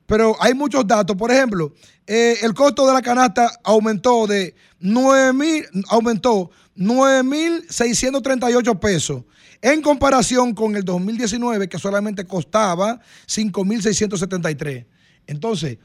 Pero 0.06 0.36
hay 0.40 0.54
muchos 0.54 0.86
datos. 0.86 1.16
Por 1.16 1.30
ejemplo, 1.30 1.72
eh, 2.06 2.36
el 2.42 2.54
costo 2.54 2.86
de 2.86 2.92
la 2.92 3.02
canasta 3.02 3.50
aumentó 3.64 4.26
de 4.26 4.54
9 4.80 5.32
mil, 5.32 5.64
aumentó 5.88 6.50
9.638 6.76 8.78
pesos 8.78 9.24
en 9.62 9.80
comparación 9.80 10.54
con 10.54 10.74
el 10.76 10.84
2019 10.84 11.68
que 11.68 11.78
solamente 11.78 12.26
costaba 12.26 13.00
5.673. 13.28 14.84
Entonces, 15.28 15.78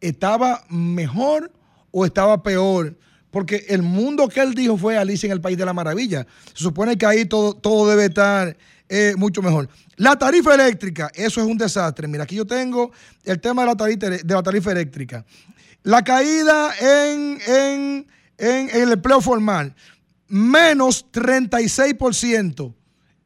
¿estaba 0.00 0.64
mejor 0.68 1.50
o 1.90 2.04
estaba 2.04 2.42
peor? 2.42 2.98
Porque 3.30 3.64
el 3.68 3.80
mundo 3.80 4.28
que 4.28 4.40
él 4.40 4.54
dijo 4.54 4.76
fue 4.76 4.98
Alicia 4.98 5.26
en 5.26 5.32
el 5.32 5.40
País 5.40 5.56
de 5.56 5.64
la 5.64 5.72
Maravilla. 5.72 6.26
Se 6.52 6.62
supone 6.62 6.98
que 6.98 7.06
ahí 7.06 7.24
todo, 7.24 7.54
todo 7.54 7.88
debe 7.88 8.04
estar 8.04 8.54
eh, 8.90 9.14
mucho 9.16 9.40
mejor. 9.40 9.70
La 9.96 10.16
tarifa 10.16 10.54
eléctrica, 10.54 11.10
eso 11.14 11.40
es 11.40 11.46
un 11.46 11.56
desastre. 11.56 12.06
Mira, 12.06 12.24
aquí 12.24 12.36
yo 12.36 12.46
tengo 12.46 12.92
el 13.24 13.40
tema 13.40 13.62
de 13.62 13.68
la 14.24 14.42
tarifa, 14.42 14.72
eléctrica. 14.72 15.24
La 15.82 16.04
caída 16.04 16.70
en, 16.78 17.38
en, 17.46 18.06
en 18.36 18.70
el 18.70 18.92
empleo 18.92 19.22
formal, 19.22 19.74
menos 20.28 21.06
36% 21.10 22.74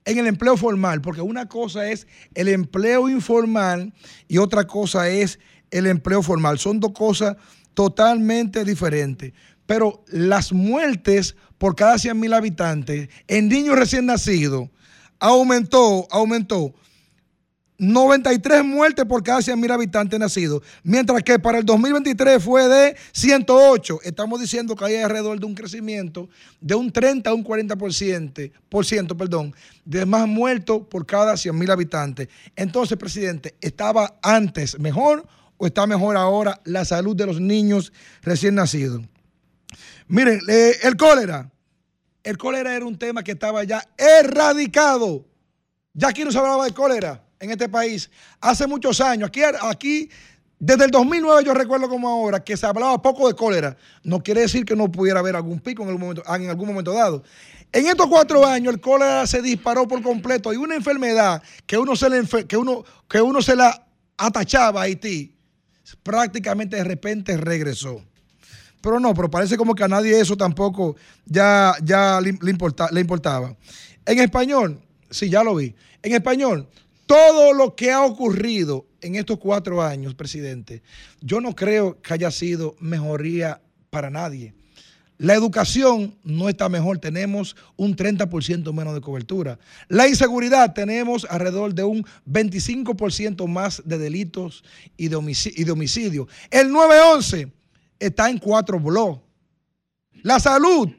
en 0.06 0.18
el 0.18 0.26
empleo 0.26 0.56
formal, 0.56 1.02
porque 1.02 1.20
una 1.20 1.46
cosa 1.46 1.90
es 1.90 2.06
el 2.34 2.48
empleo 2.48 3.08
informal 3.08 3.92
y 4.28 4.38
otra 4.38 4.66
cosa 4.66 5.08
es 5.08 5.38
el 5.70 5.86
empleo 5.86 6.22
formal. 6.22 6.58
Son 6.58 6.80
dos 6.80 6.92
cosas 6.92 7.36
totalmente 7.74 8.64
diferentes. 8.64 9.32
Pero 9.66 10.04
las 10.06 10.52
muertes 10.52 11.36
por 11.58 11.74
cada 11.74 11.98
100 11.98 12.18
mil 12.18 12.32
habitantes 12.32 13.08
en 13.26 13.48
niños 13.48 13.76
recién 13.76 14.06
nacidos 14.06 14.68
aumentó, 15.18 16.06
aumentó 16.10 16.72
93 17.78 18.64
muertes 18.64 19.04
por 19.04 19.22
cada 19.22 19.42
100 19.42 19.60
mil 19.60 19.70
habitantes 19.70 20.18
nacidos, 20.18 20.62
mientras 20.82 21.22
que 21.22 21.38
para 21.38 21.58
el 21.58 21.64
2023 21.64 22.42
fue 22.42 22.68
de 22.68 22.96
108. 23.12 24.00
Estamos 24.02 24.40
diciendo 24.40 24.74
que 24.74 24.84
hay 24.84 24.96
alrededor 24.96 25.38
de 25.38 25.46
un 25.46 25.54
crecimiento 25.54 26.28
de 26.60 26.74
un 26.74 26.90
30 26.90 27.28
a 27.28 27.34
un 27.34 27.44
40%, 27.44 28.50
por 28.68 28.86
ciento, 28.86 29.16
perdón, 29.16 29.54
de 29.84 30.06
más 30.06 30.26
muertos 30.26 30.82
por 30.88 31.04
cada 31.04 31.36
100 31.36 31.58
mil 31.58 31.70
habitantes. 31.70 32.28
Entonces, 32.54 32.96
presidente, 32.96 33.54
¿estaba 33.60 34.18
antes 34.22 34.78
mejor 34.78 35.26
o 35.58 35.66
está 35.66 35.86
mejor 35.86 36.16
ahora 36.16 36.60
la 36.64 36.84
salud 36.84 37.14
de 37.14 37.26
los 37.26 37.40
niños 37.40 37.92
recién 38.22 38.54
nacidos? 38.54 39.02
Miren, 40.08 40.40
eh, 40.48 40.72
el 40.82 40.96
cólera. 40.96 41.50
El 42.22 42.38
cólera 42.38 42.74
era 42.74 42.84
un 42.84 42.98
tema 42.98 43.22
que 43.22 43.32
estaba 43.32 43.62
ya 43.64 43.86
erradicado. 43.96 45.24
Ya 45.92 46.08
aquí 46.08 46.24
no 46.24 46.32
se 46.32 46.38
hablaba 46.38 46.64
de 46.64 46.72
cólera 46.72 47.25
en 47.40 47.50
este 47.50 47.68
país 47.68 48.10
hace 48.40 48.66
muchos 48.66 49.00
años. 49.00 49.28
Aquí, 49.28 49.40
aquí, 49.62 50.10
desde 50.58 50.86
el 50.86 50.90
2009 50.90 51.44
yo 51.44 51.54
recuerdo 51.54 51.88
como 51.88 52.08
ahora 52.08 52.42
que 52.42 52.56
se 52.56 52.66
hablaba 52.66 53.00
poco 53.00 53.28
de 53.28 53.34
cólera. 53.34 53.76
No 54.02 54.22
quiere 54.22 54.42
decir 54.42 54.64
que 54.64 54.76
no 54.76 54.90
pudiera 54.90 55.20
haber 55.20 55.36
algún 55.36 55.60
pico 55.60 55.82
en 55.82 55.88
algún 55.88 56.02
momento, 56.02 56.22
en 56.34 56.50
algún 56.50 56.68
momento 56.68 56.92
dado. 56.92 57.22
En 57.72 57.86
estos 57.86 58.06
cuatro 58.06 58.46
años 58.46 58.72
el 58.72 58.80
cólera 58.80 59.26
se 59.26 59.42
disparó 59.42 59.86
por 59.86 60.02
completo 60.02 60.52
y 60.52 60.56
una 60.56 60.76
enfermedad 60.76 61.42
que 61.66 61.76
uno 61.76 61.96
se 61.96 62.08
le, 62.08 62.24
que 62.46 62.56
uno, 62.56 62.84
que 63.08 63.20
uno 63.20 63.42
se 63.42 63.56
la 63.56 63.86
atachaba 64.16 64.80
a 64.80 64.84
Haití, 64.84 65.34
prácticamente 66.02 66.76
de 66.76 66.84
repente 66.84 67.36
regresó. 67.36 68.02
Pero 68.80 69.00
no, 69.00 69.12
pero 69.14 69.28
parece 69.28 69.56
como 69.56 69.74
que 69.74 69.82
a 69.82 69.88
nadie 69.88 70.18
eso 70.18 70.36
tampoco 70.36 70.96
ya, 71.24 71.74
ya 71.82 72.20
le, 72.20 72.38
le 72.40 73.00
importaba. 73.00 73.54
En 74.06 74.18
español, 74.20 74.80
sí, 75.10 75.28
ya 75.28 75.42
lo 75.42 75.56
vi. 75.56 75.74
En 76.02 76.12
español, 76.14 76.68
todo 77.06 77.52
lo 77.52 77.74
que 77.74 77.92
ha 77.92 78.04
ocurrido 78.04 78.86
en 79.00 79.14
estos 79.14 79.38
cuatro 79.38 79.82
años, 79.82 80.14
presidente, 80.14 80.82
yo 81.20 81.40
no 81.40 81.54
creo 81.54 82.00
que 82.02 82.14
haya 82.14 82.30
sido 82.30 82.74
mejoría 82.80 83.60
para 83.90 84.10
nadie. 84.10 84.54
La 85.18 85.34
educación 85.34 86.14
no 86.24 86.48
está 86.50 86.68
mejor, 86.68 86.98
tenemos 86.98 87.56
un 87.76 87.96
30% 87.96 88.70
menos 88.74 88.94
de 88.94 89.00
cobertura. 89.00 89.58
La 89.88 90.06
inseguridad, 90.06 90.74
tenemos 90.74 91.26
alrededor 91.30 91.74
de 91.74 91.84
un 91.84 92.04
25% 92.28 93.46
más 93.46 93.82
de 93.86 93.96
delitos 93.96 94.62
y 94.98 95.08
de, 95.08 95.16
homicidio, 95.16 96.28
El 96.50 96.70
911 96.70 97.50
está 97.98 98.28
en 98.28 98.38
cuatro 98.38 98.78
blogs. 98.78 99.20
La 100.22 100.38
salud 100.38 100.90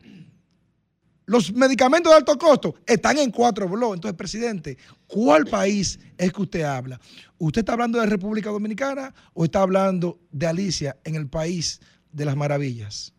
Los 1.28 1.54
medicamentos 1.54 2.10
de 2.10 2.18
alto 2.18 2.38
costo 2.38 2.76
están 2.86 3.18
en 3.18 3.32
cuatro 3.32 3.68
blogs. 3.68 3.95
Entonces, 3.95 4.18
presidente, 4.18 4.78
¿cuál 5.08 5.45
país 5.45 5.99
es 6.18 6.32
que 6.32 6.41
usted 6.41 6.62
habla? 6.62 7.02
¿Usted 7.38 7.60
está 7.60 7.74
hablando 7.74 7.99
de 7.99 8.06
República 8.06 8.49
Dominicana 8.49 9.14
o 9.34 9.44
está 9.44 9.62
hablando 9.62 10.22
de 10.32 10.48
Alicia 10.48 10.95
en 11.04 11.16
el 11.16 11.28
país 11.28 11.82
de 12.14 12.24
las 12.24 12.38
maravillas? 12.38 13.14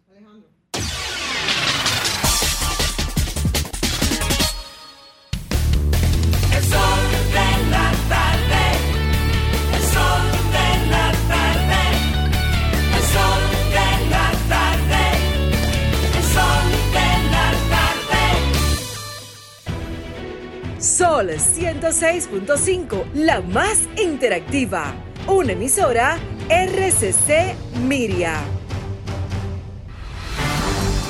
Sol 20.98 21.30
106.5, 21.30 23.12
la 23.14 23.40
más 23.40 23.88
interactiva. 24.02 24.96
Una 25.28 25.52
emisora 25.52 26.18
RCC 26.48 27.54
Miria. 27.86 28.40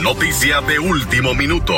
Noticia 0.02 0.60
de 0.60 0.78
último 0.78 1.32
minuto. 1.32 1.72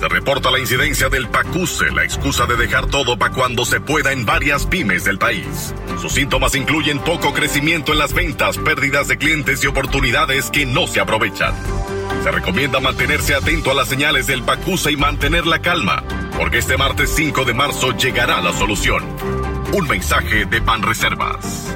Se 0.00 0.08
reporta 0.08 0.50
la 0.50 0.58
incidencia 0.58 1.10
del 1.10 1.28
PACUSE, 1.28 1.90
la 1.90 2.02
excusa 2.02 2.46
de 2.46 2.56
dejar 2.56 2.86
todo 2.86 3.18
para 3.18 3.34
cuando 3.34 3.66
se 3.66 3.78
pueda 3.78 4.10
en 4.10 4.24
varias 4.24 4.64
pymes 4.64 5.04
del 5.04 5.18
país. 5.18 5.74
Sus 6.00 6.12
síntomas 6.14 6.54
incluyen 6.54 6.98
poco 6.98 7.34
crecimiento 7.34 7.92
en 7.92 7.98
las 7.98 8.14
ventas, 8.14 8.56
pérdidas 8.56 9.06
de 9.08 9.18
clientes 9.18 9.62
y 9.62 9.66
oportunidades 9.66 10.50
que 10.50 10.64
no 10.64 10.86
se 10.86 11.00
aprovechan. 11.00 11.52
Se 12.22 12.30
recomienda 12.30 12.80
mantenerse 12.80 13.34
atento 13.34 13.70
a 13.70 13.74
las 13.74 13.88
señales 13.88 14.26
del 14.26 14.42
PACUSE 14.42 14.92
y 14.92 14.96
mantener 14.96 15.46
la 15.46 15.60
calma, 15.60 16.04
porque 16.36 16.58
este 16.58 16.76
martes 16.76 17.10
5 17.14 17.46
de 17.46 17.54
marzo 17.54 17.92
llegará 17.92 18.42
la 18.42 18.52
solución. 18.52 19.02
Un 19.72 19.88
mensaje 19.88 20.44
de 20.44 20.60
Panreservas. 20.60 21.74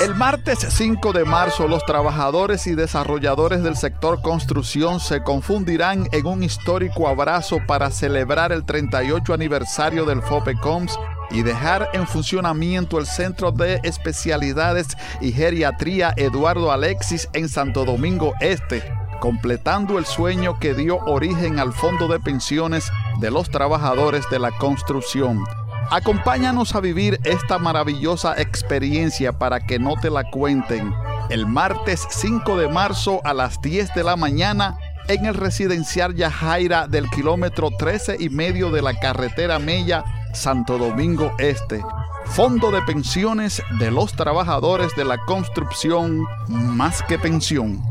El 0.00 0.14
martes 0.16 0.66
5 0.68 1.12
de 1.12 1.24
marzo 1.24 1.68
los 1.68 1.84
trabajadores 1.84 2.66
y 2.66 2.74
desarrolladores 2.74 3.62
del 3.62 3.76
sector 3.76 4.20
construcción 4.22 5.00
se 5.00 5.22
confundirán 5.22 6.08
en 6.12 6.26
un 6.26 6.42
histórico 6.42 7.06
abrazo 7.08 7.58
para 7.68 7.90
celebrar 7.90 8.52
el 8.52 8.64
38 8.64 9.34
aniversario 9.34 10.04
del 10.04 10.22
FOPECOMS 10.22 10.98
y 11.32 11.42
dejar 11.42 11.88
en 11.92 12.06
funcionamiento 12.06 12.98
el 12.98 13.06
Centro 13.06 13.52
de 13.52 13.80
Especialidades 13.82 14.88
y 15.20 15.32
Geriatría 15.32 16.12
Eduardo 16.16 16.72
Alexis 16.72 17.28
en 17.32 17.48
Santo 17.48 17.84
Domingo 17.84 18.34
Este, 18.40 18.82
completando 19.20 19.98
el 19.98 20.04
sueño 20.04 20.58
que 20.58 20.74
dio 20.74 20.98
origen 20.98 21.58
al 21.58 21.72
Fondo 21.72 22.08
de 22.08 22.20
Pensiones 22.20 22.90
de 23.20 23.30
los 23.30 23.50
Trabajadores 23.50 24.24
de 24.30 24.38
la 24.38 24.50
Construcción. 24.50 25.44
Acompáñanos 25.90 26.74
a 26.74 26.80
vivir 26.80 27.20
esta 27.24 27.58
maravillosa 27.58 28.40
experiencia 28.40 29.32
para 29.32 29.60
que 29.60 29.78
no 29.78 29.94
te 30.00 30.10
la 30.10 30.24
cuenten. 30.30 30.94
El 31.28 31.46
martes 31.46 32.06
5 32.08 32.56
de 32.56 32.68
marzo 32.68 33.20
a 33.24 33.34
las 33.34 33.60
10 33.60 33.94
de 33.94 34.02
la 34.02 34.16
mañana 34.16 34.78
en 35.08 35.26
el 35.26 35.34
residencial 35.34 36.14
Yajaira 36.14 36.86
del 36.86 37.10
kilómetro 37.10 37.70
13 37.76 38.16
y 38.20 38.28
medio 38.28 38.70
de 38.70 38.82
la 38.82 38.94
carretera 38.94 39.58
Mella, 39.58 40.04
Santo 40.32 40.78
Domingo 40.78 41.32
Este. 41.38 41.82
Fondo 42.24 42.70
de 42.70 42.80
pensiones 42.82 43.62
de 43.78 43.90
los 43.90 44.14
trabajadores 44.14 44.94
de 44.96 45.04
la 45.04 45.18
construcción, 45.18 46.24
más 46.48 47.02
que 47.02 47.18
pensión. 47.18 47.82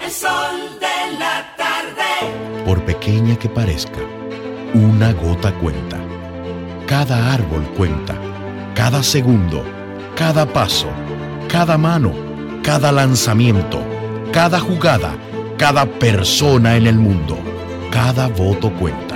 El 0.00 0.10
sol 0.10 0.78
de 0.80 1.18
la 1.18 1.54
tarde. 1.56 2.64
Por 2.64 2.82
pequeña 2.84 3.36
que 3.36 3.48
parezca, 3.48 4.00
una 4.74 5.12
gota 5.12 5.52
cuenta. 5.54 5.98
Cada 6.86 7.32
árbol 7.32 7.64
cuenta. 7.76 8.14
Cada 8.74 9.02
segundo, 9.02 9.64
cada 10.16 10.44
paso, 10.46 10.88
cada 11.48 11.78
mano, 11.78 12.12
cada 12.62 12.90
lanzamiento, 12.90 13.80
cada 14.32 14.58
jugada, 14.58 15.16
cada 15.56 15.86
persona 15.86 16.76
en 16.76 16.86
el 16.86 16.96
mundo. 16.96 17.38
Cada 17.90 18.26
voto 18.26 18.72
cuenta. 18.72 19.13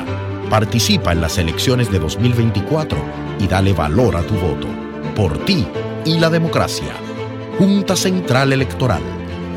Participa 0.51 1.13
en 1.13 1.21
las 1.21 1.37
elecciones 1.37 1.91
de 1.91 1.99
2024 1.99 2.99
y 3.39 3.47
dale 3.47 3.75
valor 3.75 4.17
a 4.17 4.23
tu 4.23 4.35
voto. 4.35 4.67
Por 5.15 5.45
ti 5.45 5.67
y 6.07 6.19
la 6.19 6.31
democracia. 6.31 6.95
Junta 7.59 7.95
Central 7.95 8.53
Electoral. 8.53 9.03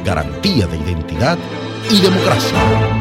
Garantía 0.04 0.68
de 0.68 0.78
identidad 0.78 1.38
y 1.90 2.02
democracia. 2.02 3.01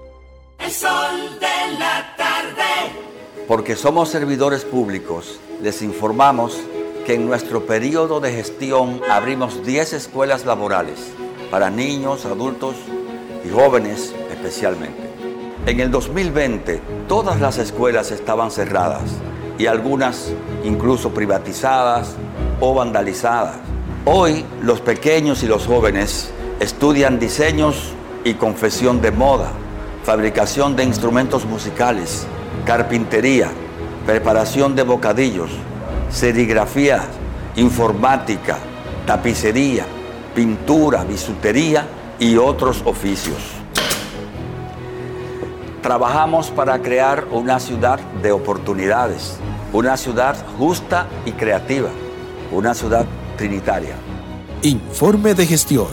El 0.63 0.71
sol 0.71 1.39
de 1.39 1.79
la 1.79 2.15
tarde. 2.15 2.93
Porque 3.47 3.75
somos 3.75 4.09
servidores 4.09 4.63
públicos, 4.63 5.39
les 5.61 5.81
informamos 5.81 6.57
que 7.05 7.15
en 7.15 7.25
nuestro 7.25 7.65
periodo 7.65 8.19
de 8.19 8.31
gestión 8.31 9.01
abrimos 9.09 9.65
10 9.65 9.93
escuelas 9.93 10.45
laborales 10.45 11.13
para 11.49 11.71
niños, 11.71 12.25
adultos 12.25 12.75
y 13.43 13.49
jóvenes 13.49 14.13
especialmente. 14.31 15.01
En 15.65 15.79
el 15.79 15.89
2020 15.89 16.79
todas 17.07 17.41
las 17.41 17.57
escuelas 17.57 18.11
estaban 18.11 18.51
cerradas 18.51 19.09
y 19.57 19.65
algunas 19.65 20.31
incluso 20.63 21.11
privatizadas 21.11 22.15
o 22.59 22.75
vandalizadas. 22.75 23.57
Hoy 24.05 24.45
los 24.61 24.79
pequeños 24.79 25.43
y 25.43 25.47
los 25.47 25.65
jóvenes 25.65 26.31
estudian 26.59 27.19
diseños 27.19 27.93
y 28.23 28.35
confesión 28.35 29.01
de 29.01 29.11
moda, 29.11 29.51
fabricación 30.03 30.75
de 30.75 30.83
instrumentos 30.83 31.45
musicales, 31.45 32.25
carpintería, 32.65 33.51
preparación 34.05 34.75
de 34.75 34.83
bocadillos, 34.83 35.51
serigrafía, 36.09 37.03
informática, 37.55 38.57
tapicería, 39.05 39.85
pintura, 40.35 41.03
bisutería 41.03 41.85
y 42.19 42.37
otros 42.37 42.81
oficios. 42.85 43.37
Trabajamos 45.81 46.51
para 46.51 46.79
crear 46.81 47.25
una 47.31 47.59
ciudad 47.59 47.99
de 48.21 48.31
oportunidades, 48.31 49.37
una 49.73 49.97
ciudad 49.97 50.35
justa 50.57 51.07
y 51.25 51.31
creativa, 51.31 51.89
una 52.51 52.73
ciudad 52.73 53.05
trinitaria. 53.35 53.95
Informe 54.61 55.33
de 55.33 55.47
gestión. 55.47 55.87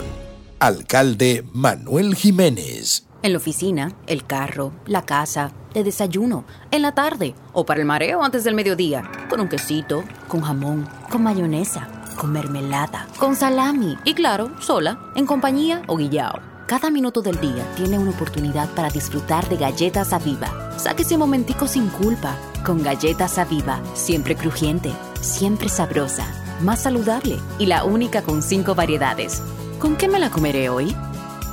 Alcalde 0.59 1.43
Manuel 1.53 2.15
Jiménez. 2.15 3.08
En 3.21 3.33
la 3.33 3.37
oficina, 3.37 3.91
el 4.07 4.25
carro, 4.25 4.71
la 4.85 5.01
casa, 5.01 5.51
de 5.73 5.83
desayuno, 5.83 6.45
en 6.71 6.81
la 6.81 6.93
tarde 6.93 7.35
o 7.51 7.65
para 7.65 7.81
el 7.81 7.85
mareo 7.85 8.23
antes 8.23 8.45
del 8.45 8.55
mediodía, 8.55 9.11
con 9.29 9.41
un 9.41 9.49
quesito, 9.49 10.05
con 10.29 10.39
jamón, 10.39 10.87
con 11.11 11.23
mayonesa, 11.23 11.87
con 12.17 12.31
mermelada, 12.31 13.07
con 13.19 13.35
salami 13.35 13.97
y 14.05 14.13
claro, 14.13 14.51
sola, 14.61 15.11
en 15.15 15.25
compañía 15.25 15.81
o 15.87 15.97
guillao. 15.97 16.39
Cada 16.65 16.91
minuto 16.91 17.21
del 17.21 17.41
día 17.41 17.65
tiene 17.75 17.99
una 17.99 18.11
oportunidad 18.11 18.69
para 18.73 18.89
disfrutar 18.89 19.49
de 19.49 19.57
galletas 19.57 20.13
Aviva. 20.13 20.79
Saque 20.79 21.01
ese 21.01 21.17
momentico 21.17 21.67
sin 21.67 21.87
culpa 21.89 22.37
con 22.65 22.83
galletas 22.83 23.37
Aviva, 23.37 23.81
siempre 23.95 24.37
crujiente, 24.37 24.93
siempre 25.19 25.67
sabrosa, 25.67 26.25
más 26.61 26.83
saludable 26.83 27.37
y 27.57 27.65
la 27.65 27.83
única 27.83 28.21
con 28.21 28.41
cinco 28.41 28.75
variedades. 28.75 29.41
¿Con 29.77 29.97
qué 29.97 30.07
me 30.07 30.19
la 30.19 30.29
comeré 30.29 30.69
hoy? 30.69 30.95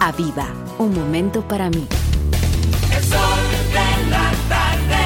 Aviva, 0.00 0.46
un 0.78 0.94
momento 0.94 1.42
para 1.42 1.68
mí. 1.70 1.86
El 2.94 3.04
sol 3.04 3.18
de 3.72 4.10
la 4.10 4.30
tarde. 4.48 5.04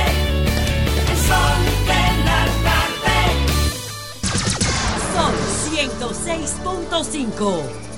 El 1.11 1.17
sol 1.29 1.61
de 1.87 2.25
la 2.25 2.47
tarde. 2.67 3.17
Son 5.15 5.33
106.5. 5.73 7.90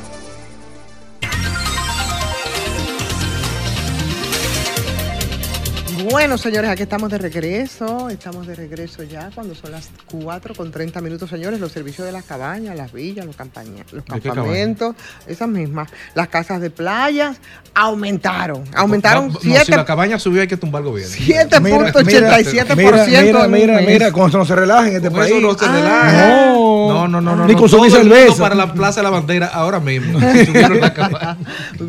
Bueno, 6.10 6.36
señores, 6.38 6.70
aquí 6.70 6.82
estamos 6.82 7.10
de 7.10 7.18
regreso. 7.18 8.08
Estamos 8.08 8.46
de 8.46 8.54
regreso 8.54 9.02
ya 9.04 9.30
cuando 9.34 9.54
son 9.54 9.70
las 9.72 9.90
4 10.10 10.54
con 10.54 10.70
30 10.70 11.00
minutos, 11.00 11.30
señores. 11.30 11.60
Los 11.60 11.70
servicios 11.70 12.06
de 12.06 12.12
las 12.12 12.24
cabañas, 12.24 12.74
las 12.76 12.92
villas, 12.92 13.24
los, 13.26 13.36
campaña- 13.36 13.84
los 13.92 14.04
campamentos, 14.04 14.96
esas 15.26 15.48
mismas. 15.48 15.88
Las 16.14 16.28
casas 16.28 16.60
de 16.60 16.70
playas 16.70 17.36
aumentaron. 17.74 18.64
Aumentaron 18.74 19.28
No, 19.28 19.34
no, 19.34 19.40
7 19.40 19.64
si 19.66 19.70
la 19.72 19.84
cabaña 19.84 20.18
subió 20.18 20.40
hay 20.42 20.48
que 20.48 20.56
tumbar 20.56 20.82
el 20.82 20.88
gobierno. 20.88 21.14
7.87% 21.14 22.76
Mira, 22.76 23.06
mira, 23.06 23.48
mira, 23.48 23.80
mira, 23.80 24.08
eso 24.08 24.38
no 24.38 24.44
se 24.44 24.56
relaja 24.56 24.88
en 24.88 24.96
este 24.96 25.08
Con 25.08 25.18
país. 25.20 25.32
eso 25.32 25.40
no 25.40 25.54
se 25.58 25.64
Ah, 25.66 25.72
relaja. 25.72 26.46
No, 26.52 26.88
No, 26.88 27.08
no, 27.08 27.20
no, 27.20 27.36
no. 27.36 27.46
Ni 27.46 27.52
no. 27.54 27.58
consumir 27.60 27.90
cerveza. 27.92 28.42
para 28.42 28.54
la 28.54 28.72
Plaza 28.72 29.00
de 29.00 29.04
la 29.04 29.10
Bandera 29.10 29.46
ahora 29.48 29.78
mismo. 29.78 30.18
Subieron 30.46 30.80
la 30.80 30.92
cabaña. 30.94 31.36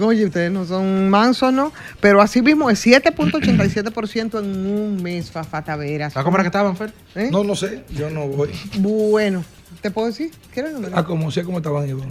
Oye, 0.02 0.26
ustedes 0.26 0.52
no 0.52 0.65
son 0.65 1.10
mansos, 1.10 1.52
¿no? 1.53 1.72
Pero 1.99 2.22
así 2.22 2.41
mismo 2.41 2.69
es 2.69 2.85
7.87% 2.85 4.03
en 4.16 4.66
un 4.66 5.02
mes, 5.02 5.32
Fafa 5.32 5.64
Taveras. 5.64 6.16
¿A 6.18 6.24
cómo 6.24 6.38
era 6.38 6.44
que 6.44 6.48
estaban, 6.48 6.76
Fer? 6.76 6.94
¿Eh? 7.16 7.30
No, 7.32 7.44
no 7.44 7.56
sé, 7.56 7.84
yo 7.96 8.10
no 8.10 8.28
voy. 8.28 8.50
Bueno, 8.80 9.44
¿te 9.82 9.92
puedo 9.92 10.08
decir? 10.08 10.32
¿Quieres 10.54 10.72
el 10.72 10.76
número? 10.82 10.98
Ah, 10.98 11.06
como 11.06 11.32
sé 11.32 11.44
cómo 11.44 11.58
estaban 11.58 11.86
ellos. 11.86 12.02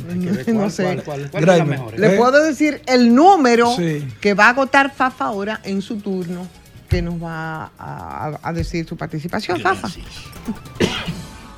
No 0.48 0.70
sé. 0.70 1.02
Graeme. 1.32 1.78
Le 1.96 2.14
¿Eh? 2.14 2.16
puedo 2.16 2.42
decir 2.42 2.80
el 2.86 3.14
número 3.14 3.74
Sí. 3.76 4.06
que 4.20 4.34
va 4.34 4.46
a 4.46 4.50
agotar 4.50 4.94
Fafa 4.94 5.26
ahora 5.26 5.60
en 5.64 5.82
su 5.82 5.96
turno, 5.98 6.48
que 6.88 7.02
nos 7.02 7.22
va 7.22 7.72
a, 7.78 8.38
a 8.42 8.52
decir 8.52 8.86
su 8.86 8.96
participación, 8.96 9.60
Fafa. 9.60 9.88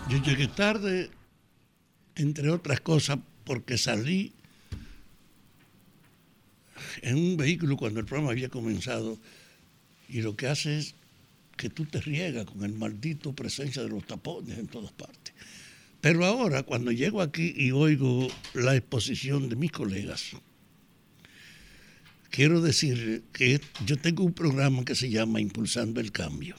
Yo 0.09 0.19
llegué 0.19 0.49
tarde, 0.49 1.11
entre 2.17 2.51
otras 2.51 2.81
cosas, 2.81 3.19
porque 3.45 3.79
salí 3.79 4.33
en 7.03 7.17
un 7.17 7.37
vehículo 7.37 7.77
cuando 7.77 8.01
el 8.01 8.07
programa 8.07 8.31
había 8.33 8.49
comenzado 8.49 9.19
y 10.15 10.23
lo 10.23 10.37
que 10.37 10.47
hace 10.47 10.79
es 10.79 10.95
que 11.57 11.69
tú 11.69 11.87
te 11.87 12.01
riegas 12.01 12.45
con 12.45 12.63
el 12.63 12.73
maldito 12.73 13.33
presencia 13.33 13.83
de 13.83 13.89
los 13.89 14.07
tapones 14.07 14.57
en 14.57 14.69
todas 14.69 14.93
partes. 14.93 15.35
Pero 16.01 16.25
ahora, 16.25 16.63
cuando 16.63 16.93
llego 16.93 17.21
aquí 17.21 17.53
y 17.57 17.73
oigo 17.73 18.29
la 18.53 18.77
exposición 18.77 19.49
de 19.49 19.57
mis 19.57 19.73
colegas, 19.73 20.37
quiero 22.31 22.61
decir 22.61 23.25
que 23.33 23.61
yo 23.85 23.97
tengo 23.97 24.23
un 24.23 24.33
programa 24.33 24.85
que 24.85 24.95
se 24.95 25.11
llama 25.11 25.41
Impulsando 25.41 26.01
el 26.01 26.13
Cambio 26.13 26.55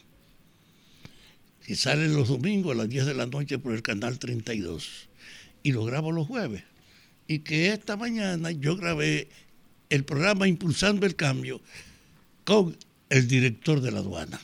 que 1.65 1.77
sale 1.77 2.09
los 2.09 2.27
domingos 2.27 2.73
a 2.73 2.75
las 2.75 2.89
10 2.89 3.05
de 3.05 3.13
la 3.13 3.25
noche 3.25 3.57
por 3.57 3.73
el 3.73 3.81
canal 3.81 4.19
32 4.19 5.07
y 5.63 5.71
lo 5.71 5.85
grabo 5.85 6.11
los 6.11 6.27
jueves. 6.27 6.63
Y 7.25 7.39
que 7.39 7.69
esta 7.69 7.95
mañana 7.95 8.51
yo 8.51 8.75
grabé 8.75 9.29
el 9.89 10.03
programa 10.03 10.45
Impulsando 10.45 11.05
el 11.05 11.15
Cambio 11.15 11.61
con 12.43 12.77
el 13.17 13.27
director 13.27 13.81
de 13.81 13.91
la 13.91 13.99
aduana. 13.99 14.39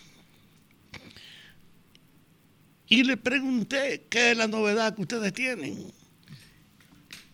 Y 2.87 3.03
le 3.03 3.17
pregunté 3.17 4.05
qué 4.09 4.31
es 4.31 4.37
la 4.37 4.47
novedad 4.47 4.95
que 4.95 5.01
ustedes 5.01 5.33
tienen. 5.33 5.91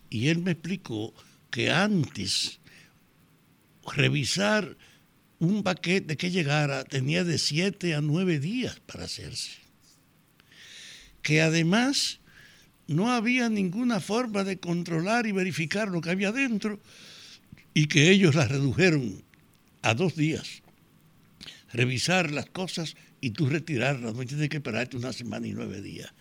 Y 0.09 0.27
él 0.27 0.39
me 0.39 0.51
explicó 0.51 1.13
que 1.49 1.71
antes 1.71 2.59
revisar 3.95 4.77
un 5.39 5.63
paquete 5.63 6.17
que 6.17 6.31
llegara 6.31 6.83
tenía 6.83 7.23
de 7.23 7.37
7 7.37 7.95
a 7.95 8.01
9 8.01 8.39
días 8.39 8.79
para 8.81 9.05
hacerse 9.05 9.67
que 11.27 11.41
además 11.41 12.21
no 12.87 13.11
había 13.11 13.49
ninguna 13.49 13.99
forma 13.99 14.45
de 14.45 14.61
controlar 14.61 15.27
y 15.27 15.33
verificar 15.33 15.89
lo 15.89 15.99
que 15.99 16.09
había 16.09 16.31
dentro 16.31 16.79
y 17.73 17.87
que 17.87 18.11
ellos 18.11 18.33
la 18.33 18.47
redujeron 18.47 19.21
a 19.81 19.93
dos 19.93 20.15
días. 20.15 20.61
Revisar 21.77 22.31
las 22.31 22.47
cosas 22.47 22.95
y 23.21 23.29
tú 23.29 23.47
retirarlas, 23.47 24.15
no 24.15 24.25
tienes 24.25 24.49
que 24.49 24.57
esperarte 24.57 24.97
una 24.97 25.13
semana 25.13 25.45
y 25.45 25.53
nueve 25.53 25.79
días. 25.79 26.11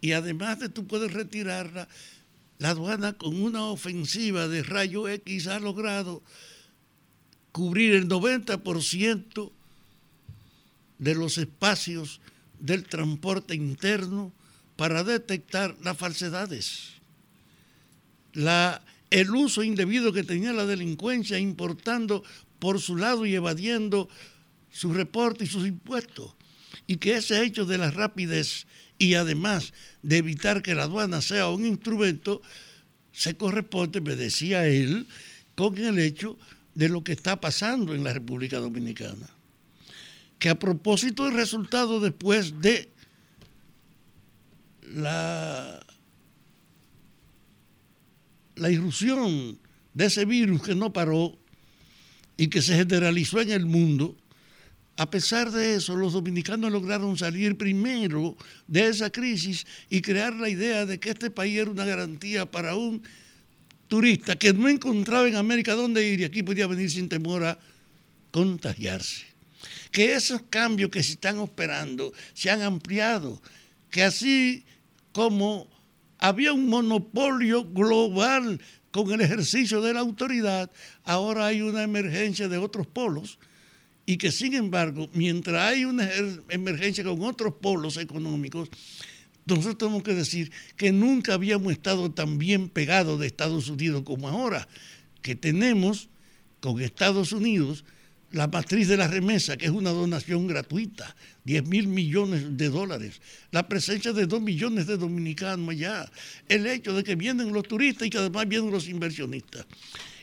Y 0.00 0.10
además 0.10 0.58
de 0.58 0.68
tú 0.68 0.88
puedes 0.88 1.12
retirarla, 1.12 1.86
la 2.58 2.70
aduana 2.70 3.12
con 3.12 3.40
una 3.40 3.66
ofensiva 3.66 4.48
de 4.48 4.64
rayo 4.64 5.08
X 5.08 5.46
ha 5.46 5.60
logrado 5.60 6.24
cubrir 7.52 7.94
el 7.94 8.08
90% 8.08 9.52
de 10.98 11.14
los 11.14 11.38
espacios 11.38 12.20
del 12.58 12.82
transporte 12.82 13.54
interno 13.54 14.32
para 14.74 15.04
detectar 15.04 15.76
las 15.80 15.96
falsedades. 15.96 16.94
La, 18.32 18.82
el 19.10 19.30
uso 19.30 19.62
indebido 19.62 20.12
que 20.12 20.24
tenía 20.24 20.52
la 20.52 20.66
delincuencia 20.66 21.38
importando 21.38 22.24
por 22.58 22.80
su 22.80 22.96
lado 22.96 23.26
y 23.26 23.34
evadiendo 23.36 24.08
su 24.72 24.92
reporte 24.92 25.44
y 25.44 25.46
sus 25.46 25.66
impuestos. 25.66 26.34
Y 26.88 26.96
que 26.96 27.16
ese 27.16 27.44
hecho 27.44 27.64
de 27.64 27.78
la 27.78 27.92
rapidez 27.92 28.66
y 28.98 29.14
además 29.14 29.72
de 30.02 30.16
evitar 30.16 30.62
que 30.62 30.74
la 30.74 30.84
aduana 30.84 31.20
sea 31.20 31.48
un 31.48 31.64
instrumento, 31.64 32.42
se 33.12 33.36
corresponde, 33.36 34.00
me 34.00 34.16
decía 34.16 34.66
él, 34.66 35.06
con 35.54 35.78
el 35.78 36.00
hecho 36.00 36.36
de 36.74 36.88
lo 36.88 37.04
que 37.04 37.12
está 37.12 37.40
pasando 37.40 37.94
en 37.94 38.02
la 38.02 38.12
República 38.12 38.58
Dominicana 38.58 39.28
que 40.42 40.48
a 40.48 40.58
propósito 40.58 41.24
del 41.24 41.34
resultado 41.34 42.00
después 42.00 42.60
de 42.60 42.90
la, 44.92 45.86
la 48.56 48.70
irrupción 48.72 49.60
de 49.94 50.06
ese 50.06 50.24
virus 50.24 50.60
que 50.60 50.74
no 50.74 50.92
paró 50.92 51.38
y 52.36 52.48
que 52.48 52.60
se 52.60 52.74
generalizó 52.74 53.40
en 53.40 53.52
el 53.52 53.66
mundo, 53.66 54.16
a 54.96 55.08
pesar 55.10 55.50
de 55.50 55.74
eso, 55.76 55.96
los 55.96 56.12
dominicanos 56.12 56.70
lograron 56.70 57.16
salir 57.16 57.56
primero 57.56 58.36
de 58.66 58.88
esa 58.88 59.10
crisis 59.10 59.66
y 59.88 60.02
crear 60.02 60.34
la 60.34 60.48
idea 60.48 60.84
de 60.84 61.00
que 61.00 61.10
este 61.10 61.30
país 61.30 61.58
era 61.58 61.70
una 61.70 61.86
garantía 61.86 62.44
para 62.44 62.76
un 62.76 63.02
turista 63.88 64.36
que 64.36 64.52
no 64.52 64.68
encontraba 64.68 65.26
en 65.26 65.36
América 65.36 65.74
dónde 65.74 66.06
ir 66.06 66.20
y 66.20 66.24
aquí 66.24 66.42
podía 66.42 66.66
venir 66.66 66.90
sin 66.90 67.08
temor 67.08 67.44
a 67.44 67.58
contagiarse. 68.30 69.24
Que 69.90 70.12
esos 70.12 70.42
cambios 70.50 70.90
que 70.90 71.02
se 71.02 71.12
están 71.12 71.38
operando 71.38 72.12
se 72.34 72.50
han 72.50 72.60
ampliado, 72.62 73.40
que 73.90 74.02
así 74.02 74.64
como 75.12 75.68
había 76.18 76.52
un 76.52 76.68
monopolio 76.68 77.64
global 77.64 78.60
con 78.90 79.10
el 79.10 79.22
ejercicio 79.22 79.80
de 79.80 79.94
la 79.94 80.00
autoridad, 80.00 80.70
ahora 81.04 81.46
hay 81.46 81.62
una 81.62 81.82
emergencia 81.82 82.48
de 82.48 82.58
otros 82.58 82.86
polos 82.86 83.38
y 84.06 84.16
que 84.16 84.32
sin 84.32 84.54
embargo, 84.54 85.08
mientras 85.14 85.72
hay 85.72 85.84
una 85.84 86.04
ejer- 86.10 86.42
emergencia 86.48 87.04
con 87.04 87.22
otros 87.22 87.54
polos 87.60 87.96
económicos, 87.96 88.68
nosotros 89.46 89.78
tenemos 89.78 90.02
que 90.02 90.14
decir 90.14 90.52
que 90.76 90.92
nunca 90.92 91.34
habíamos 91.34 91.72
estado 91.72 92.10
tan 92.10 92.38
bien 92.38 92.68
pegados 92.68 93.18
de 93.20 93.26
Estados 93.26 93.68
Unidos 93.68 94.02
como 94.04 94.28
ahora, 94.28 94.68
que 95.20 95.34
tenemos 95.34 96.08
con 96.60 96.80
Estados 96.80 97.32
Unidos 97.32 97.84
la 98.30 98.46
matriz 98.46 98.88
de 98.88 98.96
la 98.96 99.08
remesa, 99.08 99.56
que 99.58 99.66
es 99.66 99.72
una 99.72 99.90
donación 99.90 100.46
gratuita, 100.46 101.14
10 101.44 101.66
mil 101.66 101.86
millones 101.86 102.56
de 102.56 102.70
dólares, 102.70 103.20
la 103.50 103.68
presencia 103.68 104.12
de 104.14 104.26
2 104.26 104.40
millones 104.40 104.86
de 104.86 104.96
dominicanos 104.96 105.68
allá, 105.68 106.10
el 106.48 106.66
hecho 106.66 106.94
de 106.94 107.04
que 107.04 107.14
vienen 107.14 107.52
los 107.52 107.64
turistas 107.68 108.06
y 108.06 108.10
que 108.10 108.18
además 108.18 108.48
vienen 108.48 108.70
los 108.70 108.88
inversionistas. 108.88 109.66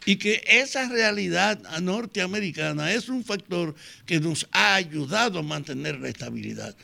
Y 0.06 0.16
que 0.16 0.44
esa 0.48 0.88
realidad 0.88 1.62
norteamericana 1.82 2.94
es 2.94 3.10
un 3.10 3.24
factor 3.24 3.76
que 4.06 4.20
nos 4.20 4.48
ha 4.52 4.76
ayudado 4.76 5.40
a 5.40 5.44
mantener 5.44 6.00
la 6.00 6.10
estabilidad 6.10 6.76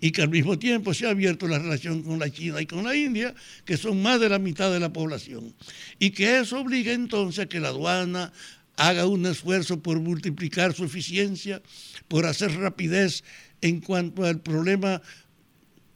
y 0.00 0.12
que 0.12 0.22
al 0.22 0.28
mismo 0.28 0.58
tiempo 0.58 0.94
se 0.94 1.06
ha 1.06 1.10
abierto 1.10 1.48
la 1.48 1.58
relación 1.58 2.02
con 2.02 2.18
la 2.18 2.30
China 2.30 2.60
y 2.60 2.66
con 2.66 2.84
la 2.84 2.94
India, 2.94 3.34
que 3.64 3.76
son 3.76 4.00
más 4.00 4.20
de 4.20 4.28
la 4.28 4.38
mitad 4.38 4.70
de 4.72 4.80
la 4.80 4.92
población. 4.92 5.54
Y 5.98 6.10
que 6.10 6.38
eso 6.38 6.60
obliga 6.60 6.92
entonces 6.92 7.44
a 7.44 7.48
que 7.48 7.60
la 7.60 7.68
aduana 7.68 8.32
haga 8.76 9.06
un 9.06 9.26
esfuerzo 9.26 9.82
por 9.82 9.98
multiplicar 9.98 10.72
su 10.72 10.84
eficiencia, 10.84 11.60
por 12.06 12.26
hacer 12.26 12.52
rapidez 12.52 13.24
en 13.60 13.80
cuanto 13.80 14.24
al 14.24 14.40
problema 14.40 15.02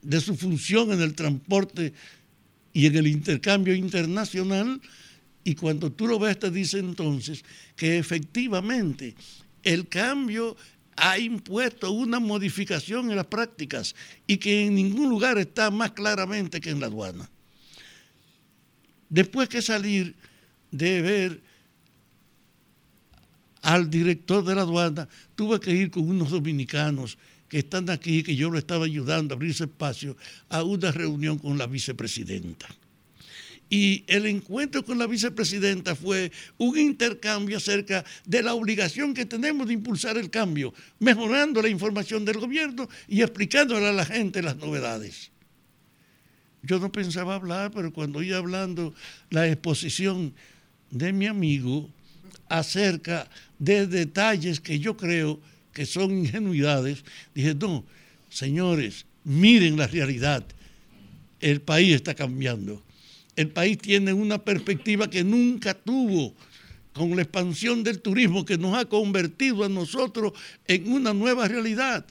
de 0.02 0.20
su 0.20 0.36
función 0.36 0.90
en 0.92 1.00
el 1.00 1.14
transporte 1.14 1.92
y 2.72 2.86
en 2.86 2.96
el 2.96 3.06
intercambio 3.06 3.74
internacional. 3.74 4.80
Y 5.44 5.54
cuando 5.54 5.90
tú 5.90 6.06
lo 6.06 6.18
ves, 6.18 6.38
te 6.38 6.50
dice 6.50 6.78
entonces 6.78 7.44
que 7.76 7.98
efectivamente 7.98 9.14
el 9.62 9.88
cambio 9.88 10.56
ha 10.96 11.18
impuesto 11.18 11.90
una 11.90 12.20
modificación 12.20 13.10
en 13.10 13.16
las 13.16 13.26
prácticas 13.26 13.94
y 14.26 14.36
que 14.36 14.66
en 14.66 14.74
ningún 14.74 15.08
lugar 15.08 15.38
está 15.38 15.70
más 15.70 15.92
claramente 15.92 16.60
que 16.60 16.70
en 16.70 16.80
la 16.80 16.86
aduana. 16.86 17.28
Después 19.08 19.48
que 19.48 19.62
salir 19.62 20.14
de 20.70 21.02
ver 21.02 21.42
al 23.62 23.90
director 23.90 24.44
de 24.44 24.54
la 24.54 24.62
aduana, 24.62 25.08
tuve 25.34 25.60
que 25.60 25.72
ir 25.72 25.90
con 25.90 26.08
unos 26.08 26.30
dominicanos 26.30 27.16
que 27.48 27.58
están 27.58 27.88
aquí, 27.90 28.22
que 28.22 28.34
yo 28.34 28.50
lo 28.50 28.58
estaba 28.58 28.86
ayudando 28.86 29.34
a 29.34 29.36
abrirse 29.36 29.64
espacio, 29.64 30.16
a 30.48 30.62
una 30.62 30.90
reunión 30.90 31.38
con 31.38 31.58
la 31.58 31.66
vicepresidenta. 31.66 32.66
Y 33.72 34.04
el 34.06 34.26
encuentro 34.26 34.84
con 34.84 34.98
la 34.98 35.06
vicepresidenta 35.06 35.96
fue 35.96 36.30
un 36.58 36.78
intercambio 36.78 37.56
acerca 37.56 38.04
de 38.26 38.42
la 38.42 38.52
obligación 38.52 39.14
que 39.14 39.24
tenemos 39.24 39.66
de 39.66 39.72
impulsar 39.72 40.18
el 40.18 40.28
cambio, 40.28 40.74
mejorando 40.98 41.62
la 41.62 41.70
información 41.70 42.22
del 42.26 42.36
gobierno 42.36 42.86
y 43.08 43.22
explicándole 43.22 43.86
a 43.86 43.92
la 43.94 44.04
gente 44.04 44.42
las 44.42 44.58
novedades. 44.58 45.30
Yo 46.62 46.80
no 46.80 46.92
pensaba 46.92 47.34
hablar, 47.34 47.70
pero 47.70 47.94
cuando 47.94 48.18
oí 48.18 48.30
hablando 48.30 48.92
la 49.30 49.48
exposición 49.48 50.34
de 50.90 51.14
mi 51.14 51.26
amigo 51.26 51.88
acerca 52.50 53.26
de 53.58 53.86
detalles 53.86 54.60
que 54.60 54.80
yo 54.80 54.98
creo 54.98 55.40
que 55.72 55.86
son 55.86 56.10
ingenuidades, 56.10 57.02
dije, 57.34 57.54
no, 57.54 57.86
señores, 58.28 59.06
miren 59.24 59.78
la 59.78 59.86
realidad. 59.86 60.44
El 61.40 61.62
país 61.62 61.94
está 61.94 62.14
cambiando 62.14 62.82
el 63.36 63.48
país 63.50 63.78
tiene 63.78 64.12
una 64.12 64.38
perspectiva 64.38 65.08
que 65.08 65.24
nunca 65.24 65.74
tuvo 65.74 66.34
con 66.92 67.16
la 67.16 67.22
expansión 67.22 67.82
del 67.82 68.00
turismo 68.00 68.44
que 68.44 68.58
nos 68.58 68.76
ha 68.76 68.84
convertido 68.84 69.64
a 69.64 69.68
nosotros 69.68 70.32
en 70.66 70.92
una 70.92 71.14
nueva 71.14 71.48
realidad. 71.48 72.04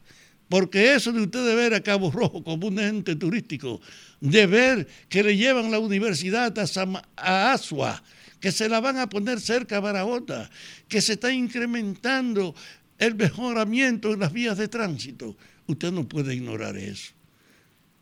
Porque 0.49 0.95
eso 0.95 1.13
de 1.13 1.21
ustedes 1.21 1.55
ver 1.55 1.73
a 1.73 1.81
Cabo 1.81 2.11
Rojo 2.11 2.43
como 2.43 2.67
un 2.67 2.79
ente 2.79 3.15
turístico, 3.15 3.79
de 4.19 4.47
ver 4.47 4.87
que 5.07 5.23
le 5.23 5.37
llevan 5.37 5.71
la 5.71 5.79
universidad 5.79 6.57
a, 6.57 7.03
a 7.15 7.53
Asua, 7.53 8.03
que 8.39 8.51
se 8.51 8.67
la 8.67 8.81
van 8.81 8.97
a 8.97 9.07
poner 9.07 9.39
cerca 9.39 9.77
a 9.77 9.79
Barahona, 9.79 10.49
que 10.89 10.99
se 10.99 11.13
está 11.13 11.31
incrementando 11.31 12.53
el 12.97 13.15
mejoramiento 13.15 14.13
en 14.13 14.19
las 14.19 14.33
vías 14.33 14.57
de 14.57 14.67
tránsito, 14.67 15.37
usted 15.67 15.91
no 15.91 16.07
puede 16.07 16.35
ignorar 16.35 16.75
eso 16.75 17.13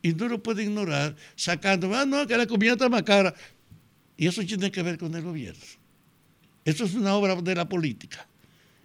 y 0.01 0.13
no 0.13 0.27
lo 0.27 0.41
puede 0.41 0.63
ignorar 0.63 1.15
sacando, 1.35 1.93
ah, 1.95 2.05
no, 2.05 2.25
que 2.25 2.37
la 2.37 2.47
comida 2.47 2.73
está 2.73 2.89
más 2.89 3.03
cara. 3.03 3.33
Y 4.17 4.27
eso 4.27 4.43
tiene 4.43 4.71
que 4.71 4.83
ver 4.83 4.97
con 4.97 5.13
el 5.15 5.21
gobierno. 5.21 5.63
Eso 6.65 6.85
es 6.85 6.93
una 6.93 7.15
obra 7.15 7.35
de 7.35 7.55
la 7.55 7.67
política. 7.67 8.27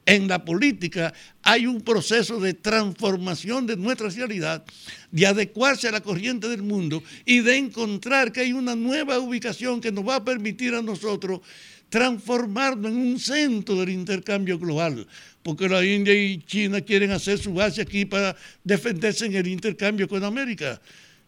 En 0.07 0.28
la 0.28 0.45
política 0.45 1.15
hay 1.43 1.66
un 1.66 1.81
proceso 1.81 2.39
de 2.39 2.53
transformación 2.55 3.66
de 3.66 3.77
nuestra 3.77 4.09
realidad, 4.11 4.65
de 5.11 5.27
adecuarse 5.27 5.89
a 5.89 5.93
la 5.93 6.03
corriente 6.03 6.49
del 6.49 6.62
mundo 6.62 7.03
y 7.24 7.41
de 7.41 7.57
encontrar 7.57 8.31
que 8.31 8.41
hay 8.41 8.53
una 8.53 8.77
nueva 8.77 9.19
ubicación 9.19 9.81
que 9.81 9.91
nos 9.91 10.07
va 10.07 10.16
a 10.16 10.24
permitir 10.24 10.74
a 10.74 10.82
nosotros 10.82 11.41
transformarnos 11.89 12.91
en 12.91 12.99
un 12.99 13.19
centro 13.19 13.77
del 13.77 13.91
intercambio 13.91 14.59
global, 14.59 15.07
porque 15.43 15.69
la 15.69 15.85
India 15.85 16.12
y 16.12 16.39
China 16.39 16.81
quieren 16.81 17.11
hacer 17.12 17.39
su 17.39 17.55
base 17.55 17.81
aquí 17.81 18.05
para 18.05 18.36
defenderse 18.62 19.27
en 19.27 19.36
el 19.36 19.47
intercambio 19.47 20.09
con 20.09 20.24
América. 20.24 20.81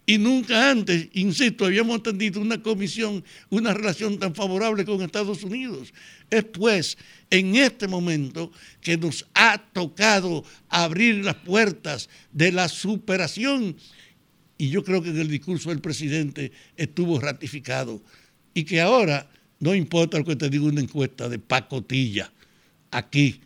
Y 0.08 0.18
nunca 0.18 0.70
antes, 0.70 1.08
insisto, 1.14 1.66
habíamos 1.66 2.00
tenido 2.00 2.40
una 2.40 2.62
comisión, 2.62 3.24
una 3.50 3.74
relación 3.74 4.20
tan 4.20 4.36
favorable 4.36 4.84
con 4.84 5.02
Estados 5.02 5.42
Unidos. 5.42 5.92
Es 6.30 6.44
pues 6.44 6.96
en 7.28 7.56
este 7.56 7.88
momento 7.88 8.52
que 8.80 8.96
nos 8.96 9.26
ha 9.34 9.58
tocado 9.58 10.44
abrir 10.68 11.24
las 11.24 11.34
puertas 11.34 12.08
de 12.32 12.52
la 12.52 12.68
superación. 12.68 13.76
Y 14.56 14.68
yo 14.68 14.84
creo 14.84 15.02
que 15.02 15.10
en 15.10 15.18
el 15.18 15.28
discurso 15.28 15.70
del 15.70 15.80
presidente 15.80 16.52
estuvo 16.76 17.18
ratificado. 17.18 18.00
Y 18.54 18.62
que 18.62 18.80
ahora, 18.80 19.28
no 19.58 19.74
importa 19.74 20.18
lo 20.18 20.24
que 20.24 20.36
te 20.36 20.48
diga 20.48 20.66
una 20.66 20.80
encuesta 20.80 21.28
de 21.28 21.40
pacotilla, 21.40 22.30
aquí 22.92 23.40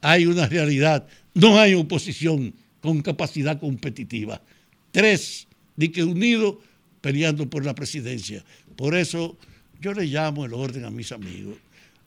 hay 0.00 0.24
una 0.24 0.46
realidad, 0.46 1.06
no 1.34 1.60
hay 1.60 1.74
oposición 1.74 2.54
con 2.80 3.02
capacidad 3.02 3.60
competitiva. 3.60 4.40
Tres 4.92 5.47
ni 5.78 5.88
que 5.88 6.02
unido 6.02 6.60
peleando 7.00 7.48
por 7.48 7.64
la 7.64 7.74
presidencia. 7.74 8.44
Por 8.76 8.96
eso 8.96 9.38
yo 9.80 9.94
le 9.94 10.06
llamo 10.06 10.44
el 10.44 10.52
orden 10.52 10.84
a 10.84 10.90
mis 10.90 11.12
amigos. 11.12 11.56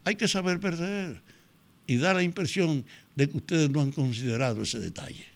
Hay 0.04 0.16
que 0.16 0.28
saber 0.28 0.60
perder 0.60 1.22
y 1.88 1.96
dar 1.96 2.18
la 2.18 2.24
impresión 2.24 2.84
de 3.16 3.30
que 3.30 3.38
ustedes 3.38 3.70
no 3.70 3.82
han 3.82 3.92
considerado 3.92 4.62
ese 4.62 4.80
detalle. 4.80 5.31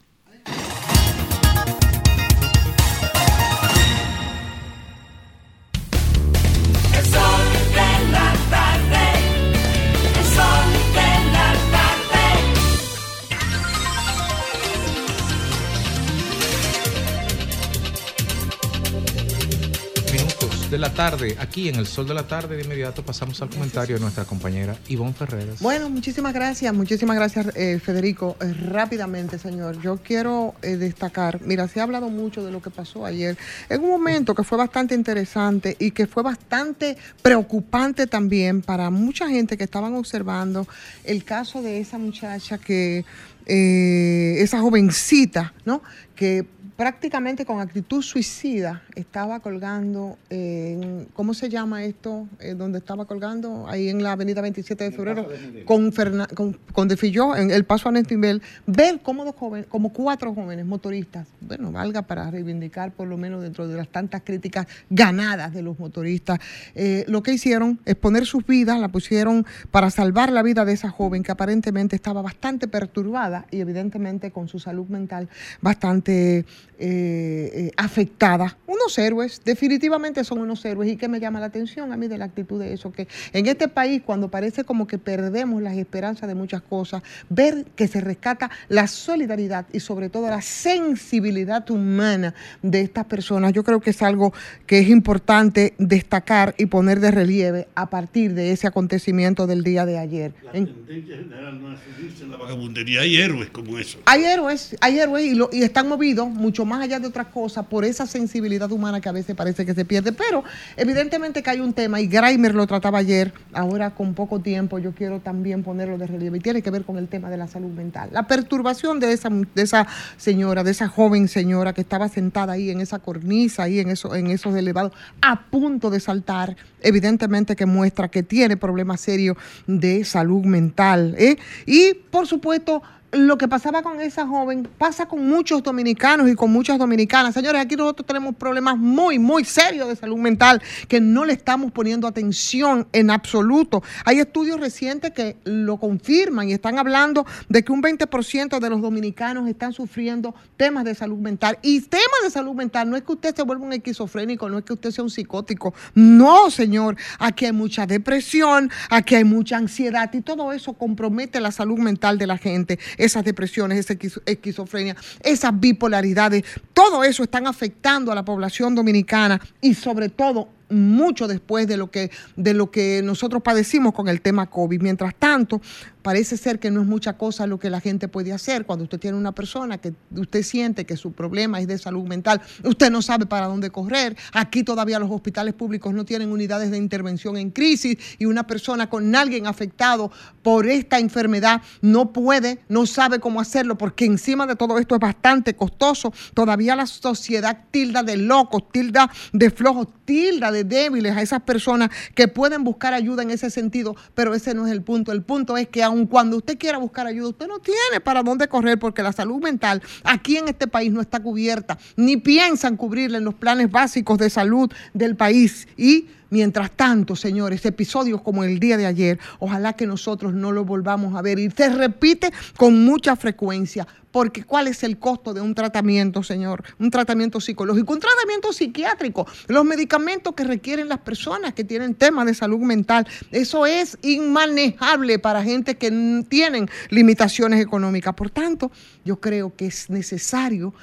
De 20.75 20.79
la 20.79 20.93
tarde, 20.93 21.37
aquí 21.39 21.69
en 21.69 21.75
el 21.75 21.87
sol 21.87 22.05
de 22.05 22.13
la 22.13 22.27
tarde, 22.27 22.57
de 22.57 22.63
inmediato 22.63 23.01
pasamos 23.01 23.41
al 23.41 23.49
comentario 23.49 23.95
de 23.95 24.01
nuestra 24.01 24.25
compañera 24.25 24.75
Ivonne 24.89 25.13
Ferreras. 25.13 25.61
Bueno, 25.61 25.89
muchísimas 25.89 26.33
gracias, 26.33 26.73
muchísimas 26.73 27.15
gracias 27.15 27.55
eh, 27.55 27.79
Federico. 27.79 28.35
Eh, 28.41 28.53
rápidamente, 28.53 29.39
señor, 29.39 29.79
yo 29.81 29.95
quiero 30.03 30.53
eh, 30.61 30.75
destacar, 30.75 31.39
mira, 31.43 31.69
se 31.69 31.79
ha 31.79 31.83
hablado 31.83 32.09
mucho 32.09 32.43
de 32.43 32.51
lo 32.51 32.61
que 32.61 32.71
pasó 32.71 33.05
ayer, 33.05 33.37
en 33.69 33.83
un 33.83 33.89
momento 33.89 34.35
que 34.35 34.43
fue 34.43 34.57
bastante 34.57 34.95
interesante 34.95 35.77
y 35.79 35.91
que 35.91 36.07
fue 36.07 36.23
bastante 36.23 36.97
preocupante 37.21 38.05
también 38.05 38.61
para 38.61 38.89
mucha 38.89 39.29
gente 39.29 39.55
que 39.55 39.63
estaban 39.63 39.95
observando 39.95 40.67
el 41.05 41.23
caso 41.23 41.61
de 41.61 41.79
esa 41.79 41.97
muchacha 41.97 42.57
que, 42.57 43.05
esa 43.45 44.59
jovencita, 44.59 45.53
¿no? 45.63 45.81
Que 46.17 46.45
prácticamente 46.75 47.45
con 47.45 47.61
actitud 47.61 48.01
suicida 48.01 48.83
estaba 48.95 49.39
colgando, 49.39 50.17
en, 50.29 51.07
¿cómo 51.13 51.33
se 51.33 51.47
llama 51.49 51.85
esto? 51.85 52.27
Eh, 52.39 52.53
donde 52.53 52.79
estaba 52.79 53.05
colgando, 53.05 53.65
ahí 53.69 53.89
en 53.89 54.03
la 54.03 54.11
avenida 54.11 54.41
27 54.41 54.83
de 54.83 54.91
febrero, 54.91 55.27
con, 55.63 55.91
con, 56.33 56.59
con 56.73 56.87
Defilló, 56.87 57.35
en 57.35 57.51
el 57.51 57.63
paso 57.63 57.87
a 57.87 57.93
Nestinbel, 57.93 58.41
ver 58.67 58.99
cómo 59.01 59.23
dos 59.23 59.35
jóvenes, 59.35 59.67
como 59.67 59.93
cuatro 59.93 60.33
jóvenes 60.33 60.65
motoristas, 60.65 61.27
bueno, 61.39 61.71
valga 61.71 62.01
para 62.01 62.29
reivindicar 62.29 62.91
por 62.91 63.07
lo 63.07 63.17
menos 63.17 63.41
dentro 63.41 63.67
de 63.67 63.77
las 63.77 63.87
tantas 63.87 64.23
críticas 64.23 64.67
ganadas 64.89 65.53
de 65.53 65.61
los 65.61 65.79
motoristas, 65.79 66.39
eh, 66.75 67.05
lo 67.07 67.23
que 67.23 67.31
hicieron 67.31 67.79
es 67.85 67.95
poner 67.95 68.25
sus 68.25 68.45
vidas, 68.45 68.79
la 68.79 68.89
pusieron 68.89 69.45
para 69.71 69.89
salvar 69.89 70.31
la 70.31 70.43
vida 70.43 70.65
de 70.65 70.73
esa 70.73 70.89
joven 70.89 71.23
que 71.23 71.31
aparentemente 71.31 71.95
estaba 71.95 72.21
bastante 72.21 72.67
perturbada 72.67 73.45
y 73.49 73.61
evidentemente 73.61 74.31
con 74.31 74.49
su 74.49 74.59
salud 74.59 74.87
mental 74.87 75.29
bastante 75.61 76.45
eh, 76.77 77.51
eh, 77.53 77.71
afectada. 77.77 78.57
Unos 78.67 78.97
héroes, 78.97 79.41
definitivamente 79.45 80.23
son 80.23 80.39
unos 80.39 80.63
héroes. 80.65 80.91
¿Y 80.91 80.97
que 80.97 81.07
me 81.07 81.19
llama 81.19 81.39
la 81.39 81.45
atención 81.47 81.93
a 81.93 81.97
mí 81.97 82.07
de 82.07 82.17
la 82.17 82.25
actitud 82.25 82.59
de 82.59 82.73
eso? 82.73 82.91
Que 82.91 83.07
en 83.33 83.45
este 83.45 83.67
país, 83.67 84.01
cuando 84.05 84.29
parece 84.29 84.63
como 84.63 84.85
que 84.87 84.97
perdemos 84.97 85.61
las 85.61 85.77
esperanzas 85.77 86.27
de 86.27 86.35
muchas 86.35 86.61
cosas, 86.61 87.01
ver 87.29 87.65
que 87.75 87.87
se 87.87 88.01
rescata 88.01 88.51
la 88.67 88.87
solidaridad 88.87 89.65
y 89.71 89.79
sobre 89.79 90.09
todo 90.09 90.29
la 90.29 90.41
sensibilidad 90.41 91.69
humana 91.69 92.33
de 92.61 92.81
estas 92.81 93.05
personas, 93.05 93.53
yo 93.53 93.63
creo 93.63 93.79
que 93.79 93.91
es 93.91 94.01
algo 94.01 94.33
que 94.65 94.79
es 94.79 94.89
importante 94.89 95.73
destacar 95.77 96.55
y 96.57 96.65
poner 96.65 96.99
de 96.99 97.11
relieve 97.11 97.67
a 97.75 97.89
partir 97.89 98.33
de 98.33 98.51
ese 98.51 98.67
acontecimiento 98.67 99.47
del 99.47 99.63
día 99.63 99.85
de 99.85 99.97
ayer. 99.97 100.33
La 100.43 100.51
tendencia 100.51 101.15
general 101.15 101.61
no 101.61 101.73
es 101.73 101.79
en 102.21 102.31
la 102.31 102.37
vagabundería. 102.37 103.01
Hay 103.01 103.17
héroes 103.17 103.49
como 103.49 103.77
eso. 103.79 103.99
Hay 104.05 104.23
héroes, 104.25 104.75
hay 104.81 104.99
héroes 104.99 105.25
y, 105.25 105.35
lo, 105.35 105.49
y 105.51 105.63
están 105.63 105.87
movidos 105.87 106.29
mucho 106.29 106.64
más 106.65 106.81
allá 106.81 106.99
de 106.99 107.07
otras 107.07 107.27
cosas 107.27 107.65
por 107.65 107.85
esa 107.85 108.05
sensibilidad 108.05 108.71
humana 108.71 109.01
que 109.01 109.09
a 109.09 109.11
veces 109.11 109.35
parece 109.35 109.65
que 109.65 109.73
se 109.73 109.85
pierde. 109.85 110.11
Pero 110.11 110.43
evidentemente 110.75 111.43
que 111.43 111.49
hay 111.49 111.59
un 111.59 111.73
tema, 111.73 112.01
y 112.01 112.07
Greimer 112.07 112.55
lo 112.55 112.67
trataba 112.67 112.99
ayer, 112.99 113.33
ahora 113.53 113.91
con 113.91 114.13
poco 114.13 114.39
tiempo 114.39 114.79
yo 114.79 114.93
quiero 114.93 115.19
también 115.19 115.63
ponerlo 115.63 115.97
de 115.97 116.07
relieve, 116.07 116.37
y 116.37 116.41
tiene 116.41 116.61
que 116.61 116.71
ver 116.71 116.83
con 116.83 116.97
el 116.97 117.07
tema 117.07 117.29
de 117.29 117.37
la 117.37 117.47
salud 117.47 117.71
mental. 117.71 118.09
La 118.11 118.27
perturbación 118.27 118.99
de 118.99 119.13
esa, 119.13 119.29
de 119.29 119.61
esa 119.61 119.87
señora, 120.17 120.63
de 120.63 120.71
esa 120.71 120.87
joven 120.87 121.27
señora 121.27 121.73
que 121.73 121.81
estaba 121.81 122.09
sentada 122.09 122.53
ahí 122.53 122.69
en 122.69 122.81
esa 122.81 122.99
cornisa, 122.99 123.63
ahí 123.63 123.79
en, 123.79 123.89
eso, 123.89 124.15
en 124.15 124.27
esos 124.27 124.55
elevados, 124.55 124.91
a 125.21 125.41
punto 125.49 125.89
de 125.89 125.99
saltar, 125.99 126.55
evidentemente 126.81 127.55
que 127.55 127.65
muestra 127.65 128.09
que 128.09 128.23
tiene 128.23 128.57
problemas 128.57 129.01
serios 129.01 129.37
de 129.67 130.03
salud 130.03 130.43
mental. 130.45 131.15
¿eh? 131.17 131.37
Y 131.65 131.93
por 131.93 132.27
supuesto, 132.27 132.81
lo 133.15 133.37
que 133.37 133.47
pasaba 133.47 133.81
con 133.81 134.01
esa 134.01 134.27
joven 134.27 134.67
pasa 134.77 135.07
con 135.07 135.27
muchos 135.27 135.63
dominicanos 135.63 136.29
y 136.29 136.35
con 136.35 136.51
muchas 136.51 136.77
dominicanas. 136.77 137.33
Señores, 137.33 137.61
aquí 137.61 137.75
nosotros 137.75 138.05
tenemos 138.05 138.35
problemas 138.35 138.77
muy, 138.77 139.19
muy 139.19 139.45
serios 139.45 139.87
de 139.87 139.95
salud 139.95 140.17
mental 140.17 140.61
que 140.87 140.99
no 140.99 141.25
le 141.25 141.33
estamos 141.33 141.71
poniendo 141.71 142.07
atención 142.07 142.87
en 142.91 143.09
absoluto. 143.09 143.83
Hay 144.03 144.19
estudios 144.19 144.59
recientes 144.59 145.11
que 145.11 145.37
lo 145.45 145.77
confirman 145.77 146.49
y 146.49 146.53
están 146.53 146.77
hablando 146.77 147.25
de 147.49 147.63
que 147.63 147.71
un 147.71 147.81
20% 147.81 148.59
de 148.59 148.69
los 148.69 148.81
dominicanos 148.81 149.47
están 149.47 149.73
sufriendo 149.73 150.35
temas 150.57 150.83
de 150.83 150.95
salud 150.95 151.19
mental. 151.19 151.57
Y 151.61 151.81
temas 151.81 152.21
de 152.23 152.29
salud 152.29 152.53
mental 152.53 152.89
no 152.89 152.97
es 152.97 153.03
que 153.03 153.13
usted 153.13 153.35
se 153.35 153.43
vuelva 153.43 153.65
un 153.65 153.73
esquizofrénico, 153.73 154.49
no 154.49 154.57
es 154.57 154.65
que 154.65 154.73
usted 154.73 154.91
sea 154.91 155.03
un 155.03 155.09
psicótico. 155.09 155.73
No, 155.93 156.49
señor. 156.51 156.97
Aquí 157.19 157.45
hay 157.45 157.53
mucha 157.53 157.85
depresión, 157.85 158.69
aquí 158.89 159.15
hay 159.15 159.23
mucha 159.23 159.57
ansiedad 159.57 160.13
y 160.13 160.21
todo 160.21 160.51
eso 160.51 160.73
compromete 160.73 161.39
la 161.39 161.51
salud 161.51 161.77
mental 161.77 162.17
de 162.17 162.27
la 162.27 162.37
gente. 162.37 162.79
Esas 163.05 163.23
depresiones, 163.23 163.77
esa 163.77 163.93
esquizo- 163.93 164.21
esquizofrenia, 164.25 164.95
esas 165.23 165.57
bipolaridades, 165.59 166.43
todo 166.73 167.03
eso 167.03 167.23
están 167.23 167.45
afectando 167.45 168.11
a 168.11 168.15
la 168.15 168.25
población 168.25 168.73
dominicana 168.73 169.39
y 169.61 169.75
sobre 169.75 170.09
todo 170.09 170.49
mucho 170.69 171.27
después 171.27 171.67
de 171.67 171.77
lo 171.77 171.91
que 171.91 172.09
de 172.35 172.55
lo 172.55 172.71
que 172.71 173.01
nosotros 173.03 173.43
padecimos 173.43 173.93
con 173.93 174.07
el 174.07 174.21
tema 174.21 174.47
COVID. 174.47 174.81
Mientras 174.81 175.13
tanto, 175.13 175.61
parece 176.05 176.37
ser 176.37 176.59
que 176.59 176.69
no 176.69 176.81
es 176.81 176.87
mucha 176.87 177.13
cosa 177.13 177.47
lo 177.47 177.57
que 177.57 177.71
la 177.71 177.81
gente 177.81 178.07
puede 178.07 178.31
hacer 178.31 178.67
cuando 178.67 178.83
usted 178.83 178.99
tiene 178.99 179.17
una 179.17 179.31
persona 179.31 179.79
que 179.79 179.91
usted 180.15 180.43
siente 180.43 180.85
que 180.85 180.97
su 180.97 181.13
problema 181.13 181.59
es 181.59 181.67
de 181.67 181.79
salud 181.79 182.03
mental, 182.03 182.43
usted 182.63 182.91
no 182.91 183.01
sabe 183.01 183.25
para 183.25 183.47
dónde 183.47 183.71
correr. 183.71 184.15
Aquí 184.31 184.61
todavía 184.61 184.99
los 184.99 185.09
hospitales 185.09 185.55
públicos 185.55 185.95
no 185.95 186.05
tienen 186.05 186.31
unidades 186.31 186.69
de 186.69 186.77
intervención 186.77 187.37
en 187.37 187.49
crisis 187.49 187.97
y 188.19 188.25
una 188.25 188.45
persona 188.45 188.87
con 188.87 189.15
alguien 189.15 189.47
afectado 189.47 190.11
por 190.43 190.67
esta 190.67 190.99
enfermedad 190.99 191.63
no 191.81 192.13
puede, 192.13 192.59
no 192.69 192.85
sabe 192.85 193.17
cómo 193.19 193.41
hacerlo 193.41 193.75
porque 193.75 194.05
encima 194.05 194.45
de 194.45 194.55
todo 194.55 194.77
esto 194.77 194.93
es 194.93 195.01
bastante 195.01 195.55
costoso. 195.55 196.13
Todavía 196.35 196.75
la 196.75 196.85
sociedad 196.85 197.63
tilda 197.71 198.03
de 198.03 198.17
locos, 198.17 198.71
tilda 198.71 199.09
de 199.33 199.49
flojos, 199.49 199.87
tilda 200.05 200.51
de 200.51 200.65
débiles 200.65 201.17
a 201.17 201.23
esas 201.23 201.41
personas 201.41 201.89
que 202.13 202.27
pueden 202.27 202.63
buscar 202.63 202.93
ayuda 202.93 203.23
en 203.23 203.31
ese 203.31 203.49
sentido, 203.49 203.95
pero 204.13 204.35
ese 204.35 204.53
no 204.53 204.67
es 204.67 204.71
el 204.71 204.83
punto. 204.83 205.11
El 205.11 205.23
punto 205.23 205.57
es 205.57 205.67
que 205.67 205.83
cuando 206.05 206.37
usted 206.37 206.57
quiera 206.57 206.77
buscar 206.77 207.07
ayuda, 207.07 207.29
usted 207.29 207.47
no 207.47 207.59
tiene 207.59 208.01
para 208.03 208.23
dónde 208.23 208.47
correr 208.47 208.77
porque 208.79 209.03
la 209.03 209.13
salud 209.13 209.41
mental 209.41 209.81
aquí 210.03 210.37
en 210.37 210.47
este 210.47 210.67
país 210.67 210.91
no 210.91 211.01
está 211.01 211.21
cubierta, 211.21 211.77
ni 211.95 212.17
piensan 212.17 212.77
cubrirla 212.77 213.17
en 213.17 213.25
los 213.25 213.35
planes 213.35 213.71
básicos 213.71 214.17
de 214.17 214.29
salud 214.29 214.71
del 214.93 215.15
país. 215.15 215.67
Y 215.77 216.07
Mientras 216.29 216.71
tanto, 216.71 217.15
señores, 217.15 217.65
episodios 217.65 218.21
como 218.21 218.43
el 218.43 218.59
día 218.59 218.77
de 218.77 218.85
ayer, 218.85 219.19
ojalá 219.39 219.73
que 219.73 219.85
nosotros 219.85 220.33
no 220.33 220.51
lo 220.51 220.65
volvamos 220.65 221.15
a 221.15 221.21
ver. 221.21 221.39
Y 221.39 221.51
se 221.51 221.69
repite 221.69 222.31
con 222.57 222.83
mucha 222.83 223.15
frecuencia, 223.15 223.87
porque 224.11 224.43
¿cuál 224.43 224.67
es 224.67 224.83
el 224.83 224.97
costo 224.97 225.33
de 225.33 225.41
un 225.41 225.53
tratamiento, 225.53 226.23
señor? 226.23 226.63
Un 226.79 226.89
tratamiento 226.89 227.39
psicológico, 227.41 227.93
un 227.93 227.99
tratamiento 227.99 228.53
psiquiátrico, 228.53 229.27
los 229.47 229.65
medicamentos 229.65 230.33
que 230.33 230.43
requieren 230.43 230.89
las 230.89 230.99
personas 230.99 231.53
que 231.53 231.63
tienen 231.63 231.95
temas 231.95 232.25
de 232.25 232.33
salud 232.33 232.59
mental. 232.59 233.05
Eso 233.31 233.65
es 233.65 233.97
inmanejable 234.01 235.19
para 235.19 235.43
gente 235.43 235.75
que 235.75 236.23
tienen 236.27 236.69
limitaciones 236.89 237.61
económicas. 237.61 238.13
Por 238.15 238.29
tanto, 238.29 238.71
yo 239.03 239.19
creo 239.19 239.55
que 239.55 239.67
es 239.67 239.89
necesario 239.89 240.73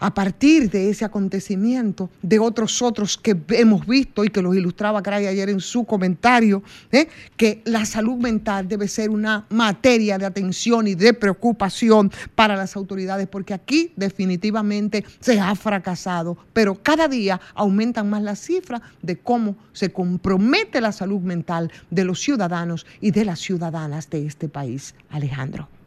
a 0.00 0.12
partir 0.12 0.70
de 0.70 0.90
ese 0.90 1.04
acontecimiento, 1.04 2.10
de 2.22 2.38
otros 2.38 2.82
otros 2.82 3.16
que 3.16 3.36
hemos 3.50 3.86
visto 3.86 4.24
y 4.24 4.30
que 4.30 4.42
los 4.42 4.56
ilustraba 4.56 5.02
Cray 5.02 5.26
ayer 5.26 5.50
en 5.50 5.60
su 5.60 5.84
comentario, 5.84 6.62
¿eh? 6.90 7.08
que 7.36 7.62
la 7.64 7.84
salud 7.84 8.16
mental 8.16 8.66
debe 8.66 8.88
ser 8.88 9.10
una 9.10 9.46
materia 9.50 10.18
de 10.18 10.26
atención 10.26 10.88
y 10.88 10.94
de 10.94 11.14
preocupación 11.14 12.10
para 12.34 12.56
las 12.56 12.76
autoridades, 12.76 13.28
porque 13.28 13.54
aquí 13.54 13.92
definitivamente 13.96 15.04
se 15.20 15.38
ha 15.38 15.54
fracasado, 15.54 16.36
pero 16.52 16.74
cada 16.82 17.06
día 17.06 17.40
aumentan 17.54 18.08
más 18.08 18.22
las 18.22 18.40
cifras 18.40 18.80
de 19.02 19.18
cómo 19.18 19.56
se 19.72 19.92
compromete 19.92 20.80
la 20.80 20.92
salud 20.92 21.20
mental 21.20 21.70
de 21.90 22.04
los 22.04 22.20
ciudadanos 22.20 22.86
y 23.00 23.10
de 23.10 23.24
las 23.24 23.40
ciudadanas 23.40 24.08
de 24.10 24.26
este 24.26 24.48
país. 24.48 24.94
Alejandro. 25.10 25.79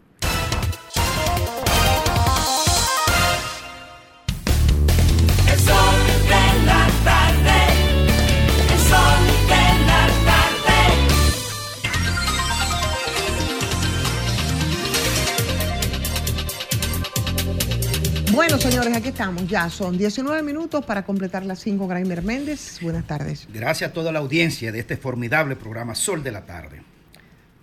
Bueno, 18.34 18.58
señores, 18.58 18.98
aquí 18.98 19.10
estamos. 19.10 19.48
Ya 19.48 19.70
son 19.70 19.96
19 19.96 20.42
minutos 20.42 20.84
para 20.84 21.06
completar 21.06 21.46
las 21.46 21.60
5. 21.60 21.88
Graimer 21.88 22.24
Méndez, 22.24 22.80
buenas 22.82 23.06
tardes. 23.06 23.48
Gracias 23.54 23.92
a 23.92 23.94
toda 23.94 24.12
la 24.12 24.18
audiencia 24.18 24.72
de 24.72 24.80
este 24.80 24.98
formidable 24.98 25.56
programa 25.56 25.94
Sol 25.94 26.24
de 26.24 26.32
la 26.32 26.44
Tarde. 26.44 26.82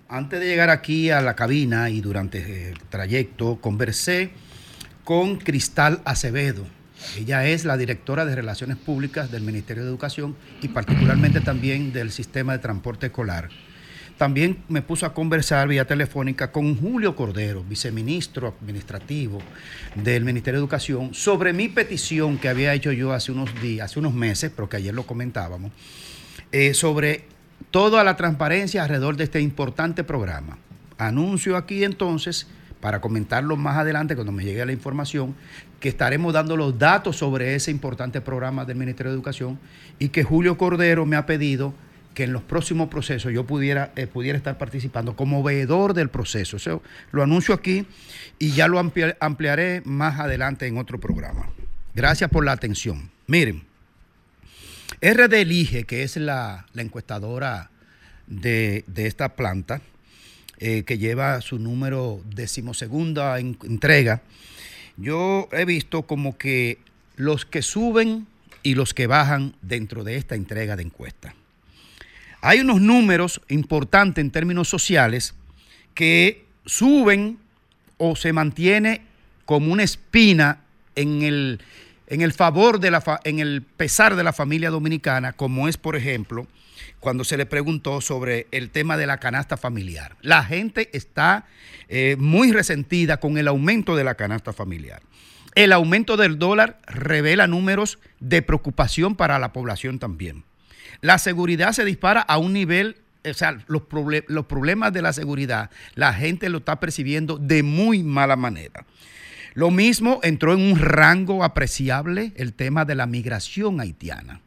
Antes 0.09 0.38
de 0.38 0.47
llegar 0.47 0.70
aquí 0.70 1.10
a 1.10 1.22
la 1.22 1.34
cabina 1.34 1.90
y 1.90 2.01
durante 2.01 2.70
el 2.70 2.78
trayecto, 2.88 3.60
conversé 3.60 4.30
con 5.02 5.38
Cristal 5.38 6.02
Acevedo. 6.05 6.64
Ella 7.18 7.47
es 7.47 7.64
la 7.64 7.76
directora 7.76 8.24
de 8.24 8.36
Relaciones 8.36 8.76
Públicas 8.76 9.32
del 9.32 9.42
Ministerio 9.42 9.82
de 9.82 9.88
Educación 9.88 10.36
y 10.62 10.68
particularmente 10.68 11.40
también 11.40 11.92
del 11.92 12.12
Sistema 12.12 12.52
de 12.52 12.60
Transporte 12.60 13.06
Escolar. 13.06 13.48
También 14.20 14.59
me 14.68 14.82
puso 14.82 15.06
a 15.06 15.14
conversar 15.14 15.66
vía 15.66 15.86
telefónica 15.86 16.52
con 16.52 16.76
Julio 16.76 17.16
Cordero, 17.16 17.64
viceministro 17.64 18.48
administrativo 18.48 19.38
del 19.94 20.26
Ministerio 20.26 20.60
de 20.60 20.64
Educación, 20.64 21.14
sobre 21.14 21.55
mi 21.55 21.70
petición 21.70 22.36
que 22.36 22.51
había 22.51 22.74
hecho 22.74 22.92
yo 22.92 23.14
hace 23.14 23.32
unos 23.32 23.48
días, 23.62 23.86
hace 23.86 23.98
unos 23.98 24.12
meses, 24.12 24.52
pero 24.55 24.68
que 24.68 24.76
ayer 24.76 24.92
lo 24.92 25.06
comentábamos, 25.06 25.72
eh, 26.52 26.74
sobre 26.74 27.24
toda 27.70 28.05
la 28.05 28.18
transparencia 28.18 28.82
alrededor 28.82 29.16
de 29.16 29.24
este 29.24 29.40
importante 29.40 30.05
programa. 30.05 30.59
Anuncio 30.98 31.56
aquí 31.56 31.82
entonces, 31.82 32.47
para 32.82 33.01
comentarlo 33.01 33.56
más 33.56 33.78
adelante 33.78 34.16
cuando 34.16 34.32
me 34.32 34.44
llegue 34.44 34.66
la 34.66 34.72
información, 34.72 35.34
que 35.80 35.88
estaremos 35.88 36.34
dando 36.34 36.59
los 36.59 36.78
datos 36.78 37.16
sobre 37.16 37.55
ese 37.55 37.70
importante 37.70 38.20
programa 38.20 38.66
del 38.66 38.76
Ministerio 38.76 39.12
de 39.12 39.16
Educación 39.16 39.59
y 39.98 40.10
que 40.10 40.24
Julio 40.24 40.59
Cordero 40.59 41.06
me 41.06 41.16
ha 41.16 41.24
pedido 41.24 41.72
que 42.15 42.24
en 42.24 42.32
los 42.32 42.43
próximos 42.43 42.89
procesos 42.89 43.32
yo 43.32 43.45
pudiera, 43.47 43.93
eh, 43.97 44.07
pudiera 44.07 44.37
estar 44.37 44.59
participando 44.59 45.15
como 45.16 45.43
veedor 45.43 45.95
del 45.95 46.09
proceso. 46.09 46.57
Eso 46.57 46.82
lo 47.12 47.23
anuncio 47.23 47.55
aquí 47.55 47.87
y 48.39 48.51
ya 48.51 48.66
lo 48.69 48.78
amplia- 48.78 49.16
ampliaré 49.20 49.82
más 49.85 50.19
adelante 50.19 50.66
en 50.66 50.77
otro 50.78 50.99
programa. 50.99 51.49
Gracias 51.95 52.28
por 52.31 52.45
la 52.45 52.53
atención. 52.53 53.11
Miren, 53.27 53.62
RD 55.01 55.41
Elige, 55.41 55.85
que 55.85 56.03
es 56.03 56.16
la, 56.16 56.66
la 56.74 56.82
encuestadora 56.82 57.70
de, 58.27 58.85
de 58.87 59.07
esta 59.07 59.31
planta, 59.37 59.81
eh, 60.59 60.82
que 60.85 60.99
lleva 60.99 61.41
su 61.41 61.59
número 61.59 62.20
decimosegunda 62.35 63.39
en- 63.39 63.57
entrega, 63.62 64.20
yo 64.97 65.49
he 65.53 65.65
visto 65.65 66.03
como 66.03 66.37
que 66.37 66.78
los 67.16 67.47
que 67.47 67.62
suben 67.62 68.27
y 68.62 68.74
los 68.74 68.93
que 68.93 69.07
bajan 69.07 69.55
dentro 69.62 70.05
de 70.05 70.16
esta 70.16 70.35
entrega 70.35 70.77
de 70.77 70.82
encuesta. 70.82 71.35
Hay 72.42 72.60
unos 72.60 72.80
números 72.80 73.40
importantes 73.48 74.22
en 74.22 74.30
términos 74.30 74.68
sociales 74.68 75.34
que 75.94 76.44
suben 76.64 77.38
o 77.98 78.16
se 78.16 78.32
mantiene 78.32 79.02
como 79.44 79.72
una 79.72 79.82
espina 79.82 80.60
en 80.96 81.22
el, 81.22 81.60
en 82.06 82.22
el 82.22 82.32
favor 82.32 82.80
de 82.80 82.90
la 82.90 83.20
en 83.24 83.40
el 83.40 83.62
pesar 83.62 84.16
de 84.16 84.24
la 84.24 84.32
familia 84.32 84.70
dominicana, 84.70 85.32
como 85.32 85.68
es, 85.68 85.76
por 85.76 85.96
ejemplo, 85.96 86.46
cuando 86.98 87.24
se 87.24 87.36
le 87.36 87.46
preguntó 87.46 88.00
sobre 88.00 88.46
el 88.52 88.70
tema 88.70 88.96
de 88.96 89.06
la 89.06 89.18
canasta 89.18 89.56
familiar. 89.56 90.16
La 90.22 90.44
gente 90.44 90.88
está 90.92 91.46
eh, 91.88 92.16
muy 92.18 92.52
resentida 92.52 93.18
con 93.18 93.38
el 93.38 93.48
aumento 93.48 93.96
de 93.96 94.04
la 94.04 94.14
canasta 94.14 94.52
familiar. 94.52 95.02
El 95.54 95.72
aumento 95.72 96.16
del 96.16 96.38
dólar 96.38 96.78
revela 96.86 97.46
números 97.46 97.98
de 98.20 98.40
preocupación 98.42 99.16
para 99.16 99.38
la 99.38 99.52
población 99.52 99.98
también. 99.98 100.44
La 101.01 101.18
seguridad 101.18 101.72
se 101.72 101.85
dispara 101.85 102.20
a 102.20 102.39
un 102.39 102.52
nivel, 102.52 102.97
o 103.24 103.35
sea, 103.35 103.59
los, 103.66 103.82
los 104.28 104.47
problemas 104.47 104.93
de 104.93 105.02
la 105.02 105.12
seguridad, 105.12 105.70
la 105.94 106.12
gente 106.12 106.48
lo 106.48 106.59
está 106.59 106.81
percibiendo 106.81 107.39
de 107.39 107.62
muy 107.62 108.02
mala 108.02 108.36
manera. 108.36 108.85
Lo 109.55 109.70
mismo 109.70 110.20
entró 110.22 110.55
en 110.55 110.60
un 110.60 110.78
rango 110.78 111.43
apreciable 111.43 112.32
el 112.36 112.52
tema 112.55 112.85
de 112.85 112.94
la 112.94 113.06
migración 113.06 113.81
haitiana, 113.81 114.40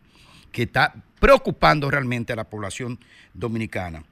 que 0.52 0.64
está 0.64 0.96
preocupando 1.20 1.92
realmente 1.92 2.34
a 2.34 2.36
la 2.38 2.46
población 2.46 3.00
dominicana. 3.34 4.04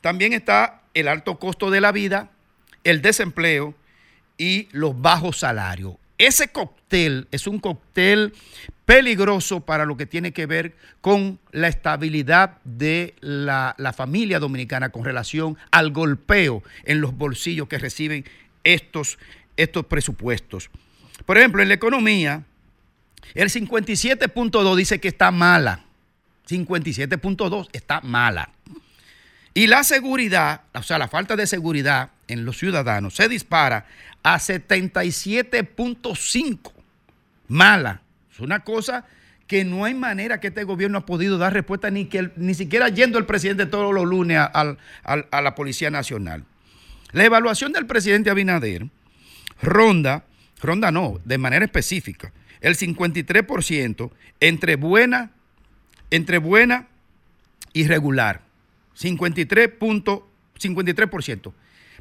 También 0.00 0.32
está 0.32 0.82
el 0.94 1.08
alto 1.08 1.38
costo 1.38 1.70
de 1.70 1.80
la 1.80 1.92
vida, 1.92 2.30
el 2.84 3.02
desempleo 3.02 3.74
y 4.36 4.68
los 4.72 5.00
bajos 5.00 5.38
salarios. 5.38 5.94
Ese 6.18 6.48
cóctel 6.48 6.81
es 6.92 7.46
un 7.46 7.58
cóctel 7.58 8.34
peligroso 8.84 9.60
para 9.60 9.86
lo 9.86 9.96
que 9.96 10.06
tiene 10.06 10.32
que 10.32 10.46
ver 10.46 10.76
con 11.00 11.38
la 11.50 11.68
estabilidad 11.68 12.58
de 12.64 13.14
la, 13.20 13.74
la 13.78 13.92
familia 13.92 14.38
dominicana 14.38 14.90
con 14.90 15.04
relación 15.04 15.56
al 15.70 15.92
golpeo 15.92 16.62
en 16.84 17.00
los 17.00 17.16
bolsillos 17.16 17.68
que 17.68 17.78
reciben 17.78 18.24
estos, 18.64 19.18
estos 19.56 19.86
presupuestos. 19.86 20.70
Por 21.24 21.38
ejemplo, 21.38 21.62
en 21.62 21.68
la 21.68 21.74
economía, 21.74 22.44
el 23.34 23.48
57.2 23.48 24.76
dice 24.76 25.00
que 25.00 25.08
está 25.08 25.30
mala. 25.30 25.84
57.2 26.48 27.68
está 27.72 28.00
mala. 28.02 28.50
Y 29.54 29.66
la 29.66 29.84
seguridad, 29.84 30.62
o 30.74 30.82
sea, 30.82 30.98
la 30.98 31.08
falta 31.08 31.36
de 31.36 31.46
seguridad 31.46 32.10
en 32.26 32.44
los 32.44 32.58
ciudadanos 32.58 33.14
se 33.14 33.28
dispara 33.28 33.86
a 34.22 34.38
77.5. 34.38 36.81
Mala. 37.48 38.02
Es 38.32 38.40
una 38.40 38.60
cosa 38.60 39.04
que 39.46 39.64
no 39.64 39.84
hay 39.84 39.94
manera 39.94 40.40
que 40.40 40.48
este 40.48 40.64
gobierno 40.64 40.98
ha 40.98 41.06
podido 41.06 41.36
dar 41.38 41.52
respuesta 41.52 41.90
ni 41.90 42.06
que 42.06 42.30
ni 42.36 42.54
siquiera 42.54 42.88
yendo 42.88 43.18
el 43.18 43.26
presidente 43.26 43.66
todos 43.66 43.92
los 43.94 44.06
lunes 44.06 44.38
a, 44.38 44.76
a 45.04 45.40
la 45.42 45.54
Policía 45.54 45.90
Nacional. 45.90 46.44
La 47.12 47.24
evaluación 47.24 47.72
del 47.72 47.86
presidente 47.86 48.30
Abinader 48.30 48.86
ronda, 49.60 50.24
ronda 50.62 50.90
no, 50.90 51.20
de 51.24 51.36
manera 51.38 51.64
específica, 51.66 52.32
el 52.62 52.76
53% 52.76 54.10
entre 54.40 54.76
buena, 54.76 55.30
entre 56.10 56.38
buena 56.38 56.88
y 57.74 57.86
regular. 57.86 58.40
53 58.94 59.68
punto- 59.68 60.28
53%. 60.58 61.52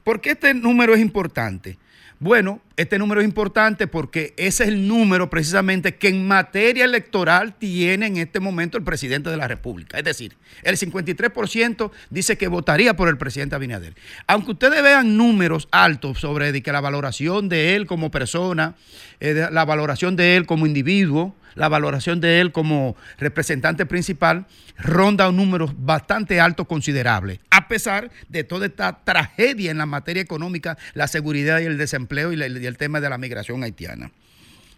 ¿Por 0.04 0.22
qué 0.22 0.32
este 0.32 0.54
número 0.54 0.94
es 0.94 1.02
importante? 1.02 1.78
Bueno, 2.24 2.62
este 2.78 3.00
número 3.00 3.20
es 3.20 3.26
importante 3.26 3.88
porque 3.88 4.36
ese 4.38 4.66
es 4.66 4.70
el 4.70 4.88
número 4.88 5.32
precisamente 5.32 5.96
que 5.96 6.10
en 6.10 6.28
materia 6.28 6.86
electoral 6.86 7.56
tiene 7.58 8.06
en 8.06 8.18
este 8.18 8.40
momento 8.40 8.78
el 8.78 8.84
presidente 8.84 9.32
de 9.32 9.38
la 9.38 9.48
República. 9.48 9.98
Es 9.98 10.04
decir, 10.04 10.38
el 10.62 10.78
53% 10.78 11.90
dice 12.12 12.38
que 12.38 12.48
votaría 12.48 12.96
por 12.96 13.10
el 13.10 13.18
presidente 13.18 13.56
Abinader. 13.56 13.96
Aunque 14.28 14.52
ustedes 14.52 14.84
vean 14.84 15.18
números 15.18 15.68
altos 15.72 16.20
sobre 16.20 16.62
que 16.62 16.72
la 16.72 16.80
valoración 16.80 17.50
de 17.50 17.76
él 17.76 17.88
como 17.88 18.12
persona, 18.12 18.76
eh, 19.20 19.48
la 19.52 19.66
valoración 19.66 20.16
de 20.16 20.36
él 20.36 20.46
como 20.46 20.68
individuo, 20.68 21.36
la 21.56 21.70
valoración 21.70 22.22
de 22.22 22.40
él 22.40 22.52
como 22.52 22.96
representante 23.18 23.86
principal 23.86 24.46
ronda 24.78 25.30
un 25.30 25.38
número 25.38 25.74
bastante 25.78 26.40
alto 26.40 26.66
considerable, 26.66 27.40
a 27.50 27.68
pesar 27.68 28.12
de 28.30 28.44
toda 28.44 28.66
esta 28.66 29.04
tragedia 29.04 29.72
en 29.72 29.78
la 29.78 29.86
materia 29.86 30.22
económica, 30.22 30.78
la 30.94 31.08
seguridad 31.08 31.60
y 31.60 31.66
el 31.66 31.78
desempleo 31.78 32.34
y, 32.34 32.42
el 32.42 32.78
tema 32.78 33.02
de 33.02 33.10
la 33.10 33.18
migración 33.18 33.64
haitiana. 33.64 34.12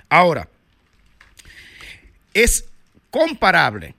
Ahora, 0.09 0.47
es 2.33 2.65
comparable 3.09 3.95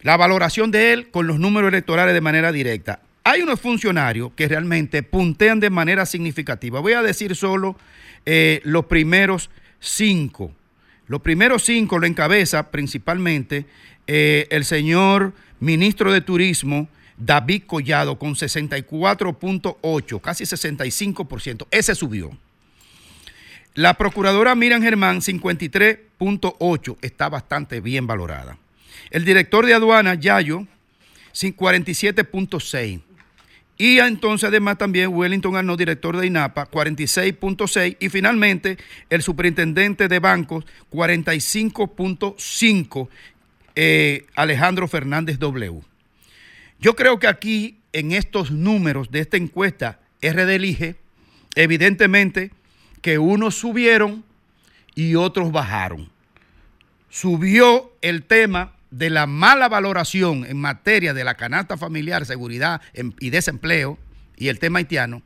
la 0.00 0.16
valoración 0.16 0.70
de 0.70 0.92
él 0.92 1.10
con 1.10 1.26
los 1.26 1.38
números 1.38 1.68
electorales 1.68 2.14
de 2.14 2.20
manera 2.20 2.52
directa. 2.52 3.00
Hay 3.24 3.40
unos 3.40 3.58
funcionarios 3.58 4.32
que 4.36 4.46
realmente 4.46 5.02
puntean 5.02 5.58
de 5.60 5.70
manera 5.70 6.04
significativa. 6.04 6.80
Voy 6.80 6.92
a 6.92 7.02
decir 7.02 7.34
solo 7.34 7.76
eh, 8.26 8.60
los 8.64 8.84
primeros 8.84 9.48
cinco. 9.80 10.52
Los 11.06 11.20
primeros 11.20 11.62
cinco 11.64 11.98
lo 11.98 12.06
encabeza 12.06 12.70
principalmente 12.70 13.66
eh, 14.06 14.46
el 14.50 14.64
señor 14.64 15.32
ministro 15.60 16.12
de 16.12 16.20
Turismo, 16.20 16.88
David 17.16 17.64
Collado, 17.66 18.18
con 18.18 18.34
64.8, 18.34 20.20
casi 20.20 20.44
65%. 20.44 21.66
Ese 21.70 21.94
subió. 21.94 22.36
La 23.74 23.94
procuradora 23.94 24.54
Miriam 24.54 24.82
Germán, 24.82 25.20
53.8, 25.20 26.96
está 27.02 27.28
bastante 27.28 27.80
bien 27.80 28.06
valorada. 28.06 28.56
El 29.10 29.24
director 29.24 29.66
de 29.66 29.74
aduana, 29.74 30.14
Yayo, 30.14 30.66
sí, 31.32 31.52
47.6. 31.52 33.00
Y 33.76 33.98
entonces 33.98 34.48
además 34.48 34.78
también 34.78 35.12
Wellington 35.12 35.56
Arnaud, 35.56 35.76
director 35.76 36.16
de 36.16 36.26
INAPA, 36.26 36.70
46.6. 36.70 37.96
Y 37.98 38.08
finalmente 38.08 38.78
el 39.10 39.22
superintendente 39.22 40.06
de 40.06 40.20
bancos, 40.20 40.64
45.5, 40.92 43.08
eh, 43.74 44.26
Alejandro 44.36 44.86
Fernández 44.86 45.40
W. 45.40 45.80
Yo 46.78 46.94
creo 46.94 47.18
que 47.18 47.26
aquí, 47.26 47.78
en 47.92 48.12
estos 48.12 48.50
números 48.50 49.10
de 49.10 49.20
esta 49.20 49.36
encuesta, 49.36 50.00
RD 50.22 50.54
elige, 50.54 50.96
evidentemente 51.54 52.50
que 53.00 53.18
unos 53.18 53.56
subieron 53.56 54.24
y 54.94 55.16
otros 55.16 55.50
bajaron. 55.50 56.10
Subió 57.10 57.92
el 58.00 58.22
tema 58.22 58.73
de 58.94 59.10
la 59.10 59.26
mala 59.26 59.68
valoración 59.68 60.46
en 60.46 60.56
materia 60.56 61.12
de 61.14 61.24
la 61.24 61.34
canasta 61.34 61.76
familiar, 61.76 62.24
seguridad 62.26 62.80
em- 62.92 63.12
y 63.18 63.30
desempleo 63.30 63.98
y 64.36 64.48
el 64.48 64.60
tema 64.60 64.78
haitiano. 64.78 65.22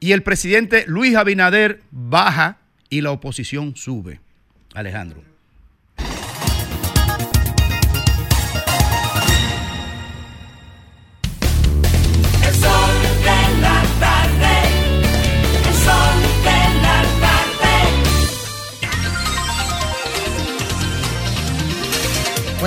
Y 0.00 0.12
el 0.12 0.22
presidente 0.22 0.84
Luis 0.86 1.14
Abinader 1.14 1.82
baja 1.90 2.58
y 2.88 3.02
la 3.02 3.10
oposición 3.10 3.76
sube. 3.76 4.20
Alejandro. 4.72 5.27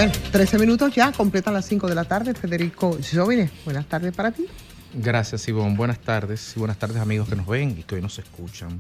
Bueno, 0.01 0.17
13 0.31 0.57
minutos 0.57 0.95
ya, 0.95 1.11
completan 1.11 1.53
las 1.53 1.67
5 1.67 1.87
de 1.87 1.93
la 1.93 2.05
tarde. 2.05 2.33
Federico 2.33 2.97
Jovine, 3.13 3.51
buenas 3.65 3.85
tardes 3.85 4.11
para 4.15 4.31
ti. 4.31 4.47
Gracias, 4.95 5.47
Ivonne. 5.47 5.77
Buenas 5.77 5.99
tardes 5.99 6.53
y 6.55 6.59
buenas 6.59 6.79
tardes, 6.79 6.97
amigos 6.97 7.29
que 7.29 7.35
nos 7.35 7.45
ven 7.45 7.75
y 7.77 7.83
que 7.83 7.93
hoy 7.93 8.01
nos 8.01 8.17
escuchan. 8.17 8.79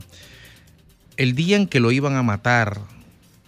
El 1.17 1.35
día 1.35 1.57
en 1.57 1.67
que 1.67 1.79
lo 1.79 1.91
iban 1.91 2.15
a 2.15 2.23
matar, 2.23 2.79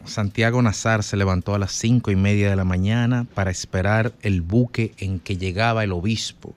Santiago 0.06 0.62
Nazar 0.62 1.02
se 1.02 1.18
levantó 1.18 1.56
a 1.56 1.58
las 1.58 1.72
cinco 1.72 2.12
y 2.12 2.16
media 2.16 2.48
de 2.48 2.56
la 2.56 2.64
mañana 2.64 3.26
para 3.34 3.50
esperar 3.50 4.14
el 4.22 4.42
buque 4.42 4.94
en 5.00 5.20
que 5.20 5.38
llegaba 5.38 5.84
el 5.84 5.94
obispo, 5.94 6.54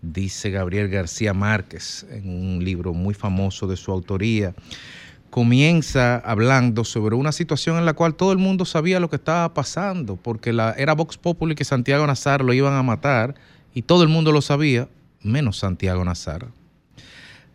dice 0.00 0.50
Gabriel 0.50 0.88
García 0.88 1.34
Márquez 1.34 2.06
en 2.08 2.28
un 2.28 2.64
libro 2.64 2.94
muy 2.94 3.14
famoso 3.14 3.66
de 3.66 3.76
su 3.76 3.90
autoría. 3.90 4.54
Comienza 5.32 6.18
hablando 6.18 6.84
sobre 6.84 7.16
una 7.16 7.32
situación 7.32 7.78
en 7.78 7.86
la 7.86 7.94
cual 7.94 8.16
todo 8.16 8.32
el 8.32 8.38
mundo 8.38 8.66
sabía 8.66 9.00
lo 9.00 9.08
que 9.08 9.16
estaba 9.16 9.54
pasando, 9.54 10.16
porque 10.16 10.50
era 10.76 10.92
Vox 10.92 11.16
Populi 11.16 11.54
que 11.54 11.64
Santiago 11.64 12.06
Nazar 12.06 12.44
lo 12.44 12.52
iban 12.52 12.74
a 12.74 12.82
matar 12.82 13.34
y 13.72 13.80
todo 13.80 14.02
el 14.02 14.10
mundo 14.10 14.30
lo 14.30 14.42
sabía, 14.42 14.90
menos 15.22 15.56
Santiago 15.56 16.04
Nazar. 16.04 16.48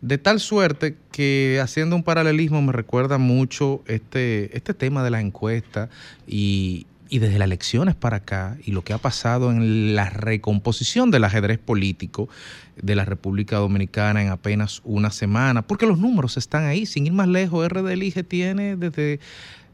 De 0.00 0.18
tal 0.18 0.40
suerte 0.40 0.96
que 1.12 1.60
haciendo 1.62 1.94
un 1.94 2.02
paralelismo 2.02 2.60
me 2.62 2.72
recuerda 2.72 3.16
mucho 3.16 3.84
este, 3.86 4.56
este 4.56 4.74
tema 4.74 5.04
de 5.04 5.10
la 5.10 5.20
encuesta 5.20 5.88
y, 6.26 6.87
y 7.08 7.18
desde 7.18 7.38
las 7.38 7.46
elecciones 7.46 7.94
para 7.94 8.18
acá 8.18 8.56
y 8.64 8.72
lo 8.72 8.82
que 8.82 8.92
ha 8.92 8.98
pasado 8.98 9.50
en 9.50 9.94
la 9.94 10.10
recomposición 10.10 11.10
del 11.10 11.24
ajedrez 11.24 11.58
político 11.58 12.28
de 12.76 12.94
la 12.94 13.04
República 13.04 13.56
Dominicana 13.56 14.22
en 14.22 14.28
apenas 14.28 14.80
una 14.84 15.10
semana, 15.10 15.62
porque 15.62 15.86
los 15.86 15.98
números 15.98 16.36
están 16.36 16.64
ahí, 16.64 16.86
sin 16.86 17.06
ir 17.06 17.12
más 17.12 17.28
lejos, 17.28 17.68
RD 17.68 18.22
tiene 18.24 18.76
desde, 18.76 19.20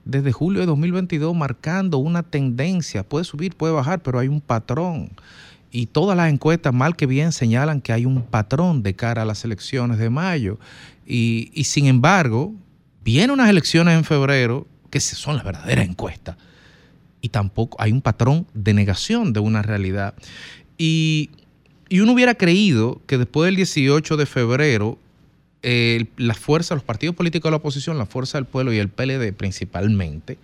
desde 0.04 0.32
julio 0.32 0.60
de 0.60 0.66
2022 0.66 1.34
marcando 1.34 1.98
una 1.98 2.22
tendencia, 2.22 3.02
puede 3.02 3.24
subir, 3.24 3.56
puede 3.56 3.72
bajar, 3.72 4.02
pero 4.02 4.18
hay 4.18 4.28
un 4.28 4.40
patrón. 4.40 5.10
Y 5.70 5.86
todas 5.86 6.16
las 6.16 6.32
encuestas, 6.32 6.72
mal 6.72 6.94
que 6.94 7.06
bien, 7.06 7.32
señalan 7.32 7.80
que 7.80 7.92
hay 7.92 8.06
un 8.06 8.22
patrón 8.22 8.84
de 8.84 8.94
cara 8.94 9.22
a 9.22 9.24
las 9.24 9.44
elecciones 9.44 9.98
de 9.98 10.08
mayo. 10.08 10.60
Y, 11.04 11.50
y 11.52 11.64
sin 11.64 11.86
embargo, 11.86 12.54
vienen 13.02 13.32
unas 13.32 13.50
elecciones 13.50 13.98
en 13.98 14.04
febrero 14.04 14.68
que 14.90 15.00
son 15.00 15.34
las 15.34 15.44
verdaderas 15.44 15.84
encuestas. 15.84 16.36
Y 17.24 17.30
tampoco 17.30 17.78
hay 17.80 17.90
un 17.90 18.02
patrón 18.02 18.46
de 18.52 18.74
negación 18.74 19.32
de 19.32 19.40
una 19.40 19.62
realidad. 19.62 20.12
Y, 20.76 21.30
y 21.88 22.00
uno 22.00 22.12
hubiera 22.12 22.34
creído 22.34 23.00
que 23.06 23.16
después 23.16 23.46
del 23.46 23.56
18 23.56 24.18
de 24.18 24.26
febrero, 24.26 24.98
eh, 25.62 26.04
la 26.18 26.34
fuerza, 26.34 26.74
los 26.74 26.84
partidos 26.84 27.16
políticos 27.16 27.48
de 27.48 27.52
la 27.52 27.56
oposición, 27.56 27.96
la 27.96 28.04
fuerza 28.04 28.36
del 28.36 28.44
pueblo 28.44 28.74
y 28.74 28.78
el 28.78 28.90
PLD 28.90 29.32
principalmente, 29.32 30.36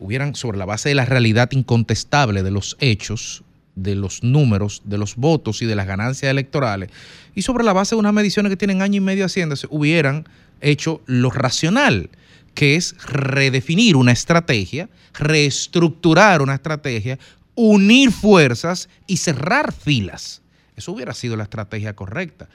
hubieran, 0.00 0.34
sobre 0.34 0.56
la 0.56 0.64
base 0.64 0.88
de 0.88 0.94
la 0.94 1.04
realidad 1.04 1.50
incontestable 1.52 2.42
de 2.42 2.50
los 2.50 2.78
hechos, 2.80 3.42
de 3.74 3.94
los 3.94 4.22
números, 4.22 4.80
de 4.86 4.96
los 4.96 5.16
votos 5.16 5.60
y 5.60 5.66
de 5.66 5.76
las 5.76 5.86
ganancias 5.86 6.30
electorales, 6.30 6.88
y 7.34 7.42
sobre 7.42 7.62
la 7.62 7.74
base 7.74 7.94
de 7.94 7.98
unas 8.00 8.14
mediciones 8.14 8.48
que 8.48 8.56
tienen 8.56 8.80
año 8.80 8.96
y 8.96 9.00
medio 9.00 9.26
haciéndose, 9.26 9.66
hubieran 9.68 10.26
hecho 10.62 11.02
lo 11.04 11.28
racional, 11.28 12.08
que 12.56 12.74
es 12.74 12.96
redefinir 13.04 13.96
una 13.96 14.12
estrategia, 14.12 14.88
reestructurar 15.12 16.40
una 16.40 16.54
estrategia, 16.54 17.18
unir 17.54 18.10
fuerzas 18.10 18.88
y 19.06 19.18
cerrar 19.18 19.72
filas. 19.72 20.42
Eso 20.74 20.92
hubiera 20.92 21.12
sido 21.12 21.36
la 21.36 21.44
estrategia 21.44 21.94
correcta. 21.94 22.48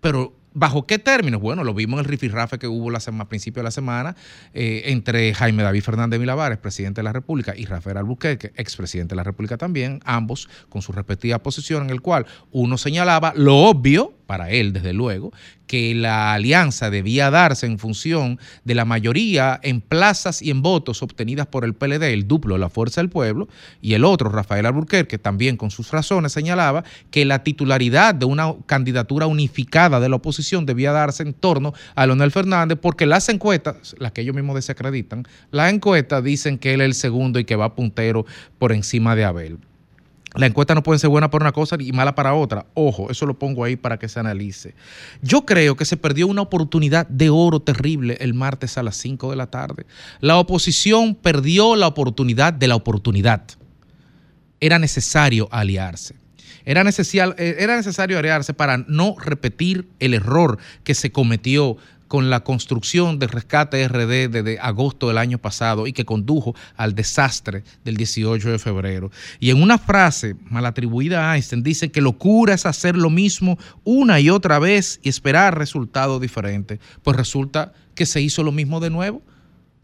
Pero 0.00 0.34
¿Bajo 0.56 0.86
qué 0.86 1.00
términos? 1.00 1.40
Bueno, 1.40 1.64
lo 1.64 1.74
vimos 1.74 1.98
en 1.98 2.04
el 2.04 2.10
rifirrafe 2.10 2.60
que 2.60 2.68
hubo 2.68 2.88
la 2.88 3.00
a 3.04 3.28
principio 3.28 3.60
de 3.60 3.64
la 3.64 3.72
semana 3.72 4.14
eh, 4.54 4.82
entre 4.86 5.34
Jaime 5.34 5.64
David 5.64 5.82
Fernández 5.82 6.20
Milavares, 6.20 6.58
presidente 6.58 7.00
de 7.00 7.02
la 7.02 7.12
República, 7.12 7.54
y 7.56 7.64
Rafael 7.66 7.96
Albuquerque, 7.96 8.52
expresidente 8.54 9.14
de 9.14 9.16
la 9.16 9.24
República 9.24 9.58
también, 9.58 10.00
ambos 10.04 10.48
con 10.68 10.80
su 10.80 10.92
respectiva 10.92 11.40
posición, 11.40 11.82
en 11.82 11.90
el 11.90 12.00
cual 12.00 12.26
uno 12.52 12.78
señalaba 12.78 13.32
lo 13.34 13.56
obvio, 13.56 14.14
para 14.26 14.50
él 14.50 14.72
desde 14.72 14.92
luego, 14.92 15.32
que 15.66 15.94
la 15.94 16.34
alianza 16.34 16.90
debía 16.90 17.30
darse 17.30 17.66
en 17.66 17.78
función 17.78 18.38
de 18.64 18.74
la 18.74 18.84
mayoría 18.84 19.58
en 19.62 19.80
plazas 19.80 20.42
y 20.42 20.50
en 20.50 20.62
votos 20.62 21.02
obtenidas 21.02 21.46
por 21.46 21.64
el 21.64 21.74
PLD, 21.74 22.02
el 22.12 22.28
duplo 22.28 22.54
de 22.54 22.60
la 22.60 22.68
Fuerza 22.68 23.00
del 23.00 23.08
Pueblo, 23.10 23.48
y 23.80 23.94
el 23.94 24.04
otro, 24.04 24.28
Rafael 24.28 24.66
Albuquerque, 24.66 25.18
también 25.18 25.56
con 25.56 25.70
sus 25.70 25.90
razones 25.90 26.32
señalaba 26.32 26.84
que 27.10 27.24
la 27.24 27.42
titularidad 27.42 28.14
de 28.14 28.26
una 28.26 28.54
candidatura 28.66 29.26
unificada 29.26 30.00
de 30.00 30.08
la 30.08 30.16
oposición 30.16 30.66
debía 30.66 30.92
darse 30.92 31.22
en 31.22 31.32
torno 31.32 31.74
a 31.94 32.06
Leonel 32.06 32.30
Fernández, 32.30 32.78
porque 32.80 33.06
las 33.06 33.28
encuestas, 33.28 33.94
las 33.98 34.12
que 34.12 34.20
ellos 34.20 34.34
mismos 34.34 34.56
desacreditan, 34.56 35.26
las 35.50 35.72
encuestas 35.72 36.22
dicen 36.22 36.58
que 36.58 36.74
él 36.74 36.80
es 36.80 36.86
el 36.86 36.94
segundo 36.94 37.38
y 37.38 37.44
que 37.44 37.56
va 37.56 37.74
puntero 37.74 38.26
por 38.58 38.72
encima 38.72 39.16
de 39.16 39.24
Abel. 39.24 39.58
La 40.34 40.46
encuesta 40.46 40.74
no 40.74 40.82
puede 40.82 40.98
ser 40.98 41.10
buena 41.10 41.30
para 41.30 41.44
una 41.44 41.52
cosa 41.52 41.76
y 41.78 41.92
mala 41.92 42.16
para 42.16 42.34
otra. 42.34 42.66
Ojo, 42.74 43.08
eso 43.08 43.24
lo 43.24 43.38
pongo 43.38 43.62
ahí 43.62 43.76
para 43.76 43.98
que 43.98 44.08
se 44.08 44.18
analice. 44.18 44.74
Yo 45.22 45.46
creo 45.46 45.76
que 45.76 45.84
se 45.84 45.96
perdió 45.96 46.26
una 46.26 46.42
oportunidad 46.42 47.06
de 47.06 47.30
oro 47.30 47.60
terrible 47.60 48.16
el 48.20 48.34
martes 48.34 48.76
a 48.76 48.82
las 48.82 48.96
5 48.96 49.30
de 49.30 49.36
la 49.36 49.46
tarde. 49.46 49.86
La 50.20 50.36
oposición 50.38 51.14
perdió 51.14 51.76
la 51.76 51.86
oportunidad 51.86 52.52
de 52.52 52.66
la 52.66 52.74
oportunidad. 52.74 53.44
Era 54.58 54.80
necesario 54.80 55.48
aliarse. 55.52 56.16
Era 56.64 56.82
necesario, 56.82 57.36
era 57.36 57.76
necesario 57.76 58.18
aliarse 58.18 58.54
para 58.54 58.78
no 58.78 59.14
repetir 59.18 59.86
el 60.00 60.14
error 60.14 60.58
que 60.82 60.94
se 60.94 61.12
cometió 61.12 61.76
con 62.14 62.30
la 62.30 62.44
construcción 62.44 63.18
del 63.18 63.28
rescate 63.28 63.88
RD 63.88 64.30
desde 64.30 64.60
agosto 64.60 65.08
del 65.08 65.18
año 65.18 65.38
pasado 65.38 65.88
y 65.88 65.92
que 65.92 66.04
condujo 66.04 66.54
al 66.76 66.94
desastre 66.94 67.64
del 67.84 67.96
18 67.96 68.52
de 68.52 68.60
febrero. 68.60 69.10
Y 69.40 69.50
en 69.50 69.60
una 69.60 69.78
frase 69.78 70.36
mal 70.48 70.64
atribuida 70.64 71.28
a 71.28 71.34
Einstein 71.34 71.64
dice 71.64 71.90
que 71.90 72.00
locura 72.00 72.54
es 72.54 72.66
hacer 72.66 72.94
lo 72.94 73.10
mismo 73.10 73.58
una 73.82 74.20
y 74.20 74.30
otra 74.30 74.60
vez 74.60 75.00
y 75.02 75.08
esperar 75.08 75.58
resultados 75.58 76.20
diferentes. 76.20 76.78
Pues 77.02 77.16
resulta 77.16 77.72
que 77.96 78.06
se 78.06 78.20
hizo 78.20 78.44
lo 78.44 78.52
mismo 78.52 78.78
de 78.78 78.90
nuevo. 78.90 79.20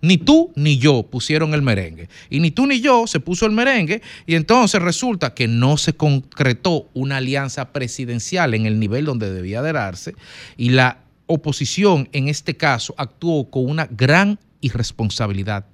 Ni 0.00 0.16
tú 0.16 0.52
ni 0.54 0.78
yo 0.78 1.02
pusieron 1.10 1.52
el 1.52 1.62
merengue. 1.62 2.08
Y 2.30 2.38
ni 2.38 2.52
tú 2.52 2.68
ni 2.68 2.80
yo 2.80 3.08
se 3.08 3.18
puso 3.18 3.44
el 3.44 3.50
merengue. 3.50 4.02
Y 4.24 4.36
entonces 4.36 4.80
resulta 4.80 5.34
que 5.34 5.48
no 5.48 5.76
se 5.76 5.94
concretó 5.94 6.88
una 6.94 7.16
alianza 7.16 7.72
presidencial 7.72 8.54
en 8.54 8.66
el 8.66 8.78
nivel 8.78 9.04
donde 9.04 9.32
debía 9.32 9.62
de 9.62 9.72
darse. 9.72 10.14
Y 10.56 10.68
la 10.68 11.09
oposición 11.30 12.08
en 12.12 12.28
este 12.28 12.56
caso 12.56 12.92
actuó 12.98 13.50
con 13.50 13.64
una 13.70 13.86
gran 13.86 14.38
irresponsabilidad. 14.60 15.64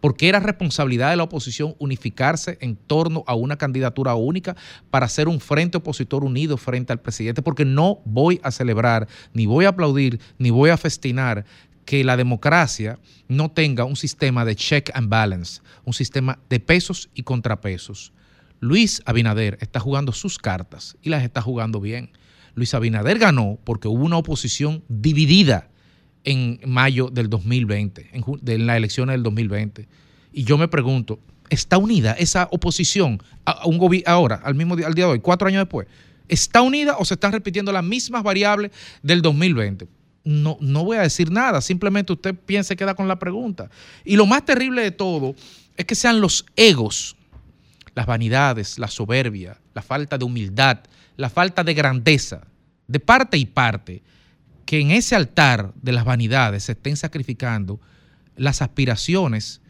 Porque 0.00 0.28
era 0.28 0.40
responsabilidad 0.40 1.10
de 1.10 1.16
la 1.16 1.22
oposición 1.22 1.76
unificarse 1.78 2.58
en 2.60 2.76
torno 2.76 3.24
a 3.26 3.34
una 3.34 3.56
candidatura 3.56 4.14
única 4.14 4.56
para 4.90 5.06
hacer 5.06 5.28
un 5.28 5.40
frente 5.40 5.78
opositor 5.78 6.24
unido 6.24 6.56
frente 6.56 6.92
al 6.92 7.00
presidente. 7.00 7.42
Porque 7.42 7.64
no 7.64 8.00
voy 8.04 8.40
a 8.42 8.50
celebrar, 8.50 9.08
ni 9.32 9.46
voy 9.46 9.64
a 9.64 9.70
aplaudir, 9.70 10.20
ni 10.38 10.50
voy 10.50 10.70
a 10.70 10.76
festinar 10.76 11.44
que 11.84 12.04
la 12.04 12.16
democracia 12.16 12.98
no 13.28 13.50
tenga 13.50 13.84
un 13.84 13.96
sistema 13.96 14.44
de 14.44 14.56
check 14.56 14.90
and 14.94 15.08
balance, 15.08 15.60
un 15.84 15.92
sistema 15.92 16.38
de 16.48 16.60
pesos 16.60 17.10
y 17.14 17.22
contrapesos. 17.22 18.12
Luis 18.60 19.02
Abinader 19.04 19.58
está 19.60 19.80
jugando 19.80 20.12
sus 20.12 20.38
cartas 20.38 20.96
y 21.02 21.10
las 21.10 21.22
está 21.22 21.42
jugando 21.42 21.80
bien. 21.80 22.10
Luis 22.54 22.74
Abinader 22.74 23.18
ganó 23.18 23.58
porque 23.64 23.88
hubo 23.88 24.04
una 24.04 24.16
oposición 24.16 24.82
dividida 24.88 25.68
en 26.24 26.60
mayo 26.66 27.10
del 27.10 27.28
2020, 27.28 28.10
en, 28.12 28.24
de 28.40 28.58
las 28.58 28.76
elecciones 28.76 29.14
del 29.14 29.22
2020. 29.22 29.86
Y 30.32 30.44
yo 30.44 30.58
me 30.58 30.68
pregunto, 30.68 31.20
¿está 31.50 31.78
unida 31.78 32.12
esa 32.12 32.48
oposición 32.50 33.22
a, 33.44 33.66
un 33.66 34.02
ahora, 34.06 34.40
al 34.44 34.54
mismo 34.54 34.76
día, 34.76 34.86
al 34.86 34.94
día 34.94 35.04
de 35.06 35.12
hoy, 35.12 35.20
cuatro 35.20 35.48
años 35.48 35.60
después? 35.60 35.86
¿Está 36.28 36.62
unida 36.62 36.96
o 36.98 37.04
se 37.04 37.14
están 37.14 37.32
repitiendo 37.32 37.70
las 37.70 37.84
mismas 37.84 38.22
variables 38.22 38.70
del 39.02 39.20
2020? 39.20 39.86
No, 40.24 40.56
no 40.60 40.84
voy 40.84 40.96
a 40.96 41.02
decir 41.02 41.30
nada, 41.30 41.60
simplemente 41.60 42.14
usted 42.14 42.34
piense 42.34 42.76
queda 42.76 42.94
con 42.94 43.06
la 43.06 43.18
pregunta. 43.18 43.68
Y 44.04 44.16
lo 44.16 44.24
más 44.24 44.44
terrible 44.44 44.82
de 44.82 44.90
todo 44.90 45.34
es 45.76 45.84
que 45.84 45.94
sean 45.94 46.20
los 46.20 46.46
egos, 46.56 47.16
las 47.94 48.06
vanidades, 48.06 48.78
la 48.78 48.88
soberbia, 48.88 49.60
la 49.74 49.82
falta 49.82 50.16
de 50.16 50.24
humildad, 50.24 50.78
la 51.16 51.30
falta 51.30 51.64
de 51.64 51.74
grandeza, 51.74 52.46
de 52.88 53.00
parte 53.00 53.38
y 53.38 53.46
parte, 53.46 54.02
que 54.66 54.80
en 54.80 54.90
ese 54.90 55.14
altar 55.14 55.72
de 55.80 55.92
las 55.92 56.04
vanidades 56.04 56.64
se 56.64 56.72
estén 56.72 56.96
sacrificando 56.96 57.80
las 58.36 58.62
aspiraciones 58.62 59.60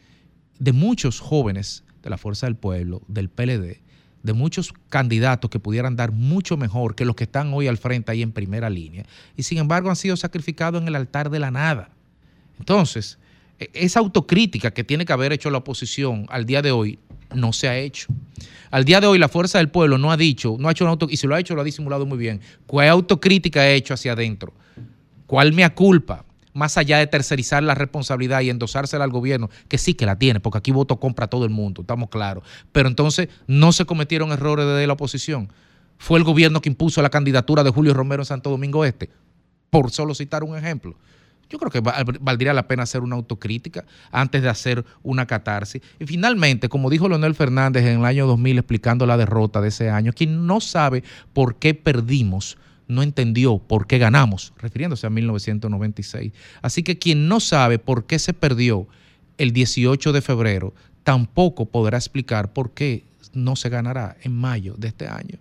de 0.58 0.72
muchos 0.72 1.20
jóvenes 1.20 1.84
de 2.02 2.10
la 2.10 2.18
Fuerza 2.18 2.46
del 2.46 2.56
Pueblo, 2.56 3.02
del 3.08 3.28
PLD, 3.28 3.82
de 4.22 4.32
muchos 4.32 4.72
candidatos 4.88 5.50
que 5.50 5.58
pudieran 5.58 5.96
dar 5.96 6.12
mucho 6.12 6.56
mejor 6.56 6.94
que 6.94 7.04
los 7.04 7.16
que 7.16 7.24
están 7.24 7.52
hoy 7.52 7.66
al 7.66 7.76
frente 7.76 8.12
ahí 8.12 8.22
en 8.22 8.32
primera 8.32 8.70
línea, 8.70 9.04
y 9.36 9.42
sin 9.42 9.58
embargo 9.58 9.90
han 9.90 9.96
sido 9.96 10.16
sacrificados 10.16 10.80
en 10.80 10.88
el 10.88 10.96
altar 10.96 11.28
de 11.28 11.40
la 11.40 11.50
nada. 11.50 11.90
Entonces, 12.58 13.18
e- 13.58 13.70
esa 13.74 14.00
autocrítica 14.00 14.70
que 14.70 14.84
tiene 14.84 15.04
que 15.04 15.12
haber 15.12 15.32
hecho 15.32 15.50
la 15.50 15.58
oposición 15.58 16.26
al 16.30 16.46
día 16.46 16.62
de 16.62 16.72
hoy 16.72 16.98
no 17.34 17.52
se 17.52 17.68
ha 17.68 17.76
hecho. 17.78 18.08
Al 18.70 18.84
día 18.84 19.00
de 19.00 19.06
hoy 19.06 19.18
la 19.18 19.28
fuerza 19.28 19.58
del 19.58 19.68
pueblo 19.68 19.98
no 19.98 20.10
ha 20.10 20.16
dicho, 20.16 20.56
no 20.58 20.68
ha 20.68 20.72
hecho 20.72 20.84
una 20.84 20.92
auto, 20.92 21.06
y 21.08 21.16
si 21.16 21.26
lo 21.26 21.34
ha 21.34 21.40
hecho 21.40 21.54
lo 21.54 21.60
ha 21.60 21.64
disimulado 21.64 22.06
muy 22.06 22.18
bien. 22.18 22.40
¿Cuál 22.66 22.88
autocrítica 22.88 23.60
ha 23.60 23.70
hecho 23.70 23.94
hacia 23.94 24.12
adentro? 24.12 24.52
¿Cuál 25.26 25.52
me 25.52 25.68
culpa? 25.70 26.24
Más 26.52 26.76
allá 26.76 26.98
de 26.98 27.06
tercerizar 27.06 27.62
la 27.62 27.74
responsabilidad 27.74 28.40
y 28.40 28.50
endosársela 28.50 29.04
al 29.04 29.10
gobierno, 29.10 29.50
que 29.68 29.78
sí 29.78 29.94
que 29.94 30.06
la 30.06 30.18
tiene, 30.18 30.40
porque 30.40 30.58
aquí 30.58 30.70
voto 30.70 30.98
compra 31.00 31.26
todo 31.26 31.44
el 31.44 31.50
mundo, 31.50 31.82
estamos 31.82 32.08
claros. 32.08 32.44
Pero 32.72 32.88
entonces 32.88 33.28
no 33.46 33.72
se 33.72 33.84
cometieron 33.84 34.32
errores 34.32 34.66
desde 34.66 34.86
la 34.86 34.92
oposición. 34.92 35.52
Fue 35.98 36.18
el 36.18 36.24
gobierno 36.24 36.60
que 36.60 36.68
impuso 36.68 37.02
la 37.02 37.10
candidatura 37.10 37.64
de 37.64 37.70
Julio 37.70 37.94
Romero 37.94 38.22
en 38.22 38.26
Santo 38.26 38.50
Domingo 38.50 38.84
Este, 38.84 39.10
por 39.70 39.90
solo 39.90 40.14
citar 40.14 40.44
un 40.44 40.56
ejemplo. 40.56 40.96
Yo 41.50 41.58
creo 41.58 41.70
que 41.70 41.80
va- 41.80 42.02
valdría 42.20 42.52
la 42.54 42.66
pena 42.66 42.82
hacer 42.84 43.02
una 43.02 43.16
autocrítica 43.16 43.84
antes 44.10 44.42
de 44.42 44.48
hacer 44.48 44.84
una 45.02 45.26
catarsis. 45.26 45.82
Y 45.98 46.06
finalmente, 46.06 46.68
como 46.68 46.90
dijo 46.90 47.08
Leonel 47.08 47.34
Fernández 47.34 47.84
en 47.84 48.00
el 48.00 48.04
año 48.04 48.26
2000 48.26 48.58
explicando 48.58 49.06
la 49.06 49.16
derrota 49.16 49.60
de 49.60 49.68
ese 49.68 49.90
año, 49.90 50.12
quien 50.12 50.46
no 50.46 50.60
sabe 50.60 51.02
por 51.32 51.56
qué 51.56 51.74
perdimos, 51.74 52.56
no 52.88 53.02
entendió 53.02 53.58
por 53.58 53.86
qué 53.86 53.98
ganamos, 53.98 54.52
refiriéndose 54.58 55.06
a 55.06 55.10
1996. 55.10 56.32
Así 56.62 56.82
que 56.82 56.98
quien 56.98 57.28
no 57.28 57.40
sabe 57.40 57.78
por 57.78 58.04
qué 58.04 58.18
se 58.18 58.34
perdió 58.34 58.86
el 59.38 59.52
18 59.52 60.12
de 60.12 60.20
febrero, 60.22 60.74
tampoco 61.02 61.66
podrá 61.66 61.98
explicar 61.98 62.52
por 62.52 62.70
qué 62.72 63.04
no 63.32 63.56
se 63.56 63.68
ganará 63.68 64.16
en 64.22 64.32
mayo 64.32 64.74
de 64.78 64.88
este 64.88 65.08
año. 65.08 65.38